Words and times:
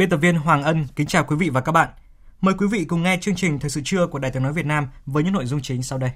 Biên 0.00 0.08
tập 0.10 0.16
viên 0.16 0.36
Hoàng 0.36 0.62
Ân 0.62 0.86
kính 0.96 1.06
chào 1.06 1.24
quý 1.24 1.36
vị 1.36 1.50
và 1.50 1.60
các 1.60 1.72
bạn. 1.72 1.88
Mời 2.40 2.54
quý 2.58 2.66
vị 2.66 2.84
cùng 2.84 3.02
nghe 3.02 3.18
chương 3.20 3.34
trình 3.34 3.58
Thời 3.58 3.70
sự 3.70 3.80
trưa 3.84 4.06
của 4.06 4.18
Đài 4.18 4.30
Tiếng 4.30 4.42
nói 4.42 4.52
Việt 4.52 4.66
Nam 4.66 4.88
với 5.06 5.24
những 5.24 5.32
nội 5.32 5.46
dung 5.46 5.60
chính 5.62 5.82
sau 5.82 5.98
đây. 5.98 6.10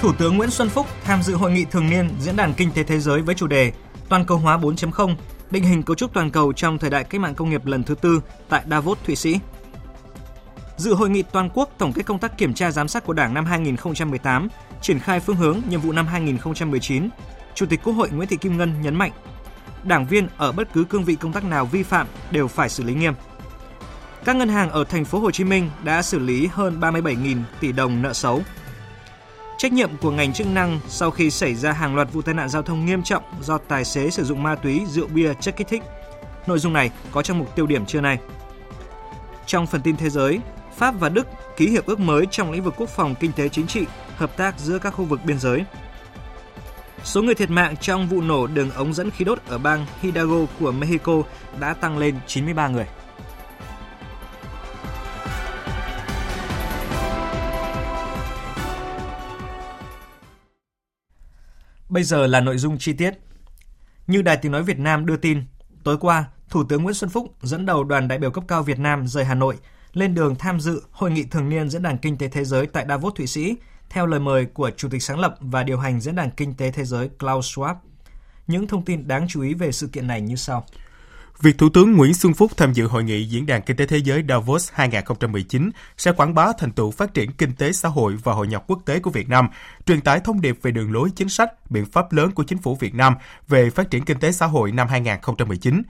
Thủ 0.00 0.12
tướng 0.18 0.36
Nguyễn 0.36 0.50
Xuân 0.50 0.68
Phúc 0.68 0.86
tham 1.04 1.22
dự 1.22 1.34
hội 1.34 1.52
nghị 1.52 1.64
thường 1.64 1.90
niên 1.90 2.10
Diễn 2.20 2.36
đàn 2.36 2.54
Kinh 2.54 2.72
tế 2.72 2.82
Thế 2.82 3.00
giới 3.00 3.22
với 3.22 3.34
chủ 3.34 3.46
đề 3.46 3.72
Toàn 4.08 4.24
cầu 4.24 4.38
hóa 4.38 4.58
4.0, 4.58 5.14
định 5.50 5.64
hình 5.64 5.82
cấu 5.82 5.96
trúc 5.96 6.12
toàn 6.14 6.30
cầu 6.30 6.52
trong 6.52 6.78
thời 6.78 6.90
đại 6.90 7.04
cách 7.04 7.20
mạng 7.20 7.34
công 7.34 7.50
nghiệp 7.50 7.66
lần 7.66 7.82
thứ 7.82 7.94
tư 7.94 8.20
tại 8.48 8.62
Davos, 8.70 8.98
Thụy 9.04 9.16
Sĩ. 9.16 9.40
Dự 10.76 10.94
hội 10.94 11.10
nghị 11.10 11.22
toàn 11.22 11.50
quốc 11.54 11.70
tổng 11.78 11.92
kết 11.92 12.06
công 12.06 12.18
tác 12.18 12.38
kiểm 12.38 12.54
tra 12.54 12.70
giám 12.70 12.88
sát 12.88 13.04
của 13.04 13.12
Đảng 13.12 13.34
năm 13.34 13.44
2018, 13.44 14.48
triển 14.82 14.98
khai 14.98 15.20
phương 15.20 15.36
hướng 15.36 15.60
nhiệm 15.68 15.80
vụ 15.80 15.92
năm 15.92 16.06
2019, 16.06 17.08
Chủ 17.54 17.66
tịch 17.66 17.80
Quốc 17.84 17.92
hội 17.92 18.10
Nguyễn 18.10 18.28
Thị 18.28 18.36
Kim 18.36 18.56
Ngân 18.56 18.82
nhấn 18.82 18.94
mạnh, 18.94 19.12
đảng 19.84 20.06
viên 20.06 20.28
ở 20.36 20.52
bất 20.52 20.72
cứ 20.72 20.84
cương 20.84 21.04
vị 21.04 21.14
công 21.14 21.32
tác 21.32 21.44
nào 21.44 21.66
vi 21.66 21.82
phạm 21.82 22.06
đều 22.30 22.48
phải 22.48 22.68
xử 22.68 22.82
lý 22.82 22.94
nghiêm. 22.94 23.14
Các 24.24 24.36
ngân 24.36 24.48
hàng 24.48 24.70
ở 24.70 24.84
thành 24.84 25.04
phố 25.04 25.18
Hồ 25.18 25.30
Chí 25.30 25.44
Minh 25.44 25.70
đã 25.84 26.02
xử 26.02 26.18
lý 26.18 26.46
hơn 26.46 26.80
37.000 26.80 27.42
tỷ 27.60 27.72
đồng 27.72 28.02
nợ 28.02 28.12
xấu. 28.12 28.42
Trách 29.58 29.72
nhiệm 29.72 29.96
của 29.96 30.10
ngành 30.10 30.32
chức 30.32 30.46
năng 30.46 30.80
sau 30.88 31.10
khi 31.10 31.30
xảy 31.30 31.54
ra 31.54 31.72
hàng 31.72 31.96
loạt 31.96 32.12
vụ 32.12 32.22
tai 32.22 32.34
nạn 32.34 32.48
giao 32.48 32.62
thông 32.62 32.86
nghiêm 32.86 33.02
trọng 33.02 33.22
do 33.40 33.58
tài 33.58 33.84
xế 33.84 34.10
sử 34.10 34.24
dụng 34.24 34.42
ma 34.42 34.54
túy, 34.54 34.82
rượu 34.88 35.08
bia, 35.08 35.34
chất 35.34 35.56
kích 35.56 35.68
thích. 35.68 35.82
Nội 36.46 36.58
dung 36.58 36.72
này 36.72 36.90
có 37.12 37.22
trong 37.22 37.38
mục 37.38 37.56
tiêu 37.56 37.66
điểm 37.66 37.86
trưa 37.86 38.00
nay. 38.00 38.18
Trong 39.46 39.66
phần 39.66 39.82
tin 39.82 39.96
thế 39.96 40.10
giới, 40.10 40.40
Pháp 40.76 40.94
và 41.00 41.08
Đức 41.08 41.26
ký 41.56 41.68
hiệp 41.68 41.86
ước 41.86 42.00
mới 42.00 42.26
trong 42.30 42.50
lĩnh 42.50 42.62
vực 42.62 42.74
quốc 42.76 42.88
phòng 42.88 43.14
kinh 43.20 43.32
tế 43.32 43.48
chính 43.48 43.66
trị, 43.66 43.86
hợp 44.16 44.36
tác 44.36 44.58
giữa 44.58 44.78
các 44.78 44.90
khu 44.90 45.04
vực 45.04 45.20
biên 45.24 45.38
giới. 45.38 45.64
Số 47.04 47.22
người 47.22 47.34
thiệt 47.34 47.50
mạng 47.50 47.76
trong 47.76 48.08
vụ 48.08 48.20
nổ 48.20 48.46
đường 48.46 48.70
ống 48.70 48.94
dẫn 48.94 49.10
khí 49.10 49.24
đốt 49.24 49.38
ở 49.46 49.58
bang 49.58 49.86
Hidalgo 50.00 50.46
của 50.60 50.72
Mexico 50.72 51.22
đã 51.60 51.74
tăng 51.74 51.98
lên 51.98 52.16
93 52.26 52.68
người. 52.68 52.86
Bây 61.88 62.02
giờ 62.02 62.26
là 62.26 62.40
nội 62.40 62.58
dung 62.58 62.78
chi 62.78 62.92
tiết. 62.92 63.14
Như 64.06 64.22
Đài 64.22 64.36
Tiếng 64.36 64.52
Nói 64.52 64.62
Việt 64.62 64.78
Nam 64.78 65.06
đưa 65.06 65.16
tin, 65.16 65.44
tối 65.84 65.98
qua, 66.00 66.24
Thủ 66.48 66.64
tướng 66.64 66.82
Nguyễn 66.82 66.94
Xuân 66.94 67.10
Phúc 67.10 67.34
dẫn 67.42 67.66
đầu 67.66 67.84
đoàn 67.84 68.08
đại 68.08 68.18
biểu 68.18 68.30
cấp 68.30 68.44
cao 68.48 68.62
Việt 68.62 68.78
Nam 68.78 69.06
rời 69.06 69.24
Hà 69.24 69.34
Nội 69.34 69.56
lên 69.92 70.14
đường 70.14 70.34
tham 70.34 70.60
dự 70.60 70.82
hội 70.90 71.10
nghị 71.10 71.24
thường 71.24 71.48
niên 71.48 71.70
Diễn 71.70 71.82
đàn 71.82 71.98
Kinh 71.98 72.18
tế 72.18 72.28
Thế 72.28 72.44
giới 72.44 72.66
tại 72.66 72.84
Davos, 72.88 73.14
Thụy 73.14 73.26
Sĩ, 73.26 73.56
theo 73.90 74.06
lời 74.06 74.20
mời 74.20 74.46
của 74.46 74.70
Chủ 74.76 74.88
tịch 74.88 75.02
sáng 75.02 75.20
lập 75.20 75.36
và 75.40 75.62
điều 75.62 75.78
hành 75.78 76.00
Diễn 76.00 76.14
đàn 76.14 76.30
Kinh 76.30 76.54
tế 76.54 76.70
Thế 76.70 76.84
giới 76.84 77.08
Klaus 77.18 77.58
Schwab. 77.58 77.74
Những 78.46 78.66
thông 78.66 78.84
tin 78.84 79.08
đáng 79.08 79.26
chú 79.28 79.42
ý 79.42 79.54
về 79.54 79.72
sự 79.72 79.86
kiện 79.86 80.06
này 80.06 80.20
như 80.20 80.36
sau. 80.36 80.64
Việc 81.40 81.58
Thủ 81.58 81.68
tướng 81.68 81.92
Nguyễn 81.92 82.14
Xuân 82.14 82.34
Phúc 82.34 82.52
tham 82.56 82.72
dự 82.72 82.86
hội 82.86 83.04
nghị 83.04 83.24
Diễn 83.24 83.46
đàn 83.46 83.62
Kinh 83.62 83.76
tế 83.76 83.86
Thế 83.86 83.98
giới 83.98 84.24
Davos 84.28 84.70
2019 84.72 85.70
sẽ 85.96 86.12
quảng 86.12 86.34
bá 86.34 86.52
thành 86.58 86.72
tựu 86.72 86.90
phát 86.90 87.14
triển 87.14 87.32
kinh 87.32 87.52
tế 87.52 87.72
xã 87.72 87.88
hội 87.88 88.16
và 88.22 88.32
hội 88.32 88.48
nhập 88.48 88.64
quốc 88.66 88.82
tế 88.86 88.98
của 88.98 89.10
Việt 89.10 89.28
Nam, 89.28 89.48
truyền 89.86 90.00
tải 90.00 90.20
thông 90.20 90.40
điệp 90.40 90.58
về 90.62 90.70
đường 90.70 90.92
lối 90.92 91.10
chính 91.16 91.28
sách, 91.28 91.70
biện 91.70 91.86
pháp 91.86 92.12
lớn 92.12 92.30
của 92.30 92.44
chính 92.44 92.58
phủ 92.58 92.74
Việt 92.74 92.94
Nam 92.94 93.14
về 93.48 93.70
phát 93.70 93.90
triển 93.90 94.04
kinh 94.04 94.18
tế 94.18 94.32
xã 94.32 94.46
hội 94.46 94.72
năm 94.72 94.88
2019, 94.88 95.82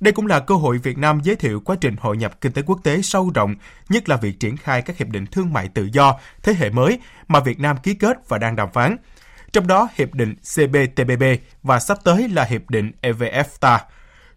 đây 0.00 0.12
cũng 0.12 0.26
là 0.26 0.40
cơ 0.40 0.54
hội 0.54 0.78
Việt 0.78 0.98
Nam 0.98 1.20
giới 1.22 1.36
thiệu 1.36 1.60
quá 1.60 1.76
trình 1.80 1.96
hội 2.00 2.16
nhập 2.16 2.40
kinh 2.40 2.52
tế 2.52 2.62
quốc 2.62 2.80
tế 2.84 3.02
sâu 3.02 3.30
rộng, 3.34 3.54
nhất 3.88 4.08
là 4.08 4.16
việc 4.16 4.40
triển 4.40 4.56
khai 4.56 4.82
các 4.82 4.96
hiệp 4.96 5.08
định 5.08 5.26
thương 5.26 5.52
mại 5.52 5.68
tự 5.68 5.88
do 5.92 6.18
thế 6.42 6.54
hệ 6.54 6.70
mới 6.70 6.98
mà 7.28 7.40
Việt 7.40 7.60
Nam 7.60 7.76
ký 7.82 7.94
kết 7.94 8.28
và 8.28 8.38
đang 8.38 8.56
đàm 8.56 8.72
phán. 8.72 8.96
Trong 9.52 9.66
đó, 9.66 9.88
hiệp 9.94 10.14
định 10.14 10.34
CPTPP 10.34 11.24
và 11.62 11.80
sắp 11.80 11.98
tới 12.04 12.28
là 12.28 12.44
hiệp 12.44 12.70
định 12.70 12.92
EVFTA. 13.02 13.78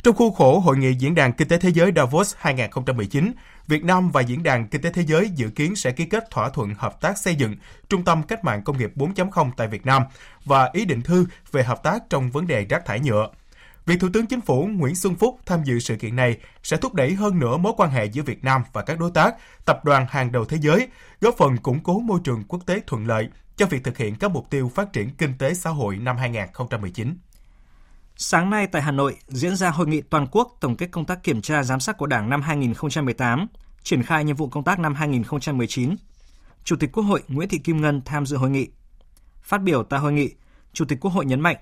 Trong 0.03 0.15
khuôn 0.15 0.33
khổ 0.33 0.59
Hội 0.59 0.77
nghị 0.77 0.93
Diễn 0.93 1.15
đàn 1.15 1.33
Kinh 1.33 1.47
tế 1.47 1.57
Thế 1.57 1.69
giới 1.69 1.91
Davos 1.95 2.35
2019, 2.37 3.31
Việt 3.67 3.83
Nam 3.83 4.11
và 4.11 4.21
Diễn 4.21 4.43
đàn 4.43 4.67
Kinh 4.67 4.81
tế 4.81 4.91
Thế 4.93 5.03
giới 5.03 5.29
dự 5.29 5.49
kiến 5.49 5.75
sẽ 5.75 5.91
ký 5.91 6.05
kết 6.05 6.29
thỏa 6.31 6.49
thuận 6.49 6.73
hợp 6.77 7.01
tác 7.01 7.17
xây 7.17 7.35
dựng 7.35 7.55
Trung 7.89 8.03
tâm 8.03 8.23
Cách 8.23 8.43
mạng 8.43 8.63
Công 8.63 8.77
nghiệp 8.77 8.91
4.0 8.95 9.51
tại 9.57 9.67
Việt 9.67 9.85
Nam 9.85 10.03
và 10.45 10.69
ý 10.73 10.85
định 10.85 11.01
thư 11.01 11.25
về 11.51 11.63
hợp 11.63 11.83
tác 11.83 12.03
trong 12.09 12.31
vấn 12.31 12.47
đề 12.47 12.65
rác 12.69 12.85
thải 12.85 12.99
nhựa. 12.99 13.29
Việc 13.85 13.99
Thủ 13.99 14.07
tướng 14.13 14.27
Chính 14.27 14.41
phủ 14.41 14.65
Nguyễn 14.65 14.95
Xuân 14.95 15.15
Phúc 15.15 15.39
tham 15.45 15.63
dự 15.63 15.79
sự 15.79 15.95
kiện 15.95 16.15
này 16.15 16.37
sẽ 16.63 16.77
thúc 16.77 16.93
đẩy 16.93 17.13
hơn 17.13 17.39
nữa 17.39 17.57
mối 17.57 17.73
quan 17.77 17.89
hệ 17.89 18.05
giữa 18.05 18.23
Việt 18.23 18.43
Nam 18.43 18.61
và 18.73 18.81
các 18.81 18.99
đối 18.99 19.11
tác, 19.11 19.35
tập 19.65 19.85
đoàn 19.85 20.05
hàng 20.09 20.31
đầu 20.31 20.45
thế 20.45 20.57
giới, 20.61 20.87
góp 21.21 21.35
phần 21.37 21.57
củng 21.57 21.79
cố 21.83 21.99
môi 21.99 22.19
trường 22.23 22.43
quốc 22.47 22.65
tế 22.65 22.81
thuận 22.87 23.07
lợi 23.07 23.29
cho 23.57 23.65
việc 23.65 23.83
thực 23.83 23.97
hiện 23.97 24.15
các 24.15 24.31
mục 24.31 24.49
tiêu 24.49 24.71
phát 24.75 24.93
triển 24.93 25.09
kinh 25.17 25.37
tế 25.37 25.53
xã 25.53 25.69
hội 25.69 25.97
năm 25.97 26.17
2019. 26.17 27.17
Sáng 28.15 28.49
nay 28.49 28.67
tại 28.67 28.81
Hà 28.81 28.91
Nội 28.91 29.15
diễn 29.27 29.55
ra 29.55 29.69
hội 29.69 29.87
nghị 29.87 30.01
toàn 30.01 30.27
quốc 30.31 30.57
tổng 30.59 30.75
kết 30.75 30.87
công 30.91 31.05
tác 31.05 31.23
kiểm 31.23 31.41
tra 31.41 31.63
giám 31.63 31.79
sát 31.79 31.97
của 31.97 32.07
Đảng 32.07 32.29
năm 32.29 32.41
2018, 32.41 33.47
triển 33.83 34.03
khai 34.03 34.23
nhiệm 34.23 34.35
vụ 34.35 34.47
công 34.47 34.63
tác 34.63 34.79
năm 34.79 34.95
2019. 34.95 35.95
Chủ 36.63 36.75
tịch 36.75 36.91
Quốc 36.91 37.03
hội 37.03 37.23
Nguyễn 37.27 37.49
Thị 37.49 37.57
Kim 37.57 37.81
Ngân 37.81 38.01
tham 38.05 38.25
dự 38.25 38.37
hội 38.37 38.49
nghị. 38.49 38.67
Phát 39.41 39.61
biểu 39.61 39.83
tại 39.83 39.99
hội 39.99 40.13
nghị, 40.13 40.29
Chủ 40.73 40.85
tịch 40.85 40.97
Quốc 41.01 41.11
hội 41.11 41.25
nhấn 41.25 41.41
mạnh, 41.41 41.57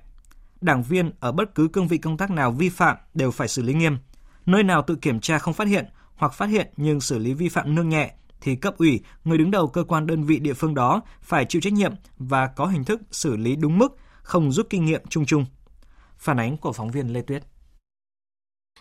đảng 0.61 0.83
viên 0.83 1.11
ở 1.19 1.31
bất 1.31 1.55
cứ 1.55 1.67
cương 1.67 1.87
vị 1.87 1.97
công 1.97 2.17
tác 2.17 2.31
nào 2.31 2.51
vi 2.51 2.69
phạm 2.69 2.97
đều 3.13 3.31
phải 3.31 3.47
xử 3.47 3.61
lý 3.61 3.73
nghiêm. 3.73 3.97
Nơi 4.45 4.63
nào 4.63 4.81
tự 4.81 4.95
kiểm 4.95 5.19
tra 5.19 5.39
không 5.39 5.53
phát 5.53 5.67
hiện 5.67 5.85
hoặc 6.15 6.33
phát 6.33 6.45
hiện 6.45 6.67
nhưng 6.77 7.01
xử 7.01 7.19
lý 7.19 7.33
vi 7.33 7.49
phạm 7.49 7.75
nương 7.75 7.89
nhẹ 7.89 8.13
thì 8.41 8.55
cấp 8.55 8.77
ủy, 8.77 8.99
người 9.23 9.37
đứng 9.37 9.51
đầu 9.51 9.67
cơ 9.67 9.83
quan 9.83 10.07
đơn 10.07 10.23
vị 10.23 10.39
địa 10.39 10.53
phương 10.53 10.75
đó 10.75 11.01
phải 11.21 11.45
chịu 11.45 11.61
trách 11.61 11.73
nhiệm 11.73 11.93
và 12.17 12.47
có 12.47 12.65
hình 12.65 12.83
thức 12.83 13.01
xử 13.11 13.37
lý 13.37 13.55
đúng 13.55 13.77
mức, 13.77 13.97
không 14.21 14.51
rút 14.51 14.67
kinh 14.69 14.85
nghiệm 14.85 15.01
chung 15.09 15.25
chung. 15.25 15.45
Phản 16.17 16.39
ánh 16.39 16.57
của 16.57 16.73
phóng 16.73 16.91
viên 16.91 17.13
Lê 17.13 17.21
Tuyết. 17.21 17.43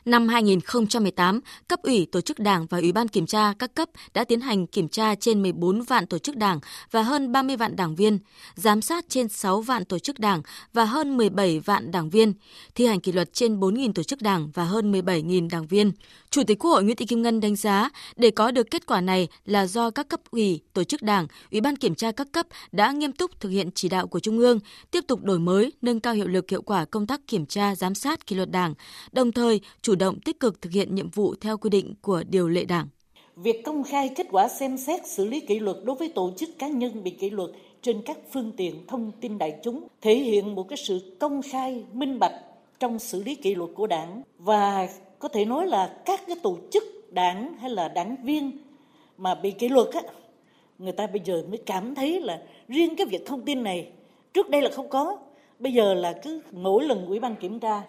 Năm 0.04 0.28
2018, 0.28 1.41
cấp 1.69 1.82
ủy 1.82 2.06
tổ 2.12 2.20
chức 2.20 2.38
đảng 2.38 2.66
và 2.66 2.78
ủy 2.78 2.92
ban 2.92 3.09
kiểm 3.09 3.26
tra 3.26 3.53
các 3.59 3.75
cấp 3.75 3.88
đã 4.14 4.25
tiến 4.25 4.41
hành 4.41 4.66
kiểm 4.66 4.88
tra 4.88 5.14
trên 5.14 5.42
14 5.42 5.82
vạn 5.82 6.06
tổ 6.06 6.19
chức 6.19 6.36
đảng 6.36 6.60
và 6.91 7.03
hơn 7.03 7.32
30 7.32 7.56
vạn 7.56 7.76
đảng 7.76 7.94
viên, 7.94 8.19
giám 8.54 8.82
sát 8.82 9.04
trên 9.08 9.28
6 9.28 9.60
vạn 9.60 9.84
tổ 9.84 9.98
chức 9.98 10.19
đảng 10.19 10.42
và 10.72 10.84
hơn 10.84 11.16
17 11.16 11.60
vạn 11.60 11.91
đảng 11.91 12.10
viên, 12.10 12.32
thi 12.75 12.87
hành 12.87 13.00
kỷ 13.00 13.12
luật 13.12 13.32
trên 13.32 13.60
4.000 13.60 13.92
tổ 13.92 14.03
chức 14.03 14.22
đảng 14.22 14.50
và 14.54 14.64
hơn 14.64 14.92
17.000 14.92 15.48
đảng 15.50 15.66
viên. 15.66 15.92
Chủ 16.31 16.42
tịch 16.47 16.58
Quốc 16.58 16.70
hội 16.70 16.84
Nguyễn 16.84 16.97
Thị 16.97 17.06
Kim 17.06 17.22
Ngân 17.22 17.41
đánh 17.41 17.56
giá 17.56 17.91
để 18.16 18.31
có 18.31 18.50
được 18.50 18.70
kết 18.70 18.87
quả 18.87 19.00
này 19.00 19.28
là 19.44 19.66
do 19.66 19.91
các 19.91 20.08
cấp 20.08 20.20
ủy, 20.31 20.61
tổ 20.72 20.84
chức 20.84 21.02
đảng, 21.02 21.26
ủy 21.50 21.61
ban 21.61 21.76
kiểm 21.76 21.94
tra 21.94 22.12
các 22.12 22.28
cấp 22.32 22.46
đã 22.72 22.93
nghiêm 22.93 23.12
túc 23.12 23.40
thực 23.40 23.49
hiện 23.49 23.70
chỉ 23.75 23.88
đạo 23.88 24.06
của 24.06 24.20
Trung 24.20 24.38
ương, 24.38 24.61
tiếp 24.90 25.05
tục 25.08 25.25
đổi 25.25 25.38
mới, 25.38 25.72
nâng 25.82 26.00
cao 26.00 26.14
hiệu 26.14 26.26
lực 26.26 26.50
hiệu 26.50 26.62
quả 26.62 26.84
công 26.84 27.06
tác 27.06 27.20
kiểm 27.26 27.46
tra, 27.46 27.75
giám 27.75 27.94
sát 27.94 28.26
kỷ 28.26 28.37
luật 28.37 28.50
đảng, 28.50 28.75
đồng 29.12 29.32
thời 29.32 29.61
chủ 29.88 29.94
động, 29.94 30.20
tích 30.20 30.40
cực 30.40 30.62
thực 30.62 30.73
hiện 30.73 30.94
nhiệm 30.94 31.11
vụ 31.11 31.35
theo 31.40 31.58
quy 31.58 31.70
định 31.70 31.94
của 32.02 32.23
điều 32.31 32.49
lệ 32.49 32.64
đảng. 32.64 32.88
Việc 33.37 33.64
công 33.64 33.85
khai 33.85 34.11
kết 34.17 34.26
quả 34.31 34.49
xem 34.49 34.79
xét 34.79 35.06
xử 35.06 35.26
lý 35.26 35.40
kỷ 35.40 35.58
luật 35.58 35.76
đối 35.85 35.96
với 35.96 36.12
tổ 36.14 36.32
chức 36.37 36.49
cá 36.58 36.69
nhân 36.69 37.05
bị 37.05 37.11
kỷ 37.11 37.31
luật 37.31 37.50
trên 37.82 38.02
các 38.02 38.19
phương 38.32 38.52
tiện 38.56 38.87
thông 38.87 39.12
tin 39.20 39.38
đại 39.38 39.58
chúng 39.64 39.88
thể 40.00 40.14
hiện 40.14 40.55
một 40.55 40.69
cái 40.69 40.76
sự 40.76 41.17
công 41.20 41.43
khai, 41.43 41.85
minh 41.93 42.19
bạch 42.19 42.32
trong 42.81 42.99
xử 42.99 43.23
lý 43.23 43.35
kỷ 43.35 43.55
luật 43.55 43.70
của 43.75 43.87
đảng 43.87 44.23
và 44.38 44.88
có 45.19 45.29
thể 45.29 45.44
nói 45.44 45.67
là 45.67 45.96
các 46.05 46.20
cái 46.26 46.37
tổ 46.43 46.58
chức 46.70 46.84
đảng 47.11 47.55
hay 47.61 47.70
là 47.70 47.88
đảng 47.88 48.17
viên 48.25 48.58
mà 49.19 49.34
bị 49.34 49.50
kỷ 49.50 49.69
luật 49.69 49.88
á, 49.93 50.02
người 50.79 50.93
ta 50.93 51.06
bây 51.06 51.20
giờ 51.25 51.43
mới 51.49 51.58
cảm 51.67 51.94
thấy 51.94 52.20
là 52.20 52.43
riêng 52.69 52.96
cái 52.96 53.06
việc 53.06 53.26
thông 53.26 53.44
tin 53.44 53.62
này 53.62 53.88
trước 54.34 54.50
đây 54.50 54.62
là 54.62 54.70
không 54.70 54.88
có, 54.88 55.19
bây 55.58 55.73
giờ 55.73 55.94
là 55.94 56.12
cứ 56.23 56.41
mỗi 56.52 56.84
lần 56.84 57.06
ủy 57.06 57.20
ban 57.20 57.37
kiểm 57.37 57.61
tra 57.61 57.82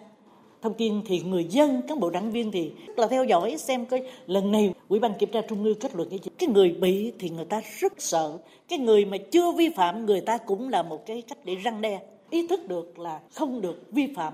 thông 0.62 0.74
tin 0.74 1.02
thì 1.06 1.20
người 1.20 1.44
dân 1.44 1.82
cán 1.88 2.00
bộ 2.00 2.10
đảng 2.10 2.30
viên 2.30 2.52
thì 2.52 2.72
là 2.96 3.06
theo 3.06 3.24
dõi 3.24 3.56
xem 3.58 3.86
coi 3.86 4.02
lần 4.26 4.52
này 4.52 4.74
ủy 4.88 5.00
ban 5.00 5.12
kiểm 5.18 5.28
tra 5.32 5.40
trung 5.48 5.64
ương 5.64 5.78
kết 5.80 5.94
luận 5.94 6.10
cái 6.10 6.18
gì. 6.22 6.30
Cái 6.38 6.48
người 6.48 6.70
bị 6.70 7.12
thì 7.18 7.30
người 7.30 7.44
ta 7.44 7.60
rất 7.78 7.92
sợ. 7.98 8.38
Cái 8.68 8.78
người 8.78 9.04
mà 9.04 9.16
chưa 9.30 9.52
vi 9.52 9.68
phạm 9.76 10.06
người 10.06 10.20
ta 10.20 10.38
cũng 10.38 10.68
là 10.68 10.82
một 10.82 11.06
cái 11.06 11.22
cách 11.28 11.38
để 11.44 11.54
răng 11.54 11.80
đe. 11.80 12.00
Ý 12.30 12.46
thức 12.46 12.68
được 12.68 12.98
là 12.98 13.20
không 13.34 13.60
được 13.60 13.92
vi 13.92 14.06
phạm 14.16 14.32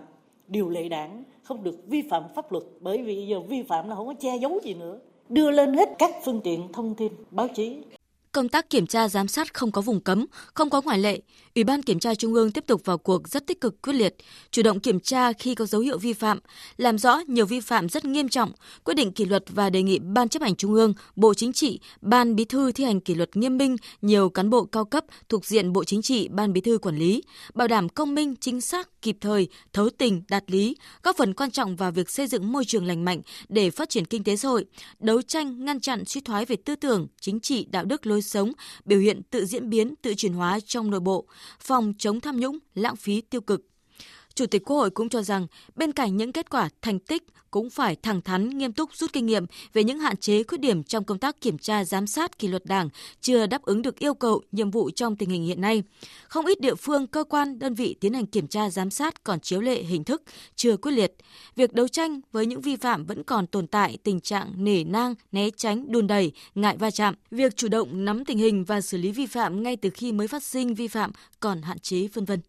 điều 0.49 0.69
lệ 0.69 0.89
đảng 0.89 1.25
không 1.43 1.65
được 1.65 1.79
vi 1.87 2.03
phạm 2.11 2.23
pháp 2.35 2.53
luật 2.53 2.65
bởi 2.81 3.03
vì 3.03 3.27
giờ 3.27 3.41
vi 3.41 3.63
phạm 3.63 3.89
là 3.89 3.97
không 3.97 4.07
có 4.07 4.15
che 4.21 4.37
giấu 4.37 4.61
gì 4.65 4.75
nữa. 4.75 4.99
Đưa 5.29 5.51
lên 5.51 5.75
hết 5.75 5.89
các 5.99 6.11
phương 6.25 6.41
tiện 6.45 6.73
thông 6.73 6.95
tin 6.95 7.13
báo 7.31 7.49
chí. 7.49 7.77
Công 8.33 8.49
tác 8.49 8.71
kiểm 8.71 8.87
tra 8.87 9.09
giám 9.09 9.29
sát 9.29 9.55
không 9.55 9.73
có 9.73 9.81
vùng 9.81 10.01
cấm, 10.01 10.27
không 10.31 10.71
có 10.71 10.81
ngoại 10.85 10.99
lệ. 10.99 11.21
Ủy 11.57 11.65
ban 11.65 11.83
Kiểm 11.83 11.99
tra 11.99 12.15
Trung 12.15 12.35
ương 12.35 12.51
tiếp 12.51 12.65
tục 12.67 12.85
vào 12.85 12.99
cuộc 12.99 13.29
rất 13.29 13.47
tích 13.47 13.61
cực 13.61 13.83
quyết 13.83 13.93
liệt, 13.93 14.17
chủ 14.51 14.63
động 14.63 14.81
kiểm 14.81 15.01
tra 15.01 15.33
khi 15.33 15.55
có 15.55 15.67
dấu 15.67 15.81
hiệu 15.81 15.99
vi 15.99 16.13
phạm, 16.13 16.39
làm 16.77 16.99
rõ 16.99 17.21
nhiều 17.27 17.47
vi 17.47 17.61
phạm 17.61 17.89
rất 17.89 18.05
nghiêm 18.05 18.29
trọng, 18.29 18.53
quyết 18.85 18.95
định 18.95 19.13
kỷ 19.13 19.25
luật 19.25 19.45
và 19.49 19.71
đề 19.71 19.83
nghị 19.83 19.99
Ban 19.99 20.29
chấp 20.29 20.43
hành 20.43 20.57
Trung 20.57 20.75
ương, 20.75 20.95
Bộ 21.17 21.35
Chính 21.35 21.53
trị, 21.53 21.81
Ban 22.01 22.37
Bí 22.37 22.45
thư 22.45 22.73
thi 22.73 22.85
hành 22.85 23.01
kỷ 23.01 23.15
luật 23.15 23.37
nghiêm 23.37 23.59
minh 23.59 23.77
nhiều 24.03 24.29
cán 24.29 24.51
bộ 24.51 24.65
cao 24.65 24.85
cấp 24.85 25.05
thuộc 25.29 25.45
diện 25.45 25.73
Bộ 25.73 25.85
Chính 25.85 26.03
trị, 26.03 26.29
Ban 26.29 26.53
Bí 26.53 26.61
thư 26.61 26.79
quản 26.79 26.97
lý, 26.97 27.23
bảo 27.55 27.69
đảm 27.69 27.89
công 27.89 28.15
minh, 28.15 28.35
chính 28.41 28.61
xác, 28.61 29.03
kịp 29.03 29.17
thời, 29.21 29.49
thấu 29.73 29.91
tình, 29.99 30.23
đạt 30.29 30.45
lý, 30.47 30.77
góp 31.03 31.17
phần 31.17 31.35
quan 31.35 31.51
trọng 31.51 31.77
vào 31.77 31.91
việc 31.93 32.11
xây 32.11 32.27
dựng 32.27 32.53
môi 32.53 32.65
trường 32.65 32.87
lành 32.87 33.05
mạnh 33.05 33.21
để 33.49 33.71
phát 33.71 33.89
triển 33.89 34.05
kinh 34.05 34.25
tế 34.25 34.37
xã 34.37 34.49
hội, 34.49 34.65
đấu 34.99 35.23
tranh 35.23 35.65
ngăn 35.65 35.81
chặn 35.81 36.05
suy 36.05 36.21
thoái 36.21 36.45
về 36.45 36.57
tư 36.57 36.77
tưởng, 36.77 37.07
chính 37.21 37.41
trị, 37.41 37.67
đạo 37.71 37.85
đức 37.85 38.07
lối 38.07 38.23
sống, 38.23 38.53
biểu 38.85 38.99
hiện 38.99 39.23
tự 39.31 39.47
diễn 39.47 39.71
biến, 39.71 39.95
tự 40.03 40.15
chuyển 40.15 40.33
hóa 40.33 40.59
trong 40.67 40.91
nội 40.91 41.01
bộ, 41.01 41.27
phòng 41.61 41.93
chống 41.99 42.21
tham 42.21 42.41
nhũng, 42.41 42.59
lãng 42.75 42.97
phí 42.97 43.21
tiêu 43.21 43.41
cực. 43.41 43.67
Chủ 44.37 44.47
tịch 44.47 44.63
Quốc 44.65 44.77
hội 44.77 44.91
cũng 44.91 45.09
cho 45.09 45.23
rằng 45.23 45.47
bên 45.77 45.93
cạnh 45.93 46.17
những 46.17 46.33
kết 46.33 46.51
quả 46.51 46.69
thành 46.83 46.99
tích 46.99 47.23
cũng 47.51 47.71
phải 47.71 47.97
thẳng 47.97 48.23
thắn 48.23 48.49
nghiêm 48.49 48.73
túc 48.73 48.95
rút 48.95 49.13
kinh 49.13 49.27
nghiệm 49.27 49.47
về 49.73 49.85
những 49.85 49.99
hạn 49.99 50.17
chế 50.17 50.43
khuyết 50.43 50.61
điểm 50.61 50.83
trong 50.83 51.05
công 51.05 51.19
tác 51.19 51.41
kiểm 51.41 51.59
tra 51.59 51.85
giám 51.85 52.07
sát 52.07 52.39
kỷ 52.39 52.49
luật 52.49 52.67
Đảng 52.67 52.89
chưa 53.21 53.47
đáp 53.47 53.63
ứng 53.63 53.83
được 53.83 53.99
yêu 53.99 54.15
cầu 54.15 54.43
nhiệm 54.53 54.71
vụ 54.71 54.91
trong 54.91 55.17
tình 55.17 55.31
hình 55.31 55.45
hiện 55.45 55.61
nay. 55.61 55.83
Không 56.29 56.47
ít 56.47 56.61
địa 56.61 56.75
phương, 56.75 57.07
cơ 57.07 57.25
quan, 57.25 57.59
đơn 57.59 57.75
vị 57.75 57.97
tiến 58.01 58.15
hành 58.15 58.27
kiểm 58.27 58.47
tra 58.47 58.71
giám 58.71 58.91
sát 58.91 59.25
còn 59.25 59.41
chiếu 59.41 59.61
lệ 59.61 59.83
hình 59.83 60.05
thức 60.05 60.23
chưa 60.57 60.77
quyết 60.77 60.93
liệt. 60.93 61.15
Việc 61.57 61.73
đấu 61.73 61.89
tranh 61.89 62.21
với 62.33 62.47
những 62.47 62.61
vi 62.61 62.77
phạm 62.77 63.07
vẫn 63.07 63.23
còn 63.23 63.47
tồn 63.47 63.67
tại 63.67 63.99
tình 64.03 64.21
trạng 64.21 64.53
nể 64.57 64.85
nang, 64.85 65.15
né 65.33 65.51
tránh, 65.57 65.93
đùn 65.93 66.07
đẩy, 66.07 66.33
ngại 66.55 66.77
va 66.77 66.91
chạm. 66.91 67.15
Việc 67.31 67.57
chủ 67.57 67.69
động 67.69 68.05
nắm 68.05 68.25
tình 68.25 68.39
hình 68.39 68.65
và 68.65 68.81
xử 68.81 68.99
lý 68.99 69.13
vi 69.13 69.27
phạm 69.27 69.63
ngay 69.63 69.77
từ 69.77 69.91
khi 69.91 70.13
mới 70.13 70.29
phát 70.29 70.43
sinh 70.43 70.75
vi 70.75 70.89
phạm 70.89 71.11
còn 71.41 71.63
hạn 71.63 71.79
chế 71.79 72.09
vân 72.13 72.25
vân. 72.25 72.41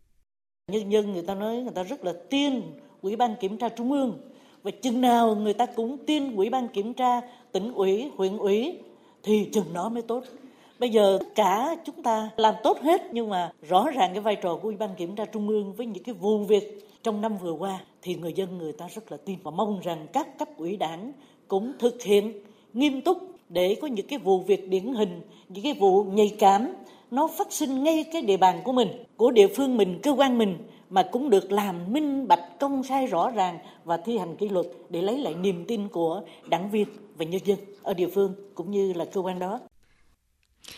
Nhân 0.71 0.91
dân 0.91 1.13
người 1.13 1.21
ta 1.21 1.35
nói 1.35 1.55
người 1.55 1.71
ta 1.75 1.83
rất 1.83 2.05
là 2.05 2.13
tin 2.29 2.61
Ủy 3.01 3.15
ban 3.15 3.35
Kiểm 3.35 3.57
tra 3.57 3.69
Trung 3.69 3.91
ương 3.91 4.17
và 4.63 4.71
chừng 4.71 5.01
nào 5.01 5.35
người 5.35 5.53
ta 5.53 5.65
cũng 5.65 5.97
tin 6.05 6.35
Ủy 6.35 6.49
ban 6.49 6.67
Kiểm 6.67 6.93
tra 6.93 7.21
tỉnh 7.51 7.73
ủy, 7.73 8.11
huyện 8.17 8.37
ủy 8.37 8.79
thì 9.23 9.49
chừng 9.53 9.73
đó 9.73 9.89
mới 9.89 10.01
tốt. 10.01 10.23
Bây 10.79 10.89
giờ 10.89 11.17
tất 11.19 11.25
cả 11.35 11.75
chúng 11.85 12.03
ta 12.03 12.29
làm 12.37 12.55
tốt 12.63 12.77
hết 12.81 13.01
nhưng 13.11 13.29
mà 13.29 13.51
rõ 13.69 13.89
ràng 13.95 14.13
cái 14.13 14.21
vai 14.21 14.35
trò 14.35 14.55
của 14.55 14.67
Ủy 14.67 14.75
ban 14.75 14.95
Kiểm 14.95 15.15
tra 15.15 15.25
Trung 15.25 15.47
ương 15.47 15.73
với 15.73 15.85
những 15.85 16.03
cái 16.03 16.15
vụ 16.15 16.37
việc 16.37 16.89
trong 17.03 17.21
năm 17.21 17.37
vừa 17.37 17.53
qua 17.53 17.79
thì 18.01 18.15
người 18.15 18.33
dân 18.33 18.57
người 18.57 18.71
ta 18.71 18.87
rất 18.87 19.11
là 19.11 19.17
tin 19.25 19.37
và 19.43 19.51
mong 19.51 19.79
rằng 19.83 20.07
các 20.13 20.37
cấp 20.39 20.47
ủy 20.57 20.77
đảng 20.77 21.11
cũng 21.47 21.73
thực 21.79 22.03
hiện 22.03 22.33
nghiêm 22.73 23.01
túc 23.01 23.17
để 23.49 23.75
có 23.81 23.87
những 23.87 24.07
cái 24.07 24.19
vụ 24.19 24.39
việc 24.39 24.69
điển 24.69 24.93
hình, 24.93 25.21
những 25.49 25.63
cái 25.63 25.73
vụ 25.73 26.03
nhạy 26.03 26.35
cảm 26.39 26.73
nó 27.11 27.29
phát 27.37 27.53
sinh 27.53 27.83
ngay 27.83 28.05
cái 28.13 28.21
địa 28.21 28.37
bàn 28.37 28.61
của 28.63 28.71
mình, 28.71 28.87
của 29.17 29.31
địa 29.31 29.47
phương 29.47 29.77
mình, 29.77 29.99
cơ 30.03 30.11
quan 30.11 30.37
mình 30.37 30.57
mà 30.89 31.03
cũng 31.11 31.29
được 31.29 31.51
làm 31.51 31.93
minh 31.93 32.27
bạch 32.27 32.59
công 32.59 32.83
khai 32.83 33.07
rõ 33.07 33.29
ràng 33.29 33.59
và 33.83 33.97
thi 34.05 34.17
hành 34.17 34.37
kỷ 34.37 34.49
luật 34.49 34.65
để 34.89 35.01
lấy 35.01 35.17
lại 35.17 35.35
niềm 35.35 35.65
tin 35.67 35.87
của 35.87 36.21
đảng 36.49 36.71
viên 36.71 36.87
và 37.17 37.25
nhân 37.25 37.41
dân 37.45 37.57
ở 37.83 37.93
địa 37.93 38.09
phương 38.15 38.35
cũng 38.55 38.71
như 38.71 38.93
là 38.93 39.05
cơ 39.13 39.21
quan 39.21 39.39
đó. 39.39 39.59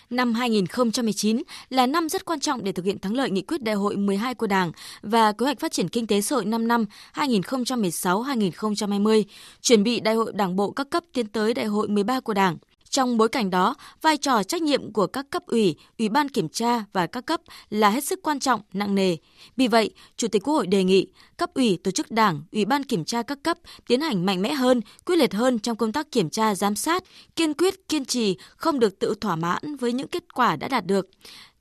Năm 0.09 0.33
2019 0.33 1.43
là 1.69 1.87
năm 1.87 2.09
rất 2.09 2.25
quan 2.25 2.39
trọng 2.39 2.63
để 2.63 2.71
thực 2.71 2.85
hiện 2.85 2.99
thắng 2.99 3.13
lợi 3.13 3.29
nghị 3.29 3.41
quyết 3.41 3.63
đại 3.63 3.75
hội 3.75 3.97
12 3.97 4.33
của 4.33 4.47
Đảng 4.47 4.71
và 5.01 5.31
kế 5.31 5.43
hoạch 5.43 5.59
phát 5.59 5.71
triển 5.71 5.89
kinh 5.89 6.07
tế 6.07 6.21
xã 6.21 6.35
hội 6.35 6.45
5 6.45 6.67
năm 6.67 6.85
2016-2020, 7.13 9.23
chuẩn 9.61 9.83
bị 9.83 9.99
đại 9.99 10.15
hội 10.15 10.31
Đảng 10.35 10.55
bộ 10.55 10.71
các 10.71 10.89
cấp 10.89 11.03
tiến 11.13 11.27
tới 11.27 11.53
đại 11.53 11.65
hội 11.65 11.87
13 11.87 12.19
của 12.19 12.33
Đảng. 12.33 12.57
Trong 12.89 13.17
bối 13.17 13.29
cảnh 13.29 13.49
đó, 13.49 13.75
vai 14.01 14.17
trò 14.17 14.43
trách 14.43 14.61
nhiệm 14.61 14.93
của 14.93 15.07
các 15.07 15.25
cấp 15.29 15.43
ủy, 15.45 15.75
ủy 15.99 16.09
ban 16.09 16.29
kiểm 16.29 16.49
tra 16.49 16.83
và 16.93 17.07
các 17.07 17.25
cấp 17.25 17.41
là 17.69 17.89
hết 17.89 18.03
sức 18.03 18.19
quan 18.23 18.39
trọng, 18.39 18.61
nặng 18.73 18.95
nề. 18.95 19.17
Vì 19.55 19.67
vậy, 19.67 19.91
Chủ 20.17 20.27
tịch 20.27 20.43
Quốc 20.43 20.53
hội 20.53 20.67
đề 20.67 20.83
nghị 20.83 21.07
cấp 21.37 21.49
ủy, 21.53 21.77
tổ 21.83 21.91
chức 21.91 22.11
đảng, 22.11 22.41
ủy 22.51 22.65
ban 22.65 22.83
kiểm 22.83 23.05
tra 23.05 23.21
các 23.21 23.39
cấp 23.43 23.57
tiến 23.87 24.01
hành 24.01 24.25
mạnh 24.25 24.41
mẽ 24.41 24.53
hơn, 24.53 24.81
quyết 25.05 25.15
liệt 25.15 25.33
hơn 25.33 25.59
trong 25.59 25.77
công 25.77 25.91
tác 25.91 26.11
kiểm 26.11 26.29
tra 26.29 26.55
giám 26.55 26.75
sát, 26.75 27.03
kiên 27.35 27.53
quyết, 27.53 27.87
kiên 27.89 28.05
trì, 28.05 28.37
không 28.57 28.79
được 28.79 28.99
tự 28.99 29.15
thỏa 29.21 29.35
mãn 29.35 29.75
với 29.75 29.93
những 29.93 30.07
kết 30.07 30.33
quả 30.33 30.55
đã 30.55 30.67
đạt 30.67 30.85
được. 30.85 31.09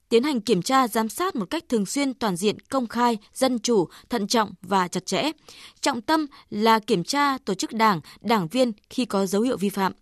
Tiến 0.09 0.23
hành 0.23 0.41
kiểm 0.41 0.63
tra 0.63 0.89
giám 0.89 1.09
sát 1.09 1.37
một 1.37 1.51
cách 1.51 1.65
thường 1.69 1.87
xuyên 1.87 2.15
toàn 2.15 2.37
diện 2.37 2.61
công 2.61 2.87
khai 2.87 3.19
dân 3.35 3.59
chủ 3.59 3.89
thận 4.11 4.27
trọng 4.27 4.53
và 4.63 4.89
chặt 4.89 5.07
chẽ. 5.07 5.31
Trọng 5.81 6.01
tâm 6.01 6.27
là 6.51 6.79
kiểm 6.79 7.05
tra 7.05 7.39
tổ 7.39 7.55
chức 7.55 7.73
đảng 7.73 8.01
đảng 8.21 8.49
viên 8.49 8.73
khi 8.91 9.05
có 9.05 9.27
dấu 9.27 9.43
hiệu 9.43 9.57
vi 9.57 9.69
phạm. 9.69 9.93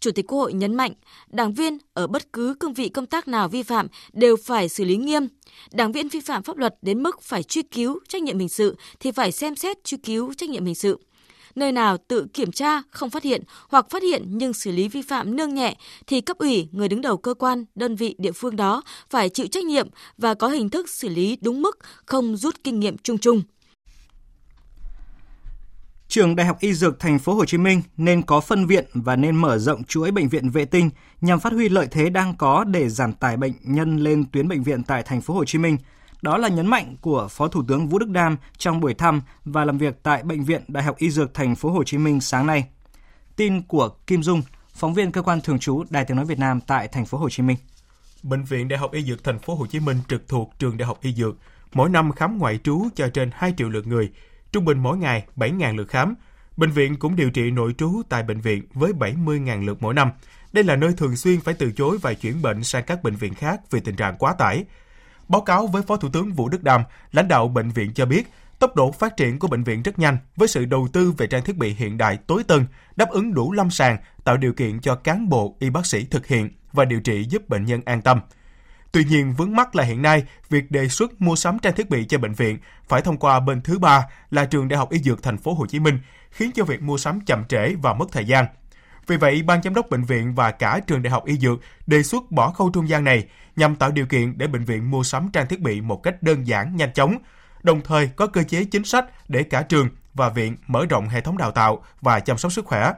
Chủ 0.00 0.10
tịch 0.10 0.26
Quốc 0.26 0.38
hội 0.38 0.52
nhấn 0.52 0.74
mạnh, 0.74 0.92
đảng 1.28 1.52
viên 1.52 1.78
ở 1.94 2.06
bất 2.06 2.32
cứ 2.32 2.54
cương 2.60 2.74
vị 2.74 2.88
công 2.88 3.06
tác 3.06 3.28
nào 3.28 3.48
vi 3.48 3.62
phạm 3.62 3.86
đều 4.12 4.36
phải 4.36 4.68
xử 4.68 4.84
lý 4.84 4.96
nghiêm. 4.96 5.26
Đảng 5.72 5.92
viên 5.92 6.08
vi 6.08 6.20
phạm 6.20 6.42
pháp 6.42 6.56
luật 6.56 6.74
đến 6.82 7.02
mức 7.02 7.22
phải 7.22 7.42
truy 7.42 7.62
cứu 7.62 7.98
trách 8.08 8.22
nhiệm 8.22 8.38
hình 8.38 8.48
sự 8.48 8.76
thì 9.00 9.10
phải 9.10 9.32
xem 9.32 9.56
xét 9.56 9.84
truy 9.84 9.96
cứu 9.96 10.34
trách 10.34 10.50
nhiệm 10.50 10.64
hình 10.64 10.74
sự. 10.74 10.98
Nơi 11.54 11.72
nào 11.72 11.96
tự 11.96 12.26
kiểm 12.32 12.52
tra 12.52 12.82
không 12.90 13.10
phát 13.10 13.22
hiện 13.22 13.42
hoặc 13.68 13.90
phát 13.90 14.02
hiện 14.02 14.24
nhưng 14.28 14.52
xử 14.52 14.72
lý 14.72 14.88
vi 14.88 15.02
phạm 15.02 15.36
nương 15.36 15.54
nhẹ 15.54 15.76
thì 16.06 16.20
cấp 16.20 16.38
ủy, 16.38 16.68
người 16.72 16.88
đứng 16.88 17.00
đầu 17.00 17.16
cơ 17.16 17.34
quan, 17.34 17.64
đơn 17.74 17.96
vị 17.96 18.14
địa 18.18 18.32
phương 18.32 18.56
đó 18.56 18.82
phải 19.10 19.28
chịu 19.28 19.46
trách 19.46 19.64
nhiệm 19.64 19.88
và 20.18 20.34
có 20.34 20.48
hình 20.48 20.70
thức 20.70 20.88
xử 20.88 21.08
lý 21.08 21.36
đúng 21.40 21.62
mức, 21.62 21.78
không 22.06 22.36
rút 22.36 22.54
kinh 22.64 22.80
nghiệm 22.80 22.98
chung 22.98 23.18
chung. 23.18 23.42
Trường 26.08 26.36
Đại 26.36 26.46
học 26.46 26.56
Y 26.60 26.74
Dược 26.74 27.00
Thành 27.00 27.18
phố 27.18 27.34
Hồ 27.34 27.44
Chí 27.44 27.58
Minh 27.58 27.82
nên 27.96 28.22
có 28.22 28.40
phân 28.40 28.66
viện 28.66 28.84
và 28.94 29.16
nên 29.16 29.36
mở 29.36 29.58
rộng 29.58 29.84
chuỗi 29.84 30.10
bệnh 30.10 30.28
viện 30.28 30.50
vệ 30.50 30.64
tinh 30.64 30.90
nhằm 31.20 31.40
phát 31.40 31.52
huy 31.52 31.68
lợi 31.68 31.88
thế 31.90 32.10
đang 32.10 32.36
có 32.36 32.64
để 32.64 32.88
giảm 32.88 33.12
tải 33.12 33.36
bệnh 33.36 33.52
nhân 33.62 33.96
lên 33.96 34.24
tuyến 34.32 34.48
bệnh 34.48 34.62
viện 34.62 34.82
tại 34.82 35.02
Thành 35.02 35.20
phố 35.20 35.34
Hồ 35.34 35.44
Chí 35.44 35.58
Minh. 35.58 35.78
Đó 36.22 36.36
là 36.36 36.48
nhấn 36.48 36.66
mạnh 36.66 36.96
của 37.00 37.28
Phó 37.30 37.48
Thủ 37.48 37.62
tướng 37.68 37.88
Vũ 37.88 37.98
Đức 37.98 38.08
Đam 38.08 38.36
trong 38.58 38.80
buổi 38.80 38.94
thăm 38.94 39.22
và 39.44 39.64
làm 39.64 39.78
việc 39.78 40.02
tại 40.02 40.22
Bệnh 40.22 40.44
viện 40.44 40.62
Đại 40.68 40.84
học 40.84 40.96
Y 40.98 41.10
Dược 41.10 41.34
Thành 41.34 41.56
phố 41.56 41.70
Hồ 41.70 41.84
Chí 41.84 41.98
Minh 41.98 42.20
sáng 42.20 42.46
nay. 42.46 42.64
Tin 43.36 43.62
của 43.62 43.88
Kim 44.06 44.22
Dung, 44.22 44.42
phóng 44.74 44.94
viên 44.94 45.12
cơ 45.12 45.22
quan 45.22 45.40
thường 45.40 45.58
trú 45.58 45.84
Đài 45.90 46.04
Tiếng 46.04 46.16
nói 46.16 46.26
Việt 46.26 46.38
Nam 46.38 46.60
tại 46.60 46.88
Thành 46.88 47.06
phố 47.06 47.18
Hồ 47.18 47.30
Chí 47.30 47.42
Minh. 47.42 47.56
Bệnh 48.22 48.44
viện 48.44 48.68
Đại 48.68 48.78
học 48.78 48.92
Y 48.92 49.02
Dược 49.02 49.24
Thành 49.24 49.38
phố 49.38 49.54
Hồ 49.54 49.66
Chí 49.66 49.80
Minh 49.80 49.96
trực 50.08 50.28
thuộc 50.28 50.52
Trường 50.58 50.76
Đại 50.76 50.86
học 50.86 50.98
Y 51.02 51.12
Dược 51.12 51.36
mỗi 51.72 51.90
năm 51.90 52.12
khám 52.12 52.38
ngoại 52.38 52.58
trú 52.64 52.88
cho 52.94 53.08
trên 53.08 53.30
2 53.32 53.54
triệu 53.56 53.68
lượt 53.68 53.86
người, 53.86 54.10
trung 54.52 54.64
bình 54.64 54.78
mỗi 54.78 54.98
ngày 54.98 55.26
7.000 55.36 55.76
lượt 55.76 55.88
khám. 55.88 56.14
Bệnh 56.56 56.70
viện 56.70 56.96
cũng 56.96 57.16
điều 57.16 57.30
trị 57.30 57.50
nội 57.50 57.74
trú 57.78 58.02
tại 58.08 58.22
bệnh 58.22 58.40
viện 58.40 58.62
với 58.74 58.92
70.000 58.92 59.64
lượt 59.64 59.78
mỗi 59.80 59.94
năm. 59.94 60.10
Đây 60.52 60.64
là 60.64 60.76
nơi 60.76 60.92
thường 60.96 61.16
xuyên 61.16 61.40
phải 61.40 61.54
từ 61.54 61.72
chối 61.72 61.98
và 62.02 62.14
chuyển 62.14 62.42
bệnh 62.42 62.64
sang 62.64 62.84
các 62.86 63.02
bệnh 63.02 63.14
viện 63.14 63.34
khác 63.34 63.60
vì 63.70 63.80
tình 63.80 63.96
trạng 63.96 64.16
quá 64.16 64.32
tải. 64.32 64.64
Báo 65.28 65.40
cáo 65.40 65.66
với 65.66 65.82
Phó 65.82 65.96
Thủ 65.96 66.08
tướng 66.12 66.32
Vũ 66.32 66.48
Đức 66.48 66.62
Đam, 66.62 66.82
lãnh 67.12 67.28
đạo 67.28 67.48
bệnh 67.48 67.70
viện 67.70 67.92
cho 67.94 68.06
biết, 68.06 68.28
tốc 68.58 68.76
độ 68.76 68.92
phát 68.92 69.16
triển 69.16 69.38
của 69.38 69.48
bệnh 69.48 69.64
viện 69.64 69.82
rất 69.82 69.98
nhanh 69.98 70.18
với 70.36 70.48
sự 70.48 70.64
đầu 70.64 70.88
tư 70.92 71.12
về 71.18 71.26
trang 71.26 71.44
thiết 71.44 71.56
bị 71.56 71.74
hiện 71.74 71.98
đại 71.98 72.18
tối 72.26 72.44
tân, 72.44 72.66
đáp 72.96 73.10
ứng 73.10 73.34
đủ 73.34 73.52
lâm 73.52 73.70
sàng, 73.70 73.96
tạo 74.24 74.36
điều 74.36 74.52
kiện 74.52 74.80
cho 74.80 74.94
cán 74.94 75.28
bộ, 75.28 75.56
y 75.60 75.70
bác 75.70 75.86
sĩ 75.86 76.04
thực 76.04 76.26
hiện 76.26 76.50
và 76.72 76.84
điều 76.84 77.00
trị 77.00 77.26
giúp 77.28 77.48
bệnh 77.48 77.64
nhân 77.64 77.80
an 77.84 78.02
tâm. 78.02 78.20
Tuy 78.92 79.04
nhiên, 79.04 79.34
vướng 79.34 79.56
mắt 79.56 79.76
là 79.76 79.84
hiện 79.84 80.02
nay, 80.02 80.24
việc 80.48 80.70
đề 80.70 80.88
xuất 80.88 81.20
mua 81.20 81.36
sắm 81.36 81.58
trang 81.58 81.74
thiết 81.74 81.90
bị 81.90 82.04
cho 82.04 82.18
bệnh 82.18 82.32
viện 82.32 82.58
phải 82.88 83.02
thông 83.02 83.16
qua 83.16 83.40
bên 83.40 83.60
thứ 83.60 83.78
ba 83.78 84.06
là 84.30 84.44
trường 84.44 84.68
Đại 84.68 84.78
học 84.78 84.90
Y 84.90 84.98
Dược 84.98 85.22
Thành 85.22 85.38
phố 85.38 85.54
Hồ 85.54 85.66
Chí 85.66 85.80
Minh, 85.80 85.98
khiến 86.30 86.50
cho 86.54 86.64
việc 86.64 86.82
mua 86.82 86.98
sắm 86.98 87.20
chậm 87.20 87.44
trễ 87.44 87.74
và 87.82 87.92
mất 87.92 88.06
thời 88.12 88.24
gian. 88.24 88.46
Vì 89.06 89.16
vậy, 89.16 89.42
ban 89.42 89.62
giám 89.62 89.74
đốc 89.74 89.90
bệnh 89.90 90.04
viện 90.04 90.34
và 90.34 90.50
cả 90.50 90.80
trường 90.86 91.02
Đại 91.02 91.10
học 91.10 91.24
Y 91.24 91.36
Dược 91.36 91.60
đề 91.86 92.02
xuất 92.02 92.30
bỏ 92.30 92.50
khâu 92.50 92.70
trung 92.70 92.88
gian 92.88 93.04
này 93.04 93.26
nhằm 93.56 93.76
tạo 93.76 93.90
điều 93.90 94.06
kiện 94.06 94.38
để 94.38 94.46
bệnh 94.46 94.64
viện 94.64 94.90
mua 94.90 95.02
sắm 95.02 95.30
trang 95.32 95.46
thiết 95.48 95.60
bị 95.60 95.80
một 95.80 96.02
cách 96.02 96.22
đơn 96.22 96.46
giản, 96.46 96.76
nhanh 96.76 96.92
chóng, 96.92 97.18
đồng 97.62 97.80
thời 97.80 98.10
có 98.16 98.26
cơ 98.26 98.42
chế 98.42 98.64
chính 98.64 98.84
sách 98.84 99.04
để 99.28 99.42
cả 99.42 99.62
trường 99.62 99.88
và 100.14 100.28
viện 100.28 100.56
mở 100.66 100.86
rộng 100.90 101.08
hệ 101.08 101.20
thống 101.20 101.38
đào 101.38 101.50
tạo 101.50 101.84
và 102.00 102.20
chăm 102.20 102.38
sóc 102.38 102.52
sức 102.52 102.64
khỏe. 102.64 102.92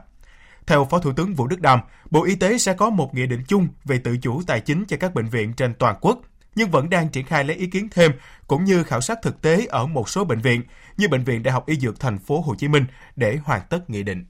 Theo 0.71 0.85
Phó 0.85 0.99
Thủ 0.99 1.11
tướng 1.17 1.33
Vũ 1.33 1.47
Đức 1.47 1.61
Đam, 1.61 1.79
Bộ 2.11 2.23
Y 2.23 2.35
tế 2.35 2.57
sẽ 2.57 2.73
có 2.73 2.89
một 2.89 3.13
nghị 3.13 3.27
định 3.27 3.43
chung 3.47 3.67
về 3.83 3.99
tự 4.03 4.17
chủ 4.21 4.41
tài 4.47 4.59
chính 4.59 4.85
cho 4.87 4.97
các 4.99 5.13
bệnh 5.13 5.25
viện 5.25 5.53
trên 5.53 5.73
toàn 5.73 5.95
quốc, 6.01 6.19
nhưng 6.55 6.69
vẫn 6.69 6.89
đang 6.89 7.09
triển 7.09 7.25
khai 7.25 7.43
lấy 7.43 7.55
ý 7.57 7.67
kiến 7.67 7.87
thêm 7.91 8.11
cũng 8.47 8.63
như 8.63 8.83
khảo 8.83 9.01
sát 9.01 9.19
thực 9.21 9.41
tế 9.41 9.65
ở 9.69 9.85
một 9.85 10.09
số 10.09 10.23
bệnh 10.23 10.39
viện 10.39 10.63
như 10.97 11.07
bệnh 11.07 11.23
viện 11.23 11.43
Đại 11.43 11.51
học 11.51 11.65
Y 11.67 11.75
Dược 11.75 11.99
Thành 11.99 12.19
phố 12.19 12.41
Hồ 12.41 12.55
Chí 12.55 12.67
Minh 12.67 12.85
để 13.15 13.37
hoàn 13.43 13.61
tất 13.69 13.89
nghị 13.89 14.03
định. 14.03 14.25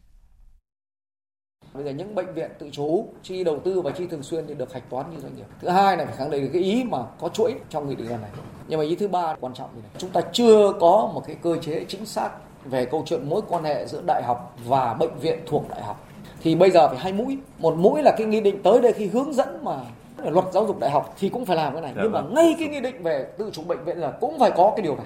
Bây 1.74 1.84
giờ 1.84 1.92
những 1.92 2.16
bệnh 2.16 2.34
viện 2.34 2.52
tự 2.60 2.70
chủ 2.72 3.14
chi 3.24 3.44
đầu 3.44 3.62
tư 3.66 3.82
và 3.82 3.92
chi 3.92 4.08
thường 4.08 4.24
xuyên 4.24 4.48
thì 4.48 4.54
được 4.54 4.74
hạch 4.74 4.90
toán 4.90 5.12
như 5.12 5.20
doanh 5.20 5.36
nghiệp. 5.36 5.46
Thứ 5.62 5.70
hai 5.70 5.98
là 5.98 6.06
phải 6.06 6.16
khẳng 6.18 6.30
định 6.30 6.50
cái 6.54 6.62
ý 6.62 6.84
mà 6.84 6.98
có 7.20 7.30
chuỗi 7.30 7.56
trong 7.70 7.90
nghị 7.90 7.96
định 7.96 8.10
này. 8.10 8.32
Nhưng 8.68 8.80
mà 8.80 8.86
ý 8.86 8.96
thứ 8.96 9.08
ba 9.08 9.36
quan 9.40 9.54
trọng 9.54 9.76
như 9.76 9.82
này, 9.82 9.92
chúng 9.98 10.10
ta 10.10 10.22
chưa 10.34 10.74
có 10.80 11.12
một 11.14 11.24
cái 11.28 11.36
cơ 11.42 11.58
chế 11.62 11.86
chính 11.88 12.06
xác 12.06 12.30
về 12.66 12.86
câu 12.86 13.04
chuyện 13.06 13.30
mối 13.30 13.42
quan 13.48 13.64
hệ 13.64 13.88
giữa 13.88 14.04
đại 14.08 14.24
học 14.24 14.58
và 14.66 14.94
bệnh 14.94 15.20
viện 15.20 15.40
thuộc 15.48 15.70
đại 15.70 15.84
học. 15.84 16.08
Thì 16.44 16.56
bây 16.56 16.72
giờ 16.72 16.90
phải 16.90 17.00
hai 17.00 17.14
mũi. 17.14 17.38
Một 17.60 17.76
mũi 17.78 18.02
là 18.04 18.16
cái 18.18 18.28
nghị 18.28 18.42
định 18.42 18.64
tới 18.64 18.82
đây 18.82 18.94
khi 18.94 19.08
hướng 19.08 19.34
dẫn 19.34 19.64
mà 19.64 19.74
luật 20.18 20.46
giáo 20.54 20.68
dục 20.68 20.80
đại 20.80 20.92
học 20.92 21.16
thì 21.20 21.30
cũng 21.30 21.46
phải 21.46 21.58
làm 21.58 21.74
cái 21.74 21.82
này. 21.82 21.94
Dạ 21.96 22.02
Nhưng 22.04 22.12
mà 22.12 22.22
vâng. 22.22 22.34
ngay 22.34 22.56
cái 22.60 22.68
nghị 22.68 22.82
định 22.82 23.04
về 23.04 23.28
tự 23.38 23.50
chủ 23.54 23.64
bệnh 23.64 23.86
viện 23.86 23.98
là 23.98 24.12
cũng 24.22 24.40
phải 24.40 24.52
có 24.58 24.74
cái 24.76 24.84
điều 24.84 24.96
này. 24.96 25.06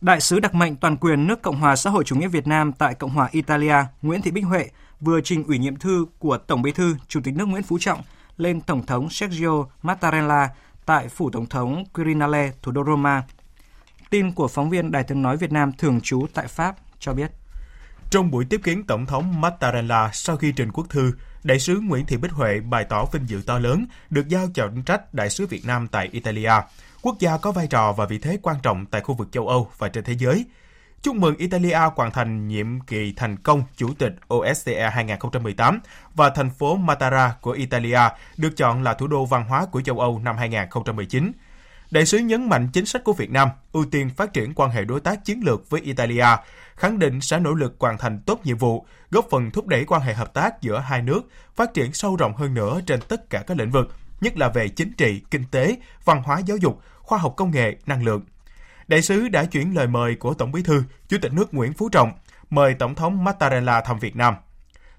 Đại 0.00 0.20
sứ 0.20 0.40
đặc 0.40 0.54
mệnh 0.54 0.76
toàn 0.76 0.96
quyền 0.96 1.26
nước 1.26 1.42
Cộng 1.42 1.56
hòa 1.56 1.76
xã 1.76 1.90
hội 1.90 2.04
chủ 2.04 2.16
nghĩa 2.16 2.28
Việt 2.28 2.46
Nam 2.46 2.72
tại 2.72 2.94
Cộng 2.94 3.10
hòa 3.10 3.28
Italia 3.32 3.74
Nguyễn 4.02 4.22
Thị 4.22 4.30
Bích 4.30 4.44
Huệ 4.44 4.70
vừa 5.00 5.20
trình 5.20 5.44
ủy 5.44 5.58
nhiệm 5.58 5.76
thư 5.76 6.06
của 6.18 6.38
Tổng 6.38 6.62
Bí 6.62 6.72
thư 6.72 6.96
Chủ 7.08 7.20
tịch 7.24 7.34
nước 7.36 7.44
Nguyễn 7.44 7.62
Phú 7.62 7.78
Trọng 7.80 8.02
lên 8.36 8.60
Tổng 8.60 8.86
thống 8.86 9.10
Sergio 9.10 9.64
Mattarella 9.82 10.48
tại 10.86 11.08
phủ 11.08 11.30
Tổng 11.30 11.46
thống 11.46 11.84
Quirinale, 11.94 12.52
thủ 12.62 12.72
đô 12.72 12.84
Roma. 12.84 13.22
Tin 14.10 14.32
của 14.32 14.48
phóng 14.48 14.70
viên 14.70 14.90
Đài 14.90 15.04
tiếng 15.04 15.22
nói 15.22 15.36
Việt 15.36 15.52
Nam 15.52 15.72
thường 15.78 16.00
trú 16.00 16.26
tại 16.34 16.46
Pháp 16.46 16.76
cho 16.98 17.12
biết. 17.12 17.30
Trong 18.10 18.30
buổi 18.30 18.44
tiếp 18.44 18.60
kiến 18.64 18.86
Tổng 18.86 19.06
thống 19.06 19.40
Mattarella 19.40 20.10
sau 20.12 20.36
khi 20.36 20.52
trình 20.52 20.72
quốc 20.72 20.86
thư, 20.90 21.12
Đại 21.44 21.58
sứ 21.58 21.80
Nguyễn 21.80 22.06
Thị 22.06 22.16
Bích 22.16 22.32
Huệ 22.32 22.60
bày 22.60 22.84
tỏ 22.84 23.04
vinh 23.04 23.28
dự 23.28 23.42
to 23.46 23.58
lớn 23.58 23.86
được 24.10 24.28
giao 24.28 24.46
trọng 24.54 24.82
trách 24.82 25.14
Đại 25.14 25.30
sứ 25.30 25.46
Việt 25.46 25.66
Nam 25.66 25.88
tại 25.88 26.08
Italia, 26.12 26.52
quốc 27.02 27.16
gia 27.18 27.36
có 27.36 27.52
vai 27.52 27.66
trò 27.66 27.92
và 27.92 28.06
vị 28.06 28.18
thế 28.18 28.38
quan 28.42 28.56
trọng 28.62 28.86
tại 28.86 29.00
khu 29.00 29.14
vực 29.14 29.28
châu 29.32 29.48
Âu 29.48 29.70
và 29.78 29.88
trên 29.88 30.04
thế 30.04 30.12
giới. 30.18 30.44
Chúc 31.02 31.16
mừng 31.16 31.36
Italia 31.36 31.78
hoàn 31.96 32.10
thành 32.10 32.48
nhiệm 32.48 32.80
kỳ 32.80 33.12
thành 33.16 33.36
công 33.36 33.62
Chủ 33.76 33.94
tịch 33.98 34.14
OSCE 34.34 34.90
2018 34.90 35.80
và 36.14 36.30
thành 36.30 36.50
phố 36.50 36.76
Matara 36.76 37.34
của 37.40 37.50
Italia 37.50 38.00
được 38.36 38.56
chọn 38.56 38.82
là 38.82 38.94
thủ 38.94 39.06
đô 39.06 39.24
văn 39.24 39.44
hóa 39.48 39.66
của 39.66 39.80
châu 39.80 40.00
Âu 40.00 40.20
năm 40.24 40.36
2019. 40.36 41.32
Đại 41.90 42.06
sứ 42.06 42.18
nhấn 42.18 42.48
mạnh 42.48 42.68
chính 42.72 42.86
sách 42.86 43.04
của 43.04 43.12
Việt 43.12 43.30
Nam 43.30 43.48
ưu 43.72 43.84
tiên 43.84 44.10
phát 44.10 44.32
triển 44.32 44.54
quan 44.54 44.70
hệ 44.70 44.84
đối 44.84 45.00
tác 45.00 45.24
chiến 45.24 45.40
lược 45.44 45.70
với 45.70 45.80
Italia, 45.80 46.26
khẳng 46.76 46.98
định 46.98 47.20
sẽ 47.20 47.38
nỗ 47.38 47.54
lực 47.54 47.76
hoàn 47.78 47.98
thành 47.98 48.20
tốt 48.26 48.40
nhiệm 48.44 48.56
vụ, 48.56 48.86
góp 49.10 49.26
phần 49.30 49.50
thúc 49.50 49.66
đẩy 49.66 49.84
quan 49.84 50.02
hệ 50.02 50.14
hợp 50.14 50.34
tác 50.34 50.62
giữa 50.62 50.78
hai 50.78 51.02
nước 51.02 51.20
phát 51.56 51.74
triển 51.74 51.92
sâu 51.92 52.16
rộng 52.16 52.34
hơn 52.34 52.54
nữa 52.54 52.80
trên 52.86 53.00
tất 53.00 53.30
cả 53.30 53.42
các 53.46 53.56
lĩnh 53.56 53.70
vực, 53.70 53.94
nhất 54.20 54.38
là 54.38 54.48
về 54.48 54.68
chính 54.68 54.92
trị, 54.92 55.22
kinh 55.30 55.44
tế, 55.50 55.76
văn 56.04 56.22
hóa 56.22 56.38
giáo 56.38 56.56
dục, 56.56 56.82
khoa 56.96 57.18
học 57.18 57.34
công 57.36 57.50
nghệ, 57.50 57.76
năng 57.86 58.04
lượng. 58.04 58.22
Đại 58.88 59.02
sứ 59.02 59.28
đã 59.28 59.44
chuyển 59.44 59.74
lời 59.76 59.86
mời 59.86 60.14
của 60.14 60.34
Tổng 60.34 60.52
Bí 60.52 60.62
thư, 60.62 60.82
Chủ 61.08 61.16
tịch 61.22 61.32
nước 61.32 61.54
Nguyễn 61.54 61.72
Phú 61.72 61.88
Trọng 61.88 62.12
mời 62.50 62.74
Tổng 62.74 62.94
thống 62.94 63.24
Mattarella 63.24 63.80
thăm 63.80 63.98
Việt 63.98 64.16
Nam. 64.16 64.34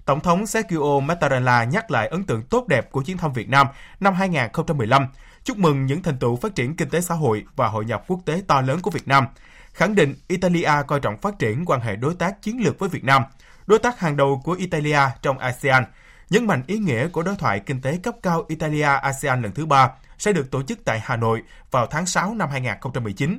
Tổng 0.04 0.20
thống 0.20 0.46
Sergio 0.46 1.00
Mattarella 1.02 1.64
nhắc 1.64 1.90
lại 1.90 2.08
ấn 2.08 2.24
tượng 2.24 2.42
tốt 2.42 2.68
đẹp 2.68 2.92
của 2.92 3.02
chuyến 3.02 3.16
thăm 3.16 3.32
Việt 3.32 3.48
Nam 3.48 3.66
năm 4.00 4.14
2015, 4.14 5.06
chúc 5.44 5.58
mừng 5.58 5.86
những 5.86 6.02
thành 6.02 6.18
tựu 6.18 6.36
phát 6.36 6.54
triển 6.54 6.76
kinh 6.76 6.88
tế 6.88 7.00
xã 7.00 7.14
hội 7.14 7.44
và 7.56 7.68
hội 7.68 7.84
nhập 7.84 8.04
quốc 8.06 8.20
tế 8.26 8.42
to 8.46 8.60
lớn 8.60 8.80
của 8.82 8.90
Việt 8.90 9.08
Nam, 9.08 9.26
khẳng 9.72 9.94
định 9.94 10.14
Italia 10.28 10.72
coi 10.86 11.00
trọng 11.00 11.16
phát 11.16 11.38
triển 11.38 11.64
quan 11.64 11.80
hệ 11.80 11.96
đối 11.96 12.14
tác 12.14 12.42
chiến 12.42 12.60
lược 12.64 12.78
với 12.78 12.88
Việt 12.88 13.04
Nam, 13.04 13.22
đối 13.66 13.78
tác 13.78 14.00
hàng 14.00 14.16
đầu 14.16 14.40
của 14.44 14.52
Italia 14.52 15.00
trong 15.22 15.38
ASEAN, 15.38 15.84
nhấn 16.30 16.46
mạnh 16.46 16.62
ý 16.66 16.78
nghĩa 16.78 17.08
của 17.08 17.22
đối 17.22 17.36
thoại 17.36 17.60
kinh 17.60 17.80
tế 17.80 17.98
cấp 18.02 18.14
cao 18.22 18.44
Italia-ASEAN 18.48 19.42
lần 19.42 19.52
thứ 19.52 19.66
ba 19.66 19.90
sẽ 20.18 20.32
được 20.32 20.50
tổ 20.50 20.62
chức 20.62 20.78
tại 20.84 21.00
Hà 21.04 21.16
Nội 21.16 21.42
vào 21.70 21.86
tháng 21.86 22.06
6 22.06 22.34
năm 22.34 22.48
2019. 22.50 23.38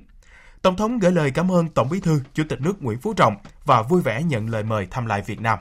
Tổng 0.62 0.78
thống 0.78 1.00
gửi 1.00 1.12
lời 1.12 1.32
cảm 1.32 1.52
ơn 1.52 1.68
Tổng 1.68 1.90
Bí 1.90 2.00
thư, 2.00 2.22
Chủ 2.34 2.44
tịch 2.50 2.62
nước 2.62 2.84
Nguyễn 2.84 3.00
Phú 3.00 3.14
Trọng 3.14 3.36
và 3.66 3.82
vui 3.82 4.02
vẻ 4.02 4.24
nhận 4.24 4.50
lời 4.50 4.64
mời 4.64 4.88
thăm 4.92 5.06
lại 5.06 5.22
Việt 5.22 5.42
Nam. 5.42 5.60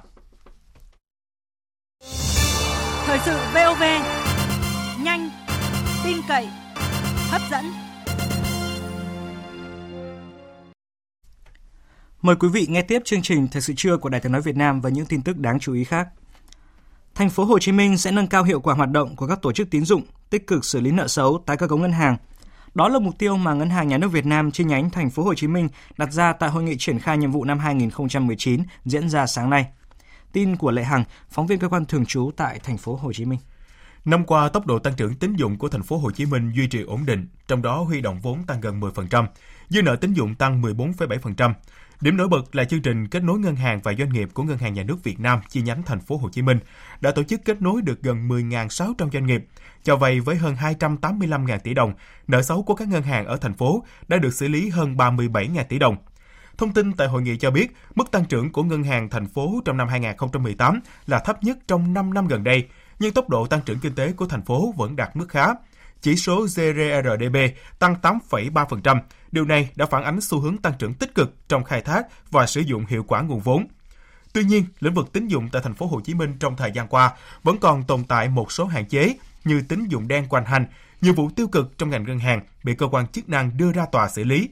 Thời 3.07 3.19
sự 3.19 3.39
VOV, 3.55 3.83
tin 6.11 6.21
cậy, 6.29 6.49
hấp 7.31 7.43
dẫn. 7.51 7.65
Mời 12.23 12.37
quý 12.37 12.49
vị 12.49 12.67
nghe 12.71 12.83
tiếp 12.83 13.03
chương 13.05 13.23
trình 13.23 13.49
Thời 13.49 13.63
sự 13.63 13.73
trưa 13.77 13.97
của 13.97 14.09
Đài 14.09 14.21
Tiếng 14.21 14.33
nói 14.33 14.41
Việt 14.41 14.57
Nam 14.57 14.81
và 14.81 14.91
những 14.91 15.07
tin 15.07 15.23
tức 15.23 15.39
đáng 15.39 15.61
chú 15.61 15.75
ý 15.75 15.85
khác. 15.85 16.09
Thành 17.15 17.31
phố 17.31 17.45
Hồ 17.45 17.59
Chí 17.59 17.73
Minh 17.73 17.99
sẽ 17.99 18.11
nâng 18.11 18.27
cao 18.27 18.45
hiệu 18.45 18.61
quả 18.61 18.75
hoạt 18.75 18.91
động 18.91 19.17
của 19.17 19.27
các 19.27 19.43
tổ 19.43 19.53
chức 19.53 19.71
tín 19.71 19.85
dụng, 19.85 20.03
tích 20.31 20.47
cực 20.47 20.65
xử 20.65 20.81
lý 20.81 20.91
nợ 20.91 21.09
xấu, 21.09 21.43
tái 21.47 21.57
cơ 21.57 21.69
cấu 21.69 21.79
ngân 21.79 21.93
hàng, 21.93 22.17
đó 22.75 22.89
là 22.89 22.99
mục 22.99 23.15
tiêu 23.19 23.37
mà 23.37 23.55
Ngân 23.55 23.71
hàng 23.71 23.89
Nhà 23.89 23.99
nước 23.99 24.13
Việt 24.13 24.27
Nam 24.27 24.51
chi 24.51 24.65
nhánh 24.65 24.91
thành 24.91 25.11
phố 25.11 25.23
Hồ 25.23 25.35
Chí 25.35 25.47
Minh 25.47 25.69
đặt 25.99 26.13
ra 26.13 26.33
tại 26.33 26.51
hội 26.51 26.63
nghị 26.63 26.77
triển 26.79 26.99
khai 26.99 27.19
nhiệm 27.19 27.33
vụ 27.33 27.45
năm 27.45 27.59
2019 27.59 28.63
diễn 28.85 29.09
ra 29.09 29.27
sáng 29.27 29.51
nay. 29.51 29.67
Tin 30.33 30.57
của 30.57 30.71
Lệ 30.71 30.85
Hằng, 30.85 31.05
phóng 31.31 31.47
viên 31.47 31.59
cơ 31.59 31.69
quan 31.69 31.85
thường 31.85 32.07
trú 32.07 32.31
tại 32.37 32.61
thành 32.63 32.79
phố 32.79 32.97
Hồ 32.97 33.13
Chí 33.13 33.25
Minh. 33.25 33.39
Năm 34.05 34.25
qua, 34.25 34.49
tốc 34.49 34.67
độ 34.67 34.79
tăng 34.79 34.95
trưởng 34.95 35.15
tín 35.15 35.37
dụng 35.37 35.59
của 35.59 35.69
thành 35.69 35.83
phố 35.83 35.99
Hồ 35.99 36.11
Chí 36.11 36.27
Minh 36.27 36.53
duy 36.53 36.67
trì 36.67 36.83
ổn 36.83 37.07
định, 37.07 37.29
trong 37.49 37.63
đó 37.63 37.83
huy 37.83 38.01
động 38.01 38.21
vốn 38.21 38.43
tăng 38.47 38.61
gần 38.61 38.81
10%, 38.81 39.27
dư 39.69 39.83
nợ 39.83 39.97
tín 39.97 40.13
dụng 40.13 40.35
tăng 40.35 40.63
14,7%. 40.63 41.53
Điểm 42.01 42.17
nổi 42.17 42.29
bật 42.29 42.55
là 42.55 42.65
chương 42.65 42.83
trình 42.83 43.09
kết 43.09 43.23
nối 43.23 43.39
ngân 43.39 43.57
hàng 43.57 43.81
và 43.83 43.95
doanh 43.95 44.13
nghiệp 44.13 44.29
của 44.35 44.43
Ngân 44.43 44.59
hàng 44.59 44.75
Nhà 44.75 44.83
nước 44.83 45.05
Việt 45.05 45.21
Nam 45.21 45.41
chi 45.49 45.63
nhánh 45.63 45.83
thành 45.83 46.01
phố 46.01 46.17
Hồ 46.17 46.29
Chí 46.29 46.43
Minh 46.43 46.59
đã 47.01 47.11
tổ 47.11 47.23
chức 47.23 47.45
kết 47.45 47.63
nối 47.63 47.83
được 47.83 48.03
gần 48.03 48.29
10.600 48.29 49.11
doanh 49.11 49.27
nghiệp, 49.27 49.47
cho 49.83 49.97
vay 49.97 50.21
với 50.21 50.37
hơn 50.37 50.55
285.000 50.55 51.59
tỷ 51.59 51.75
đồng. 51.75 51.93
Nợ 52.27 52.43
xấu 52.43 52.63
của 52.63 52.75
các 52.75 52.89
ngân 52.89 53.03
hàng 53.03 53.27
ở 53.27 53.37
thành 53.37 53.55
phố 53.55 53.85
đã 54.09 54.17
được 54.17 54.35
xử 54.35 54.49
lý 54.49 54.69
hơn 54.69 54.97
37.000 54.97 55.65
tỷ 55.65 55.79
đồng. 55.79 55.97
Thông 56.59 56.75
tin 56.75 56.93
tại 56.93 57.09
hội 57.09 57.23
nghị 57.23 57.37
cho 57.37 57.51
biết, 57.51 57.77
mức 57.95 58.11
tăng 58.11 58.25
trưởng 58.25 58.53
của 58.53 58.63
ngân 58.63 58.83
hàng 58.83 59.11
thành 59.11 59.27
phố 59.27 59.61
trong 59.65 59.77
năm 59.77 59.89
2018 59.89 60.81
là 61.07 61.19
thấp 61.19 61.45
nhất 61.45 61.59
trong 61.67 61.95
5 61.95 62.15
năm 62.15 62.29
gần 62.29 62.45
đây, 62.45 62.69
nhưng 63.01 63.13
tốc 63.13 63.29
độ 63.29 63.47
tăng 63.47 63.61
trưởng 63.61 63.79
kinh 63.79 63.95
tế 63.95 64.13
của 64.13 64.27
thành 64.27 64.43
phố 64.43 64.75
vẫn 64.77 64.97
đạt 64.97 65.17
mức 65.17 65.29
khá. 65.29 65.47
Chỉ 66.03 66.17
số 66.17 66.43
GRDP 66.43 67.37
tăng 67.79 67.95
8,3%. 68.03 69.01
Điều 69.33 69.45
này 69.45 69.71
đã 69.77 69.87
phản 69.87 70.05
ánh 70.05 70.21
xu 70.21 70.41
hướng 70.41 70.57
tăng 70.59 70.73
trưởng 70.79 70.95
tích 70.95 71.15
cực 71.15 71.35
trong 71.49 71.65
khai 71.65 71.81
thác 71.81 72.07
và 72.31 72.47
sử 72.47 72.61
dụng 72.61 72.87
hiệu 72.87 73.05
quả 73.09 73.23
nguồn 73.23 73.41
vốn. 73.41 73.67
Tuy 74.33 74.45
nhiên, 74.45 74.65
lĩnh 74.81 74.95
vực 74.95 75.13
tín 75.13 75.29
dụng 75.29 75.49
tại 75.53 75.63
thành 75.63 75.75
phố 75.75 75.87
Hồ 75.87 76.01
Chí 76.01 76.15
Minh 76.15 76.37
trong 76.41 76.57
thời 76.57 76.73
gian 76.75 76.89
qua 76.89 77.13
vẫn 77.43 77.59
còn 77.59 77.83
tồn 77.83 78.05
tại 78.05 78.29
một 78.29 78.53
số 78.53 78.65
hạn 78.65 78.85
chế 78.89 79.15
như 79.45 79.63
tín 79.69 79.89
dụng 79.89 80.09
đen 80.09 80.27
quanh 80.29 80.45
hành, 80.45 80.67
nhiều 81.01 81.15
vụ 81.15 81.31
tiêu 81.37 81.49
cực 81.49 81.79
trong 81.79 81.91
ngành 81.91 82.05
ngân 82.05 82.19
hàng 82.19 82.41
bị 82.65 82.75
cơ 82.75 82.87
quan 82.87 83.07
chức 83.07 83.29
năng 83.29 83.57
đưa 83.57 83.73
ra 83.73 83.87
tòa 83.93 84.09
xử 84.09 84.25
lý. 84.25 84.49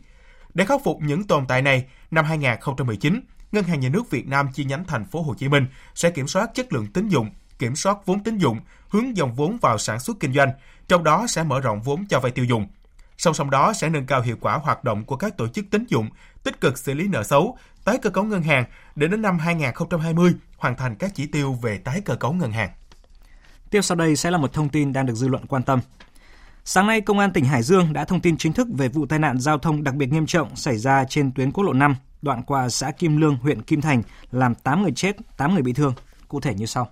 Để 0.55 0.64
khắc 0.64 0.81
phục 0.85 0.99
những 1.00 1.25
tồn 1.25 1.47
tại 1.47 1.62
này, 1.62 1.85
năm 2.11 2.25
2019, 2.25 3.21
Ngân 3.52 3.64
hàng 3.64 3.81
Nhà 3.81 3.88
nước 3.88 4.11
Việt 4.11 4.28
Nam 4.28 4.49
chi 4.55 4.64
nhánh 4.64 4.85
thành 4.85 5.05
phố 5.05 5.23
Hồ 5.23 5.35
Chí 5.35 5.49
Minh 5.49 5.67
sẽ 5.95 6.11
kiểm 6.11 6.28
soát 6.28 6.50
chất 6.55 6.73
lượng 6.73 6.87
tín 6.87 7.09
dụng, 7.09 7.31
kiểm 7.59 7.77
soát 7.77 7.99
vốn 8.07 8.23
tín 8.23 8.38
dụng, 8.38 8.59
hướng 8.88 9.17
dòng 9.17 9.35
vốn 9.35 9.59
vào 9.61 9.79
sản 9.79 10.00
xuất 10.00 10.21
kinh 10.21 10.33
doanh, 10.33 10.50
trong 10.88 11.05
đó 11.05 11.27
sẽ 11.29 11.43
mở 11.43 11.61
rộng 11.61 11.83
vốn 11.83 12.05
cho 12.09 12.21
vay 12.21 12.33
tiêu 12.33 12.45
dùng. 12.45 12.67
Song 13.19 13.35
song 13.35 13.50
đó 13.50 13.73
sẽ 13.73 13.88
nâng 13.88 14.07
cao 14.07 14.21
hiệu 14.21 14.37
quả 14.41 14.55
hoạt 14.55 14.85
động 14.85 15.05
của 15.05 15.17
các 15.17 15.37
tổ 15.37 15.49
chức 15.49 15.65
tín 15.71 15.85
dụng, 15.88 16.09
tích 16.45 16.61
cực 16.61 16.79
xử 16.79 16.95
lý 16.95 17.09
nợ 17.09 17.23
xấu, 17.23 17.59
tái 17.85 17.99
cơ 17.99 18.11
cấu 18.11 18.25
ngân 18.25 18.43
hàng 18.43 18.65
để 18.97 19.07
đến 19.07 19.23
năm 19.23 19.38
2020 19.38 20.35
hoàn 20.57 20.77
thành 20.77 20.97
các 20.97 21.15
chỉ 21.15 21.27
tiêu 21.27 21.53
về 21.53 21.79
tái 21.79 22.00
cơ 22.05 22.15
cấu 22.15 22.33
ngân 22.33 22.53
hàng. 22.53 22.71
Tiếp 23.71 23.83
sau 23.83 23.97
đây 23.97 24.17
sẽ 24.17 24.31
là 24.31 24.38
một 24.38 24.53
thông 24.53 24.69
tin 24.69 24.93
đang 24.93 25.07
được 25.07 25.15
dư 25.15 25.29
luận 25.29 25.47
quan 25.47 25.62
tâm. 25.62 25.81
Sáng 26.65 26.87
nay, 26.87 27.00
Công 27.00 27.19
an 27.19 27.33
tỉnh 27.33 27.45
Hải 27.45 27.62
Dương 27.62 27.93
đã 27.93 28.05
thông 28.05 28.21
tin 28.21 28.37
chính 28.37 28.53
thức 28.53 28.69
về 28.73 28.88
vụ 28.88 29.07
tai 29.07 29.19
nạn 29.19 29.41
giao 29.41 29.59
thông 29.59 29.85
đặc 29.85 29.95
biệt 29.95 30.12
nghiêm 30.12 30.27
trọng 30.27 30.57
xảy 30.57 30.77
ra 30.77 31.05
trên 31.09 31.33
tuyến 31.33 31.53
quốc 31.53 31.65
lộ 31.65 31.73
5, 31.73 31.97
đoạn 32.23 32.43
qua 32.43 32.69
xã 32.69 32.91
Kim 32.91 33.17
Lương, 33.17 33.37
huyện 33.37 33.62
Kim 33.62 33.81
Thành, 33.81 34.03
làm 34.31 34.55
8 34.55 34.83
người 34.83 34.93
chết, 34.93 35.17
8 35.37 35.55
người 35.55 35.62
bị 35.62 35.73
thương. 35.73 35.95
Cụ 36.29 36.41
thể 36.41 36.55
như 36.55 36.67
sau. 36.67 36.88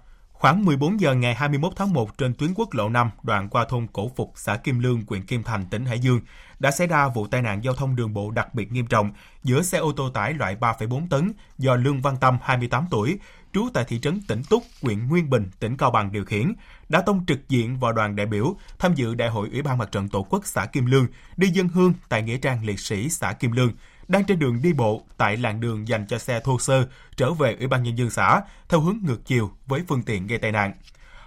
Khoảng 0.46 0.64
14 0.64 1.00
giờ 1.00 1.14
ngày 1.14 1.34
21 1.34 1.72
tháng 1.76 1.92
1 1.92 2.18
trên 2.18 2.34
tuyến 2.34 2.54
quốc 2.54 2.74
lộ 2.74 2.88
5 2.88 3.10
đoạn 3.22 3.48
qua 3.48 3.64
thôn 3.68 3.86
Cổ 3.92 4.10
Phục, 4.16 4.32
xã 4.34 4.56
Kim 4.56 4.78
Lương, 4.78 5.02
huyện 5.08 5.22
Kim 5.22 5.42
Thành, 5.42 5.64
tỉnh 5.70 5.86
Hải 5.86 5.98
Dương 5.98 6.20
đã 6.58 6.70
xảy 6.70 6.86
ra 6.86 7.08
vụ 7.08 7.26
tai 7.26 7.42
nạn 7.42 7.64
giao 7.64 7.74
thông 7.74 7.96
đường 7.96 8.14
bộ 8.14 8.30
đặc 8.30 8.54
biệt 8.54 8.72
nghiêm 8.72 8.86
trọng 8.86 9.10
giữa 9.44 9.62
xe 9.62 9.78
ô 9.78 9.92
tô 9.92 10.10
tải 10.10 10.34
loại 10.34 10.56
3,4 10.60 11.08
tấn 11.10 11.32
do 11.58 11.74
Lương 11.74 12.00
Văn 12.00 12.16
Tâm, 12.20 12.38
28 12.42 12.84
tuổi, 12.90 13.18
trú 13.52 13.68
tại 13.74 13.84
thị 13.88 13.98
trấn 13.98 14.20
Tỉnh 14.28 14.42
Túc, 14.50 14.62
huyện 14.82 15.08
Nguyên 15.08 15.30
Bình, 15.30 15.50
tỉnh 15.60 15.76
Cao 15.76 15.90
Bằng 15.90 16.12
điều 16.12 16.24
khiển, 16.24 16.52
đã 16.88 17.00
tông 17.00 17.26
trực 17.26 17.48
diện 17.48 17.78
vào 17.78 17.92
đoàn 17.92 18.16
đại 18.16 18.26
biểu 18.26 18.56
tham 18.78 18.94
dự 18.94 19.14
Đại 19.14 19.28
hội 19.28 19.48
Ủy 19.52 19.62
ban 19.62 19.78
Mặt 19.78 19.92
trận 19.92 20.08
Tổ 20.08 20.22
quốc 20.22 20.46
xã 20.46 20.66
Kim 20.66 20.86
Lương 20.86 21.06
đi 21.36 21.48
dân 21.48 21.68
hương 21.68 21.92
tại 22.08 22.22
nghĩa 22.22 22.38
trang 22.38 22.64
liệt 22.64 22.80
sĩ 22.80 23.08
xã 23.08 23.32
Kim 23.32 23.52
Lương 23.52 23.72
đang 24.08 24.24
trên 24.24 24.38
đường 24.38 24.62
đi 24.62 24.72
bộ 24.72 25.02
tại 25.16 25.36
làn 25.36 25.60
đường 25.60 25.88
dành 25.88 26.06
cho 26.06 26.18
xe 26.18 26.40
thô 26.40 26.58
sơ 26.58 26.86
trở 27.16 27.32
về 27.32 27.56
Ủy 27.58 27.66
ban 27.66 27.82
Nhân 27.82 27.98
dân 27.98 28.10
xã 28.10 28.40
theo 28.68 28.80
hướng 28.80 28.98
ngược 29.02 29.24
chiều 29.24 29.50
với 29.66 29.82
phương 29.88 30.02
tiện 30.02 30.26
gây 30.26 30.38
tai 30.38 30.52
nạn. 30.52 30.72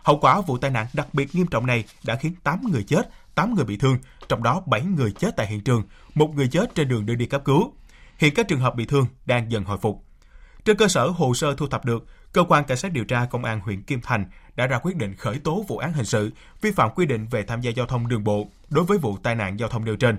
Hậu 0.03 0.19
quả 0.19 0.41
vụ 0.41 0.57
tai 0.57 0.71
nạn 0.71 0.87
đặc 0.93 1.07
biệt 1.13 1.35
nghiêm 1.35 1.47
trọng 1.47 1.65
này 1.65 1.83
đã 2.05 2.15
khiến 2.15 2.35
8 2.43 2.61
người 2.71 2.83
chết, 2.83 3.09
8 3.35 3.55
người 3.55 3.65
bị 3.65 3.77
thương, 3.77 3.97
trong 4.29 4.43
đó 4.43 4.61
7 4.65 4.81
người 4.81 5.11
chết 5.11 5.35
tại 5.37 5.47
hiện 5.47 5.61
trường, 5.61 5.83
một 6.15 6.35
người 6.35 6.47
chết 6.47 6.75
trên 6.75 6.87
đường 6.87 7.05
đưa 7.05 7.15
đi 7.15 7.25
cấp 7.25 7.41
cứu. 7.45 7.73
Hiện 8.17 8.33
các 8.33 8.47
trường 8.47 8.59
hợp 8.59 8.75
bị 8.75 8.85
thương 8.85 9.05
đang 9.25 9.51
dần 9.51 9.63
hồi 9.63 9.77
phục. 9.77 10.03
Trên 10.65 10.77
cơ 10.77 10.87
sở 10.87 11.07
hồ 11.07 11.33
sơ 11.33 11.55
thu 11.55 11.67
thập 11.67 11.85
được, 11.85 12.05
cơ 12.33 12.43
quan 12.43 12.63
cảnh 12.63 12.77
sát 12.77 12.91
điều 12.91 13.05
tra 13.05 13.25
công 13.25 13.45
an 13.45 13.59
huyện 13.59 13.83
Kim 13.83 14.01
Thành 14.01 14.25
đã 14.55 14.67
ra 14.67 14.79
quyết 14.83 14.95
định 14.95 15.15
khởi 15.15 15.39
tố 15.39 15.65
vụ 15.67 15.77
án 15.77 15.93
hình 15.93 16.05
sự 16.05 16.31
vi 16.61 16.71
phạm 16.71 16.89
quy 16.95 17.05
định 17.05 17.27
về 17.27 17.43
tham 17.43 17.61
gia 17.61 17.71
giao 17.71 17.85
thông 17.85 18.07
đường 18.07 18.23
bộ 18.23 18.47
đối 18.69 18.85
với 18.85 18.97
vụ 18.97 19.17
tai 19.17 19.35
nạn 19.35 19.59
giao 19.59 19.69
thông 19.69 19.85
nêu 19.85 19.95
trên. 19.95 20.17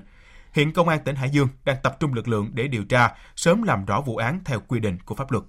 Hiện 0.52 0.72
công 0.72 0.88
an 0.88 1.00
tỉnh 1.04 1.16
Hải 1.16 1.30
Dương 1.30 1.48
đang 1.64 1.76
tập 1.82 1.96
trung 2.00 2.14
lực 2.14 2.28
lượng 2.28 2.50
để 2.54 2.68
điều 2.68 2.84
tra, 2.84 3.14
sớm 3.36 3.62
làm 3.62 3.84
rõ 3.84 4.00
vụ 4.00 4.16
án 4.16 4.40
theo 4.44 4.60
quy 4.68 4.80
định 4.80 4.98
của 5.04 5.14
pháp 5.14 5.32
luật. 5.32 5.44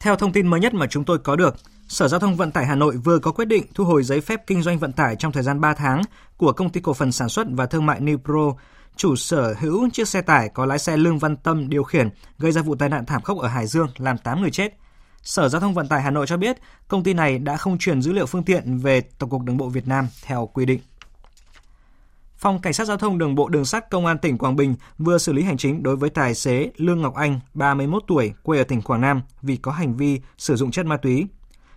Theo 0.00 0.16
thông 0.16 0.32
tin 0.32 0.46
mới 0.46 0.60
nhất 0.60 0.74
mà 0.74 0.86
chúng 0.86 1.04
tôi 1.04 1.18
có 1.18 1.36
được, 1.36 1.56
Sở 1.88 2.08
Giao 2.08 2.20
thông 2.20 2.36
Vận 2.36 2.50
tải 2.50 2.66
Hà 2.66 2.74
Nội 2.74 2.96
vừa 2.96 3.18
có 3.18 3.32
quyết 3.32 3.44
định 3.44 3.66
thu 3.74 3.84
hồi 3.84 4.02
giấy 4.02 4.20
phép 4.20 4.42
kinh 4.46 4.62
doanh 4.62 4.78
vận 4.78 4.92
tải 4.92 5.16
trong 5.16 5.32
thời 5.32 5.42
gian 5.42 5.60
3 5.60 5.74
tháng 5.74 6.02
của 6.36 6.52
công 6.52 6.70
ty 6.70 6.80
cổ 6.80 6.94
phần 6.94 7.12
sản 7.12 7.28
xuất 7.28 7.46
và 7.50 7.66
thương 7.66 7.86
mại 7.86 8.00
Nipro 8.00 8.54
chủ 8.96 9.16
sở 9.16 9.54
hữu 9.58 9.90
chiếc 9.90 10.08
xe 10.08 10.22
tải 10.22 10.48
có 10.48 10.66
lái 10.66 10.78
xe 10.78 10.96
Lương 10.96 11.18
Văn 11.18 11.36
Tâm 11.36 11.68
điều 11.68 11.82
khiển 11.82 12.08
gây 12.38 12.52
ra 12.52 12.62
vụ 12.62 12.74
tai 12.74 12.88
nạn 12.88 13.06
thảm 13.06 13.22
khốc 13.22 13.38
ở 13.38 13.48
Hải 13.48 13.66
Dương 13.66 13.88
làm 13.98 14.18
8 14.18 14.40
người 14.40 14.50
chết. 14.50 14.76
Sở 15.22 15.48
Giao 15.48 15.60
thông 15.60 15.74
Vận 15.74 15.88
tải 15.88 16.02
Hà 16.02 16.10
Nội 16.10 16.26
cho 16.26 16.36
biết 16.36 16.56
công 16.88 17.02
ty 17.02 17.14
này 17.14 17.38
đã 17.38 17.56
không 17.56 17.78
truyền 17.78 18.02
dữ 18.02 18.12
liệu 18.12 18.26
phương 18.26 18.44
tiện 18.44 18.78
về 18.78 19.00
Tổng 19.00 19.30
cục 19.30 19.42
Đường 19.42 19.56
bộ 19.56 19.68
Việt 19.68 19.88
Nam 19.88 20.08
theo 20.22 20.46
quy 20.46 20.66
định. 20.66 20.80
Phòng 22.42 22.60
Cảnh 22.60 22.72
sát 22.72 22.84
Giao 22.84 22.96
thông 22.96 23.18
Đường 23.18 23.34
bộ 23.34 23.48
Đường 23.48 23.64
sắt 23.64 23.90
Công 23.90 24.06
an 24.06 24.18
tỉnh 24.18 24.38
Quảng 24.38 24.56
Bình 24.56 24.74
vừa 24.98 25.18
xử 25.18 25.32
lý 25.32 25.42
hành 25.42 25.56
chính 25.56 25.82
đối 25.82 25.96
với 25.96 26.10
tài 26.10 26.34
xế 26.34 26.70
Lương 26.76 27.00
Ngọc 27.00 27.14
Anh, 27.14 27.40
31 27.54 28.02
tuổi, 28.06 28.32
quê 28.42 28.58
ở 28.58 28.64
tỉnh 28.64 28.82
Quảng 28.82 29.00
Nam 29.00 29.22
vì 29.42 29.56
có 29.56 29.72
hành 29.72 29.96
vi 29.96 30.20
sử 30.38 30.56
dụng 30.56 30.70
chất 30.70 30.86
ma 30.86 30.96
túy. 30.96 31.26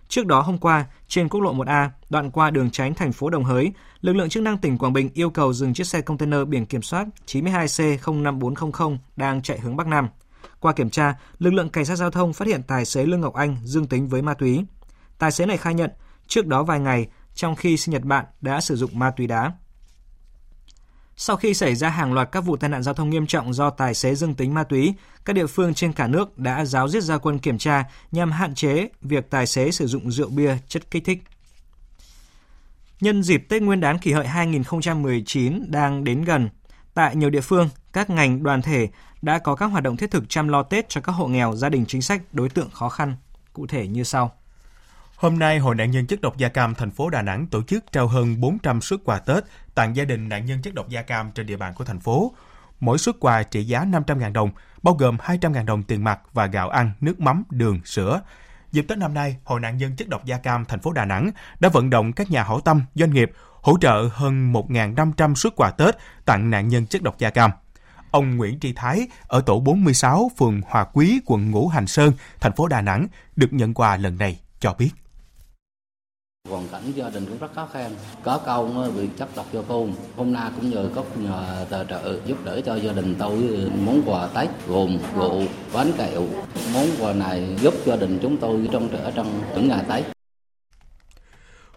Trước 0.08 0.26
đó 0.26 0.40
hôm 0.40 0.58
qua, 0.58 0.86
trên 1.08 1.28
quốc 1.28 1.40
lộ 1.40 1.54
1A, 1.54 1.88
đoạn 2.10 2.30
qua 2.30 2.50
đường 2.50 2.70
tránh 2.70 2.94
thành 2.94 3.12
phố 3.12 3.30
Đồng 3.30 3.44
Hới, 3.44 3.72
lực 4.00 4.12
lượng 4.12 4.28
chức 4.28 4.42
năng 4.42 4.58
tỉnh 4.58 4.78
Quảng 4.78 4.92
Bình 4.92 5.10
yêu 5.14 5.30
cầu 5.30 5.52
dừng 5.52 5.74
chiếc 5.74 5.86
xe 5.86 6.00
container 6.00 6.40
biển 6.48 6.66
kiểm 6.66 6.82
soát 6.82 7.06
92C05400 7.26 8.96
đang 9.16 9.42
chạy 9.42 9.58
hướng 9.58 9.76
Bắc 9.76 9.86
Nam. 9.86 10.08
Qua 10.60 10.72
kiểm 10.72 10.90
tra, 10.90 11.14
lực 11.38 11.52
lượng 11.52 11.68
cảnh 11.68 11.84
sát 11.84 11.96
giao 11.96 12.10
thông 12.10 12.32
phát 12.32 12.48
hiện 12.48 12.62
tài 12.62 12.84
xế 12.84 13.06
Lương 13.06 13.20
Ngọc 13.20 13.34
Anh 13.34 13.56
dương 13.64 13.86
tính 13.86 14.08
với 14.08 14.22
ma 14.22 14.34
túy. 14.34 14.64
Tài 15.18 15.32
xế 15.32 15.46
này 15.46 15.56
khai 15.56 15.74
nhận, 15.74 15.90
trước 16.26 16.46
đó 16.46 16.62
vài 16.62 16.80
ngày, 16.80 17.06
trong 17.34 17.56
khi 17.56 17.76
sinh 17.76 17.92
nhật 17.92 18.02
bạn 18.02 18.24
đã 18.40 18.60
sử 18.60 18.76
dụng 18.76 18.98
ma 18.98 19.10
túy 19.10 19.26
đá. 19.26 19.52
Sau 21.18 21.36
khi 21.36 21.54
xảy 21.54 21.74
ra 21.74 21.88
hàng 21.88 22.12
loạt 22.12 22.28
các 22.32 22.40
vụ 22.40 22.56
tai 22.56 22.70
nạn 22.70 22.82
giao 22.82 22.94
thông 22.94 23.10
nghiêm 23.10 23.26
trọng 23.26 23.52
do 23.52 23.70
tài 23.70 23.94
xế 23.94 24.14
dương 24.14 24.34
tính 24.34 24.54
ma 24.54 24.64
túy, 24.64 24.94
các 25.24 25.32
địa 25.32 25.46
phương 25.46 25.74
trên 25.74 25.92
cả 25.92 26.06
nước 26.06 26.38
đã 26.38 26.64
giáo 26.64 26.88
diết 26.88 27.02
gia 27.02 27.18
quân 27.18 27.38
kiểm 27.38 27.58
tra 27.58 27.84
nhằm 28.12 28.32
hạn 28.32 28.54
chế 28.54 28.88
việc 29.00 29.30
tài 29.30 29.46
xế 29.46 29.70
sử 29.70 29.86
dụng 29.86 30.10
rượu 30.10 30.30
bia, 30.30 30.56
chất 30.68 30.90
kích 30.90 31.04
thích. 31.04 31.22
Nhân 33.00 33.22
dịp 33.22 33.46
Tết 33.48 33.62
Nguyên 33.62 33.80
đán 33.80 33.98
kỷ 33.98 34.12
hợi 34.12 34.26
2019 34.26 35.70
đang 35.70 36.04
đến 36.04 36.24
gần, 36.24 36.48
tại 36.94 37.16
nhiều 37.16 37.30
địa 37.30 37.40
phương, 37.40 37.68
các 37.92 38.10
ngành 38.10 38.42
đoàn 38.42 38.62
thể 38.62 38.88
đã 39.22 39.38
có 39.38 39.54
các 39.54 39.66
hoạt 39.66 39.84
động 39.84 39.96
thiết 39.96 40.10
thực 40.10 40.28
chăm 40.28 40.48
lo 40.48 40.62
Tết 40.62 40.88
cho 40.88 41.00
các 41.00 41.12
hộ 41.12 41.26
nghèo, 41.26 41.56
gia 41.56 41.68
đình 41.68 41.84
chính 41.88 42.02
sách, 42.02 42.22
đối 42.32 42.48
tượng 42.48 42.70
khó 42.70 42.88
khăn. 42.88 43.16
Cụ 43.52 43.66
thể 43.66 43.88
như 43.88 44.02
sau. 44.02 44.32
Hôm 45.16 45.38
nay, 45.38 45.58
Hội 45.58 45.74
nạn 45.74 45.90
nhân 45.90 46.06
chất 46.06 46.20
độc 46.20 46.36
da 46.36 46.48
cam 46.48 46.74
thành 46.74 46.90
phố 46.90 47.10
Đà 47.10 47.22
Nẵng 47.22 47.46
tổ 47.46 47.62
chức 47.62 47.92
trao 47.92 48.06
hơn 48.06 48.40
400 48.40 48.80
suất 48.80 49.00
quà 49.04 49.18
Tết 49.18 49.44
tặng 49.74 49.96
gia 49.96 50.04
đình 50.04 50.28
nạn 50.28 50.46
nhân 50.46 50.62
chất 50.62 50.74
độc 50.74 50.88
da 50.88 51.02
cam 51.02 51.30
trên 51.34 51.46
địa 51.46 51.56
bàn 51.56 51.74
của 51.74 51.84
thành 51.84 52.00
phố. 52.00 52.34
Mỗi 52.80 52.98
suất 52.98 53.14
quà 53.20 53.42
trị 53.42 53.64
giá 53.64 53.84
500.000 53.84 54.32
đồng, 54.32 54.50
bao 54.82 54.94
gồm 54.94 55.16
200.000 55.16 55.64
đồng 55.64 55.82
tiền 55.82 56.04
mặt 56.04 56.20
và 56.32 56.46
gạo 56.46 56.68
ăn, 56.68 56.90
nước 57.00 57.20
mắm, 57.20 57.42
đường, 57.50 57.80
sữa. 57.84 58.20
Dịp 58.72 58.82
Tết 58.88 58.98
năm 58.98 59.14
nay, 59.14 59.36
Hội 59.44 59.60
nạn 59.60 59.76
nhân 59.76 59.96
chất 59.96 60.08
độc 60.08 60.24
da 60.24 60.38
cam 60.38 60.64
thành 60.64 60.80
phố 60.80 60.92
Đà 60.92 61.04
Nẵng 61.04 61.30
đã 61.60 61.68
vận 61.68 61.90
động 61.90 62.12
các 62.12 62.30
nhà 62.30 62.42
hảo 62.42 62.60
tâm, 62.60 62.82
doanh 62.94 63.12
nghiệp 63.12 63.32
hỗ 63.62 63.78
trợ 63.80 64.08
hơn 64.12 64.52
1.500 64.52 65.34
suất 65.34 65.52
quà 65.56 65.70
Tết 65.70 65.96
tặng 66.24 66.50
nạn 66.50 66.68
nhân 66.68 66.86
chất 66.86 67.02
độc 67.02 67.18
da 67.18 67.30
cam. 67.30 67.50
Ông 68.10 68.36
Nguyễn 68.36 68.60
Tri 68.60 68.72
Thái 68.72 69.08
ở 69.26 69.40
tổ 69.40 69.60
46, 69.60 70.30
phường 70.38 70.60
Hòa 70.66 70.84
Quý, 70.84 71.20
quận 71.26 71.50
Ngũ 71.50 71.68
Hành 71.68 71.86
Sơn, 71.86 72.12
thành 72.40 72.52
phố 72.52 72.68
Đà 72.68 72.80
Nẵng 72.80 73.06
được 73.36 73.52
nhận 73.52 73.74
quà 73.74 73.96
lần 73.96 74.18
này 74.18 74.40
cho 74.60 74.74
biết. 74.78 74.90
Hoàn 76.50 76.68
cảnh 76.68 76.92
gia 76.94 77.10
đình 77.10 77.26
cũng 77.26 77.38
rất 77.38 77.54
khó 77.54 77.68
khăn, 77.72 77.90
có 78.22 78.38
công 78.38 78.92
bị 78.96 79.08
chất 79.18 79.28
độc 79.36 79.46
do 79.52 79.62
côn. 79.68 79.92
Hôm 80.16 80.32
nay 80.32 80.50
cũng 80.56 80.70
nhờ 80.70 80.88
có 80.94 81.04
nhờ 81.16 81.66
tờ 81.70 81.84
trợ 81.84 82.20
giúp 82.26 82.44
đỡ 82.44 82.60
cho 82.66 82.76
gia 82.76 82.92
đình 82.92 83.14
tôi 83.18 83.48
ờ, 83.56 83.70
món 83.84 84.02
quà 84.06 84.28
Tết 84.34 84.48
gồm 84.68 84.98
rượu, 85.16 85.42
bánh 85.74 85.92
kẹo. 85.98 86.22
Món 86.74 86.86
quà 87.00 87.12
này 87.12 87.56
giúp 87.60 87.74
gia 87.86 87.96
đình 87.96 88.18
chúng 88.22 88.36
tôi 88.36 88.68
trong 88.72 88.88
trở 88.92 89.10
trong 89.10 89.42
những 89.54 89.68
ngày 89.68 89.84
Tết. 89.88 90.04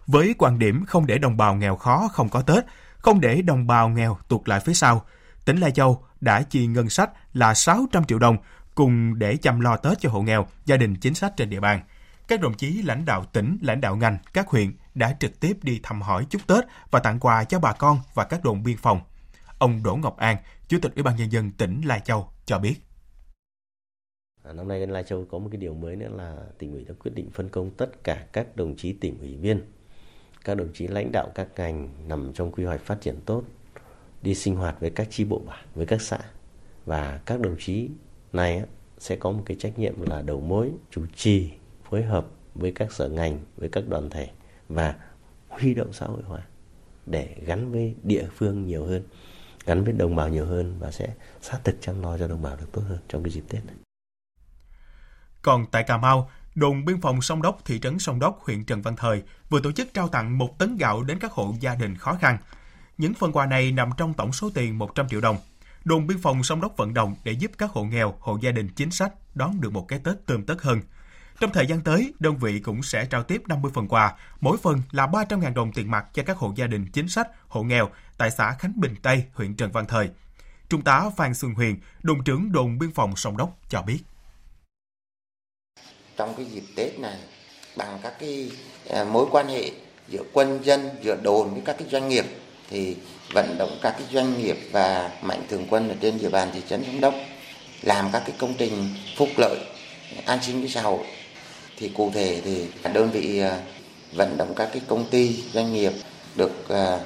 Với 0.07 0.35
quan 0.37 0.59
điểm 0.59 0.85
không 0.85 1.07
để 1.07 1.17
đồng 1.17 1.37
bào 1.37 1.55
nghèo 1.55 1.75
khó 1.75 2.09
không 2.11 2.29
có 2.29 2.41
Tết, 2.41 2.63
không 2.97 3.21
để 3.21 3.41
đồng 3.41 3.67
bào 3.67 3.89
nghèo 3.89 4.17
tụt 4.27 4.49
lại 4.49 4.59
phía 4.59 4.73
sau, 4.73 5.05
tỉnh 5.45 5.57
Lai 5.57 5.71
Châu 5.71 6.03
đã 6.21 6.41
chi 6.41 6.67
ngân 6.67 6.89
sách 6.89 7.09
là 7.33 7.53
600 7.53 8.03
triệu 8.03 8.19
đồng 8.19 8.37
cùng 8.75 9.19
để 9.19 9.37
chăm 9.37 9.59
lo 9.59 9.77
Tết 9.77 9.99
cho 9.99 10.09
hộ 10.09 10.21
nghèo, 10.21 10.47
gia 10.65 10.77
đình 10.77 10.95
chính 10.95 11.13
sách 11.13 11.33
trên 11.37 11.49
địa 11.49 11.59
bàn. 11.59 11.81
Các 12.29 12.41
đồng 12.41 12.53
chí 12.53 12.81
lãnh 12.81 13.05
đạo 13.05 13.25
tỉnh, 13.33 13.57
lãnh 13.61 13.81
đạo 13.81 13.95
ngành, 13.95 14.17
các 14.33 14.47
huyện 14.47 14.71
đã 14.95 15.15
trực 15.19 15.39
tiếp 15.39 15.57
đi 15.63 15.79
thăm 15.83 16.01
hỏi 16.01 16.25
chúc 16.29 16.47
Tết 16.47 16.63
và 16.91 16.99
tặng 16.99 17.19
quà 17.19 17.43
cho 17.43 17.59
bà 17.59 17.73
con 17.73 17.97
và 18.13 18.25
các 18.25 18.43
đồn 18.43 18.63
biên 18.63 18.77
phòng. 18.77 19.01
Ông 19.59 19.83
Đỗ 19.83 19.95
Ngọc 19.95 20.17
An, 20.17 20.37
Chủ 20.67 20.77
tịch 20.81 20.95
Ủy 20.95 21.03
ban 21.03 21.15
Nhân 21.15 21.31
dân 21.31 21.51
tỉnh 21.51 21.81
Lai 21.85 22.01
Châu 22.05 22.27
cho 22.45 22.59
biết. 22.59 22.75
À, 24.43 24.53
năm 24.53 24.67
nay 24.67 24.87
Lai 24.87 25.03
Châu 25.03 25.25
có 25.31 25.39
một 25.39 25.49
cái 25.51 25.57
điều 25.57 25.73
mới 25.73 25.95
nữa 25.95 26.09
là 26.11 26.37
tỉnh 26.57 26.73
ủy 26.73 26.83
đã 26.83 26.93
quyết 26.99 27.11
định 27.15 27.29
phân 27.33 27.49
công 27.49 27.71
tất 27.71 28.03
cả 28.03 28.25
các 28.33 28.55
đồng 28.55 28.75
chí 28.77 28.93
tỉnh 28.93 29.19
ủy 29.19 29.35
viên, 29.35 29.61
các 30.43 30.57
đồng 30.57 30.69
chí 30.73 30.87
lãnh 30.87 31.11
đạo 31.11 31.31
các 31.35 31.47
ngành 31.57 31.89
nằm 32.07 32.33
trong 32.33 32.51
quy 32.51 32.63
hoạch 32.63 32.81
phát 32.81 33.01
triển 33.01 33.21
tốt 33.25 33.43
đi 34.21 34.35
sinh 34.35 34.55
hoạt 34.55 34.79
với 34.79 34.89
các 34.89 35.07
chi 35.11 35.25
bộ 35.25 35.41
bản, 35.45 35.65
với 35.75 35.85
các 35.85 36.01
xã 36.01 36.19
và 36.85 37.19
các 37.25 37.39
đồng 37.39 37.55
chí 37.59 37.89
này 38.33 38.63
sẽ 38.97 39.15
có 39.15 39.31
một 39.31 39.43
cái 39.45 39.57
trách 39.59 39.79
nhiệm 39.79 40.01
là 40.01 40.21
đầu 40.21 40.41
mối 40.41 40.71
chủ 40.91 41.05
trì 41.15 41.51
phối 41.89 42.03
hợp 42.03 42.27
với 42.55 42.71
các 42.71 42.91
sở 42.91 43.09
ngành 43.09 43.39
với 43.57 43.69
các 43.69 43.83
đoàn 43.87 44.09
thể 44.09 44.29
và 44.69 44.95
huy 45.49 45.73
động 45.73 45.93
xã 45.93 46.05
hội 46.05 46.21
hóa 46.25 46.41
để 47.05 47.35
gắn 47.45 47.71
với 47.71 47.95
địa 48.03 48.27
phương 48.35 48.65
nhiều 48.65 48.85
hơn 48.85 49.03
gắn 49.65 49.83
với 49.83 49.93
đồng 49.93 50.15
bào 50.15 50.29
nhiều 50.29 50.45
hơn 50.45 50.75
và 50.79 50.91
sẽ 50.91 51.13
sát 51.41 51.59
thực 51.63 51.75
chăm 51.81 52.01
lo 52.01 52.17
cho 52.17 52.27
đồng 52.27 52.41
bào 52.41 52.55
được 52.55 52.71
tốt 52.71 52.81
hơn 52.89 52.97
trong 53.09 53.23
cái 53.23 53.31
dịp 53.31 53.43
Tết 53.49 53.65
này. 53.65 53.75
Còn 55.41 55.65
tại 55.71 55.83
Cà 55.83 55.97
Mau, 55.97 56.29
đồn 56.55 56.85
biên 56.85 57.01
phòng 57.01 57.21
Sông 57.21 57.41
Đốc, 57.41 57.65
thị 57.65 57.79
trấn 57.79 57.99
Sông 57.99 58.19
Đốc, 58.19 58.39
huyện 58.41 58.65
Trần 58.65 58.81
Văn 58.81 58.95
Thời 58.95 59.23
vừa 59.49 59.61
tổ 59.61 59.71
chức 59.71 59.93
trao 59.93 60.07
tặng 60.07 60.37
một 60.37 60.59
tấn 60.59 60.77
gạo 60.77 61.03
đến 61.03 61.19
các 61.19 61.31
hộ 61.31 61.53
gia 61.59 61.75
đình 61.75 61.95
khó 61.95 62.15
khăn. 62.21 62.37
Những 62.97 63.13
phần 63.13 63.31
quà 63.31 63.45
này 63.45 63.71
nằm 63.71 63.89
trong 63.97 64.13
tổng 64.13 64.33
số 64.33 64.49
tiền 64.53 64.77
100 64.77 65.09
triệu 65.09 65.21
đồng. 65.21 65.37
Đồn 65.83 66.07
biên 66.07 66.21
phòng 66.21 66.43
Sông 66.43 66.61
Đốc 66.61 66.77
vận 66.77 66.93
động 66.93 67.15
để 67.23 67.31
giúp 67.31 67.51
các 67.57 67.71
hộ 67.71 67.83
nghèo, 67.83 68.15
hộ 68.19 68.37
gia 68.41 68.51
đình 68.51 68.69
chính 68.75 68.91
sách 68.91 69.13
đón 69.35 69.61
được 69.61 69.73
một 69.73 69.87
cái 69.87 69.99
Tết 69.99 70.25
tươm 70.25 70.45
tất 70.45 70.61
hơn. 70.61 70.81
Trong 71.39 71.51
thời 71.51 71.67
gian 71.67 71.81
tới, 71.81 72.13
đơn 72.19 72.37
vị 72.37 72.59
cũng 72.59 72.83
sẽ 72.83 73.05
trao 73.09 73.23
tiếp 73.23 73.41
50 73.47 73.71
phần 73.75 73.87
quà, 73.87 74.15
mỗi 74.41 74.57
phần 74.57 74.81
là 74.91 75.07
300.000 75.07 75.53
đồng 75.53 75.71
tiền 75.73 75.91
mặt 75.91 76.05
cho 76.13 76.23
các 76.25 76.37
hộ 76.37 76.53
gia 76.55 76.67
đình 76.67 76.85
chính 76.93 77.09
sách, 77.09 77.27
hộ 77.47 77.63
nghèo 77.63 77.89
tại 78.17 78.31
xã 78.31 78.55
Khánh 78.59 78.73
Bình 78.75 78.95
Tây, 79.01 79.23
huyện 79.33 79.55
Trần 79.55 79.71
Văn 79.71 79.85
Thời. 79.87 80.09
Trung 80.69 80.81
tá 80.81 81.09
Phan 81.17 81.33
Xuân 81.33 81.53
Huyền, 81.53 81.79
đồn 82.03 82.23
trưởng 82.23 82.51
đồn 82.51 82.79
biên 82.79 82.91
phòng 82.91 83.15
Sông 83.15 83.37
Đốc 83.37 83.57
cho 83.69 83.81
biết. 83.81 83.99
Trong 86.17 86.33
cái 86.37 86.45
dịp 86.45 86.63
Tết 86.75 86.99
này, 86.99 87.17
bằng 87.77 87.99
các 88.03 88.13
cái 88.19 88.51
à, 88.89 89.03
mối 89.03 89.25
quan 89.31 89.47
hệ 89.47 89.71
giữa 90.07 90.23
quân 90.33 90.59
dân, 90.63 90.89
giữa 91.03 91.17
đồn 91.23 91.53
với 91.53 91.61
các 91.65 91.75
cái 91.79 91.87
doanh 91.91 92.09
nghiệp 92.09 92.25
thì 92.69 92.95
vận 93.33 93.57
động 93.57 93.79
các 93.81 93.95
cái 93.97 94.07
doanh 94.11 94.37
nghiệp 94.37 94.57
và 94.71 95.11
mạnh 95.23 95.43
thường 95.49 95.67
quân 95.69 95.89
ở 95.89 95.95
trên 96.01 96.17
địa 96.17 96.29
bàn 96.29 96.49
thị 96.53 96.61
trấn 96.69 96.83
Sông 96.83 97.01
Đốc 97.01 97.13
làm 97.81 98.09
các 98.13 98.23
cái 98.25 98.35
công 98.39 98.53
trình 98.57 98.95
phúc 99.17 99.29
lợi 99.37 99.57
an 100.25 100.39
sinh 100.41 100.59
với 100.59 100.69
xã 100.69 100.81
hội 100.81 101.05
thì 101.79 101.89
cụ 101.89 102.11
thể 102.13 102.41
thì 102.45 102.67
đơn 102.93 103.09
vị 103.11 103.39
à, 103.39 103.59
vận 104.15 104.37
động 104.37 104.53
các 104.55 104.69
cái 104.73 104.81
công 104.87 105.05
ty 105.11 105.43
doanh 105.53 105.73
nghiệp 105.73 105.91
được 106.35 106.69
à, 106.69 106.99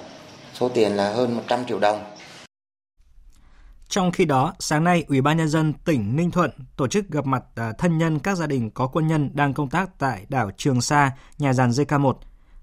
số 0.53 0.69
tiền 0.69 0.91
là 0.91 1.13
hơn 1.13 1.35
100 1.35 1.65
triệu 1.65 1.79
đồng. 1.79 2.03
Trong 3.87 4.11
khi 4.11 4.25
đó, 4.25 4.53
sáng 4.59 4.83
nay, 4.83 5.05
Ủy 5.07 5.21
ban 5.21 5.37
Nhân 5.37 5.47
dân 5.47 5.73
tỉnh 5.73 6.15
Ninh 6.15 6.31
Thuận 6.31 6.51
tổ 6.77 6.87
chức 6.87 7.09
gặp 7.09 7.25
mặt 7.25 7.43
à, 7.55 7.71
thân 7.77 7.97
nhân 7.97 8.19
các 8.19 8.35
gia 8.35 8.47
đình 8.47 8.71
có 8.71 8.87
quân 8.87 9.07
nhân 9.07 9.29
đang 9.33 9.53
công 9.53 9.69
tác 9.69 9.99
tại 9.99 10.25
đảo 10.29 10.51
Trường 10.57 10.81
Sa, 10.81 11.11
nhà 11.37 11.53
giàn 11.53 11.69
JK1. 11.69 12.13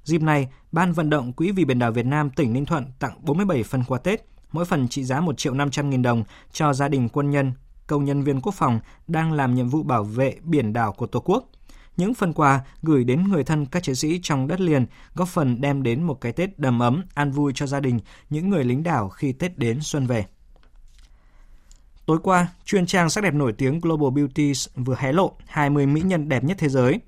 Dịp 0.04 0.22
này, 0.22 0.48
Ban 0.72 0.92
vận 0.92 1.10
động 1.10 1.32
Quỹ 1.32 1.52
vì 1.52 1.64
biển 1.64 1.78
đảo 1.78 1.92
Việt 1.92 2.06
Nam 2.06 2.30
tỉnh 2.30 2.52
Ninh 2.52 2.66
Thuận 2.66 2.84
tặng 2.98 3.18
47 3.22 3.62
phần 3.62 3.84
quà 3.84 3.98
Tết, 3.98 4.24
mỗi 4.52 4.64
phần 4.64 4.88
trị 4.88 5.04
giá 5.04 5.20
1 5.20 5.38
triệu 5.38 5.54
500 5.54 5.90
nghìn 5.90 6.02
đồng 6.02 6.24
cho 6.52 6.72
gia 6.72 6.88
đình 6.88 7.08
quân 7.08 7.30
nhân, 7.30 7.52
công 7.86 8.04
nhân 8.04 8.22
viên 8.22 8.40
quốc 8.40 8.54
phòng 8.54 8.80
đang 9.06 9.32
làm 9.32 9.54
nhiệm 9.54 9.68
vụ 9.68 9.82
bảo 9.82 10.04
vệ 10.04 10.36
biển 10.42 10.72
đảo 10.72 10.92
của 10.92 11.06
Tổ 11.06 11.20
quốc– 11.20 11.48
những 12.00 12.14
phần 12.14 12.32
quà 12.32 12.60
gửi 12.82 13.04
đến 13.04 13.24
người 13.28 13.44
thân 13.44 13.66
các 13.66 13.82
chiến 13.82 13.94
sĩ 13.94 14.20
trong 14.22 14.48
đất 14.48 14.60
liền 14.60 14.86
góp 15.14 15.28
phần 15.28 15.60
đem 15.60 15.82
đến 15.82 16.02
một 16.02 16.20
cái 16.20 16.32
Tết 16.32 16.58
đầm 16.58 16.82
ấm, 16.82 17.04
an 17.14 17.30
vui 17.32 17.52
cho 17.54 17.66
gia 17.66 17.80
đình 17.80 18.00
những 18.30 18.50
người 18.50 18.64
lính 18.64 18.82
đảo 18.82 19.08
khi 19.08 19.32
Tết 19.32 19.58
đến 19.58 19.78
xuân 19.80 20.06
về. 20.06 20.24
Tối 22.06 22.18
qua, 22.22 22.48
chuyên 22.64 22.86
trang 22.86 23.10
sắc 23.10 23.24
đẹp 23.24 23.34
nổi 23.34 23.52
tiếng 23.52 23.80
Global 23.80 24.10
Beauties 24.10 24.68
vừa 24.74 24.96
hé 24.98 25.12
lộ 25.12 25.32
20 25.46 25.86
mỹ 25.86 26.00
nhân 26.00 26.28
đẹp 26.28 26.44
nhất 26.44 26.56
thế 26.60 26.68
giới. 26.68 27.00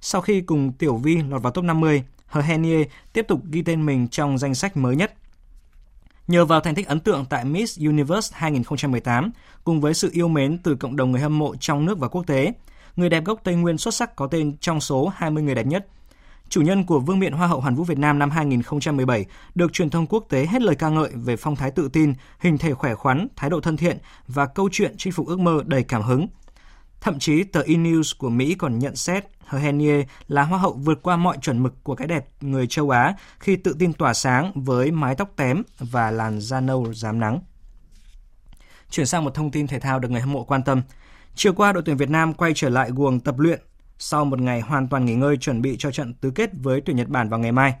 Sau 0.00 0.20
khi 0.20 0.40
cùng 0.40 0.72
Tiểu 0.72 0.96
Vi 0.96 1.16
lọt 1.22 1.42
vào 1.42 1.52
top 1.52 1.64
50, 1.64 2.02
Hờ 2.26 2.40
Henie 2.40 2.84
tiếp 3.12 3.24
tục 3.28 3.40
ghi 3.50 3.62
tên 3.62 3.86
mình 3.86 4.08
trong 4.08 4.38
danh 4.38 4.54
sách 4.54 4.76
mới 4.76 4.96
nhất. 4.96 5.14
Nhờ 6.28 6.44
vào 6.44 6.60
thành 6.60 6.74
tích 6.74 6.86
ấn 6.86 7.00
tượng 7.00 7.24
tại 7.30 7.44
Miss 7.44 7.78
Universe 7.78 8.36
2018, 8.38 9.30
cùng 9.64 9.80
với 9.80 9.94
sự 9.94 10.10
yêu 10.12 10.28
mến 10.28 10.58
từ 10.58 10.74
cộng 10.74 10.96
đồng 10.96 11.12
người 11.12 11.20
hâm 11.20 11.38
mộ 11.38 11.56
trong 11.56 11.84
nước 11.84 11.98
và 11.98 12.08
quốc 12.08 12.26
tế, 12.26 12.52
người 12.98 13.08
đẹp 13.08 13.24
gốc 13.24 13.40
Tây 13.44 13.54
Nguyên 13.54 13.78
xuất 13.78 13.94
sắc 13.94 14.16
có 14.16 14.26
tên 14.26 14.56
trong 14.60 14.80
số 14.80 15.12
20 15.16 15.42
người 15.42 15.54
đẹp 15.54 15.66
nhất. 15.66 15.86
Chủ 16.48 16.60
nhân 16.60 16.84
của 16.84 17.00
Vương 17.00 17.18
miện 17.18 17.32
Hoa 17.32 17.46
hậu 17.46 17.60
Hoàn 17.60 17.74
vũ 17.74 17.84
Việt 17.84 17.98
Nam 17.98 18.18
năm 18.18 18.30
2017 18.30 19.24
được 19.54 19.72
truyền 19.72 19.90
thông 19.90 20.06
quốc 20.06 20.26
tế 20.28 20.46
hết 20.46 20.62
lời 20.62 20.74
ca 20.74 20.88
ngợi 20.88 21.10
về 21.14 21.36
phong 21.36 21.56
thái 21.56 21.70
tự 21.70 21.88
tin, 21.92 22.14
hình 22.40 22.58
thể 22.58 22.74
khỏe 22.74 22.94
khoắn, 22.94 23.28
thái 23.36 23.50
độ 23.50 23.60
thân 23.60 23.76
thiện 23.76 23.98
và 24.28 24.46
câu 24.46 24.68
chuyện 24.72 24.94
chinh 24.98 25.12
phục 25.12 25.26
ước 25.26 25.38
mơ 25.38 25.62
đầy 25.66 25.82
cảm 25.82 26.02
hứng. 26.02 26.26
Thậm 27.00 27.18
chí 27.18 27.44
tờ 27.44 27.62
E-News 27.62 28.14
của 28.18 28.30
Mỹ 28.30 28.54
còn 28.54 28.78
nhận 28.78 28.96
xét 28.96 29.24
Henie 29.46 30.04
là 30.28 30.42
hoa 30.42 30.58
hậu 30.58 30.72
vượt 30.72 31.02
qua 31.02 31.16
mọi 31.16 31.36
chuẩn 31.42 31.62
mực 31.62 31.84
của 31.84 31.94
cái 31.94 32.08
đẹp 32.08 32.26
người 32.40 32.66
châu 32.66 32.90
Á 32.90 33.14
khi 33.38 33.56
tự 33.56 33.76
tin 33.78 33.92
tỏa 33.92 34.14
sáng 34.14 34.52
với 34.54 34.90
mái 34.90 35.14
tóc 35.14 35.32
tém 35.36 35.62
và 35.78 36.10
làn 36.10 36.40
da 36.40 36.60
nâu 36.60 36.94
rám 36.94 37.20
nắng. 37.20 37.40
Chuyển 38.90 39.06
sang 39.06 39.24
một 39.24 39.34
thông 39.34 39.50
tin 39.50 39.66
thể 39.66 39.80
thao 39.80 39.98
được 39.98 40.10
người 40.10 40.20
hâm 40.20 40.32
mộ 40.32 40.44
quan 40.44 40.62
tâm. 40.62 40.82
Chiều 41.40 41.52
qua, 41.52 41.72
đội 41.72 41.82
tuyển 41.86 41.96
Việt 41.96 42.10
Nam 42.10 42.34
quay 42.34 42.52
trở 42.54 42.68
lại 42.68 42.90
guồng 42.94 43.20
tập 43.20 43.38
luyện 43.38 43.60
sau 43.98 44.24
một 44.24 44.40
ngày 44.40 44.60
hoàn 44.60 44.88
toàn 44.88 45.04
nghỉ 45.04 45.14
ngơi 45.14 45.36
chuẩn 45.36 45.62
bị 45.62 45.76
cho 45.78 45.90
trận 45.90 46.14
tứ 46.14 46.30
kết 46.30 46.50
với 46.62 46.80
tuyển 46.80 46.96
Nhật 46.96 47.08
Bản 47.08 47.28
vào 47.28 47.40
ngày 47.40 47.52
mai. 47.52 47.74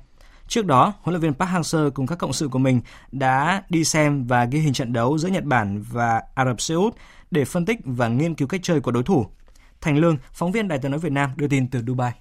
Trước 0.48 0.66
đó, 0.66 0.94
huấn 1.00 1.14
luyện 1.14 1.20
viên 1.20 1.34
Park 1.34 1.50
Hang-seo 1.50 1.90
cùng 1.90 2.06
các 2.06 2.18
cộng 2.18 2.32
sự 2.32 2.48
của 2.48 2.58
mình 2.58 2.80
đã 3.12 3.62
đi 3.68 3.84
xem 3.84 4.26
và 4.26 4.44
ghi 4.44 4.58
hình 4.58 4.72
trận 4.72 4.92
đấu 4.92 5.18
giữa 5.18 5.28
Nhật 5.28 5.44
Bản 5.44 5.82
và 5.92 6.22
Ả 6.34 6.44
Rập 6.44 6.60
Xê 6.60 6.74
Út 6.74 6.94
để 7.30 7.44
phân 7.44 7.64
tích 7.64 7.78
và 7.84 8.08
nghiên 8.08 8.34
cứu 8.34 8.48
cách 8.48 8.60
chơi 8.64 8.80
của 8.80 8.90
đối 8.90 9.02
thủ. 9.02 9.26
Thành 9.80 9.98
Lương, 9.98 10.16
phóng 10.32 10.52
viên 10.52 10.68
Đài 10.68 10.78
tiếng 10.78 10.90
nói 10.90 11.00
Việt 11.00 11.12
Nam 11.12 11.30
đưa 11.36 11.48
tin 11.48 11.70
từ 11.70 11.80
Dubai. 11.86 12.12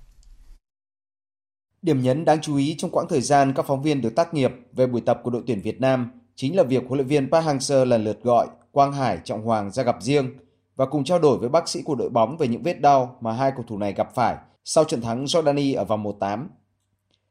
Điểm 1.82 2.02
nhấn 2.02 2.26
đáng 2.26 2.42
chú 2.42 2.56
ý 2.56 2.76
trong 2.78 2.92
quãng 2.92 3.08
thời 3.10 3.22
gian 3.22 3.54
các 3.56 3.66
phóng 3.68 3.84
viên 3.84 4.02
được 4.02 4.16
tác 4.16 4.34
nghiệp 4.34 4.52
về 4.74 4.88
buổi 4.88 5.02
tập 5.02 5.20
của 5.24 5.30
đội 5.30 5.44
tuyển 5.48 5.62
Việt 5.62 5.82
Nam 5.82 6.12
chính 6.36 6.56
là 6.56 6.64
việc 6.64 6.84
huấn 6.88 6.98
luyện 6.98 7.08
viên 7.08 7.32
Park 7.32 7.46
Hang-seo 7.46 7.86
lần 7.86 8.04
lượt 8.04 8.24
gọi 8.24 8.48
Quang 8.72 8.94
Hải, 8.94 9.20
Trọng 9.24 9.44
Hoàng 9.44 9.72
ra 9.72 9.84
gặp 9.84 9.98
riêng 10.02 10.30
và 10.78 10.86
cùng 10.86 11.04
trao 11.04 11.20
đổi 11.20 11.38
với 11.38 11.50
bác 11.50 11.70
sĩ 11.70 11.82
của 11.82 11.96
đội 11.96 12.10
bóng 12.10 12.38
về 12.38 12.48
những 12.48 12.64
vết 12.64 12.82
đau 12.82 13.18
mà 13.22 13.32
hai 13.32 13.52
cầu 13.52 13.66
thủ 13.68 13.78
này 13.78 13.94
gặp 13.94 14.16
phải 14.16 14.38
sau 14.64 14.84
trận 14.84 15.02
thắng 15.02 15.26
Jordani 15.26 15.78
ở 15.78 15.86
vòng 15.86 16.04
1-8. 16.04 16.48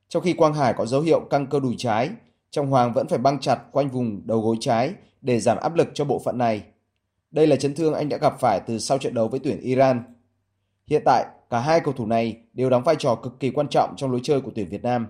Trong 0.09 0.23
khi 0.23 0.33
Quang 0.33 0.55
Hải 0.55 0.73
có 0.73 0.87
dấu 0.87 1.01
hiệu 1.01 1.21
căng 1.21 1.47
cơ 1.47 1.61
đùi 1.61 1.75
trái, 1.79 2.11
Trọng 2.51 2.71
Hoàng 2.71 2.93
vẫn 2.93 3.09
phải 3.09 3.19
băng 3.19 3.41
chặt 3.41 3.59
quanh 3.73 3.89
vùng 3.89 4.27
đầu 4.27 4.41
gối 4.41 4.57
trái 4.61 4.95
để 5.21 5.41
giảm 5.41 5.59
áp 5.59 5.75
lực 5.75 5.89
cho 5.95 6.05
bộ 6.05 6.19
phận 6.25 6.39
này. 6.39 6.63
Đây 7.31 7.47
là 7.47 7.57
chấn 7.57 7.75
thương 7.75 7.95
anh 7.95 8.09
đã 8.09 8.17
gặp 8.17 8.41
phải 8.41 8.61
từ 8.67 8.79
sau 8.79 8.99
trận 8.99 9.15
đấu 9.15 9.29
với 9.29 9.41
tuyển 9.41 9.61
Iran. 9.61 10.03
Hiện 10.87 11.03
tại, 11.05 11.27
cả 11.51 11.61
hai 11.61 11.81
cầu 11.81 11.95
thủ 11.95 12.07
này 12.07 12.37
đều 12.53 12.71
đóng 12.71 12.83
vai 12.83 12.97
trò 12.99 13.15
cực 13.15 13.41
kỳ 13.41 13.51
quan 13.51 13.69
trọng 13.69 13.95
trong 13.97 14.11
lối 14.11 14.21
chơi 14.23 14.41
của 14.41 14.51
tuyển 14.55 14.69
Việt 14.69 14.83
Nam. 14.83 15.07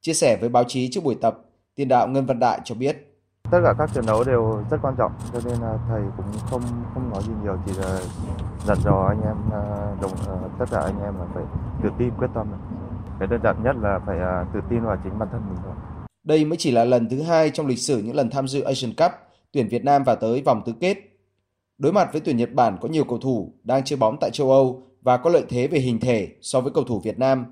Chia 0.00 0.14
sẻ 0.14 0.36
với 0.40 0.48
báo 0.48 0.64
chí 0.64 0.90
trước 0.90 1.04
buổi 1.04 1.16
tập, 1.20 1.38
tiền 1.74 1.88
đạo 1.88 2.08
Ngân 2.08 2.26
Văn 2.26 2.38
Đại 2.38 2.60
cho 2.64 2.74
biết. 2.74 3.15
Tất 3.50 3.60
cả 3.64 3.74
các 3.78 3.90
trận 3.94 4.06
đấu 4.06 4.24
đều 4.24 4.62
rất 4.70 4.76
quan 4.82 4.94
trọng, 4.98 5.12
cho 5.32 5.40
nên 5.44 5.60
là 5.60 5.78
thầy 5.88 6.02
cũng 6.16 6.26
không 6.50 6.62
không 6.94 7.10
nói 7.10 7.22
gì 7.22 7.32
nhiều, 7.42 7.56
chỉ 7.66 7.72
là 7.80 8.00
dặn 8.66 8.78
dò 8.84 9.06
anh 9.08 9.22
em 9.22 9.36
à, 9.52 9.62
đồng 10.00 10.12
à, 10.28 10.34
tất 10.58 10.64
cả 10.70 10.80
anh 10.80 11.02
em 11.04 11.14
là 11.18 11.26
phải 11.34 11.44
tự 11.82 11.88
tin 11.98 12.10
quyết 12.18 12.28
tâm. 12.34 12.46
Cái 13.18 13.28
đơn 13.28 13.40
giản 13.44 13.62
nhất 13.64 13.76
là 13.82 14.00
phải 14.06 14.18
à, 14.18 14.44
tự 14.54 14.60
tin 14.70 14.80
vào 14.84 14.96
chính 15.04 15.18
bản 15.18 15.28
thân 15.32 15.40
mình 15.48 15.58
thôi. 15.64 15.74
Đây 16.24 16.44
mới 16.44 16.56
chỉ 16.56 16.70
là 16.70 16.84
lần 16.84 17.08
thứ 17.08 17.22
hai 17.22 17.50
trong 17.50 17.66
lịch 17.66 17.78
sử 17.78 18.02
những 18.02 18.16
lần 18.16 18.30
tham 18.30 18.48
dự 18.48 18.62
Asian 18.62 18.94
Cup, 18.94 19.10
tuyển 19.52 19.68
Việt 19.68 19.84
Nam 19.84 20.04
vào 20.04 20.16
tới 20.16 20.42
vòng 20.42 20.62
tứ 20.66 20.72
kết. 20.80 20.96
Đối 21.78 21.92
mặt 21.92 22.08
với 22.12 22.20
tuyển 22.20 22.36
Nhật 22.36 22.52
Bản 22.54 22.76
có 22.80 22.88
nhiều 22.88 23.04
cầu 23.04 23.18
thủ 23.18 23.52
đang 23.62 23.84
chơi 23.84 23.96
bóng 23.96 24.16
tại 24.20 24.30
châu 24.32 24.50
Âu 24.50 24.82
và 25.02 25.16
có 25.16 25.30
lợi 25.30 25.44
thế 25.48 25.66
về 25.66 25.78
hình 25.78 26.00
thể 26.00 26.28
so 26.40 26.60
với 26.60 26.72
cầu 26.74 26.84
thủ 26.84 27.00
Việt 27.04 27.18
Nam. 27.18 27.44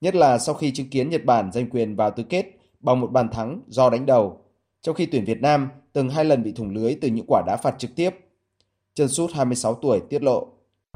Nhất 0.00 0.14
là 0.14 0.38
sau 0.38 0.54
khi 0.54 0.72
chứng 0.72 0.90
kiến 0.90 1.08
Nhật 1.10 1.24
Bản 1.24 1.52
giành 1.52 1.70
quyền 1.70 1.96
vào 1.96 2.10
tứ 2.10 2.22
kết 2.22 2.46
bằng 2.80 3.00
một 3.00 3.12
bàn 3.12 3.28
thắng 3.30 3.60
do 3.66 3.90
đánh 3.90 4.06
đầu, 4.06 4.40
trong 4.86 4.94
khi 4.94 5.06
tuyển 5.06 5.24
Việt 5.24 5.42
Nam 5.42 5.68
từng 5.92 6.08
hai 6.08 6.24
lần 6.24 6.42
bị 6.42 6.52
thủng 6.52 6.70
lưới 6.70 6.96
từ 7.00 7.08
những 7.08 7.24
quả 7.28 7.42
đá 7.46 7.56
phạt 7.56 7.74
trực 7.78 7.90
tiếp. 7.96 8.10
Trần 8.94 9.08
Sút 9.08 9.32
26 9.32 9.74
tuổi 9.74 10.00
tiết 10.00 10.22
lộ. 10.22 10.46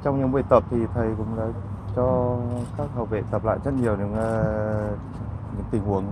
Trong 0.05 0.20
những 0.20 0.33
buổi 0.33 0.42
tập 0.50 0.64
thì 0.70 0.76
thầy 0.94 1.09
cũng 1.18 1.37
đã 1.37 1.44
cho 1.96 2.38
các 2.79 2.88
hậu 2.94 3.05
vệ 3.05 3.22
tập 3.31 3.44
lại 3.44 3.59
rất 3.64 3.74
nhiều 3.83 3.96
những 3.96 4.12
uh, 4.12 4.98
những 5.57 5.66
tình 5.70 5.81
huống 5.83 6.05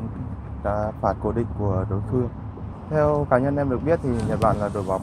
đá 0.65 0.93
phạt 1.01 1.15
cố 1.23 1.33
định 1.33 1.47
của 1.59 1.85
đối 1.91 2.01
phương. 2.11 2.29
Theo 2.91 3.27
cá 3.31 3.39
nhân 3.39 3.57
em 3.57 3.71
được 3.71 3.79
biết 3.87 4.01
thì 4.03 4.09
Nhật 4.29 4.41
Bản 4.41 4.57
là 4.61 4.71
đội 4.75 4.83
bóng 4.83 5.03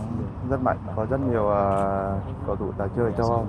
rất 0.49 0.61
mạnh, 0.61 0.77
có 0.95 1.05
rất 1.05 1.19
nhiều 1.31 1.43
uh, 1.43 2.45
cầu 2.47 2.55
thủ 2.55 2.71
tài 2.77 2.87
chơi 2.97 3.11
châu 3.17 3.27
Âu. 3.31 3.47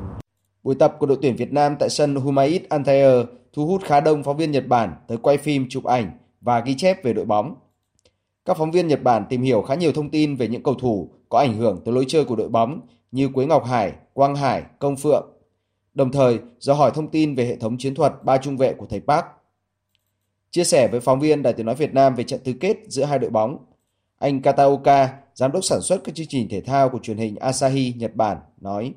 Buổi 0.63 0.75
tập 0.75 0.97
của 0.99 1.07
đội 1.07 1.19
tuyển 1.23 1.37
Việt 1.37 1.53
Nam 1.53 1.77
tại 1.79 1.89
sân 1.89 2.15
Humayit 2.15 2.69
Antalya 2.69 3.23
thu 3.53 3.67
hút 3.67 3.83
khá 3.85 4.01
đông 4.01 4.23
phóng 4.23 4.37
viên 4.37 4.51
Nhật 4.51 4.67
Bản 4.69 4.95
tới 5.09 5.19
quay 5.19 5.39
phim, 5.39 5.67
chụp 5.69 5.85
ảnh 5.85 6.11
và 6.41 6.61
ghi 6.61 6.75
chép 6.75 7.05
về 7.05 7.13
đội 7.13 7.25
bóng. 7.25 7.55
Các 8.47 8.57
phóng 8.57 8.71
viên 8.71 8.89
Nhật 8.89 9.03
Bản 9.03 9.25
tìm 9.29 9.43
hiểu 9.43 9.63
khá 9.63 9.75
nhiều 9.75 9.93
thông 9.93 10.11
tin 10.11 10.37
về 10.37 10.49
những 10.49 10.63
cầu 10.63 10.75
thủ 10.75 11.11
có 11.29 11.39
ảnh 11.39 11.57
hưởng 11.57 11.81
tới 11.85 11.95
lối 11.95 12.05
chơi 12.09 12.25
của 12.25 12.37
đội 12.37 12.49
bóng 12.49 12.81
như 13.13 13.29
Quế 13.29 13.47
Ngọc 13.47 13.65
Hải, 13.65 13.93
Quang 14.13 14.37
Hải, 14.37 14.63
Công 14.79 14.97
Phượng. 14.97 15.33
Đồng 15.95 16.13
thời, 16.13 16.39
do 16.59 16.75
hỏi 16.75 16.91
thông 16.95 17.09
tin 17.09 17.35
về 17.35 17.47
hệ 17.47 17.57
thống 17.57 17.79
chiến 17.79 17.95
thuật 17.95 18.13
ba 18.25 18.39
trung 18.39 18.57
vệ 18.57 18.75
của 18.75 18.87
thầy 18.87 19.01
Park. 19.01 19.25
Chia 20.51 20.65
sẻ 20.65 20.89
với 20.89 21.01
phóng 21.01 21.21
viên 21.21 21.43
Đài 21.43 21.53
Tiếng 21.53 21.67
Nói 21.67 21.75
Việt 21.75 21.95
Nam 21.95 22.15
về 22.15 22.25
trận 22.25 22.41
tứ 22.45 22.53
kết 22.61 22.77
giữa 22.89 23.05
hai 23.05 23.19
đội 23.19 23.31
bóng, 23.31 23.65
anh 24.19 24.43
Kataoka, 24.43 25.19
giám 25.35 25.53
đốc 25.53 25.65
sản 25.65 25.81
xuất 25.83 26.05
các 26.05 26.15
chương 26.15 26.27
trình 26.29 26.49
thể 26.51 26.61
thao 26.61 26.89
của 26.89 26.99
truyền 27.03 27.17
hình 27.17 27.37
Asahi 27.37 27.95
Nhật 27.97 28.15
Bản, 28.15 28.37
nói 28.61 28.95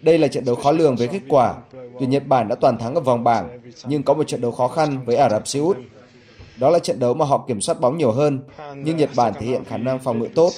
đây 0.00 0.18
là 0.18 0.28
trận 0.28 0.44
đấu 0.44 0.54
khó 0.54 0.72
lường 0.72 0.96
với 0.96 1.08
kết 1.08 1.22
quả. 1.28 1.54
Tuyển 1.98 2.10
Nhật 2.10 2.26
Bản 2.26 2.48
đã 2.48 2.54
toàn 2.54 2.78
thắng 2.78 2.94
ở 2.94 3.00
vòng 3.00 3.24
bảng, 3.24 3.60
nhưng 3.84 4.02
có 4.02 4.14
một 4.14 4.24
trận 4.28 4.40
đấu 4.40 4.52
khó 4.52 4.68
khăn 4.68 5.04
với 5.04 5.16
Ả 5.16 5.28
Rập 5.28 5.48
Xê 5.48 5.60
Út. 5.60 5.76
Đó 6.58 6.70
là 6.70 6.78
trận 6.78 6.98
đấu 6.98 7.14
mà 7.14 7.24
họ 7.24 7.44
kiểm 7.48 7.60
soát 7.60 7.80
bóng 7.80 7.98
nhiều 7.98 8.12
hơn, 8.12 8.40
nhưng 8.76 8.96
Nhật 8.96 9.10
Bản 9.16 9.32
thể 9.34 9.46
hiện 9.46 9.64
khả 9.64 9.76
năng 9.76 9.98
phòng 9.98 10.18
ngự 10.18 10.28
tốt. 10.34 10.50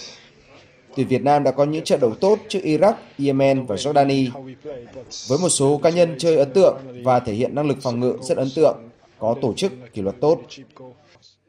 Tuyển 0.96 1.09
Việt 1.09 1.22
Nam 1.22 1.44
đã 1.44 1.51
có 1.51 1.64
những 1.64 1.85
trận 1.85 2.01
đấu 2.01 2.12
tốt 2.20 2.38
trước 2.48 2.61
Iraq, 2.62 2.92
Yemen 3.18 3.66
và 3.66 3.77
Jordani. 3.77 4.31
Với 5.29 5.38
một 5.38 5.48
số 5.48 5.81
cá 5.83 5.90
nhân 5.90 6.14
chơi 6.18 6.37
ấn 6.37 6.53
tượng 6.53 6.77
và 7.05 7.20
thể 7.20 7.33
hiện 7.33 7.55
năng 7.55 7.66
lực 7.66 7.79
phòng 7.83 8.01
ngự 8.01 8.16
rất 8.22 8.37
ấn 8.37 8.48
tượng, 8.57 8.77
có 9.18 9.35
tổ 9.42 9.53
chức, 9.53 9.72
kỷ 9.94 10.03
luật 10.03 10.16
tốt. 10.20 10.40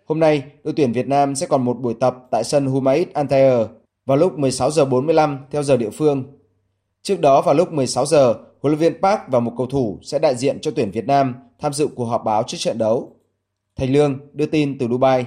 Hôm 0.05 0.19
nay, 0.19 0.43
đội 0.63 0.73
tuyển 0.77 0.91
Việt 0.91 1.07
Nam 1.07 1.35
sẽ 1.35 1.45
còn 1.47 1.65
một 1.65 1.79
buổi 1.79 1.93
tập 1.93 2.17
tại 2.31 2.43
sân 2.43 2.65
Humayit 2.65 3.13
Antalya 3.13 3.65
vào 4.05 4.17
lúc 4.17 4.39
16 4.39 4.71
giờ 4.71 4.85
45 4.85 5.39
theo 5.51 5.63
giờ 5.63 5.77
địa 5.77 5.89
phương. 5.89 6.38
Trước 7.01 7.19
đó 7.19 7.41
vào 7.41 7.55
lúc 7.55 7.71
16 7.73 8.05
giờ, 8.05 8.33
huấn 8.61 8.71
luyện 8.71 8.79
viên 8.79 9.01
Park 9.01 9.19
và 9.27 9.39
một 9.39 9.53
cầu 9.57 9.67
thủ 9.67 9.99
sẽ 10.03 10.19
đại 10.19 10.35
diện 10.35 10.59
cho 10.61 10.71
tuyển 10.75 10.91
Việt 10.91 11.05
Nam 11.07 11.35
tham 11.59 11.73
dự 11.73 11.87
cuộc 11.95 12.05
họp 12.05 12.23
báo 12.25 12.43
trước 12.47 12.57
trận 12.59 12.77
đấu. 12.77 13.15
Thành 13.75 13.93
Lương 13.93 14.19
đưa 14.33 14.45
tin 14.45 14.77
từ 14.77 14.87
Dubai. 14.87 15.25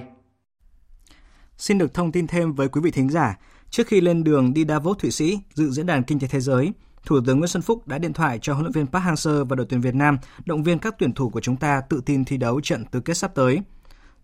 Xin 1.57 1.77
được 1.77 1.93
thông 1.93 2.11
tin 2.11 2.27
thêm 2.27 2.53
với 2.53 2.67
quý 2.67 2.81
vị 2.83 2.91
thính 2.91 3.09
giả, 3.09 3.39
trước 3.69 3.87
khi 3.87 4.01
lên 4.01 4.23
đường 4.23 4.53
đi 4.53 4.65
Davos 4.65 4.97
Thụy 4.99 5.11
Sĩ 5.11 5.39
dự 5.53 5.69
diễn 5.71 5.85
đàn 5.85 6.03
kinh 6.03 6.19
tế 6.19 6.27
thế 6.27 6.39
giới, 6.39 6.71
Thủ 7.05 7.19
tướng 7.25 7.37
Nguyễn 7.39 7.47
Xuân 7.47 7.61
Phúc 7.61 7.87
đã 7.87 7.97
điện 7.97 8.13
thoại 8.13 8.39
cho 8.41 8.53
huấn 8.53 8.65
luyện 8.65 8.71
viên 8.71 8.87
Park 8.87 9.03
Hang-seo 9.03 9.45
và 9.45 9.55
đội 9.55 9.65
tuyển 9.69 9.81
Việt 9.81 9.95
Nam 9.95 10.17
động 10.45 10.63
viên 10.63 10.79
các 10.79 10.95
tuyển 10.99 11.13
thủ 11.13 11.29
của 11.29 11.41
chúng 11.41 11.55
ta 11.55 11.81
tự 11.89 12.01
tin 12.05 12.25
thi 12.25 12.37
đấu 12.37 12.61
trận 12.61 12.85
tứ 12.85 12.99
kết 12.99 13.13
sắp 13.13 13.35
tới. 13.35 13.61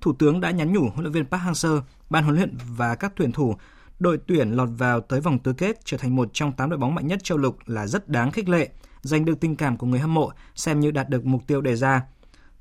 Thủ 0.01 0.13
tướng 0.19 0.41
đã 0.41 0.51
nhắn 0.51 0.73
nhủ 0.73 0.81
huấn 0.81 0.99
luyện 0.99 1.11
viên 1.11 1.25
Park 1.25 1.43
Hang-seo, 1.43 1.81
ban 2.09 2.23
huấn 2.23 2.35
luyện 2.35 2.57
và 2.77 2.95
các 2.95 3.13
tuyển 3.15 3.31
thủ 3.31 3.55
đội 3.99 4.19
tuyển 4.27 4.51
lọt 4.51 4.69
vào 4.77 5.01
tới 5.01 5.21
vòng 5.21 5.39
tứ 5.39 5.53
kết 5.53 5.85
trở 5.85 5.97
thành 5.97 6.15
một 6.15 6.29
trong 6.33 6.51
8 6.51 6.69
đội 6.69 6.79
bóng 6.79 6.95
mạnh 6.95 7.07
nhất 7.07 7.23
châu 7.23 7.37
lục 7.37 7.57
là 7.65 7.87
rất 7.87 8.09
đáng 8.09 8.31
khích 8.31 8.49
lệ, 8.49 8.69
giành 9.01 9.25
được 9.25 9.39
tình 9.39 9.55
cảm 9.55 9.77
của 9.77 9.87
người 9.87 9.99
hâm 9.99 10.13
mộ, 10.13 10.31
xem 10.55 10.79
như 10.79 10.91
đạt 10.91 11.09
được 11.09 11.25
mục 11.25 11.47
tiêu 11.47 11.61
đề 11.61 11.75
ra. 11.75 12.01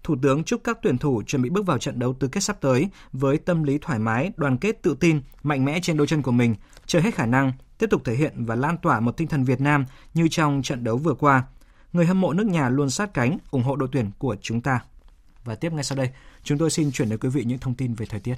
Thủ 0.02 0.16
tướng 0.22 0.44
chúc 0.44 0.60
các 0.64 0.78
tuyển 0.82 0.98
thủ 0.98 1.22
chuẩn 1.26 1.42
bị 1.42 1.50
bước 1.50 1.66
vào 1.66 1.78
trận 1.78 1.98
đấu 1.98 2.14
tứ 2.14 2.28
kết 2.28 2.40
sắp 2.40 2.60
tới 2.60 2.88
với 3.12 3.36
tâm 3.36 3.62
lý 3.62 3.78
thoải 3.78 3.98
mái, 3.98 4.32
đoàn 4.36 4.58
kết 4.58 4.82
tự 4.82 4.96
tin, 5.00 5.20
mạnh 5.42 5.64
mẽ 5.64 5.80
trên 5.82 5.96
đôi 5.96 6.06
chân 6.06 6.22
của 6.22 6.32
mình, 6.32 6.54
chơi 6.86 7.02
hết 7.02 7.14
khả 7.14 7.26
năng, 7.26 7.52
tiếp 7.78 7.86
tục 7.90 8.02
thể 8.04 8.14
hiện 8.14 8.44
và 8.44 8.54
lan 8.54 8.78
tỏa 8.78 9.00
một 9.00 9.16
tinh 9.16 9.28
thần 9.28 9.44
Việt 9.44 9.60
Nam 9.60 9.84
như 10.14 10.28
trong 10.30 10.62
trận 10.62 10.84
đấu 10.84 10.96
vừa 10.96 11.14
qua. 11.14 11.44
Người 11.92 12.06
hâm 12.06 12.20
mộ 12.20 12.32
nước 12.32 12.46
nhà 12.46 12.68
luôn 12.68 12.90
sát 12.90 13.14
cánh, 13.14 13.38
ủng 13.50 13.62
hộ 13.62 13.76
đội 13.76 13.88
tuyển 13.92 14.10
của 14.18 14.36
chúng 14.40 14.60
ta. 14.60 14.80
Và 15.44 15.54
tiếp 15.54 15.72
ngay 15.72 15.84
sau 15.84 15.98
đây, 15.98 16.10
chúng 16.42 16.58
tôi 16.58 16.70
xin 16.70 16.92
chuyển 16.92 17.08
đến 17.08 17.18
quý 17.18 17.28
vị 17.28 17.44
những 17.44 17.58
thông 17.58 17.74
tin 17.74 17.94
về 17.94 18.06
thời 18.06 18.20
tiết. 18.20 18.34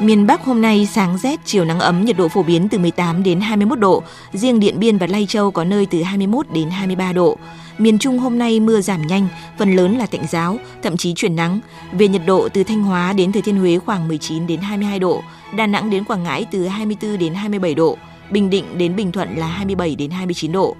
Miền 0.00 0.26
Bắc 0.26 0.44
hôm 0.44 0.62
nay 0.62 0.88
sáng 0.92 1.18
rét, 1.18 1.40
chiều 1.44 1.64
nắng 1.64 1.80
ấm, 1.80 2.04
nhiệt 2.04 2.16
độ 2.16 2.28
phổ 2.28 2.42
biến 2.42 2.68
từ 2.68 2.78
18 2.78 3.22
đến 3.22 3.40
21 3.40 3.78
độ. 3.78 4.02
Riêng 4.32 4.60
Điện 4.60 4.78
Biên 4.78 4.98
và 4.98 5.06
Lai 5.06 5.26
Châu 5.28 5.50
có 5.50 5.64
nơi 5.64 5.86
từ 5.86 6.02
21 6.02 6.46
đến 6.50 6.70
23 6.70 7.12
độ. 7.12 7.36
Miền 7.78 7.98
Trung 7.98 8.18
hôm 8.18 8.38
nay 8.38 8.60
mưa 8.60 8.80
giảm 8.80 9.06
nhanh, 9.06 9.28
phần 9.58 9.76
lớn 9.76 9.98
là 9.98 10.06
tạnh 10.06 10.26
giáo, 10.30 10.56
thậm 10.82 10.96
chí 10.96 11.14
chuyển 11.14 11.36
nắng. 11.36 11.60
Về 11.92 12.08
nhiệt 12.08 12.22
độ 12.26 12.48
từ 12.48 12.64
Thanh 12.64 12.82
Hóa 12.82 13.12
đến 13.12 13.32
Thừa 13.32 13.40
Thiên 13.40 13.56
Huế 13.56 13.78
khoảng 13.78 14.08
19 14.08 14.46
đến 14.46 14.60
22 14.60 14.98
độ, 14.98 15.22
Đà 15.56 15.66
Nẵng 15.66 15.90
đến 15.90 16.04
Quảng 16.04 16.22
Ngãi 16.22 16.46
từ 16.50 16.66
24 16.66 17.18
đến 17.18 17.34
27 17.34 17.74
độ, 17.74 17.96
Bình 18.30 18.50
Định 18.50 18.78
đến 18.78 18.96
Bình 18.96 19.12
Thuận 19.12 19.36
là 19.36 19.46
27 19.46 19.94
đến 19.94 20.10
29 20.10 20.52
độ. 20.52 20.76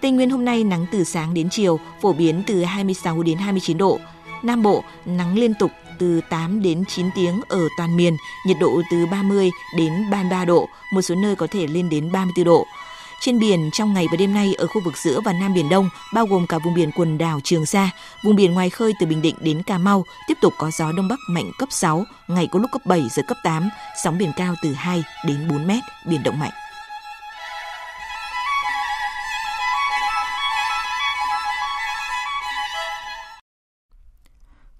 Tây 0.00 0.10
Nguyên 0.10 0.30
hôm 0.30 0.44
nay 0.44 0.64
nắng 0.64 0.86
từ 0.92 1.04
sáng 1.04 1.34
đến 1.34 1.48
chiều, 1.50 1.80
phổ 2.02 2.12
biến 2.12 2.42
từ 2.46 2.64
26 2.64 3.22
đến 3.22 3.38
29 3.38 3.78
độ. 3.78 3.98
Nam 4.42 4.62
Bộ 4.62 4.84
nắng 5.04 5.38
liên 5.38 5.54
tục 5.54 5.70
từ 6.02 6.20
8 6.30 6.62
đến 6.62 6.84
9 6.88 7.10
tiếng 7.14 7.40
ở 7.48 7.68
toàn 7.76 7.96
miền, 7.96 8.16
nhiệt 8.46 8.56
độ 8.60 8.82
từ 8.90 9.06
30 9.06 9.50
đến 9.76 10.10
33 10.10 10.44
độ, 10.44 10.68
một 10.92 11.02
số 11.02 11.14
nơi 11.14 11.36
có 11.36 11.46
thể 11.50 11.66
lên 11.66 11.88
đến 11.88 12.12
34 12.12 12.44
độ. 12.44 12.66
Trên 13.20 13.38
biển, 13.38 13.70
trong 13.72 13.94
ngày 13.94 14.06
và 14.10 14.16
đêm 14.16 14.34
nay 14.34 14.54
ở 14.58 14.66
khu 14.66 14.80
vực 14.84 14.94
giữa 14.96 15.20
và 15.24 15.32
Nam 15.32 15.54
Biển 15.54 15.68
Đông, 15.68 15.88
bao 16.14 16.26
gồm 16.26 16.46
cả 16.46 16.58
vùng 16.58 16.74
biển 16.74 16.90
quần 16.96 17.18
đảo 17.18 17.40
Trường 17.44 17.66
Sa, 17.66 17.90
vùng 18.24 18.36
biển 18.36 18.52
ngoài 18.52 18.70
khơi 18.70 18.92
từ 19.00 19.06
Bình 19.06 19.22
Định 19.22 19.36
đến 19.40 19.62
Cà 19.62 19.78
Mau, 19.78 20.04
tiếp 20.28 20.38
tục 20.40 20.52
có 20.58 20.70
gió 20.78 20.92
Đông 20.92 21.08
Bắc 21.08 21.18
mạnh 21.28 21.50
cấp 21.58 21.68
6, 21.72 22.04
ngày 22.28 22.48
có 22.52 22.58
lúc 22.58 22.70
cấp 22.72 22.82
7, 22.86 23.02
giật 23.10 23.22
cấp 23.28 23.36
8, 23.44 23.68
sóng 24.04 24.18
biển 24.18 24.32
cao 24.36 24.54
từ 24.62 24.72
2 24.72 25.04
đến 25.26 25.48
4 25.48 25.66
mét, 25.66 25.82
biển 26.06 26.22
động 26.22 26.38
mạnh. 26.38 26.52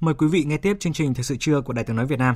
Mời 0.03 0.15
quý 0.15 0.27
vị 0.27 0.45
nghe 0.45 0.57
tiếp 0.57 0.77
chương 0.81 0.93
trình 0.93 1.15
Thời 1.15 1.25
sự 1.25 1.37
trưa 1.41 1.61
của 1.61 1.73
Đài 1.73 1.85
tiếng 1.85 1.97
nói 1.97 2.07
Việt 2.07 2.19
Nam. 2.19 2.35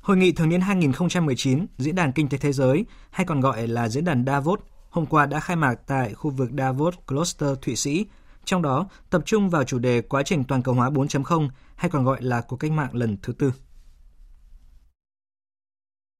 Hội 0.00 0.16
nghị 0.16 0.32
thường 0.32 0.48
niên 0.48 0.60
2019, 0.60 1.66
Diễn 1.78 1.94
đàn 1.94 2.12
Kinh 2.12 2.28
tế 2.28 2.38
Thế 2.38 2.52
giới, 2.52 2.84
hay 3.10 3.26
còn 3.26 3.40
gọi 3.40 3.66
là 3.66 3.88
Diễn 3.88 4.04
đàn 4.04 4.24
Davos, 4.26 4.60
hôm 4.90 5.06
qua 5.06 5.26
đã 5.26 5.40
khai 5.40 5.56
mạc 5.56 5.74
tại 5.86 6.14
khu 6.14 6.30
vực 6.30 6.50
Davos 6.58 6.94
Cluster 7.06 7.50
Thụy 7.62 7.76
Sĩ. 7.76 8.06
trong 8.44 8.62
đó 8.62 8.88
tập 9.10 9.22
trung 9.26 9.50
vào 9.50 9.64
chủ 9.64 9.78
đề 9.78 10.00
quá 10.00 10.22
trình 10.22 10.44
toàn 10.44 10.62
cầu 10.62 10.74
hóa 10.74 10.90
4.0 10.90 11.48
hay 11.76 11.90
còn 11.90 12.04
gọi 12.04 12.22
là 12.22 12.40
cuộc 12.40 12.56
cách 12.56 12.72
mạng 12.72 12.90
lần 12.92 13.16
thứ 13.22 13.32
tư. 13.32 13.52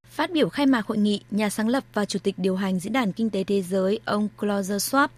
Phát 0.09 0.31
biểu 0.33 0.49
khai 0.49 0.67
mạc 0.67 0.87
hội 0.87 0.99
nghị, 0.99 1.21
nhà 1.31 1.51
sáng 1.51 1.69
lập 1.69 1.85
và 1.95 2.05
chủ 2.05 2.19
tịch 2.19 2.35
điều 2.39 2.57
hành 2.57 2.79
Diễn 2.79 2.93
đàn 2.93 3.13
Kinh 3.13 3.31
tế 3.31 3.45
Thế 3.45 3.63
giới 3.63 4.01
ông 4.05 4.29
Klaus 4.39 4.71
Schwab 4.71 5.09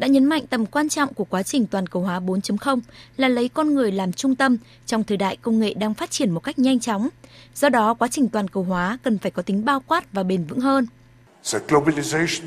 đã 0.00 0.06
nhấn 0.06 0.24
mạnh 0.24 0.46
tầm 0.46 0.66
quan 0.66 0.88
trọng 0.88 1.14
của 1.14 1.24
quá 1.24 1.42
trình 1.42 1.66
toàn 1.66 1.86
cầu 1.86 2.02
hóa 2.02 2.20
4.0 2.20 2.80
là 3.16 3.28
lấy 3.28 3.48
con 3.48 3.74
người 3.74 3.92
làm 3.92 4.12
trung 4.12 4.34
tâm 4.34 4.56
trong 4.86 5.04
thời 5.04 5.16
đại 5.16 5.36
công 5.36 5.58
nghệ 5.60 5.74
đang 5.74 5.94
phát 5.94 6.10
triển 6.10 6.30
một 6.30 6.40
cách 6.40 6.58
nhanh 6.58 6.80
chóng. 6.80 7.08
Do 7.54 7.68
đó, 7.68 7.94
quá 7.94 8.08
trình 8.08 8.28
toàn 8.28 8.48
cầu 8.48 8.62
hóa 8.62 8.98
cần 9.02 9.18
phải 9.18 9.30
có 9.30 9.42
tính 9.42 9.64
bao 9.64 9.80
quát 9.80 10.12
và 10.12 10.22
bền 10.22 10.44
vững 10.44 10.60
hơn. 10.60 10.86
The 11.52 11.58
globalization 11.68 12.44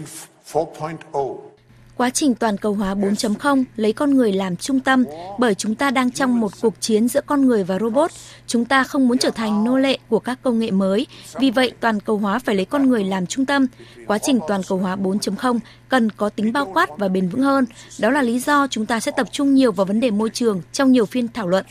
4.0 0.51 1.52
Quá 1.97 2.09
trình 2.09 2.35
toàn 2.35 2.57
cầu 2.57 2.73
hóa 2.73 2.95
4.0 2.95 3.63
lấy 3.75 3.93
con 3.93 4.17
người 4.17 4.33
làm 4.33 4.55
trung 4.55 4.79
tâm 4.79 5.03
bởi 5.39 5.55
chúng 5.55 5.75
ta 5.75 5.91
đang 5.91 6.11
trong 6.11 6.39
một 6.39 6.51
cuộc 6.61 6.73
chiến 6.79 7.07
giữa 7.07 7.21
con 7.25 7.45
người 7.45 7.63
và 7.63 7.79
robot. 7.79 8.11
Chúng 8.47 8.65
ta 8.65 8.83
không 8.83 9.07
muốn 9.07 9.17
trở 9.17 9.29
thành 9.29 9.63
nô 9.63 9.77
lệ 9.77 9.97
của 10.09 10.19
các 10.19 10.39
công 10.41 10.59
nghệ 10.59 10.71
mới. 10.71 11.07
Vì 11.39 11.51
vậy, 11.51 11.71
toàn 11.79 11.99
cầu 11.99 12.17
hóa 12.17 12.39
phải 12.39 12.55
lấy 12.55 12.65
con 12.65 12.89
người 12.89 13.03
làm 13.03 13.27
trung 13.27 13.45
tâm. 13.45 13.67
Quá 14.07 14.17
trình 14.17 14.39
toàn 14.47 14.61
cầu 14.67 14.77
hóa 14.77 14.95
4.0 14.95 15.59
cần 15.89 16.09
có 16.09 16.29
tính 16.29 16.53
bao 16.53 16.71
quát 16.73 16.89
và 16.97 17.07
bền 17.07 17.29
vững 17.29 17.41
hơn. 17.41 17.65
Đó 17.99 18.09
là 18.09 18.21
lý 18.21 18.39
do 18.39 18.67
chúng 18.67 18.85
ta 18.85 18.99
sẽ 18.99 19.11
tập 19.17 19.27
trung 19.31 19.53
nhiều 19.53 19.71
vào 19.71 19.85
vấn 19.85 19.99
đề 19.99 20.11
môi 20.11 20.29
trường 20.29 20.61
trong 20.71 20.91
nhiều 20.91 21.05
phiên 21.05 21.27
thảo 21.27 21.47
luận. 21.47 21.65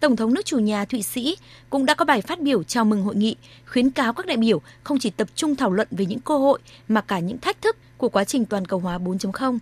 Tổng 0.00 0.16
thống 0.16 0.34
nước 0.34 0.44
chủ 0.44 0.58
nhà 0.58 0.84
Thụy 0.84 1.02
Sĩ 1.02 1.36
cũng 1.70 1.86
đã 1.86 1.94
có 1.94 2.04
bài 2.04 2.20
phát 2.20 2.40
biểu 2.40 2.62
chào 2.62 2.84
mừng 2.84 3.02
hội 3.02 3.14
nghị, 3.14 3.36
khuyến 3.66 3.90
cáo 3.90 4.12
các 4.12 4.26
đại 4.26 4.36
biểu 4.36 4.60
không 4.84 4.98
chỉ 4.98 5.10
tập 5.10 5.28
trung 5.34 5.56
thảo 5.56 5.70
luận 5.70 5.88
về 5.90 6.06
những 6.06 6.20
cơ 6.20 6.38
hội 6.38 6.58
mà 6.88 7.00
cả 7.00 7.18
những 7.18 7.38
thách 7.38 7.62
thức 7.62 7.76
của 8.04 8.08
quá 8.08 8.24
trình 8.24 8.44
toàn 8.44 8.64
cầu 8.64 8.80
hóa 8.80 8.98
4.0. 8.98 9.58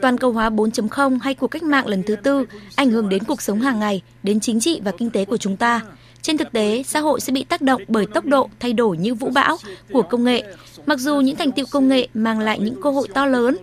Toàn 0.00 0.18
cầu 0.18 0.32
hóa 0.32 0.50
4.0 0.50 1.18
hay 1.18 1.34
cuộc 1.34 1.48
cách 1.48 1.62
mạng 1.62 1.86
lần 1.86 2.02
thứ 2.02 2.16
tư 2.16 2.46
ảnh 2.74 2.90
hưởng 2.90 3.08
đến 3.08 3.24
cuộc 3.24 3.42
sống 3.42 3.60
hàng 3.60 3.78
ngày, 3.78 4.02
đến 4.22 4.40
chính 4.40 4.60
trị 4.60 4.80
và 4.84 4.92
kinh 4.98 5.10
tế 5.10 5.24
của 5.24 5.36
chúng 5.36 5.56
ta. 5.56 5.80
Trên 6.22 6.38
thực 6.38 6.52
tế, 6.52 6.82
xã 6.86 7.00
hội 7.00 7.20
sẽ 7.20 7.32
bị 7.32 7.44
tác 7.44 7.62
động 7.62 7.82
bởi 7.88 8.06
tốc 8.06 8.24
độ 8.24 8.48
thay 8.60 8.72
đổi 8.72 8.96
như 8.96 9.14
vũ 9.14 9.30
bão 9.30 9.56
của 9.92 10.02
công 10.02 10.24
nghệ. 10.24 10.44
Mặc 10.86 10.98
dù 10.98 11.20
những 11.20 11.36
thành 11.36 11.52
tiệu 11.52 11.66
công 11.70 11.88
nghệ 11.88 12.08
mang 12.14 12.40
lại 12.40 12.58
những 12.58 12.82
cơ 12.82 12.90
hội 12.90 13.08
to 13.14 13.26
lớn, 13.26 13.56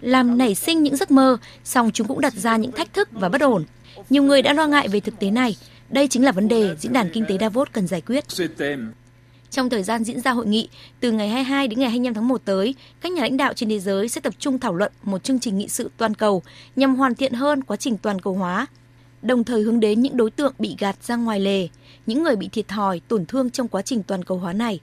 làm 0.00 0.38
nảy 0.38 0.54
sinh 0.54 0.82
những 0.82 0.96
giấc 0.96 1.10
mơ, 1.10 1.36
song 1.64 1.90
chúng 1.94 2.06
cũng 2.06 2.20
đặt 2.20 2.32
ra 2.32 2.56
những 2.56 2.72
thách 2.72 2.92
thức 2.92 3.08
và 3.12 3.28
bất 3.28 3.40
ổn. 3.40 3.64
Nhiều 4.10 4.22
người 4.22 4.42
đã 4.42 4.52
lo 4.52 4.66
ngại 4.66 4.88
về 4.88 5.00
thực 5.00 5.18
tế 5.18 5.30
này. 5.30 5.56
Đây 5.90 6.08
chính 6.08 6.24
là 6.24 6.32
vấn 6.32 6.48
đề 6.48 6.76
diễn 6.80 6.92
đàn 6.92 7.10
kinh 7.12 7.24
tế 7.28 7.38
Davos 7.40 7.68
cần 7.72 7.86
giải 7.86 8.00
quyết. 8.00 8.24
Trong 9.54 9.70
thời 9.70 9.82
gian 9.82 10.04
diễn 10.04 10.20
ra 10.20 10.30
hội 10.30 10.46
nghị, 10.46 10.68
từ 11.00 11.12
ngày 11.12 11.28
22 11.28 11.68
đến 11.68 11.78
ngày 11.78 11.88
25 11.88 12.14
tháng 12.14 12.28
1 12.28 12.40
tới, 12.44 12.74
các 13.00 13.12
nhà 13.12 13.22
lãnh 13.22 13.36
đạo 13.36 13.52
trên 13.52 13.68
thế 13.68 13.78
giới 13.78 14.08
sẽ 14.08 14.20
tập 14.20 14.34
trung 14.38 14.58
thảo 14.58 14.74
luận 14.74 14.92
một 15.02 15.24
chương 15.24 15.40
trình 15.40 15.58
nghị 15.58 15.68
sự 15.68 15.90
toàn 15.96 16.14
cầu 16.14 16.42
nhằm 16.76 16.96
hoàn 16.96 17.14
thiện 17.14 17.32
hơn 17.32 17.64
quá 17.64 17.76
trình 17.76 17.96
toàn 17.98 18.20
cầu 18.20 18.34
hóa, 18.34 18.66
đồng 19.22 19.44
thời 19.44 19.62
hướng 19.62 19.80
đến 19.80 20.02
những 20.02 20.16
đối 20.16 20.30
tượng 20.30 20.54
bị 20.58 20.76
gạt 20.78 20.96
ra 21.02 21.16
ngoài 21.16 21.40
lề, 21.40 21.68
những 22.06 22.22
người 22.22 22.36
bị 22.36 22.48
thiệt 22.48 22.68
thòi, 22.68 23.00
tổn 23.08 23.26
thương 23.26 23.50
trong 23.50 23.68
quá 23.68 23.82
trình 23.82 24.02
toàn 24.02 24.24
cầu 24.24 24.38
hóa 24.38 24.52
này. 24.52 24.80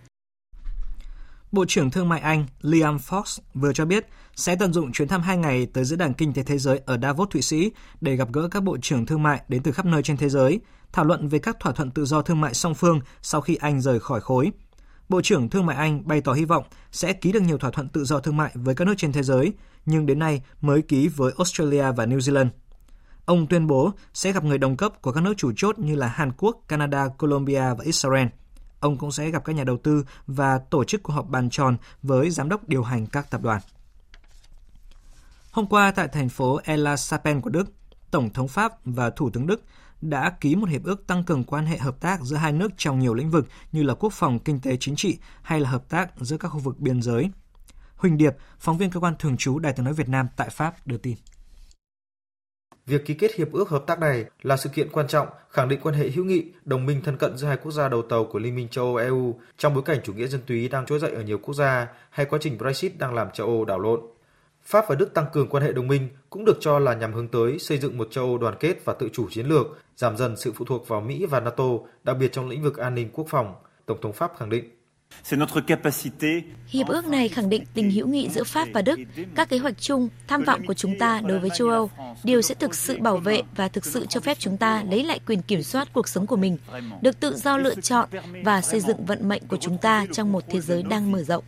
Bộ 1.52 1.66
trưởng 1.68 1.92
Thương 1.92 2.10
mại 2.10 2.20
Anh 2.20 2.46
Liam 2.62 2.98
Fox 2.98 3.40
vừa 3.54 3.74
cho 3.74 3.86
biết 3.86 4.08
sẽ 4.36 4.56
tận 4.56 4.74
dụng 4.74 4.92
chuyến 4.92 5.08
thăm 5.08 5.22
2 5.22 5.38
ngày 5.38 5.66
tới 5.66 5.86
Diễn 5.86 6.00
đàn 6.00 6.14
Kinh 6.14 6.34
tế 6.34 6.44
Thế 6.44 6.58
giới 6.58 6.82
ở 6.86 6.98
Davos, 7.02 7.30
Thụy 7.30 7.42
Sĩ 7.42 7.72
để 8.02 8.16
gặp 8.16 8.28
gỡ 8.34 8.48
các 8.52 8.64
bộ 8.64 8.78
trưởng 8.82 9.06
thương 9.06 9.24
mại 9.24 9.42
đến 9.48 9.64
từ 9.64 9.72
khắp 9.72 9.86
nơi 9.86 10.04
trên 10.04 10.18
thế 10.18 10.30
giới, 10.30 10.60
thảo 10.92 11.06
luận 11.06 11.28
về 11.28 11.40
các 11.40 11.60
thỏa 11.60 11.72
thuận 11.72 11.92
tự 11.92 12.06
do 12.06 12.22
thương 12.22 12.42
mại 12.42 12.54
song 12.54 12.76
phương 12.76 13.00
sau 13.22 13.42
khi 13.42 13.56
Anh 13.56 13.82
rời 13.82 14.00
khỏi 14.00 14.22
khối. 14.22 14.52
Bộ 15.10 15.22
trưởng 15.22 15.50
Thương 15.50 15.66
mại 15.66 15.78
Anh 15.78 16.08
bày 16.08 16.22
tỏ 16.22 16.34
hy 16.34 16.46
vọng 16.46 16.64
sẽ 16.92 17.14
ký 17.14 17.32
được 17.32 17.40
nhiều 17.40 17.58
thỏa 17.58 17.72
thuận 17.72 17.90
tự 17.90 18.04
do 18.04 18.20
thương 18.20 18.38
mại 18.38 18.52
với 18.54 18.76
các 18.76 18.86
nước 18.86 18.94
trên 18.98 19.12
thế 19.12 19.24
giới, 19.24 19.54
nhưng 19.86 20.06
đến 20.06 20.20
nay 20.20 20.42
mới 20.62 20.82
ký 20.82 21.08
với 21.08 21.32
Australia 21.38 21.92
và 21.92 22.06
New 22.06 22.20
Zealand. 22.20 22.50
Ông 23.26 23.48
tuyên 23.48 23.68
bố 23.68 23.92
sẽ 24.14 24.32
gặp 24.32 24.44
người 24.44 24.58
đồng 24.58 24.78
cấp 24.78 25.02
của 25.02 25.12
các 25.12 25.22
nước 25.22 25.34
chủ 25.38 25.52
chốt 25.56 25.80
như 25.80 25.96
là 25.96 26.08
Hàn 26.08 26.32
Quốc, 26.32 26.58
Canada, 26.68 27.08
Colombia 27.08 27.74
và 27.78 27.84
Israel. 27.84 28.28
Ông 28.82 28.98
cũng 28.98 29.12
sẽ 29.12 29.30
gặp 29.30 29.46
các 29.46 29.56
nhà 29.56 29.64
đầu 29.64 29.78
tư 29.78 30.06
và 30.28 30.58
tổ 30.58 30.84
chức 30.84 31.04
cuộc 31.04 31.14
họp 31.14 31.30
bàn 31.30 31.50
tròn 31.50 31.78
với 32.04 32.30
giám 32.30 32.50
đốc 32.50 32.70
điều 32.70 32.84
hành 32.84 33.08
các 33.08 33.30
tập 33.30 33.42
đoàn. 33.42 33.62
Hôm 35.52 35.68
qua 35.68 35.92
tại 35.92 36.08
thành 36.08 36.30
phố 36.30 36.60
Elasapen 36.64 37.42
của 37.42 37.50
Đức, 37.50 37.74
Tổng 38.12 38.30
thống 38.34 38.48
Pháp 38.48 38.74
và 38.86 39.10
Thủ 39.10 39.30
tướng 39.30 39.48
Đức 39.48 39.64
đã 40.02 40.30
ký 40.42 40.56
một 40.56 40.70
hiệp 40.70 40.84
ước 40.84 41.08
tăng 41.08 41.24
cường 41.24 41.44
quan 41.44 41.66
hệ 41.66 41.78
hợp 41.78 42.00
tác 42.00 42.22
giữa 42.22 42.36
hai 42.36 42.52
nước 42.52 42.72
trong 42.78 43.00
nhiều 43.00 43.14
lĩnh 43.14 43.32
vực 43.32 43.48
như 43.72 43.84
là 43.84 43.94
quốc 43.94 44.14
phòng, 44.14 44.40
kinh 44.40 44.60
tế, 44.60 44.78
chính 44.80 44.96
trị 44.96 45.18
hay 45.42 45.60
là 45.60 45.70
hợp 45.70 45.90
tác 45.90 46.12
giữa 46.18 46.38
các 46.38 46.48
khu 46.48 46.60
vực 46.60 46.80
biên 46.80 47.02
giới. 47.02 47.30
Huỳnh 47.96 48.18
Điệp, 48.18 48.36
phóng 48.60 48.78
viên 48.78 48.92
cơ 48.92 49.00
quan 49.00 49.16
thường 49.20 49.38
trú 49.38 49.60
Đài 49.60 49.74
tiếng 49.74 49.86
nói 49.86 49.94
Việt 49.94 50.10
Nam 50.10 50.28
tại 50.36 50.50
Pháp 50.50 50.88
đưa 50.88 50.98
tin. 50.98 51.18
Việc 52.86 53.06
ký 53.06 53.14
kết 53.14 53.36
hiệp 53.36 53.52
ước 53.52 53.70
hợp 53.70 53.84
tác 53.88 54.00
này 54.00 54.26
là 54.42 54.58
sự 54.58 54.70
kiện 54.70 54.90
quan 54.92 55.08
trọng 55.08 55.28
khẳng 55.50 55.70
định 55.70 55.80
quan 55.84 55.96
hệ 55.96 56.10
hữu 56.10 56.26
nghị, 56.26 56.46
đồng 56.66 56.86
minh 56.86 57.02
thân 57.04 57.18
cận 57.18 57.38
giữa 57.38 57.48
hai 57.48 57.58
quốc 57.58 57.72
gia 57.72 57.90
đầu 57.90 58.02
tàu 58.02 58.26
của 58.26 58.40
Liên 58.40 58.56
minh 58.56 58.68
châu 58.68 58.86
Âu 58.86 58.96
EU 58.96 59.36
trong 59.58 59.74
bối 59.74 59.84
cảnh 59.84 60.00
chủ 60.04 60.14
nghĩa 60.14 60.28
dân 60.28 60.42
túy 60.48 60.70
đang 60.70 60.86
trỗi 60.86 61.00
dậy 61.00 61.12
ở 61.12 61.22
nhiều 61.22 61.38
quốc 61.38 61.54
gia 61.54 61.88
hay 62.10 62.26
quá 62.26 62.40
trình 62.42 62.58
Brexit 62.58 62.98
đang 62.98 63.14
làm 63.14 63.32
châu 63.32 63.48
Âu 63.48 63.66
đảo 63.66 63.80
lộn. 63.80 64.02
Pháp 64.64 64.86
và 64.90 64.96
Đức 64.96 65.14
tăng 65.14 65.26
cường 65.34 65.50
quan 65.50 65.64
hệ 65.64 65.74
đồng 65.74 65.88
minh 65.88 66.10
cũng 66.30 66.46
được 66.46 66.58
cho 66.60 66.80
là 66.80 66.94
nhằm 66.94 67.14
hướng 67.14 67.28
tới 67.28 67.60
xây 67.60 67.78
dựng 67.78 67.98
một 67.98 68.08
châu 68.12 68.26
Âu 68.26 68.38
đoàn 68.38 68.56
kết 68.60 68.86
và 68.86 68.94
tự 68.94 69.10
chủ 69.14 69.28
chiến 69.30 69.46
lược, 69.46 69.68
giảm 69.96 70.18
dần 70.18 70.38
sự 70.38 70.52
phụ 70.56 70.66
thuộc 70.66 70.88
vào 70.88 71.02
Mỹ 71.02 71.26
và 71.26 71.40
NATO, 71.40 71.66
đặc 72.04 72.18
biệt 72.20 72.32
trong 72.32 72.50
lĩnh 72.50 72.64
vực 72.64 72.78
an 72.78 72.96
ninh 72.96 73.10
quốc 73.14 73.26
phòng, 73.30 73.56
Tổng 73.86 74.02
thống 74.02 74.14
Pháp 74.14 74.32
khẳng 74.38 74.50
định. 74.50 74.81
Hiệp 76.68 76.88
ước 76.88 77.08
này 77.08 77.30
khẳng 77.30 77.50
định 77.50 77.64
tình 77.74 77.92
hữu 77.92 78.08
nghị 78.08 78.30
giữa 78.30 78.44
Pháp 78.44 78.68
và 78.74 78.82
Đức, 78.82 79.00
các 79.36 79.50
kế 79.50 79.58
hoạch 79.58 79.82
chung, 79.82 80.10
tham 80.28 80.44
vọng 80.44 80.62
của 80.68 80.74
chúng 80.74 81.00
ta 81.00 81.22
đối 81.26 81.40
với 81.40 81.50
châu 81.58 81.70
Âu, 81.70 81.90
đều 82.24 82.42
sẽ 82.42 82.56
thực 82.56 82.76
sự 82.76 82.98
bảo 83.00 83.18
vệ 83.18 83.42
và 83.56 83.68
thực 83.68 83.86
sự 83.86 84.06
cho 84.06 84.20
phép 84.20 84.38
chúng 84.40 84.58
ta 84.58 84.84
lấy 84.90 85.04
lại 85.04 85.20
quyền 85.28 85.42
kiểm 85.42 85.64
soát 85.64 85.88
cuộc 85.94 86.08
sống 86.08 86.28
của 86.28 86.36
mình, 86.36 86.58
được 87.02 87.20
tự 87.20 87.36
do 87.36 87.58
lựa 87.58 87.76
chọn 87.76 88.10
và 88.44 88.62
xây 88.62 88.80
dựng 88.80 89.06
vận 89.06 89.30
mệnh 89.30 89.48
của 89.48 89.58
chúng 89.58 89.78
ta 89.78 90.06
trong 90.12 90.32
một 90.32 90.44
thế 90.48 90.62
giới 90.62 90.84
đang 90.84 91.12
mở 91.12 91.24
rộng. 91.24 91.44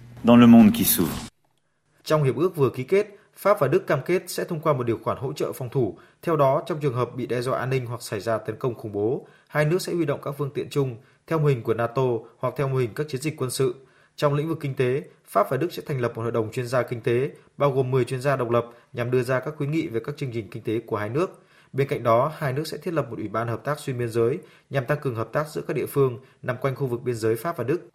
Trong 2.04 2.23
hiệp 2.23 2.36
ước 2.36 2.56
vừa 2.56 2.69
ký 2.69 2.84
kết, 2.84 3.08
Pháp 3.38 3.60
và 3.60 3.67
Đức 3.67 3.88
cam 3.88 3.99
kết 4.06 4.23
sẽ 4.28 4.43
thông 4.43 4.60
qua 4.60 4.73
một 4.73 4.84
điều 4.84 4.99
khoản 5.04 5.17
hỗ 5.17 5.34
trợ 5.34 5.52
phòng 5.52 5.69
thủ. 5.69 5.97
Theo 6.21 6.36
đó, 6.36 6.63
trong 6.65 6.80
trường 6.80 6.93
hợp 6.93 7.15
bị 7.15 7.28
đe 7.28 7.41
dọa 7.41 7.60
an 7.60 7.69
ninh 7.69 7.86
hoặc 7.86 8.02
xảy 8.02 8.19
ra 8.19 8.38
tấn 8.38 8.56
công 8.56 8.76
khủng 8.76 8.91
bố, 8.91 9.28
hai 9.47 9.65
nước 9.65 9.82
sẽ 9.82 9.93
huy 9.93 10.06
động 10.06 10.19
các 10.23 10.32
phương 10.38 10.52
tiện 10.54 10.69
chung 10.69 10.97
theo 11.28 11.40
mô 11.40 11.48
hình 11.48 11.64
của 11.64 11.74
NATO 11.74 12.04
hoặc 12.38 12.54
theo 12.58 12.68
mô 12.68 12.78
hình 12.78 12.94
các 12.96 13.08
chiến 13.10 13.22
dịch 13.22 13.38
quân 13.38 13.52
sự. 13.52 13.76
Trong 14.16 14.34
lĩnh 14.34 14.48
vực 14.48 14.58
kinh 14.62 14.76
tế, 14.76 15.04
Pháp 15.26 15.50
và 15.50 15.58
Đức 15.58 15.74
sẽ 15.74 15.84
thành 15.86 16.00
lập 16.00 16.12
một 16.16 16.22
hội 16.22 16.32
đồng 16.32 16.52
chuyên 16.52 16.68
gia 16.68 16.82
kinh 16.82 17.02
tế, 17.02 17.32
bao 17.58 17.72
gồm 17.72 17.92
10 17.92 18.06
chuyên 18.06 18.22
gia 18.22 18.36
độc 18.36 18.50
lập 18.50 18.66
nhằm 18.94 19.12
đưa 19.12 19.24
ra 19.24 19.40
các 19.40 19.54
khuyến 19.58 19.72
nghị 19.72 19.88
về 19.88 20.00
các 20.04 20.18
chương 20.18 20.32
trình 20.32 20.48
kinh 20.52 20.64
tế 20.64 20.80
của 20.80 20.98
hai 20.98 21.10
nước. 21.10 21.44
Bên 21.74 21.88
cạnh 21.88 22.04
đó, 22.04 22.32
hai 22.38 22.54
nước 22.54 22.68
sẽ 22.68 22.78
thiết 22.78 22.94
lập 22.94 23.06
một 23.10 23.18
ủy 23.18 23.28
ban 23.28 23.48
hợp 23.48 23.64
tác 23.64 23.80
xuyên 23.80 23.98
biên 23.98 24.10
giới 24.10 24.40
nhằm 24.70 24.86
tăng 24.86 25.00
cường 25.02 25.16
hợp 25.16 25.30
tác 25.34 25.48
giữa 25.48 25.62
các 25.68 25.74
địa 25.74 25.86
phương 25.86 26.20
nằm 26.42 26.58
quanh 26.58 26.76
khu 26.76 26.88
vực 26.88 27.02
biên 27.04 27.16
giới 27.16 27.36
Pháp 27.36 27.58
và 27.58 27.64
Đức. 27.64 27.90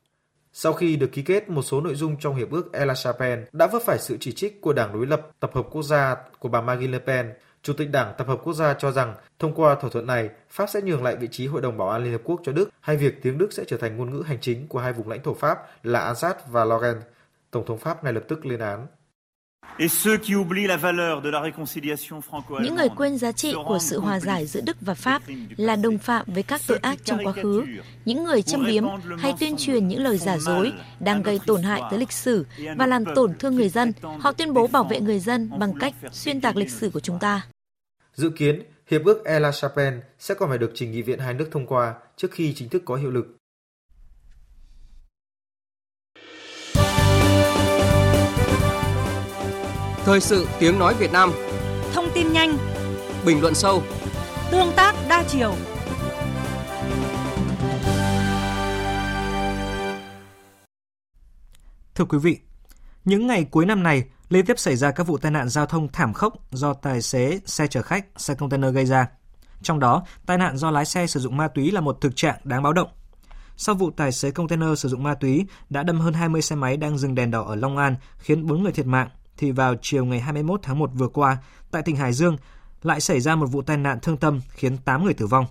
Sau 0.52 0.72
khi 0.72 0.96
được 0.96 1.12
ký 1.12 1.22
kết, 1.22 1.48
một 1.48 1.62
số 1.62 1.80
nội 1.80 1.94
dung 1.94 2.16
trong 2.20 2.34
hiệp 2.36 2.50
ước 2.50 2.72
El 2.72 2.90
Chapelle 2.96 3.46
đã 3.52 3.66
vấp 3.66 3.82
phải 3.82 3.98
sự 3.98 4.16
chỉ 4.20 4.32
trích 4.32 4.60
của 4.60 4.72
Đảng 4.72 4.92
đối 4.92 5.06
lập 5.06 5.30
Tập 5.40 5.50
hợp 5.54 5.66
Quốc 5.70 5.82
gia 5.82 6.16
của 6.38 6.48
bà 6.48 6.60
Marine 6.60 6.92
Le 6.92 6.98
Pen. 6.98 7.32
Chủ 7.62 7.72
tịch 7.72 7.90
Đảng 7.90 8.14
Tập 8.18 8.26
hợp 8.26 8.40
Quốc 8.44 8.52
gia 8.52 8.74
cho 8.74 8.90
rằng 8.92 9.14
thông 9.38 9.54
qua 9.54 9.74
thỏa 9.74 9.90
thuận 9.90 10.06
này, 10.06 10.30
Pháp 10.50 10.66
sẽ 10.66 10.80
nhường 10.80 11.02
lại 11.02 11.16
vị 11.16 11.28
trí 11.30 11.46
Hội 11.46 11.60
đồng 11.60 11.78
Bảo 11.78 11.88
an 11.88 12.02
Liên 12.02 12.12
Hợp 12.12 12.20
Quốc 12.24 12.40
cho 12.44 12.52
Đức, 12.52 12.70
hay 12.80 12.96
việc 12.96 13.22
tiếng 13.22 13.38
Đức 13.38 13.52
sẽ 13.52 13.64
trở 13.66 13.76
thành 13.76 13.96
ngôn 13.96 14.10
ngữ 14.10 14.22
hành 14.26 14.38
chính 14.40 14.68
của 14.68 14.78
hai 14.78 14.92
vùng 14.92 15.08
lãnh 15.08 15.22
thổ 15.22 15.34
Pháp 15.34 15.58
là 15.82 16.00
Alsace 16.00 16.40
và 16.48 16.64
Lorraine. 16.64 17.00
Tổng 17.50 17.66
thống 17.66 17.78
Pháp 17.78 18.04
ngay 18.04 18.12
lập 18.12 18.22
tức 18.28 18.46
lên 18.46 18.60
án. 18.60 18.86
Những 22.60 22.74
người 22.76 22.88
quên 22.96 23.18
giá 23.18 23.32
trị 23.32 23.54
của 23.66 23.78
sự 23.78 24.00
hòa 24.00 24.20
giải 24.20 24.46
giữa 24.46 24.60
Đức 24.60 24.76
và 24.80 24.94
Pháp 24.94 25.22
là 25.56 25.76
đồng 25.76 25.98
phạm 25.98 26.26
với 26.34 26.42
các 26.42 26.60
tội 26.66 26.78
ác 26.82 26.98
trong 27.04 27.18
quá 27.24 27.32
khứ. 27.32 27.64
Những 28.04 28.24
người 28.24 28.42
châm 28.42 28.66
biếm 28.66 28.84
hay 29.18 29.34
tuyên 29.40 29.54
truyền 29.58 29.88
những 29.88 30.02
lời 30.02 30.18
giả 30.18 30.38
dối 30.38 30.72
đang 31.00 31.22
gây 31.22 31.40
tổn 31.46 31.62
hại 31.62 31.82
tới 31.90 31.98
lịch 31.98 32.12
sử 32.12 32.46
và 32.76 32.86
làm 32.86 33.04
tổn 33.14 33.34
thương 33.38 33.56
người 33.56 33.68
dân. 33.68 33.92
Họ 34.20 34.32
tuyên 34.32 34.54
bố 34.54 34.66
bảo 34.66 34.84
vệ 34.84 35.00
người 35.00 35.18
dân 35.18 35.50
bằng 35.58 35.72
cách 35.80 35.94
xuyên 36.12 36.40
tạc 36.40 36.56
lịch 36.56 36.70
sử 36.70 36.90
của 36.90 37.00
chúng 37.00 37.18
ta. 37.18 37.46
Dự 38.14 38.30
kiến, 38.30 38.62
Hiệp 38.90 39.04
ước 39.04 39.24
El 39.24 39.44
Chapelle 39.52 40.00
sẽ 40.18 40.34
còn 40.34 40.48
phải 40.48 40.58
được 40.58 40.70
trình 40.74 40.92
nghị 40.92 41.02
viện 41.02 41.18
hai 41.18 41.34
nước 41.34 41.48
thông 41.52 41.66
qua 41.66 41.94
trước 42.16 42.30
khi 42.30 42.54
chính 42.54 42.68
thức 42.68 42.82
có 42.84 42.96
hiệu 42.96 43.10
lực. 43.10 43.37
Thời 50.08 50.20
sự 50.20 50.48
tiếng 50.58 50.78
nói 50.78 50.94
Việt 50.94 51.12
Nam. 51.12 51.32
Thông 51.92 52.08
tin 52.14 52.32
nhanh. 52.32 52.58
Bình 53.26 53.40
luận 53.40 53.54
sâu. 53.54 53.82
Tương 54.50 54.72
tác 54.76 54.94
đa 55.08 55.24
chiều. 55.28 55.54
Thưa 61.94 62.04
quý 62.04 62.18
vị, 62.18 62.38
những 63.04 63.26
ngày 63.26 63.44
cuối 63.44 63.66
năm 63.66 63.82
này 63.82 64.04
liên 64.28 64.46
tiếp 64.46 64.58
xảy 64.58 64.76
ra 64.76 64.90
các 64.90 65.06
vụ 65.06 65.18
tai 65.18 65.32
nạn 65.32 65.48
giao 65.48 65.66
thông 65.66 65.88
thảm 65.88 66.12
khốc 66.12 66.52
do 66.52 66.74
tài 66.74 67.02
xế 67.02 67.40
xe 67.46 67.66
chở 67.66 67.82
khách, 67.82 68.06
xe 68.16 68.34
container 68.34 68.74
gây 68.74 68.86
ra. 68.86 69.08
Trong 69.62 69.80
đó, 69.80 70.04
tai 70.26 70.38
nạn 70.38 70.56
do 70.56 70.70
lái 70.70 70.84
xe 70.84 71.06
sử 71.06 71.20
dụng 71.20 71.36
ma 71.36 71.48
túy 71.48 71.70
là 71.70 71.80
một 71.80 71.98
thực 72.00 72.16
trạng 72.16 72.36
đáng 72.44 72.62
báo 72.62 72.72
động. 72.72 72.88
Sau 73.56 73.74
vụ 73.74 73.90
tài 73.90 74.12
xế 74.12 74.30
container 74.30 74.78
sử 74.78 74.88
dụng 74.88 75.02
ma 75.02 75.14
túy 75.14 75.46
đã 75.70 75.82
đâm 75.82 76.00
hơn 76.00 76.14
20 76.14 76.42
xe 76.42 76.56
máy 76.56 76.76
đang 76.76 76.98
dừng 76.98 77.14
đèn 77.14 77.30
đỏ 77.30 77.42
ở 77.42 77.54
Long 77.54 77.76
An 77.76 77.96
khiến 78.18 78.46
4 78.46 78.62
người 78.62 78.72
thiệt 78.72 78.86
mạng, 78.86 79.08
thì 79.38 79.50
vào 79.50 79.74
chiều 79.82 80.04
ngày 80.04 80.20
21 80.20 80.60
tháng 80.62 80.78
1 80.78 80.90
vừa 80.94 81.08
qua, 81.08 81.36
tại 81.70 81.82
tỉnh 81.82 81.96
Hải 81.96 82.12
Dương 82.12 82.36
lại 82.82 83.00
xảy 83.00 83.20
ra 83.20 83.36
một 83.36 83.46
vụ 83.46 83.62
tai 83.62 83.76
nạn 83.76 83.98
thương 84.02 84.16
tâm 84.16 84.40
khiến 84.48 84.76
8 84.76 85.04
người 85.04 85.14
tử 85.14 85.26
vong. 85.26 85.46